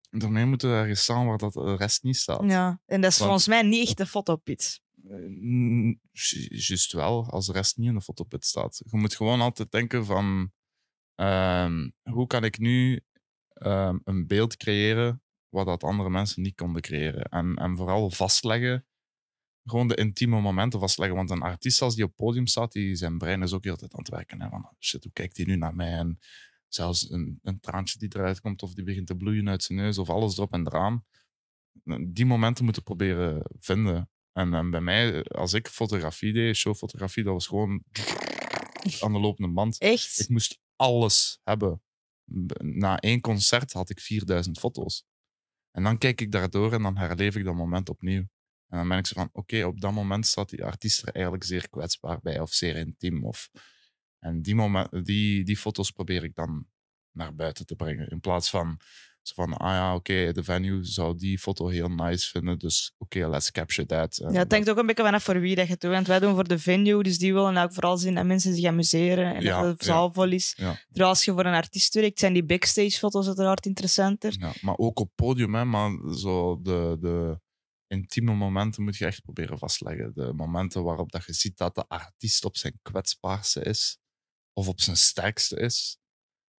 daarmee 0.10 0.46
moeten 0.46 0.70
we 0.72 0.76
ergens 0.76 1.02
staan 1.02 1.26
waar 1.28 1.38
dat 1.38 1.54
de 1.54 1.76
rest 1.76 2.04
niet 2.04 2.18
staat. 2.18 2.44
Ja, 2.50 2.82
en 2.86 3.02
dat 3.02 3.12
is 3.12 3.18
Want- 3.18 3.30
volgens 3.30 3.48
mij 3.48 3.62
niet 3.62 3.88
echt 3.88 3.98
de 3.98 4.06
fotopit. 4.06 4.82
Eh, 5.10 5.16
mm, 5.28 6.00
ju- 6.12 6.48
Juist 6.50 6.92
wel, 6.94 7.30
als 7.30 7.46
de 7.46 7.52
rest 7.54 7.78
niet 7.78 7.88
in 7.88 7.94
de 7.94 8.02
fotopit 8.02 8.46
staat. 8.46 8.82
Je 8.92 8.98
moet 8.98 9.16
gewoon 9.16 9.42
altijd 9.42 9.72
denken 9.72 10.06
van... 10.06 10.52
ehm, 11.18 11.90
hoe 12.04 12.28
kan 12.28 12.44
ik 12.44 12.58
nu 12.58 13.02
ehm, 13.54 13.98
een 14.04 14.28
beeld 14.28 14.58
creëren 14.58 15.22
wat 15.50 15.66
dat 15.66 15.84
andere 15.84 16.10
mensen 16.10 16.42
niet 16.42 16.56
konden 16.56 16.82
creëren? 16.82 17.24
En, 17.24 17.56
en 17.56 17.78
vooral 17.78 18.12
vastleggen, 18.12 18.86
gewoon 19.70 19.88
de 19.88 19.96
intieme 19.96 20.42
momenten 20.42 20.80
vastleggen. 20.80 21.18
Want 21.18 21.30
een 21.30 21.42
artiest 21.42 21.82
als 21.82 21.96
die 21.96 22.04
op 22.04 22.10
het 22.10 22.20
podium 22.20 22.48
staat, 22.48 22.72
die, 22.72 22.96
zijn 22.96 23.18
brein 23.18 23.42
is 23.42 23.54
ook 23.54 23.64
heel 23.64 23.78
tijd 23.78 23.94
aan 23.94 24.00
het 24.00 24.10
werken. 24.10 24.42
Hè, 24.42 24.50
van, 24.50 24.70
shit, 24.80 25.04
hoe 25.04 25.14
kijkt 25.14 25.38
hij 25.38 25.46
nu 25.46 25.56
naar 25.56 25.76
mij? 25.76 25.92
En 25.92 26.20
zelfs 26.68 27.10
een, 27.10 27.40
een 27.44 27.60
traantje 27.60 28.00
die 28.00 28.16
eruit 28.16 28.42
komt 28.42 28.64
of 28.64 28.74
die 28.74 28.84
begint 28.84 29.08
te 29.08 29.16
bloeien 29.16 29.50
uit 29.50 29.64
zijn 29.64 29.80
neus 29.80 29.98
of 29.98 30.10
alles 30.10 30.38
erop 30.38 30.54
en 30.54 30.68
eraan. 30.68 31.06
Die 32.08 32.26
momenten 32.26 32.64
moeten 32.64 32.84
proberen 32.84 33.42
vinden. 33.60 34.10
En, 34.32 34.54
en 34.54 34.70
bij 34.70 34.82
mij, 34.82 35.24
als 35.24 35.54
ik 35.54 35.68
fotografie 35.68 36.34
deed, 36.34 36.56
showfotografie, 36.56 37.24
dat 37.24 37.34
was 37.34 37.48
gewoon 37.48 37.84
aan 39.00 39.14
de 39.14 39.20
lopende 39.20 39.54
band. 39.54 39.80
Echt? 39.80 40.20
Ik 40.20 40.30
moest 40.30 40.60
alles 40.78 41.40
hebben. 41.44 41.82
Na 42.58 43.00
één 43.00 43.22
concert 43.22 43.74
had 43.74 43.90
ik 43.90 44.00
4000 44.00 44.60
foto's. 44.60 45.06
En 45.72 45.84
dan 45.84 45.98
kijk 45.98 46.22
ik 46.22 46.32
daardoor 46.32 46.74
en 46.74 46.82
dan 46.82 46.98
herleef 46.98 47.36
ik 47.36 47.44
dat 47.44 47.56
moment 47.56 47.90
opnieuw. 47.90 48.28
En 48.68 48.78
dan 48.78 48.88
ben 48.88 48.98
ik 48.98 49.06
zo 49.08 49.14
van, 49.16 49.30
oké, 49.32 49.64
op 49.66 49.82
dat 49.82 49.92
moment 49.92 50.26
staat 50.26 50.50
die 50.50 50.64
artiest 50.64 51.02
er 51.02 51.14
eigenlijk 51.14 51.44
zeer 51.44 51.70
kwetsbaar 51.70 52.20
bij 52.22 52.40
of 52.40 52.54
zeer 52.54 52.76
intiem. 52.76 53.26
Of... 53.26 53.50
En 54.20 54.42
die, 54.42 54.56
moment, 54.56 55.06
die, 55.06 55.44
die 55.44 55.58
foto's 55.58 55.92
probeer 55.92 56.24
ik 56.24 56.36
dan 56.36 56.68
naar 57.12 57.36
buiten 57.36 57.66
te 57.66 57.76
brengen. 57.76 58.08
In 58.08 58.20
plaats 58.20 58.50
van, 58.50 58.80
van 59.36 59.54
ah 59.54 59.70
ja, 59.70 59.96
oké, 59.96 60.32
de 60.32 60.44
venue 60.44 60.84
zou 60.84 61.18
die 61.18 61.40
foto 61.40 61.68
heel 61.68 61.90
nice 61.90 62.30
vinden, 62.30 62.60
dus 62.60 62.94
oké, 62.98 63.28
let's 63.30 63.52
capture 63.52 63.88
that. 63.88 64.18
En 64.18 64.34
Ja, 64.34 64.40
het 64.40 64.52
hangt 64.52 64.70
ook 64.70 64.78
een 64.78 64.86
beetje 64.86 65.04
vanaf 65.04 65.24
voor 65.24 65.40
wie 65.40 65.56
dat 65.56 65.66
je 65.66 65.72
het 65.72 65.82
doet. 65.82 65.92
Want 65.92 66.08
wij 66.08 66.20
doen 66.20 66.34
voor 66.36 66.48
de 66.48 66.60
venue, 66.60 67.04
dus 67.04 67.18
die 67.18 67.34
willen 67.34 67.58
ook 67.58 67.74
vooral 67.74 67.98
zien 67.98 68.16
dat 68.16 68.26
mensen 68.26 68.54
zich 68.54 68.66
amuseren 68.66 69.36
en 69.36 69.42
Ja, 69.42 69.62
dat 69.62 69.80
de 69.80 69.86
ja. 69.86 69.92
zaal 69.92 70.14
vol 70.14 70.32
is. 70.32 70.54
Ja. 70.58 70.80
Terwijl 70.88 71.10
als 71.10 71.26
je 71.26 71.32
voor 71.32 71.46
een 71.46 71.54
artiest 71.54 71.94
werkt, 71.94 72.20
zijn 72.20 72.34
die 72.34 72.46
backstage-foto's 72.46 73.28
uiteraard 73.28 73.66
interessanter. 73.66 74.36
Ja, 74.40 74.54
maar 74.62 74.78
ook 74.78 75.00
op 75.00 75.12
podium, 75.16 75.56
hè, 75.56 75.66
maar 75.66 75.92
zo 76.14 76.62
de, 76.62 76.98
de 77.00 77.40
intieme 77.88 78.34
momenten 78.34 78.84
moet 78.84 78.98
je 78.98 79.06
echt 79.06 79.22
proberen 79.22 79.58
vastleggen. 79.58 80.12
De 80.14 80.34
momenten 80.34 80.84
waarop 80.84 81.12
dat 81.12 81.26
je 81.26 81.34
ziet 81.34 81.58
dat 81.58 81.76
de 81.76 81.88
artiest 81.88 82.46
op 82.46 82.58
zijn 82.58 82.80
kwetsbaarste 82.82 83.64
is, 83.64 83.98
of 84.54 84.68
op 84.68 84.82
zijn 84.82 84.98
sterkste 84.98 85.60
is. 85.60 85.98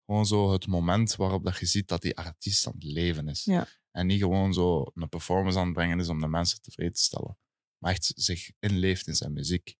Gewoon 0.08 0.26
zo 0.26 0.52
het 0.52 0.68
moment 0.68 1.16
waarop 1.16 1.44
dat 1.46 1.58
je 1.58 1.66
ziet 1.66 1.88
dat 1.88 2.02
die 2.02 2.18
artiest 2.18 2.68
aan 2.68 2.74
het 2.74 2.84
leven 2.84 3.28
is. 3.28 3.44
Ja. 3.44 3.68
En 3.92 4.08
niet 4.08 4.20
gewoon 4.22 4.54
zo 4.54 4.86
een 4.94 5.10
performance 5.10 5.60
aan 5.60 5.66
het 5.66 5.74
brengen 5.74 6.00
is 6.00 6.08
om 6.08 6.20
de 6.22 6.28
mensen 6.28 6.62
tevreden 6.62 6.94
te 6.94 7.02
stellen. 7.02 7.38
Maar 7.78 7.92
echt 7.92 8.12
zich 8.16 8.52
inleeft 8.60 9.08
in 9.08 9.16
zijn 9.16 9.34
muziek. 9.34 9.76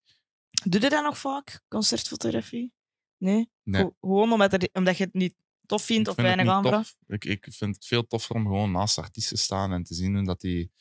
Doe 0.64 0.82
je 0.82 0.90
dat 0.90 1.04
nog 1.04 1.18
vaak, 1.18 1.64
concertfotografie? 1.68 2.74
Nee? 3.18 3.50
Nee. 3.64 3.82
Go- 3.82 3.96
Gewoon 4.00 4.32
omdat, 4.32 4.54
er, 4.54 4.70
omdat 4.74 4.98
je 4.98 5.04
het 5.04 5.14
niet 5.14 5.36
tof 5.66 5.84
vindt 5.84 6.02
Ik 6.02 6.08
of 6.08 6.16
vind 6.16 6.28
weinig 6.28 6.72
tof. 6.72 6.96
Ik, 7.08 7.26
ik 7.26 7.48
vind 7.54 7.76
het 7.76 7.86
veel 7.86 8.08
toffer 8.08 8.36
om 8.36 8.44
gewoon 8.46 8.72
naast 8.72 8.98
artiesten 8.98 9.36
te 9.38 9.42
staan 9.44 9.72
en 9.72 9.84
te 9.84 9.94
zien 9.94 10.16
hoe 10.16 10.26
dat 10.26 10.42
die 10.42 10.72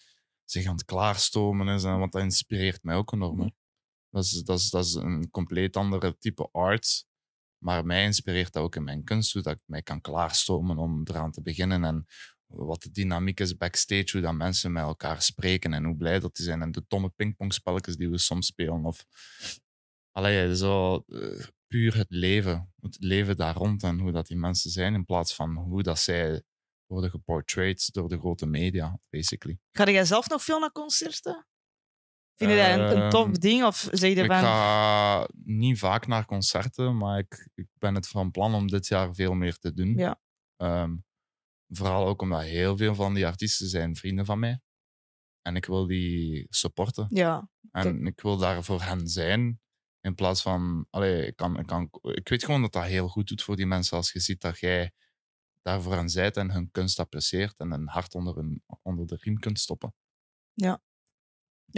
zich 0.44 0.66
aan 0.66 0.74
het 0.74 0.84
klaarstomen 0.84 1.68
is. 1.68 1.84
En, 1.84 1.98
want 1.98 2.12
dat 2.12 2.22
inspireert 2.22 2.82
mij 2.82 2.94
ook 2.96 3.12
enorm. 3.12 3.40
hè. 3.40 3.48
Dat 4.10 4.24
is, 4.24 4.30
dat, 4.42 4.58
is, 4.58 4.70
dat 4.70 4.84
is 4.84 4.94
een 4.94 5.30
compleet 5.30 5.76
andere 5.76 6.18
type 6.18 6.48
art. 6.52 7.06
Maar 7.58 7.86
mij 7.86 8.04
inspireert 8.04 8.52
dat 8.52 8.62
ook 8.62 8.76
in 8.76 8.84
mijn 8.84 9.04
kunst, 9.04 9.32
hoe 9.32 9.42
dat 9.42 9.52
ik 9.52 9.62
mij 9.64 9.82
kan 9.82 10.00
klaarstomen 10.00 10.78
om 10.78 11.02
eraan 11.04 11.32
te 11.32 11.42
beginnen. 11.42 11.84
En 11.84 12.06
wat 12.46 12.82
de 12.82 12.90
dynamiek 12.90 13.40
is 13.40 13.56
backstage, 13.56 14.08
hoe 14.12 14.20
dat 14.20 14.34
mensen 14.34 14.72
met 14.72 14.82
elkaar 14.82 15.22
spreken 15.22 15.72
en 15.72 15.84
hoe 15.84 15.96
blij 15.96 16.20
dat 16.20 16.36
die 16.36 16.44
zijn. 16.44 16.62
En 16.62 16.72
de 16.72 16.84
domme 16.88 17.08
pingpongspelletjes 17.08 17.96
die 17.96 18.10
we 18.10 18.18
soms 18.18 18.46
spelen. 18.46 18.84
Of, 18.84 19.06
allee, 20.12 20.56
zo 20.56 21.04
eh, 21.06 21.46
puur 21.66 21.96
het 21.96 22.10
leven. 22.10 22.72
Het 22.80 22.96
leven 22.98 23.36
daar 23.36 23.54
rond 23.54 23.82
en 23.82 23.98
hoe 23.98 24.12
dat 24.12 24.26
die 24.26 24.36
mensen 24.36 24.70
zijn, 24.70 24.94
in 24.94 25.04
plaats 25.04 25.34
van 25.34 25.56
hoe 25.56 25.82
dat 25.82 25.98
zij 25.98 26.42
worden 26.86 27.10
geportrayed 27.10 27.92
door 27.92 28.08
de 28.08 28.18
grote 28.18 28.46
media, 28.46 28.98
basically. 29.10 29.58
Ga 29.72 29.90
jij 29.90 30.04
zelf 30.04 30.28
nog 30.28 30.44
veel 30.44 30.58
naar 30.58 30.72
concerten? 30.72 31.46
Vind 32.36 32.50
je 32.50 32.56
dat 32.56 32.90
een, 32.90 33.02
een 33.02 33.10
tof 33.10 33.24
Ehm, 33.26 33.32
ding? 33.32 33.64
Of 33.64 33.88
zeg 33.92 34.14
je 34.14 34.22
Ik 34.22 34.26
van... 34.26 34.38
ga 34.40 35.28
niet 35.44 35.78
vaak 35.78 36.06
naar 36.06 36.24
concerten, 36.24 36.96
maar 36.96 37.18
ik, 37.18 37.48
ik 37.54 37.66
ben 37.78 37.94
het 37.94 38.08
van 38.08 38.30
plan 38.30 38.54
om 38.54 38.66
dit 38.66 38.86
jaar 38.86 39.14
veel 39.14 39.34
meer 39.34 39.58
te 39.58 39.72
doen. 39.72 39.94
Ja. 39.96 40.20
Ehm, 40.56 40.96
vooral 41.68 42.06
ook 42.06 42.22
omdat 42.22 42.42
heel 42.42 42.76
veel 42.76 42.94
van 42.94 43.14
die 43.14 43.26
artiesten 43.26 43.68
zijn 43.68 43.96
vrienden 43.96 44.24
van 44.24 44.38
mij. 44.38 44.60
En 45.42 45.56
ik 45.56 45.64
wil 45.64 45.86
die 45.86 46.46
supporten. 46.50 47.06
Ja, 47.08 47.48
En 47.70 48.06
ik 48.06 48.20
wil 48.20 48.36
daar 48.36 48.64
voor 48.64 48.82
hen 48.82 49.08
zijn. 49.08 49.60
In 50.00 50.14
plaats 50.14 50.42
van, 50.42 50.86
allee, 50.90 51.26
ik, 51.26 51.36
kan, 51.36 51.58
ik, 51.58 51.66
kan, 51.66 51.90
ik 52.02 52.28
weet 52.28 52.44
gewoon 52.44 52.60
dat 52.62 52.72
dat 52.72 52.84
heel 52.84 53.08
goed 53.08 53.28
doet 53.28 53.42
voor 53.42 53.56
die 53.56 53.66
mensen 53.66 53.96
als 53.96 54.12
je 54.12 54.20
ziet 54.20 54.40
dat 54.40 54.58
jij 54.58 54.92
daar 55.62 55.82
voor 55.82 55.94
hen 55.94 56.08
zijt 56.08 56.36
en 56.36 56.50
hun 56.50 56.70
kunst 56.70 56.98
apprecieert 56.98 57.58
en 57.58 57.70
een 57.72 57.88
hart 57.88 58.14
onder, 58.14 58.36
hun, 58.36 58.62
onder 58.82 59.06
de 59.06 59.16
riem 59.20 59.38
kunt 59.38 59.60
stoppen. 59.60 59.94
Ja, 60.52 60.80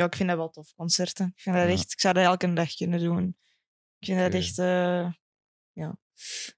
ik 0.07 0.17
vind 0.17 0.29
dat 0.29 0.39
wel 0.39 0.51
tof, 0.51 0.75
concerten. 0.75 1.27
Ik, 1.37 1.43
vind 1.43 1.57
dat 1.57 1.65
Ja. 1.65 1.71
echt, 1.73 1.93
ik 1.93 2.01
zou 2.01 2.15
dat 2.15 2.25
elke 2.25 2.53
dag 2.53 2.75
kunnen 2.75 3.01
doen. 3.01 3.37
Ik 3.99 4.07
vind 4.07 4.19
dat 4.19 4.35
echt... 4.35 4.59
eh, 4.59 5.13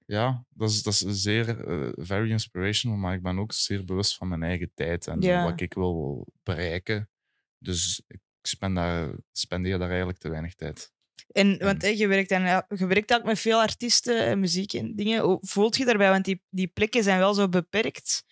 Ja, 0.05 0.45
dat 0.49 0.69
is, 0.69 0.83
dat 0.83 0.93
is 0.93 1.21
zeer 1.21 1.67
eh, 1.67 1.89
very 1.95 2.31
inspirational, 2.31 2.97
maar 2.97 3.13
ik 3.13 3.21
ben 3.21 3.39
ook 3.39 3.53
zeer 3.53 3.85
bewust 3.85 4.15
van 4.15 4.27
mijn 4.27 4.43
eigen 4.43 4.71
tijd 4.73 5.07
en 5.07 5.21
Ja. 5.21 5.43
wat 5.43 5.61
ik 5.61 5.73
wil 5.73 6.27
bereiken. 6.43 7.09
Dus 7.57 8.01
ik 8.07 8.19
spend 8.41 8.75
daar, 8.75 9.15
spendeer 9.31 9.77
daar 9.79 9.89
eigenlijk 9.89 10.19
te 10.19 10.29
weinig 10.29 10.55
tijd. 10.55 10.91
En, 11.31 11.57
want 11.57 11.81
je, 11.97 12.07
werkt 12.07 12.29
ja, 12.29 12.65
je 12.75 12.85
werkt 12.87 13.13
ook 13.13 13.23
met 13.23 13.39
veel 13.39 13.59
artiesten 13.61 14.25
en 14.25 14.39
muziek 14.39 14.73
en 14.73 14.95
dingen. 14.95 15.21
Hoe 15.23 15.37
voelt 15.41 15.77
je 15.77 15.85
daarbij? 15.85 16.09
Want 16.09 16.25
die, 16.25 16.43
die 16.49 16.67
plekken 16.67 17.03
zijn 17.03 17.19
wel 17.19 17.33
zo 17.33 17.49
beperkt. 17.49 18.23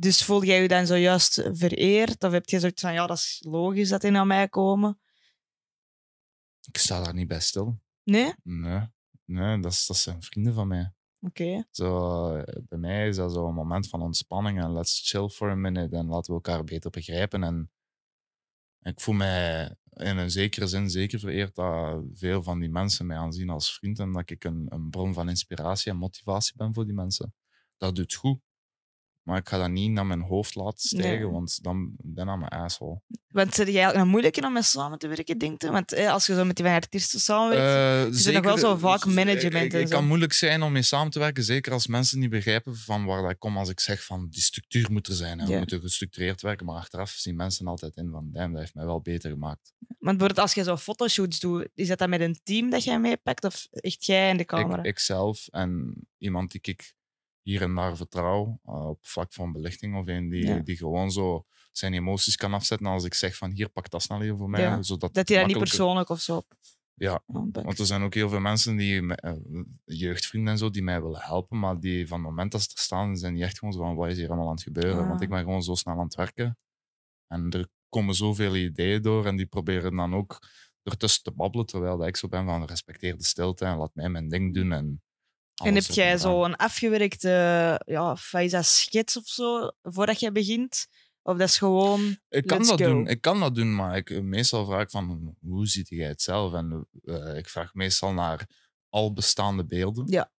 Dus 0.00 0.24
voel 0.24 0.44
jij 0.44 0.62
je 0.62 0.68
dan 0.68 0.86
zojuist 0.86 1.42
vereerd? 1.52 2.24
Of 2.24 2.32
heb 2.32 2.48
je 2.48 2.60
zoiets 2.60 2.80
van, 2.80 2.92
ja, 2.92 3.06
dat 3.06 3.16
is 3.16 3.42
logisch 3.46 3.88
dat 3.88 4.00
die 4.00 4.10
naar 4.10 4.26
mij 4.26 4.48
komen? 4.48 5.00
Ik 6.60 6.78
sta 6.78 7.02
daar 7.02 7.14
niet 7.14 7.28
bij 7.28 7.40
stil. 7.40 7.80
Nee? 8.02 8.34
Nee, 8.42 8.80
nee 9.24 9.60
dat, 9.60 9.72
is, 9.72 9.86
dat 9.86 9.96
zijn 9.96 10.22
vrienden 10.22 10.54
van 10.54 10.68
mij. 10.68 10.92
Oké. 11.20 11.64
Zo, 11.70 12.34
eh, 12.34 12.62
bij 12.68 12.78
mij 12.78 13.08
is 13.08 13.16
dat 13.16 13.32
zo 13.32 13.48
een 13.48 13.54
moment 13.54 13.88
van 13.88 14.02
ontspanning 14.02 14.62
en 14.62 14.72
let's 14.72 15.10
chill 15.10 15.28
for 15.28 15.50
a 15.50 15.54
minute 15.54 15.96
en 15.96 16.06
laten 16.06 16.30
we 16.30 16.32
elkaar 16.32 16.64
beter 16.64 16.90
begrijpen. 16.90 17.42
En 17.42 17.70
ik 18.80 19.00
voel 19.00 19.14
mij 19.14 19.74
in 19.92 20.16
een 20.16 20.30
zekere 20.30 20.66
zin 20.66 20.90
zeker 20.90 21.18
vereerd 21.18 21.54
dat 21.54 22.02
veel 22.12 22.42
van 22.42 22.58
die 22.58 22.70
mensen 22.70 23.06
mij 23.06 23.16
aanzien 23.16 23.50
als 23.50 23.74
vriend 23.74 23.98
en 23.98 24.12
dat 24.12 24.30
ik 24.30 24.44
een, 24.44 24.66
een 24.68 24.90
bron 24.90 25.14
van 25.14 25.28
inspiratie 25.28 25.92
en 25.92 25.98
motivatie 25.98 26.56
ben 26.56 26.74
voor 26.74 26.84
die 26.84 26.94
mensen. 26.94 27.34
Dat 27.76 27.94
doet 27.94 28.14
goed. 28.14 28.46
Maar 29.28 29.38
ik 29.38 29.48
ga 29.48 29.58
dat 29.58 29.70
niet 29.70 29.90
naar 29.90 30.06
mijn 30.06 30.20
hoofd 30.20 30.54
laten 30.54 30.88
stijgen, 30.88 31.20
Nee. 31.20 31.30
want 31.30 31.62
dan 31.62 31.94
ben 32.02 32.24
ik 32.24 32.30
aan 32.30 32.38
mijn 32.38 32.50
asshole. 32.50 33.00
Want 33.28 33.54
zit 33.54 33.66
jij 33.66 33.74
eigenlijk 33.74 33.96
nog 34.04 34.06
moeilijker 34.12 34.44
om 34.44 34.52
mee 34.52 34.62
samen 34.62 34.98
te 34.98 35.08
werken, 35.08 35.38
denk 35.38 35.62
je? 35.62 35.70
Want 35.70 35.90
hè, 35.90 36.10
als 36.10 36.26
je 36.26 36.34
zo 36.34 36.44
met 36.44 36.56
die 36.56 36.64
van 36.64 36.74
artiesten 36.74 37.20
samenwerkt... 37.20 38.16
Uh, 38.16 38.26
er 38.26 38.32
nog 38.32 38.44
wel 38.44 38.58
zo 38.58 38.76
vaak 38.76 39.06
management 39.06 39.64
Ik, 39.64 39.72
en 39.72 39.80
ik 39.80 39.86
zo. 39.86 39.94
kan 39.94 40.06
moeilijk 40.06 40.32
zijn 40.32 40.62
om 40.62 40.72
mee 40.72 40.82
samen 40.82 41.10
te 41.10 41.18
werken, 41.18 41.42
zeker 41.44 41.72
als 41.72 41.86
mensen 41.86 42.18
niet 42.18 42.30
begrijpen 42.30 42.76
van 42.76 43.04
waar 43.04 43.22
dat 43.22 43.30
ik 43.30 43.38
kom. 43.38 43.56
Als 43.56 43.68
ik 43.68 43.80
zeg 43.80 44.04
van 44.04 44.28
die 44.30 44.42
structuur 44.42 44.92
moet 44.92 45.06
er 45.06 45.14
zijn 45.14 45.40
en 45.40 45.46
we 45.46 45.56
moeten 45.56 45.80
gestructureerd 45.80 46.42
werken, 46.42 46.66
maar 46.66 46.76
achteraf 46.76 47.10
zien 47.10 47.36
mensen 47.36 47.66
altijd 47.66 47.96
in 47.96 48.10
van 48.10 48.28
damn, 48.32 48.52
dat 48.52 48.60
heeft 48.60 48.74
mij 48.74 48.84
wel 48.84 49.00
beter 49.00 49.30
gemaakt. 49.30 49.72
Want 49.78 50.18
bijvoorbeeld 50.18 50.38
als 50.38 50.54
je 50.54 50.62
zo 50.62 50.76
fotoshoots 50.76 51.40
doet, 51.40 51.68
is 51.74 51.88
dat 51.88 51.98
dan 51.98 52.10
met 52.10 52.20
een 52.20 52.40
team 52.42 52.70
dat 52.70 52.84
jij 52.84 53.00
meepakt? 53.00 53.44
Of 53.44 53.66
echt 53.70 54.04
jij 54.04 54.30
en 54.30 54.36
de 54.36 54.44
camera? 54.44 54.78
Ik, 54.78 54.84
ikzelf 54.86 55.48
en 55.50 55.94
iemand 56.18 56.50
die 56.50 56.60
ik 56.62 56.96
hier 57.48 57.62
en 57.62 57.74
daar 57.74 57.96
vertrouw 57.96 58.60
uh, 58.66 58.88
op 58.88 59.06
vlak 59.06 59.32
van 59.32 59.52
belichting 59.52 59.96
of 59.96 60.06
een 60.06 60.28
die, 60.28 60.46
Ja. 60.46 60.58
die 60.58 60.76
gewoon 60.76 61.10
zo 61.10 61.46
zijn 61.72 61.94
emoties 61.94 62.36
kan 62.36 62.54
afzetten 62.54 62.86
als 62.86 63.04
ik 63.04 63.14
zeg 63.14 63.36
van 63.36 63.50
hier, 63.50 63.68
pak 63.68 63.90
dat 63.90 64.02
snel 64.02 64.20
hier 64.20 64.36
voor 64.36 64.50
mij. 64.50 64.60
Ja. 64.60 64.82
Zodat 64.82 65.14
dat 65.14 65.28
hij 65.28 65.38
dat 65.38 65.46
niet 65.46 65.58
persoonlijk 65.58 66.08
of 66.08 66.20
zo 66.20 66.42
Ja, 66.94 67.22
aanpakt. 67.26 67.66
Want 67.66 67.78
er 67.78 67.86
zijn 67.86 68.02
ook 68.02 68.14
heel 68.14 68.28
veel 68.28 68.40
mensen, 68.40 68.76
die, 68.76 69.14
eh, 69.14 69.32
jeugdvrienden 69.84 70.52
en 70.52 70.58
zo, 70.58 70.70
die 70.70 70.82
mij 70.82 71.02
willen 71.02 71.20
helpen, 71.20 71.58
maar 71.58 71.80
die 71.80 72.08
van 72.08 72.18
het 72.18 72.28
moment 72.28 72.52
dat 72.52 72.62
ze 72.62 72.68
er 72.74 72.78
staan, 72.82 73.16
zijn 73.16 73.34
die 73.34 73.42
echt 73.44 73.58
gewoon 73.58 73.74
zo 73.74 73.80
van, 73.80 73.94
wat 73.94 74.08
is 74.08 74.16
hier 74.16 74.28
allemaal 74.28 74.46
aan 74.48 74.54
het 74.54 74.62
gebeuren? 74.62 75.02
Ah. 75.02 75.08
Want 75.08 75.20
ik 75.20 75.28
ben 75.28 75.38
gewoon 75.38 75.62
zo 75.62 75.74
snel 75.74 75.94
aan 75.98 76.04
het 76.04 76.14
werken. 76.14 76.58
En 77.26 77.50
er 77.50 77.68
komen 77.88 78.14
zoveel 78.14 78.56
ideeën 78.56 79.02
door 79.02 79.26
en 79.26 79.36
die 79.36 79.46
proberen 79.46 79.96
dan 79.96 80.14
ook 80.14 80.38
ertussen 80.82 81.22
te 81.22 81.30
babbelen, 81.30 81.66
terwijl 81.66 82.06
ik 82.06 82.16
zo 82.16 82.28
ben 82.28 82.44
van, 82.44 82.64
respecteer 82.64 83.16
de 83.16 83.24
stilte 83.24 83.64
en 83.64 83.76
laat 83.76 83.94
mij 83.94 84.08
mijn 84.08 84.28
ding 84.28 84.54
doen. 84.54 84.72
En, 84.72 85.02
En 85.64 85.74
heb 85.74 85.84
jij 85.84 86.18
zo 86.18 86.44
een 86.44 86.56
afgewerkte 86.56 87.28
ja, 87.86 88.16
dat, 88.30 88.64
schets 88.64 89.16
of 89.16 89.26
zo 89.26 89.70
voordat 89.82 90.20
je 90.20 90.32
begint? 90.32 90.86
Of 91.22 91.36
dat 91.36 91.48
is 91.48 91.58
gewoon. 91.58 92.18
Ik 92.28 92.46
kan, 92.46 92.58
dat 92.58 92.68
go. 92.68 92.76
doen, 92.76 93.06
ik 93.06 93.20
kan 93.20 93.40
dat 93.40 93.54
doen, 93.54 93.74
maar 93.74 93.96
ik, 93.96 94.22
meestal 94.22 94.64
vraag 94.64 94.82
ik 94.82 94.90
van, 94.90 95.36
hoe 95.40 95.66
ziet 95.66 95.88
jij 95.88 96.08
het 96.08 96.22
zelf? 96.22 96.52
En 96.52 96.88
eh, 97.02 97.36
ik 97.36 97.48
vraag 97.48 97.74
meestal 97.74 98.12
naar 98.12 98.46
al 98.88 99.12
bestaande 99.12 99.66
beelden. 99.66 100.06
Ja. 100.06 100.32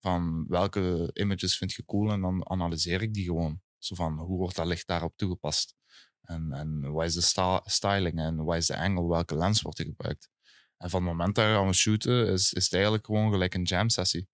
Van 0.00 0.44
welke 0.48 1.10
images 1.12 1.56
vind 1.56 1.72
je 1.72 1.84
cool? 1.84 2.10
En 2.10 2.20
dan 2.20 2.50
analyseer 2.50 3.02
ik 3.02 3.14
die 3.14 3.24
gewoon. 3.24 3.62
Zo 3.78 3.94
van, 3.94 4.18
hoe 4.18 4.38
wordt 4.38 4.56
dat 4.56 4.66
licht 4.66 4.86
daarop 4.86 5.16
toegepast? 5.16 5.74
En, 6.20 6.52
en 6.52 6.92
wat 6.92 7.04
is 7.04 7.14
de 7.14 7.60
styling? 7.64 8.18
En 8.18 8.44
wat 8.44 8.56
is 8.56 8.66
de 8.66 8.78
angle? 8.78 9.08
Welke 9.08 9.36
lens 9.36 9.62
wordt 9.62 9.78
er 9.78 9.84
gebruikt? 9.84 10.28
En 10.76 10.90
van 10.90 11.02
het 11.02 11.10
moment 11.10 11.34
dat 11.34 11.44
we 11.44 11.52
gaan 11.52 11.74
shooten, 11.74 12.26
is, 12.26 12.52
is 12.52 12.64
het 12.64 12.72
eigenlijk 12.72 13.06
gewoon 13.06 13.30
gelijk 13.30 13.54
een 13.54 13.62
jam 13.62 13.88
sessie. 13.88 14.28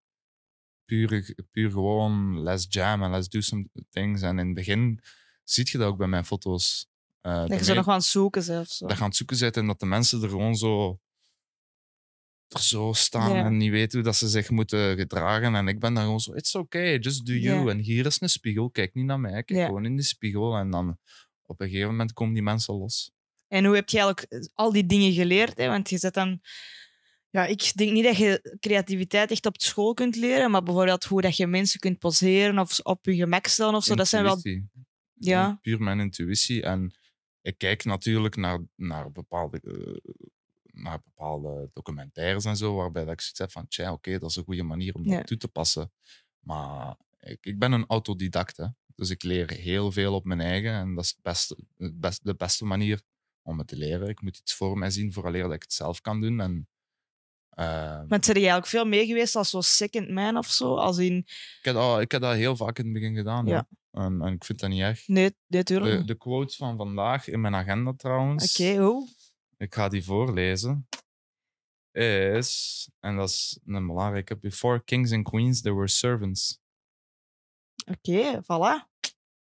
Puur, 0.91 1.34
puur 1.51 1.70
gewoon, 1.70 2.43
let's 2.43 2.66
jam 2.68 3.03
en 3.03 3.11
let's 3.11 3.28
do 3.28 3.41
some 3.41 3.68
things. 3.91 4.22
En 4.22 4.38
in 4.38 4.47
het 4.47 4.55
begin 4.55 5.01
zie 5.45 5.68
je 5.72 5.78
dat 5.78 5.86
ook 5.86 5.97
bij 5.99 6.07
mijn 6.07 6.24
foto's. 6.24 6.88
Eh, 7.20 7.47
Dat 7.47 7.59
je 7.59 7.64
zo 7.64 7.70
me- 7.70 7.76
nog 7.78 7.88
aan 7.88 7.95
het 7.95 8.05
zoeken 8.05 8.43
zo. 8.43 8.55
dat 8.78 8.93
gaan 8.93 9.07
het 9.09 9.16
zoeken 9.16 9.36
zijn 9.36 9.53
en 9.53 9.66
dat 9.66 9.80
de 9.80 9.86
mensen 9.86 10.22
er 10.22 10.28
gewoon 10.28 10.57
zo, 10.57 11.01
er 12.49 12.61
zo 12.61 12.93
staan 12.93 13.30
en 13.45 13.57
niet 13.57 13.70
weten 13.70 13.99
hoe 13.99 14.07
dat 14.07 14.16
ze 14.16 14.28
zich 14.28 14.51
moeten 14.51 14.97
gedragen. 14.97 15.55
En 15.55 15.68
ik 15.68 15.80
ben 15.80 15.95
dan 15.95 16.03
gewoon 16.03 16.20
zo, 16.20 16.32
it's 16.32 16.55
okay, 16.55 16.97
just 16.97 17.26
do 17.26 17.32
you. 17.32 17.70
En 17.70 17.78
hier 17.78 18.07
is 18.07 18.20
een 18.20 18.28
spiegel, 18.28 18.70
kijk 18.70 18.95
niet 18.95 19.05
naar 19.05 19.20
mij, 19.20 19.43
kijk 19.43 19.59
gewoon 19.66 19.84
in 19.84 19.97
de 19.97 20.03
spiegel. 20.03 20.57
En 20.57 20.70
dan 20.70 20.99
op 21.43 21.61
een 21.61 21.68
gegeven 21.68 21.91
moment 21.91 22.12
komen 22.12 22.34
die 22.34 22.43
mensen 22.43 22.74
los. 22.74 23.11
En 23.49 23.64
hoe 23.64 23.74
heb 23.74 23.88
je 23.88 23.99
eigenlijk 24.01 24.51
al 24.55 24.72
die 24.72 24.86
dingen 24.86 25.12
geleerd? 25.12 25.59
Hè? 25.59 25.66
Want 25.68 25.91
je 25.91 25.99
zet 25.99 26.14
dan. 26.14 26.41
Ja, 27.31 27.47
ik 27.47 27.72
denk 27.74 27.93
niet 27.93 28.05
dat 28.05 28.16
je 28.16 28.57
creativiteit 28.61 29.31
echt 29.31 29.47
op 29.47 29.61
school 29.61 29.95
kunt 29.95 30.16
leren, 30.16 30.51
maar 30.51 30.62
bijvoorbeeld 30.62 31.05
hoe 31.05 31.20
dat 31.20 31.37
je 31.37 31.47
mensen 31.47 31.81
kunt 31.81 31.99
poseren 31.99 32.59
of 32.59 32.78
op 32.81 33.05
je 33.05 33.14
gemak 33.14 33.47
stellen 33.47 33.74
of 33.74 33.85
zo. 33.85 33.95
Dat 33.95 34.09
zijn 34.09 34.22
wel. 34.22 34.41
Ja. 35.14 35.59
Puur 35.62 35.83
mijn 35.83 36.01
intuïtie. 36.01 36.62
En 36.62 36.95
ik 37.43 37.59
kijk 37.59 37.85
natuurlijk 37.85 38.37
naar, 38.37 38.59
naar, 38.76 39.12
bepaalde, 39.12 39.61
eh, 39.61 40.12
naar 40.64 41.01
bepaalde 41.05 41.70
documentaires 41.72 42.45
en 42.45 42.57
zo, 42.57 42.74
waarbij 42.74 43.05
dat 43.05 43.12
ik 43.12 43.20
zoiets 43.20 43.39
heb 43.39 43.51
van, 43.53 43.68
tja, 43.68 43.93
oké, 43.93 44.18
dat 44.18 44.31
is 44.31 44.37
een 44.37 44.45
goede 44.45 44.62
manier 44.62 44.95
om 44.95 45.03
dat 45.03 45.12
Ja. 45.12 45.22
toe 45.22 45.37
te 45.37 45.49
passen. 45.49 45.93
Maar 46.41 46.97
ik, 47.20 47.39
ik 47.47 47.59
ben 47.59 47.72
een 47.72 47.87
autodidact, 47.87 48.57
hè. 48.57 48.66
dus 48.95 49.11
ik 49.11 49.22
leer 49.22 49.51
heel 49.51 49.93
veel 49.93 50.14
op 50.14 50.24
mijn 50.24 50.41
eigen 50.41 50.72
en 50.72 50.95
dat 50.95 51.05
is 51.05 51.11
het 51.11 51.22
beste, 51.22 51.57
het 51.76 52.01
best, 52.01 52.24
de 52.24 52.35
beste 52.35 52.64
manier 52.64 53.03
om 53.43 53.59
het 53.59 53.66
te 53.68 53.76
leren. 53.76 54.09
Ik 54.09 54.20
moet 54.22 54.39
iets 54.39 54.55
voor 54.55 54.78
mij 54.78 54.91
zien, 54.91 55.12
vooraleer 55.12 55.43
dat 55.43 55.53
ik 55.53 55.62
het 55.62 55.72
zelf 55.72 56.01
kan 56.01 56.20
doen. 56.20 56.41
En, 56.41 56.68
eh, 57.61 58.03
Want 58.09 58.25
zijn 58.25 58.41
jij 58.41 58.57
ook 58.57 58.67
veel 58.67 58.85
mee 58.85 59.07
geweest 59.07 59.37
als 59.37 59.51
zo 59.51 59.61
second 59.61 60.11
man 60.11 60.37
of 60.37 60.47
zo? 60.47 60.77
Als 60.77 60.99
in. 60.99 61.17
ik, 61.17 61.59
heb 61.63 61.75
dat, 61.75 62.01
ik 62.01 62.11
heb 62.11 62.21
dat 62.21 62.35
heel 62.35 62.57
vaak 62.57 62.79
in 62.79 62.85
het 62.85 62.93
begin 62.93 63.15
gedaan. 63.15 63.47
Ja. 63.47 63.69
En, 63.91 64.23
en 64.23 64.33
ik 64.33 64.45
vind 64.45 64.61
dat 64.61 64.71
niet 64.71 64.81
erg. 64.81 65.09
Nee, 65.09 65.37
natuurlijk. 65.47 65.99
De, 65.99 66.05
de 66.05 66.15
quotes 66.15 66.57
van 66.57 66.77
vandaag 66.77 67.29
in 67.29 67.41
mijn 67.41 67.55
agenda 67.55 67.93
trouwens. 67.97 68.61
Oké, 68.61 68.77
hoe? 68.77 69.09
Ik 69.57 69.75
ga 69.75 69.89
die 69.89 70.05
voorlezen. 70.05 70.89
Is, 71.93 72.91
en 73.01 73.17
dat 73.17 73.29
is 73.29 73.59
een 73.65 73.87
belangrijke. 73.87 74.37
Before 74.37 74.85
kings 74.85 75.13
and 75.13 75.29
queens, 75.29 75.61
there 75.61 75.75
were 75.75 75.89
servants. 75.89 76.61
Oké, 77.91 78.43
voilà. 78.43 78.89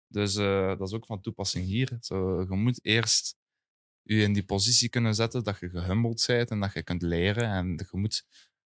Dus 0.07 0.37
eh, 0.37 0.67
dat 0.79 0.89
is 0.89 0.93
ook 0.93 1.07
van 1.07 1.21
toepassing 1.21 1.65
hier. 1.65 1.97
Zo, 2.01 2.41
je 2.41 2.57
moet 2.57 2.85
eerst 2.85 3.37
je 4.05 4.23
in 4.23 4.33
die 4.33 4.45
positie 4.45 4.89
kunnen 4.89 5.15
zetten 5.15 5.45
dat 5.45 5.59
je 5.59 5.69
gehumbeld 5.69 6.25
bent 6.27 6.51
en 6.51 6.61
dat 6.61 6.73
je 6.73 6.83
kunt 6.83 7.03
leren. 7.03 7.49
En 7.49 7.67
je 7.91 7.99
moet 7.99 8.27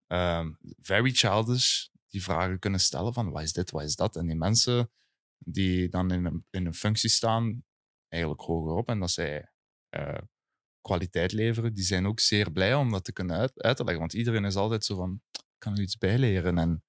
ehm, 0.06 0.52
very 0.80 1.10
childish 1.12 1.86
die 2.08 2.22
vragen 2.22 2.58
kunnen 2.58 2.80
stellen 2.80 3.12
van 3.12 3.30
wat 3.30 3.42
is 3.42 3.52
dit, 3.52 3.70
wat 3.70 3.82
is 3.82 3.96
dat? 3.96 4.16
En 4.16 4.26
die 4.26 4.36
mensen 4.36 4.90
die 5.38 5.88
dan 5.88 6.10
in 6.10 6.24
een, 6.24 6.46
in 6.50 6.66
een 6.66 6.74
functie 6.74 7.10
staan, 7.10 7.64
eigenlijk 8.08 8.42
hoger 8.42 8.72
op 8.72 8.88
en 8.88 8.98
dat 8.98 9.10
zij 9.10 9.50
eh, 9.88 10.18
kwaliteit 10.80 11.32
leveren, 11.32 11.74
die 11.74 11.84
zijn 11.84 12.06
ook 12.06 12.20
zeer 12.20 12.52
blij 12.52 12.74
om 12.74 12.90
dat 12.90 13.04
te 13.04 13.12
kunnen 13.12 13.50
uit. 13.54 13.78
Want 13.78 14.12
iedereen 14.12 14.44
is 14.44 14.56
altijd 14.56 14.84
zo 14.84 14.96
van, 14.96 15.20
kan 15.58 15.72
er 15.72 15.82
iets 15.82 15.98
bij 15.98 16.18
leren. 16.18 16.58
En 16.58 16.84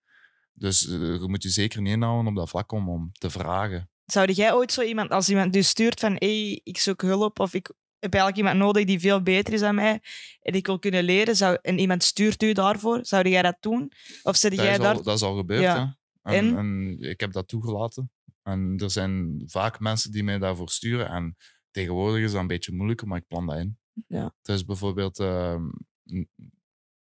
dus 0.54 0.88
eh, 0.88 1.00
je 1.00 1.28
moet 1.28 1.44
je 1.44 1.50
zeker 1.50 1.86
inhouden 1.86 2.28
op 2.28 2.36
dat 2.36 2.50
vlak 2.50 2.72
om, 2.72 2.90
om 2.90 3.12
te 3.12 3.30
vragen. 3.30 3.90
Zou 4.06 4.32
jij 4.32 4.54
ooit 4.54 4.72
zo 4.72 4.82
iemand, 4.82 5.12
als 5.12 5.30
iemand 5.30 5.54
dus 5.54 5.68
stuurt 5.68 6.00
van 6.00 6.16
hey, 6.18 6.62
ik 6.64 6.78
zoek 6.78 7.02
hulp 7.02 7.40
of 7.40 7.54
ik 7.54 7.72
heb 8.04 8.14
eigenlijk 8.14 8.38
iemand 8.38 8.58
nodig 8.58 8.86
die 8.86 9.00
veel 9.00 9.22
beter 9.22 9.54
is 9.54 9.60
dan 9.60 9.76
mij 9.76 10.02
en 10.42 10.54
ik 10.54 10.66
wil 10.66 10.80
kunnen 10.80 11.04
leren, 11.04 11.36
zou, 11.36 11.58
en 11.62 11.80
iemand 11.80 12.04
stuurt 12.04 12.44
u 12.44 12.54
daarvoor, 12.54 13.00
zou 13.06 13.30
jij 13.30 13.42
dat 13.42 13.58
doen? 13.60 13.92
Of 14.24 14.36
zit 14.36 14.56
Dat 14.56 14.66
jij 14.66 14.74
is, 14.74 14.80
daar... 14.80 14.96
al, 14.96 15.04
dat 15.04 15.16
is 15.16 15.22
al 15.22 15.36
gebeurd, 15.36 15.62
Ja. 15.62 15.98
En, 16.22 16.34
En? 16.34 16.58
en 16.58 16.98
ik 17.00 17.20
heb 17.20 17.32
dat 17.32 17.48
toegelaten. 17.48 18.12
En 18.44 18.78
er 18.78 18.92
zijn 18.92 19.44
vaak 19.46 19.80
mensen 19.80 20.12
die 20.12 20.24
mij 20.24 20.38
daarvoor 20.38 20.70
sturen. 20.70 21.08
En 21.08 21.36
tegenwoordig 21.72 22.24
is 22.24 22.32
dat 22.32 22.42
een 22.42 22.48
beetje 22.48 22.74
moeilijker, 22.74 23.08
maar 23.08 23.18
ik 23.18 23.28
plan 23.28 23.46
dat 23.46 23.58
in. 23.58 23.78
Ja. 24.08 24.36
Er 24.42 24.54
is 24.54 24.66
bijvoorbeeld 24.66 25.20
ehm, 25.20 25.70
een, 26.04 26.30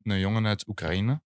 een 0.03 0.19
jongen 0.19 0.47
uit 0.47 0.69
Oekraïne, 0.69 1.23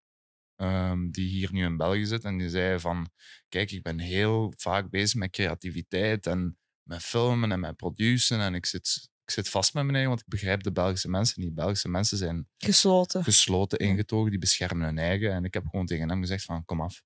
ehm, 0.57 1.11
die 1.11 1.29
hier 1.29 1.53
nu 1.53 1.65
in 1.65 1.77
België 1.77 2.07
zit. 2.07 2.25
En 2.25 2.39
die 2.39 2.49
zei 2.49 2.81
van, 2.81 3.11
kijk, 3.49 3.71
ik 3.71 3.83
ben 3.83 3.99
heel 3.99 4.53
vaak 4.57 4.91
bezig 4.91 5.19
met 5.19 5.31
creativiteit 5.31 6.27
en 6.27 6.59
met 6.83 7.03
filmen 7.03 7.53
en 7.53 7.61
met 7.61 7.77
produceren. 7.77 8.45
En 8.45 8.55
ik 8.55 8.67
zit, 8.67 9.11
ik 9.27 9.33
zit 9.33 9.49
vast 9.49 9.75
met 9.75 9.83
mijn 9.83 9.95
eigen, 9.95 10.13
want 10.13 10.23
ik 10.23 10.29
begrijp 10.29 10.63
de 10.63 10.73
Belgische 10.73 11.09
mensen 11.09 11.43
niet. 11.43 11.55
Belgische 11.55 11.89
mensen 11.89 12.19
zijn 12.19 12.49
Gesloten. 12.57 13.25
gesloten, 13.25 13.79
ingetogen, 13.79 14.31
die 14.31 14.39
beschermen 14.39 14.87
hun 14.87 14.99
eigen. 14.99 15.33
En 15.33 15.45
ik 15.45 15.55
heb 15.55 15.67
gewoon 15.67 15.87
tegen 15.87 16.09
hem 16.09 16.21
gezegd 16.21 16.45
van, 16.45 16.65
kom 16.65 16.81
af. 16.81 17.03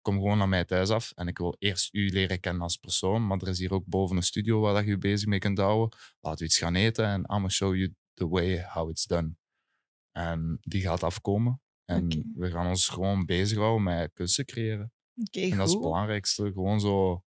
kom 0.00 0.14
gewoon 0.14 0.38
naar 0.38 0.48
mij 0.48 0.64
thuis 0.64 0.90
af 0.90 1.12
en 1.14 1.28
ik 1.28 1.38
wil 1.38 1.56
eerst 1.58 1.94
u 1.94 2.08
leren 2.10 2.40
kennen 2.40 2.62
als 2.62 2.76
persoon, 2.76 3.26
maar 3.26 3.38
er 3.38 3.48
is 3.48 3.58
hier 3.58 3.72
ook 3.72 3.86
boven 3.86 4.16
een 4.16 4.22
studio 4.22 4.60
waar 4.60 4.74
dat 4.74 4.84
je 4.84 4.90
je 4.90 4.98
bezig 4.98 5.28
mee 5.28 5.38
kunt 5.38 5.58
houden. 5.58 5.98
Laten 6.20 6.38
we 6.38 6.44
iets 6.44 6.58
gaan 6.58 6.74
eten 6.74 7.04
en 7.04 7.20
I'm 7.20 7.26
gonna 7.26 7.48
show 7.48 7.74
you 7.74 7.94
the 8.14 8.28
way 8.28 8.64
how 8.68 8.90
it's 8.90 9.06
done. 9.06 9.34
En 10.10 10.58
die 10.60 10.82
gaat 10.82 11.02
afkomen. 11.02 11.62
En 11.84 12.32
we 12.34 12.50
gaan 12.50 12.66
ons 12.66 12.88
gewoon 12.88 13.24
bezighouden 13.26 13.82
met 13.82 14.10
kunsten 14.12 14.44
creëren. 14.44 14.92
En 15.32 15.56
dat 15.56 15.66
is 15.66 15.72
het 15.72 15.82
belangrijkste. 15.82 16.52
Gewoon 16.52 16.80
zo 16.80 17.24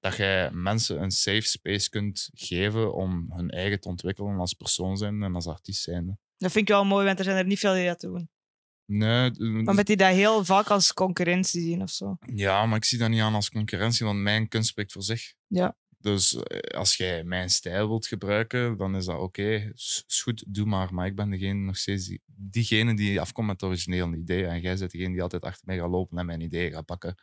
dat 0.00 0.16
jij 0.16 0.50
mensen 0.50 1.02
een 1.02 1.10
safe 1.10 1.42
space 1.46 1.88
kunt 1.90 2.30
geven 2.32 2.94
om 2.94 3.32
hun 3.32 3.50
eigen 3.50 3.80
te 3.80 3.88
ontwikkelen 3.88 4.38
als 4.38 4.54
persoon 4.54 4.96
zijn 4.96 5.22
en 5.22 5.34
als 5.34 5.46
artiest 5.46 5.82
zijn. 5.82 6.18
Dat 6.36 6.52
vind 6.52 6.68
ik 6.68 6.74
wel 6.74 6.84
mooi, 6.84 7.06
want 7.06 7.18
er 7.18 7.24
zijn 7.24 7.36
er 7.36 7.46
niet 7.46 7.58
veel 7.58 7.74
die 7.74 7.86
dat 7.86 8.00
doen. 8.00 8.28
Nee, 8.84 9.30
Maar 9.38 9.74
met 9.74 9.86
die 9.86 9.96
dat 9.96 10.12
heel 10.12 10.44
vaak 10.44 10.66
als 10.66 10.92
concurrentie 10.92 11.62
zien 11.62 11.82
of 11.82 11.90
zo. 11.90 12.16
ja, 12.34 12.66
maar 12.66 12.76
ik 12.76 12.84
zie 12.84 12.98
dat 12.98 13.08
niet 13.10 13.20
aan 13.20 13.34
als 13.34 13.50
concurrentie, 13.50 14.06
want 14.06 14.18
mijn 14.18 14.48
kunst 14.48 14.68
spreekt 14.68 14.92
voor 14.92 15.02
zich. 15.02 15.34
Ja. 15.46 15.76
Dus 15.98 16.34
eh, 16.36 16.78
als 16.78 16.96
jij 16.96 17.24
mijn 17.24 17.50
stijl 17.50 17.88
wilt 17.88 18.06
gebruiken, 18.06 18.76
dan 18.76 18.96
is 18.96 19.04
dat 19.04 19.18
oké. 19.18 19.70
Is 19.74 20.04
is 20.06 20.22
goed, 20.22 20.44
doe 20.48 20.66
maar. 20.66 20.94
Maar 20.94 21.06
ik 21.06 21.14
ben 21.16 21.30
degene, 21.30 21.54
nog 21.64 21.76
steeds 21.76 22.06
die, 22.06 22.22
diegene 22.26 22.94
die 22.94 23.20
afkomt 23.20 23.46
met 23.46 23.60
het 23.60 23.70
originele 23.70 24.16
idee. 24.16 24.44
En 24.46 24.60
jij 24.60 24.76
bent 24.76 24.90
degene 24.90 25.12
die 25.12 25.22
altijd 25.22 25.42
achter 25.42 25.62
mij 25.66 25.78
gaat 25.78 25.90
lopen 25.90 26.18
en 26.18 26.26
mijn 26.26 26.40
ideeën 26.40 26.72
gaat 26.72 26.84
pakken. 26.84 27.14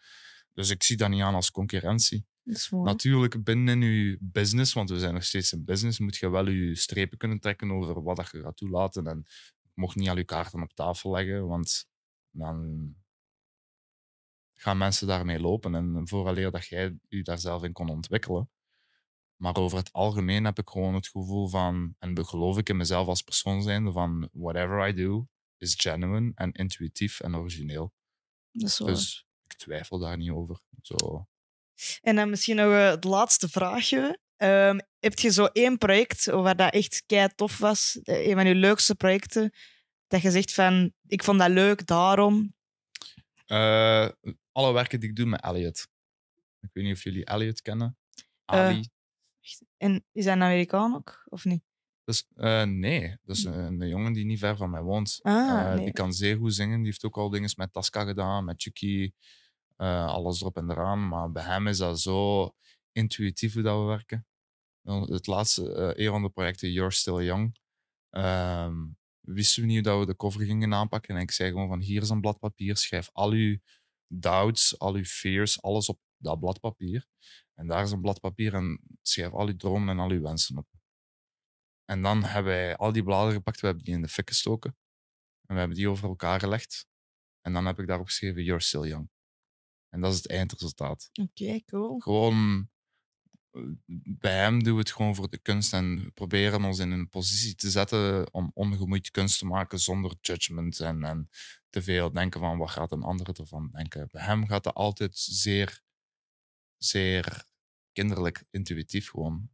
Dus 0.58 0.70
ik 0.70 0.84
zie 0.84 0.98
dat 0.98 1.10
niet 1.10 1.22
aan 1.22 1.36
als 1.36 1.52
concurrentie. 1.52 2.26
Natuurlijk, 2.70 3.44
binnen 3.44 3.84
in 3.84 3.90
je 3.90 4.18
business, 4.22 4.74
want 4.74 4.90
we 4.90 5.00
zijn 5.00 5.14
nog 5.14 5.24
steeds 5.24 5.52
een 5.52 5.66
business, 5.66 6.00
moet 6.00 6.16
je 6.16 6.30
wel 6.30 6.50
je 6.50 6.76
strepen 6.76 7.18
kunnen 7.18 7.40
trekken 7.40 7.72
over 7.72 8.04
wat 8.04 8.16
dat 8.16 8.30
je 8.32 8.42
gaat 8.42 8.58
toelaten. 8.58 9.08
En 9.08 9.24
je 9.62 9.72
mocht 9.74 9.96
niet 9.96 10.10
al 10.10 10.18
je 10.18 10.24
kaarten 10.24 10.62
op 10.62 10.74
tafel 10.74 11.12
leggen, 11.12 11.48
want 11.48 11.88
dan 12.32 12.96
gaan 14.56 14.78
mensen 14.78 15.08
daarmee 15.08 15.40
lopen. 15.40 15.76
En 15.76 16.08
vooraleer 16.08 16.52
dat 16.52 16.66
jij 16.66 17.00
je 17.08 17.24
daar 17.24 17.40
zelf 17.40 17.64
in 17.64 17.74
kon 17.74 17.90
ontwikkelen. 17.90 18.50
Maar 19.36 19.56
over 19.56 19.78
het 19.78 19.94
algemeen 19.94 20.46
heb 20.46 20.60
ik 20.60 20.70
gewoon 20.70 20.94
het 20.94 21.08
gevoel 21.08 21.48
van, 21.48 21.96
en 22.00 22.26
geloof 22.26 22.58
ik 22.58 22.70
in 22.70 22.78
mezelf 22.78 23.08
als 23.08 23.22
persoon 23.22 23.62
zijnde, 23.62 23.92
van 23.92 24.30
whatever 24.32 24.88
I 24.88 24.94
do 24.94 25.28
is 25.58 25.74
genuine 25.78 26.32
en 26.36 26.52
intuïtief 26.52 27.20
en 27.20 27.36
origineel. 27.36 27.94
Dat 28.52 28.70
is 28.70 28.78
waar. 28.78 28.90
Dus 28.90 29.27
ik 29.52 29.58
twijfel 29.58 30.00
daar 30.00 30.18
niet 30.18 30.30
over. 30.32 30.60
Zo. 30.82 31.28
En 32.02 32.16
dan 32.16 32.30
misschien 32.30 32.56
nog 32.56 32.72
eh, 32.72 32.90
het 32.90 33.04
laatste 33.04 33.50
vraagje. 33.50 34.20
Ehm, 34.36 34.80
heb 35.00 35.20
je 35.20 35.32
zo 35.32 35.46
één 35.46 35.78
project 35.78 36.26
waar 36.26 36.56
dat 36.56 36.74
echt 36.74 37.04
kei 37.06 37.28
tof 37.36 37.58
was? 37.58 38.00
Eh, 38.04 38.28
Een 38.28 38.34
van 38.36 38.48
je 38.48 38.56
leukste 38.56 38.96
projecten? 38.96 39.54
Dat 40.08 40.22
je 40.22 40.32
zegt 40.32 40.54
van, 40.54 40.94
ik 41.08 41.24
vond 41.24 41.40
dat 41.40 41.50
leuk, 41.50 41.88
daarom. 41.88 42.56
Eh, 43.46 44.10
alle 44.52 44.74
werken 44.74 45.00
die 45.00 45.10
ik 45.10 45.16
doe 45.16 45.26
met 45.26 45.42
Elliot. 45.42 45.88
Ik 46.60 46.70
weet 46.74 46.84
niet 46.84 46.96
of 46.96 47.04
jullie 47.04 47.26
Elliot 47.26 47.62
kennen. 47.62 47.98
Ali. 48.46 48.90
En 49.78 50.06
is 50.12 50.26
dat 50.26 50.36
een 50.36 50.44
Amerikaan 50.44 50.96
ook, 50.96 51.24
of 51.30 51.46
niet? 51.46 51.64
Dus, 52.08 52.26
eh, 52.36 52.64
nee, 52.64 53.18
dat 53.24 53.36
is 53.36 53.44
een, 53.44 53.82
een 53.82 53.88
jongen 53.88 54.14
die 54.14 54.26
niet 54.26 54.40
ver 54.40 54.58
van 54.58 54.70
mij 54.70 54.82
woont. 54.82 55.20
Ah, 55.22 55.34
Eh, 55.50 55.74
nee. 55.74 55.84
Die 55.84 55.94
kan 55.94 56.14
zeer 56.14 56.38
goed 56.38 56.54
zingen. 56.54 56.78
Die 56.78 56.86
heeft 56.86 57.04
ook 57.06 57.18
al 57.18 57.30
dingen 57.30 57.50
met 57.56 57.72
Tasca 57.74 58.04
gedaan, 58.06 58.46
met 58.46 58.62
Chucky. 58.62 59.12
eh, 59.76 60.06
alles 60.08 60.42
erop 60.42 60.58
en 60.58 60.70
eraan. 60.72 61.08
Maar 61.08 61.32
bij 61.32 61.44
hem 61.44 61.68
is 61.68 61.78
dat 61.78 62.00
zo 62.00 62.52
intuïtief 62.92 63.54
hoe 63.54 63.62
dat 63.64 63.80
we 63.80 63.86
werken. 63.86 64.28
Het 64.84 65.28
laatste, 65.28 65.74
eh, 65.74 66.06
een 66.06 66.12
van 66.12 66.22
de 66.22 66.30
projecten, 66.30 66.72
You're 66.72 66.92
Still 66.92 67.24
Young, 67.24 67.58
ehm, 68.10 68.76
wisten 69.22 69.62
we 69.62 69.68
niet 69.68 69.76
hoe 69.76 69.86
dat 69.86 70.00
we 70.00 70.06
de 70.06 70.16
cover 70.16 70.42
gingen 70.46 70.74
aanpakken. 70.74 71.16
En 71.16 71.22
ik 71.22 71.32
zei 71.32 71.50
gewoon 71.50 71.68
van, 71.68 71.80
hier 71.82 72.02
is 72.02 72.10
een 72.10 72.22
blad 72.22 72.40
papier, 72.40 72.78
schrijf 72.78 73.10
al 73.14 73.32
uw 73.32 73.58
doubts, 74.08 74.80
al 74.80 74.94
uw 74.94 75.04
fears, 75.04 75.62
alles 75.62 75.90
op 75.90 76.00
dat 76.18 76.40
blad 76.40 76.60
papier. 76.60 77.06
En 77.54 77.68
daar 77.68 77.84
is 77.84 77.92
een 77.92 78.02
blad 78.02 78.20
papier 78.20 78.54
en 78.54 78.80
schrijf 79.02 79.32
al 79.32 79.48
uw 79.48 79.56
dromen 79.56 79.90
en 79.90 80.00
al 80.00 80.10
uw 80.10 80.22
wensen 80.22 80.58
op. 80.58 80.68
En 81.90 82.02
dan 82.02 82.24
hebben 82.24 82.52
wij 82.52 82.76
al 82.76 82.92
die 82.92 83.04
bladeren 83.04 83.34
gepakt, 83.34 83.60
we 83.60 83.68
hebben 83.68 83.86
die 83.86 83.94
in 83.94 84.02
de 84.02 84.08
fik 84.08 84.30
gestoken. 84.30 84.78
En 85.46 85.54
we 85.54 85.60
hebben 85.60 85.78
die 85.78 85.90
over 85.90 86.08
elkaar 86.08 86.40
gelegd. 86.40 86.88
En 87.42 87.54
dan 87.54 87.66
heb 87.66 87.80
ik 87.80 87.88
daarop 87.88 88.06
geschreven, 88.06 88.44
You're 88.44 88.62
Still 88.62 88.88
Young. 88.88 89.10
En 89.90 90.02
dat 90.02 90.12
is 90.12 90.18
het 90.18 90.30
eindresultaat. 90.30 91.10
Oké, 91.14 91.64
cool. 91.66 92.00
Gewoon, 92.00 92.70
eh, 93.52 93.62
bij 94.20 94.38
hem 94.38 94.64
doen 94.64 94.74
we 94.74 94.80
het 94.80 94.92
gewoon 94.92 95.16
voor 95.16 95.30
de 95.30 95.38
kunst 95.38 95.74
en 95.74 96.04
we 96.04 96.12
proberen 96.12 96.64
ons 96.64 96.80
in 96.80 96.92
een 96.92 97.10
positie 97.10 97.56
te 97.56 97.70
zetten 97.70 98.34
om 98.34 98.52
ongemoeid 98.54 99.12
kunst 99.12 99.40
te 99.40 99.46
maken 99.46 99.80
zonder 99.80 100.16
judgment 100.22 100.80
en, 100.80 101.04
en 101.04 101.30
te 101.70 101.82
veel 101.82 102.12
denken 102.12 102.40
van 102.40 102.58
wat 102.58 102.70
gaat 102.70 102.92
een 102.92 103.04
ander 103.04 103.40
ervan 103.40 103.70
denken. 103.72 104.08
Bij 104.12 104.24
hem 104.24 104.48
gaat 104.48 104.64
dat 104.64 104.74
altijd 104.74 105.18
zeer, 105.18 105.82
zeer 106.78 107.46
kinderlijk 107.92 108.46
intuïtief 108.50 109.10
gewoon. 109.10 109.50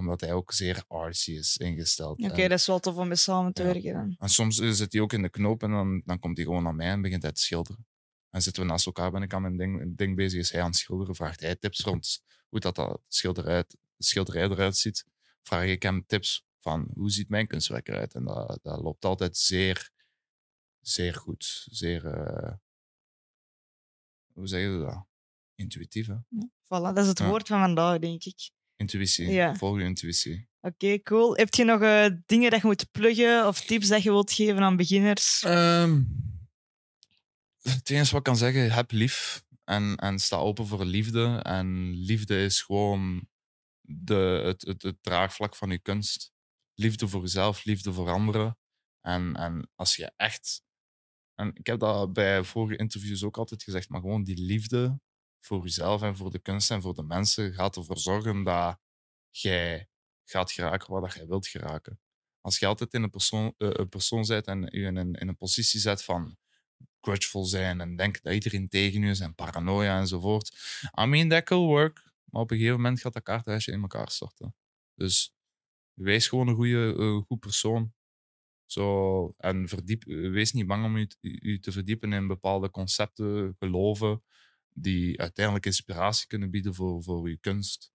Omdat 0.00 0.20
hij 0.20 0.32
ook 0.32 0.52
zeer 0.52 0.84
artsy 0.88 1.32
is 1.32 1.56
ingesteld. 1.56 2.22
Oké, 2.22 2.48
dat 2.48 2.58
is 2.58 2.66
wel 2.66 2.78
tof 2.78 2.96
om 2.96 3.08
mee 3.08 3.16
samen 3.16 3.52
te 3.52 3.62
Ja. 3.62 3.72
werken 3.72 3.92
dan. 3.92 4.14
en 4.18 4.28
soms 4.28 4.58
eh, 4.58 4.70
zit 4.70 4.92
hij 4.92 5.02
ook 5.02 5.12
in 5.12 5.22
de 5.22 5.28
knoop 5.28 5.62
en 5.62 5.70
dan, 5.70 6.02
dan 6.04 6.18
komt 6.18 6.36
hij 6.36 6.46
gewoon 6.46 6.62
naar 6.62 6.74
mij 6.74 6.88
en 6.88 7.02
begint 7.02 7.22
hij 7.22 7.32
te 7.32 7.40
schilderen. 7.40 7.86
En 8.30 8.42
zitten 8.42 8.62
we 8.62 8.68
naast 8.68 8.86
elkaar, 8.86 9.10
ben 9.10 9.22
ik 9.22 9.34
aan 9.34 9.42
mijn 9.42 9.56
ding, 9.56 9.96
ding 9.96 10.16
bezig, 10.16 10.40
is 10.40 10.50
hij 10.52 10.60
aan 10.60 10.66
het 10.66 10.76
schilderen, 10.76 11.14
vraagt 11.14 11.40
hij 11.40 11.56
tips 11.56 11.80
rond 11.80 12.22
hoe 12.48 12.60
dat, 12.60 12.74
dat 12.74 13.00
schilderij, 13.08 13.64
schilderij 13.98 14.42
eruit 14.42 14.76
ziet. 14.76 15.04
Vraag 15.42 15.64
ik 15.64 15.82
hem 15.82 16.06
tips 16.06 16.44
van 16.58 16.90
hoe 16.94 17.10
ziet 17.10 17.28
mijn 17.28 17.46
kunstwerk 17.46 17.88
eruit. 17.88 18.14
En 18.14 18.24
dat, 18.24 18.58
dat 18.62 18.80
loopt 18.80 19.04
altijd 19.04 19.36
zeer, 19.36 19.90
zeer 20.80 21.14
goed. 21.14 21.66
Zeer, 21.70 22.06
eh, 22.06 22.52
hoe 24.32 24.46
zeg 24.48 24.60
je 24.60 24.78
dat? 24.78 25.06
Intuïtief, 25.54 26.06
hè? 26.06 26.16
Voilà, 26.64 26.94
dat 26.94 26.98
is 26.98 27.06
het 27.06 27.18
Ja. 27.18 27.28
woord 27.28 27.46
van 27.46 27.60
vandaag, 27.60 27.98
denk 27.98 28.24
ik. 28.24 28.50
Intuïtie. 28.80 29.30
Ja. 29.30 29.54
Volg 29.54 29.78
je 29.78 29.84
intuïtie. 29.84 30.48
Oké, 30.60 31.02
cool. 31.02 31.36
Heb 31.36 31.54
je 31.54 31.64
nog 31.64 31.80
eh, 31.80 32.06
dingen 32.26 32.50
dat 32.50 32.60
je 32.60 32.66
moet 32.66 32.90
pluggen 32.90 33.46
of 33.46 33.60
tips 33.60 33.88
dat 33.88 34.02
je 34.02 34.10
wilt 34.10 34.32
geven 34.32 34.62
aan 34.62 34.76
beginners? 34.76 35.42
Ehm, 35.42 36.02
het 37.62 37.90
enige 37.90 38.10
wat 38.10 38.18
ik 38.18 38.22
kan 38.22 38.36
zeggen, 38.36 38.72
heb 38.72 38.90
lief. 38.90 39.42
En, 39.64 39.96
en 39.96 40.18
sta 40.18 40.36
open 40.36 40.66
voor 40.66 40.84
liefde. 40.84 41.40
En 41.42 41.90
liefde 41.94 42.44
is 42.44 42.62
gewoon 42.62 43.28
de, 43.80 44.42
het, 44.44 44.62
het, 44.62 44.82
het 44.82 44.96
draagvlak 45.00 45.56
van 45.56 45.70
je 45.70 45.78
kunst. 45.78 46.32
Liefde 46.74 47.08
voor 47.08 47.20
jezelf, 47.20 47.64
liefde 47.64 47.92
voor 47.92 48.10
anderen. 48.10 48.58
En, 49.00 49.36
en 49.36 49.70
als 49.74 49.96
je 49.96 50.12
echt. 50.16 50.62
En 51.34 51.50
ik 51.54 51.66
heb 51.66 51.78
dat 51.78 52.12
bij 52.12 52.44
vorige 52.44 52.76
interviews 52.76 53.24
ook 53.24 53.36
altijd 53.36 53.62
gezegd, 53.62 53.88
maar 53.88 54.00
gewoon 54.00 54.24
die 54.24 54.42
liefde 54.42 55.00
voor 55.40 55.62
jezelf 55.62 56.02
en 56.02 56.16
voor 56.16 56.30
de 56.30 56.38
kunst 56.38 56.70
en 56.70 56.82
voor 56.82 56.94
de 56.94 57.02
mensen 57.02 57.52
gaat 57.54 57.76
ervoor 57.76 57.98
zorgen 57.98 58.42
dat 58.42 58.78
jij 59.30 59.88
gaat 60.24 60.52
geraken 60.52 60.92
waar 60.92 61.00
dat 61.00 61.14
jij 61.14 61.26
wilt 61.26 61.46
geraken. 61.46 62.00
Als 62.40 62.58
je 62.58 62.66
altijd 62.66 62.94
in 62.94 63.02
een 63.02 63.10
persoon, 63.10 63.54
eh, 63.58 63.68
een 63.72 63.88
persoon 63.88 64.24
bent 64.26 64.46
en 64.46 64.60
je 64.60 64.86
in 64.86 64.96
een, 64.96 65.14
in 65.14 65.28
een 65.28 65.36
positie 65.36 65.80
zet 65.80 66.04
van 66.04 66.38
grudgeful 67.00 67.44
zijn 67.44 67.80
en 67.80 67.96
denken 67.96 68.22
dat 68.22 68.32
iedereen 68.32 68.68
tegen 68.68 69.02
je 69.02 69.10
is 69.10 69.20
en 69.20 69.34
paranoia 69.34 69.98
enzovoort. 69.98 70.56
I 71.00 71.04
mean, 71.04 71.28
that 71.28 71.44
could 71.44 71.66
work. 71.66 72.12
Maar 72.24 72.42
op 72.42 72.50
een 72.50 72.56
gegeven 72.56 72.76
moment 72.76 73.00
gaat 73.00 73.12
dat 73.12 73.22
kaartenhuisje 73.22 73.72
in 73.72 73.80
elkaar 73.80 74.10
storten. 74.10 74.54
Dus 74.94 75.34
wees 75.94 76.28
gewoon 76.28 76.48
een 76.48 76.54
goede, 76.54 76.94
eh, 76.98 77.26
goed 77.26 77.40
persoon. 77.40 77.92
Zo, 78.66 79.34
en 79.36 79.68
verdiep, 79.68 80.04
wees 80.04 80.52
niet 80.52 80.66
bang 80.66 80.84
om 80.84 80.98
je 80.98 81.58
te 81.60 81.72
verdiepen 81.72 82.12
in 82.12 82.26
bepaalde 82.26 82.70
concepten, 82.70 83.56
geloven, 83.58 84.22
die 84.72 85.20
uiteindelijk 85.20 85.66
inspiratie 85.66 86.26
kunnen 86.26 86.50
bieden 86.50 86.74
voor, 86.74 87.02
voor 87.02 87.28
je 87.28 87.38
kunst. 87.38 87.92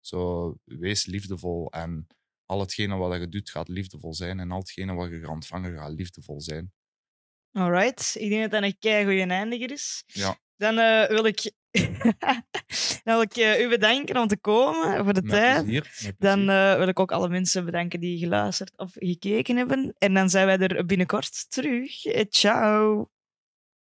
Zo, 0.00 0.54
wees 0.64 1.06
liefdevol 1.06 1.70
en 1.70 2.06
al 2.46 2.60
hetgene 2.60 2.96
wat 2.96 3.20
je 3.20 3.28
doet 3.28 3.50
gaat 3.50 3.68
liefdevol 3.68 4.14
zijn 4.14 4.40
en 4.40 4.50
al 4.50 4.58
hetgene 4.58 4.94
wat 4.94 5.10
je 5.10 5.20
gaat 5.20 5.28
ontvangen 5.28 5.76
gaat 5.76 5.92
liefdevol 5.92 6.40
zijn. 6.40 6.72
Alright, 7.52 8.16
ik 8.18 8.28
denk 8.28 8.42
dat 8.42 8.50
dat 8.50 8.62
een 8.62 8.78
kei 8.78 9.04
goede 9.04 9.34
eindiger 9.34 9.70
is. 9.70 10.02
Ja. 10.06 10.38
Dan 10.56 10.78
eh, 10.78 11.08
wil 11.08 11.24
ik, 11.24 11.52
dan 13.04 13.14
wil 13.14 13.20
ik 13.20 13.36
eh, 13.36 13.60
u 13.60 13.68
bedanken 13.68 14.16
om 14.16 14.26
te 14.26 14.38
komen 14.38 15.04
voor 15.04 15.14
de 15.14 15.22
Met 15.22 15.30
tijd. 15.30 15.62
plezier. 15.64 16.14
Dan 16.18 16.48
eh, 16.48 16.76
wil 16.76 16.88
ik 16.88 17.00
ook 17.00 17.12
alle 17.12 17.28
mensen 17.28 17.64
bedanken 17.64 18.00
die 18.00 18.18
geluisterd 18.18 18.76
of 18.76 18.92
gekeken 18.94 19.56
hebben. 19.56 19.94
En 19.98 20.14
dan 20.14 20.30
zijn 20.30 20.46
wij 20.46 20.58
er 20.58 20.86
binnenkort 20.86 21.50
terug. 21.50 21.92
Ciao. 22.28 23.10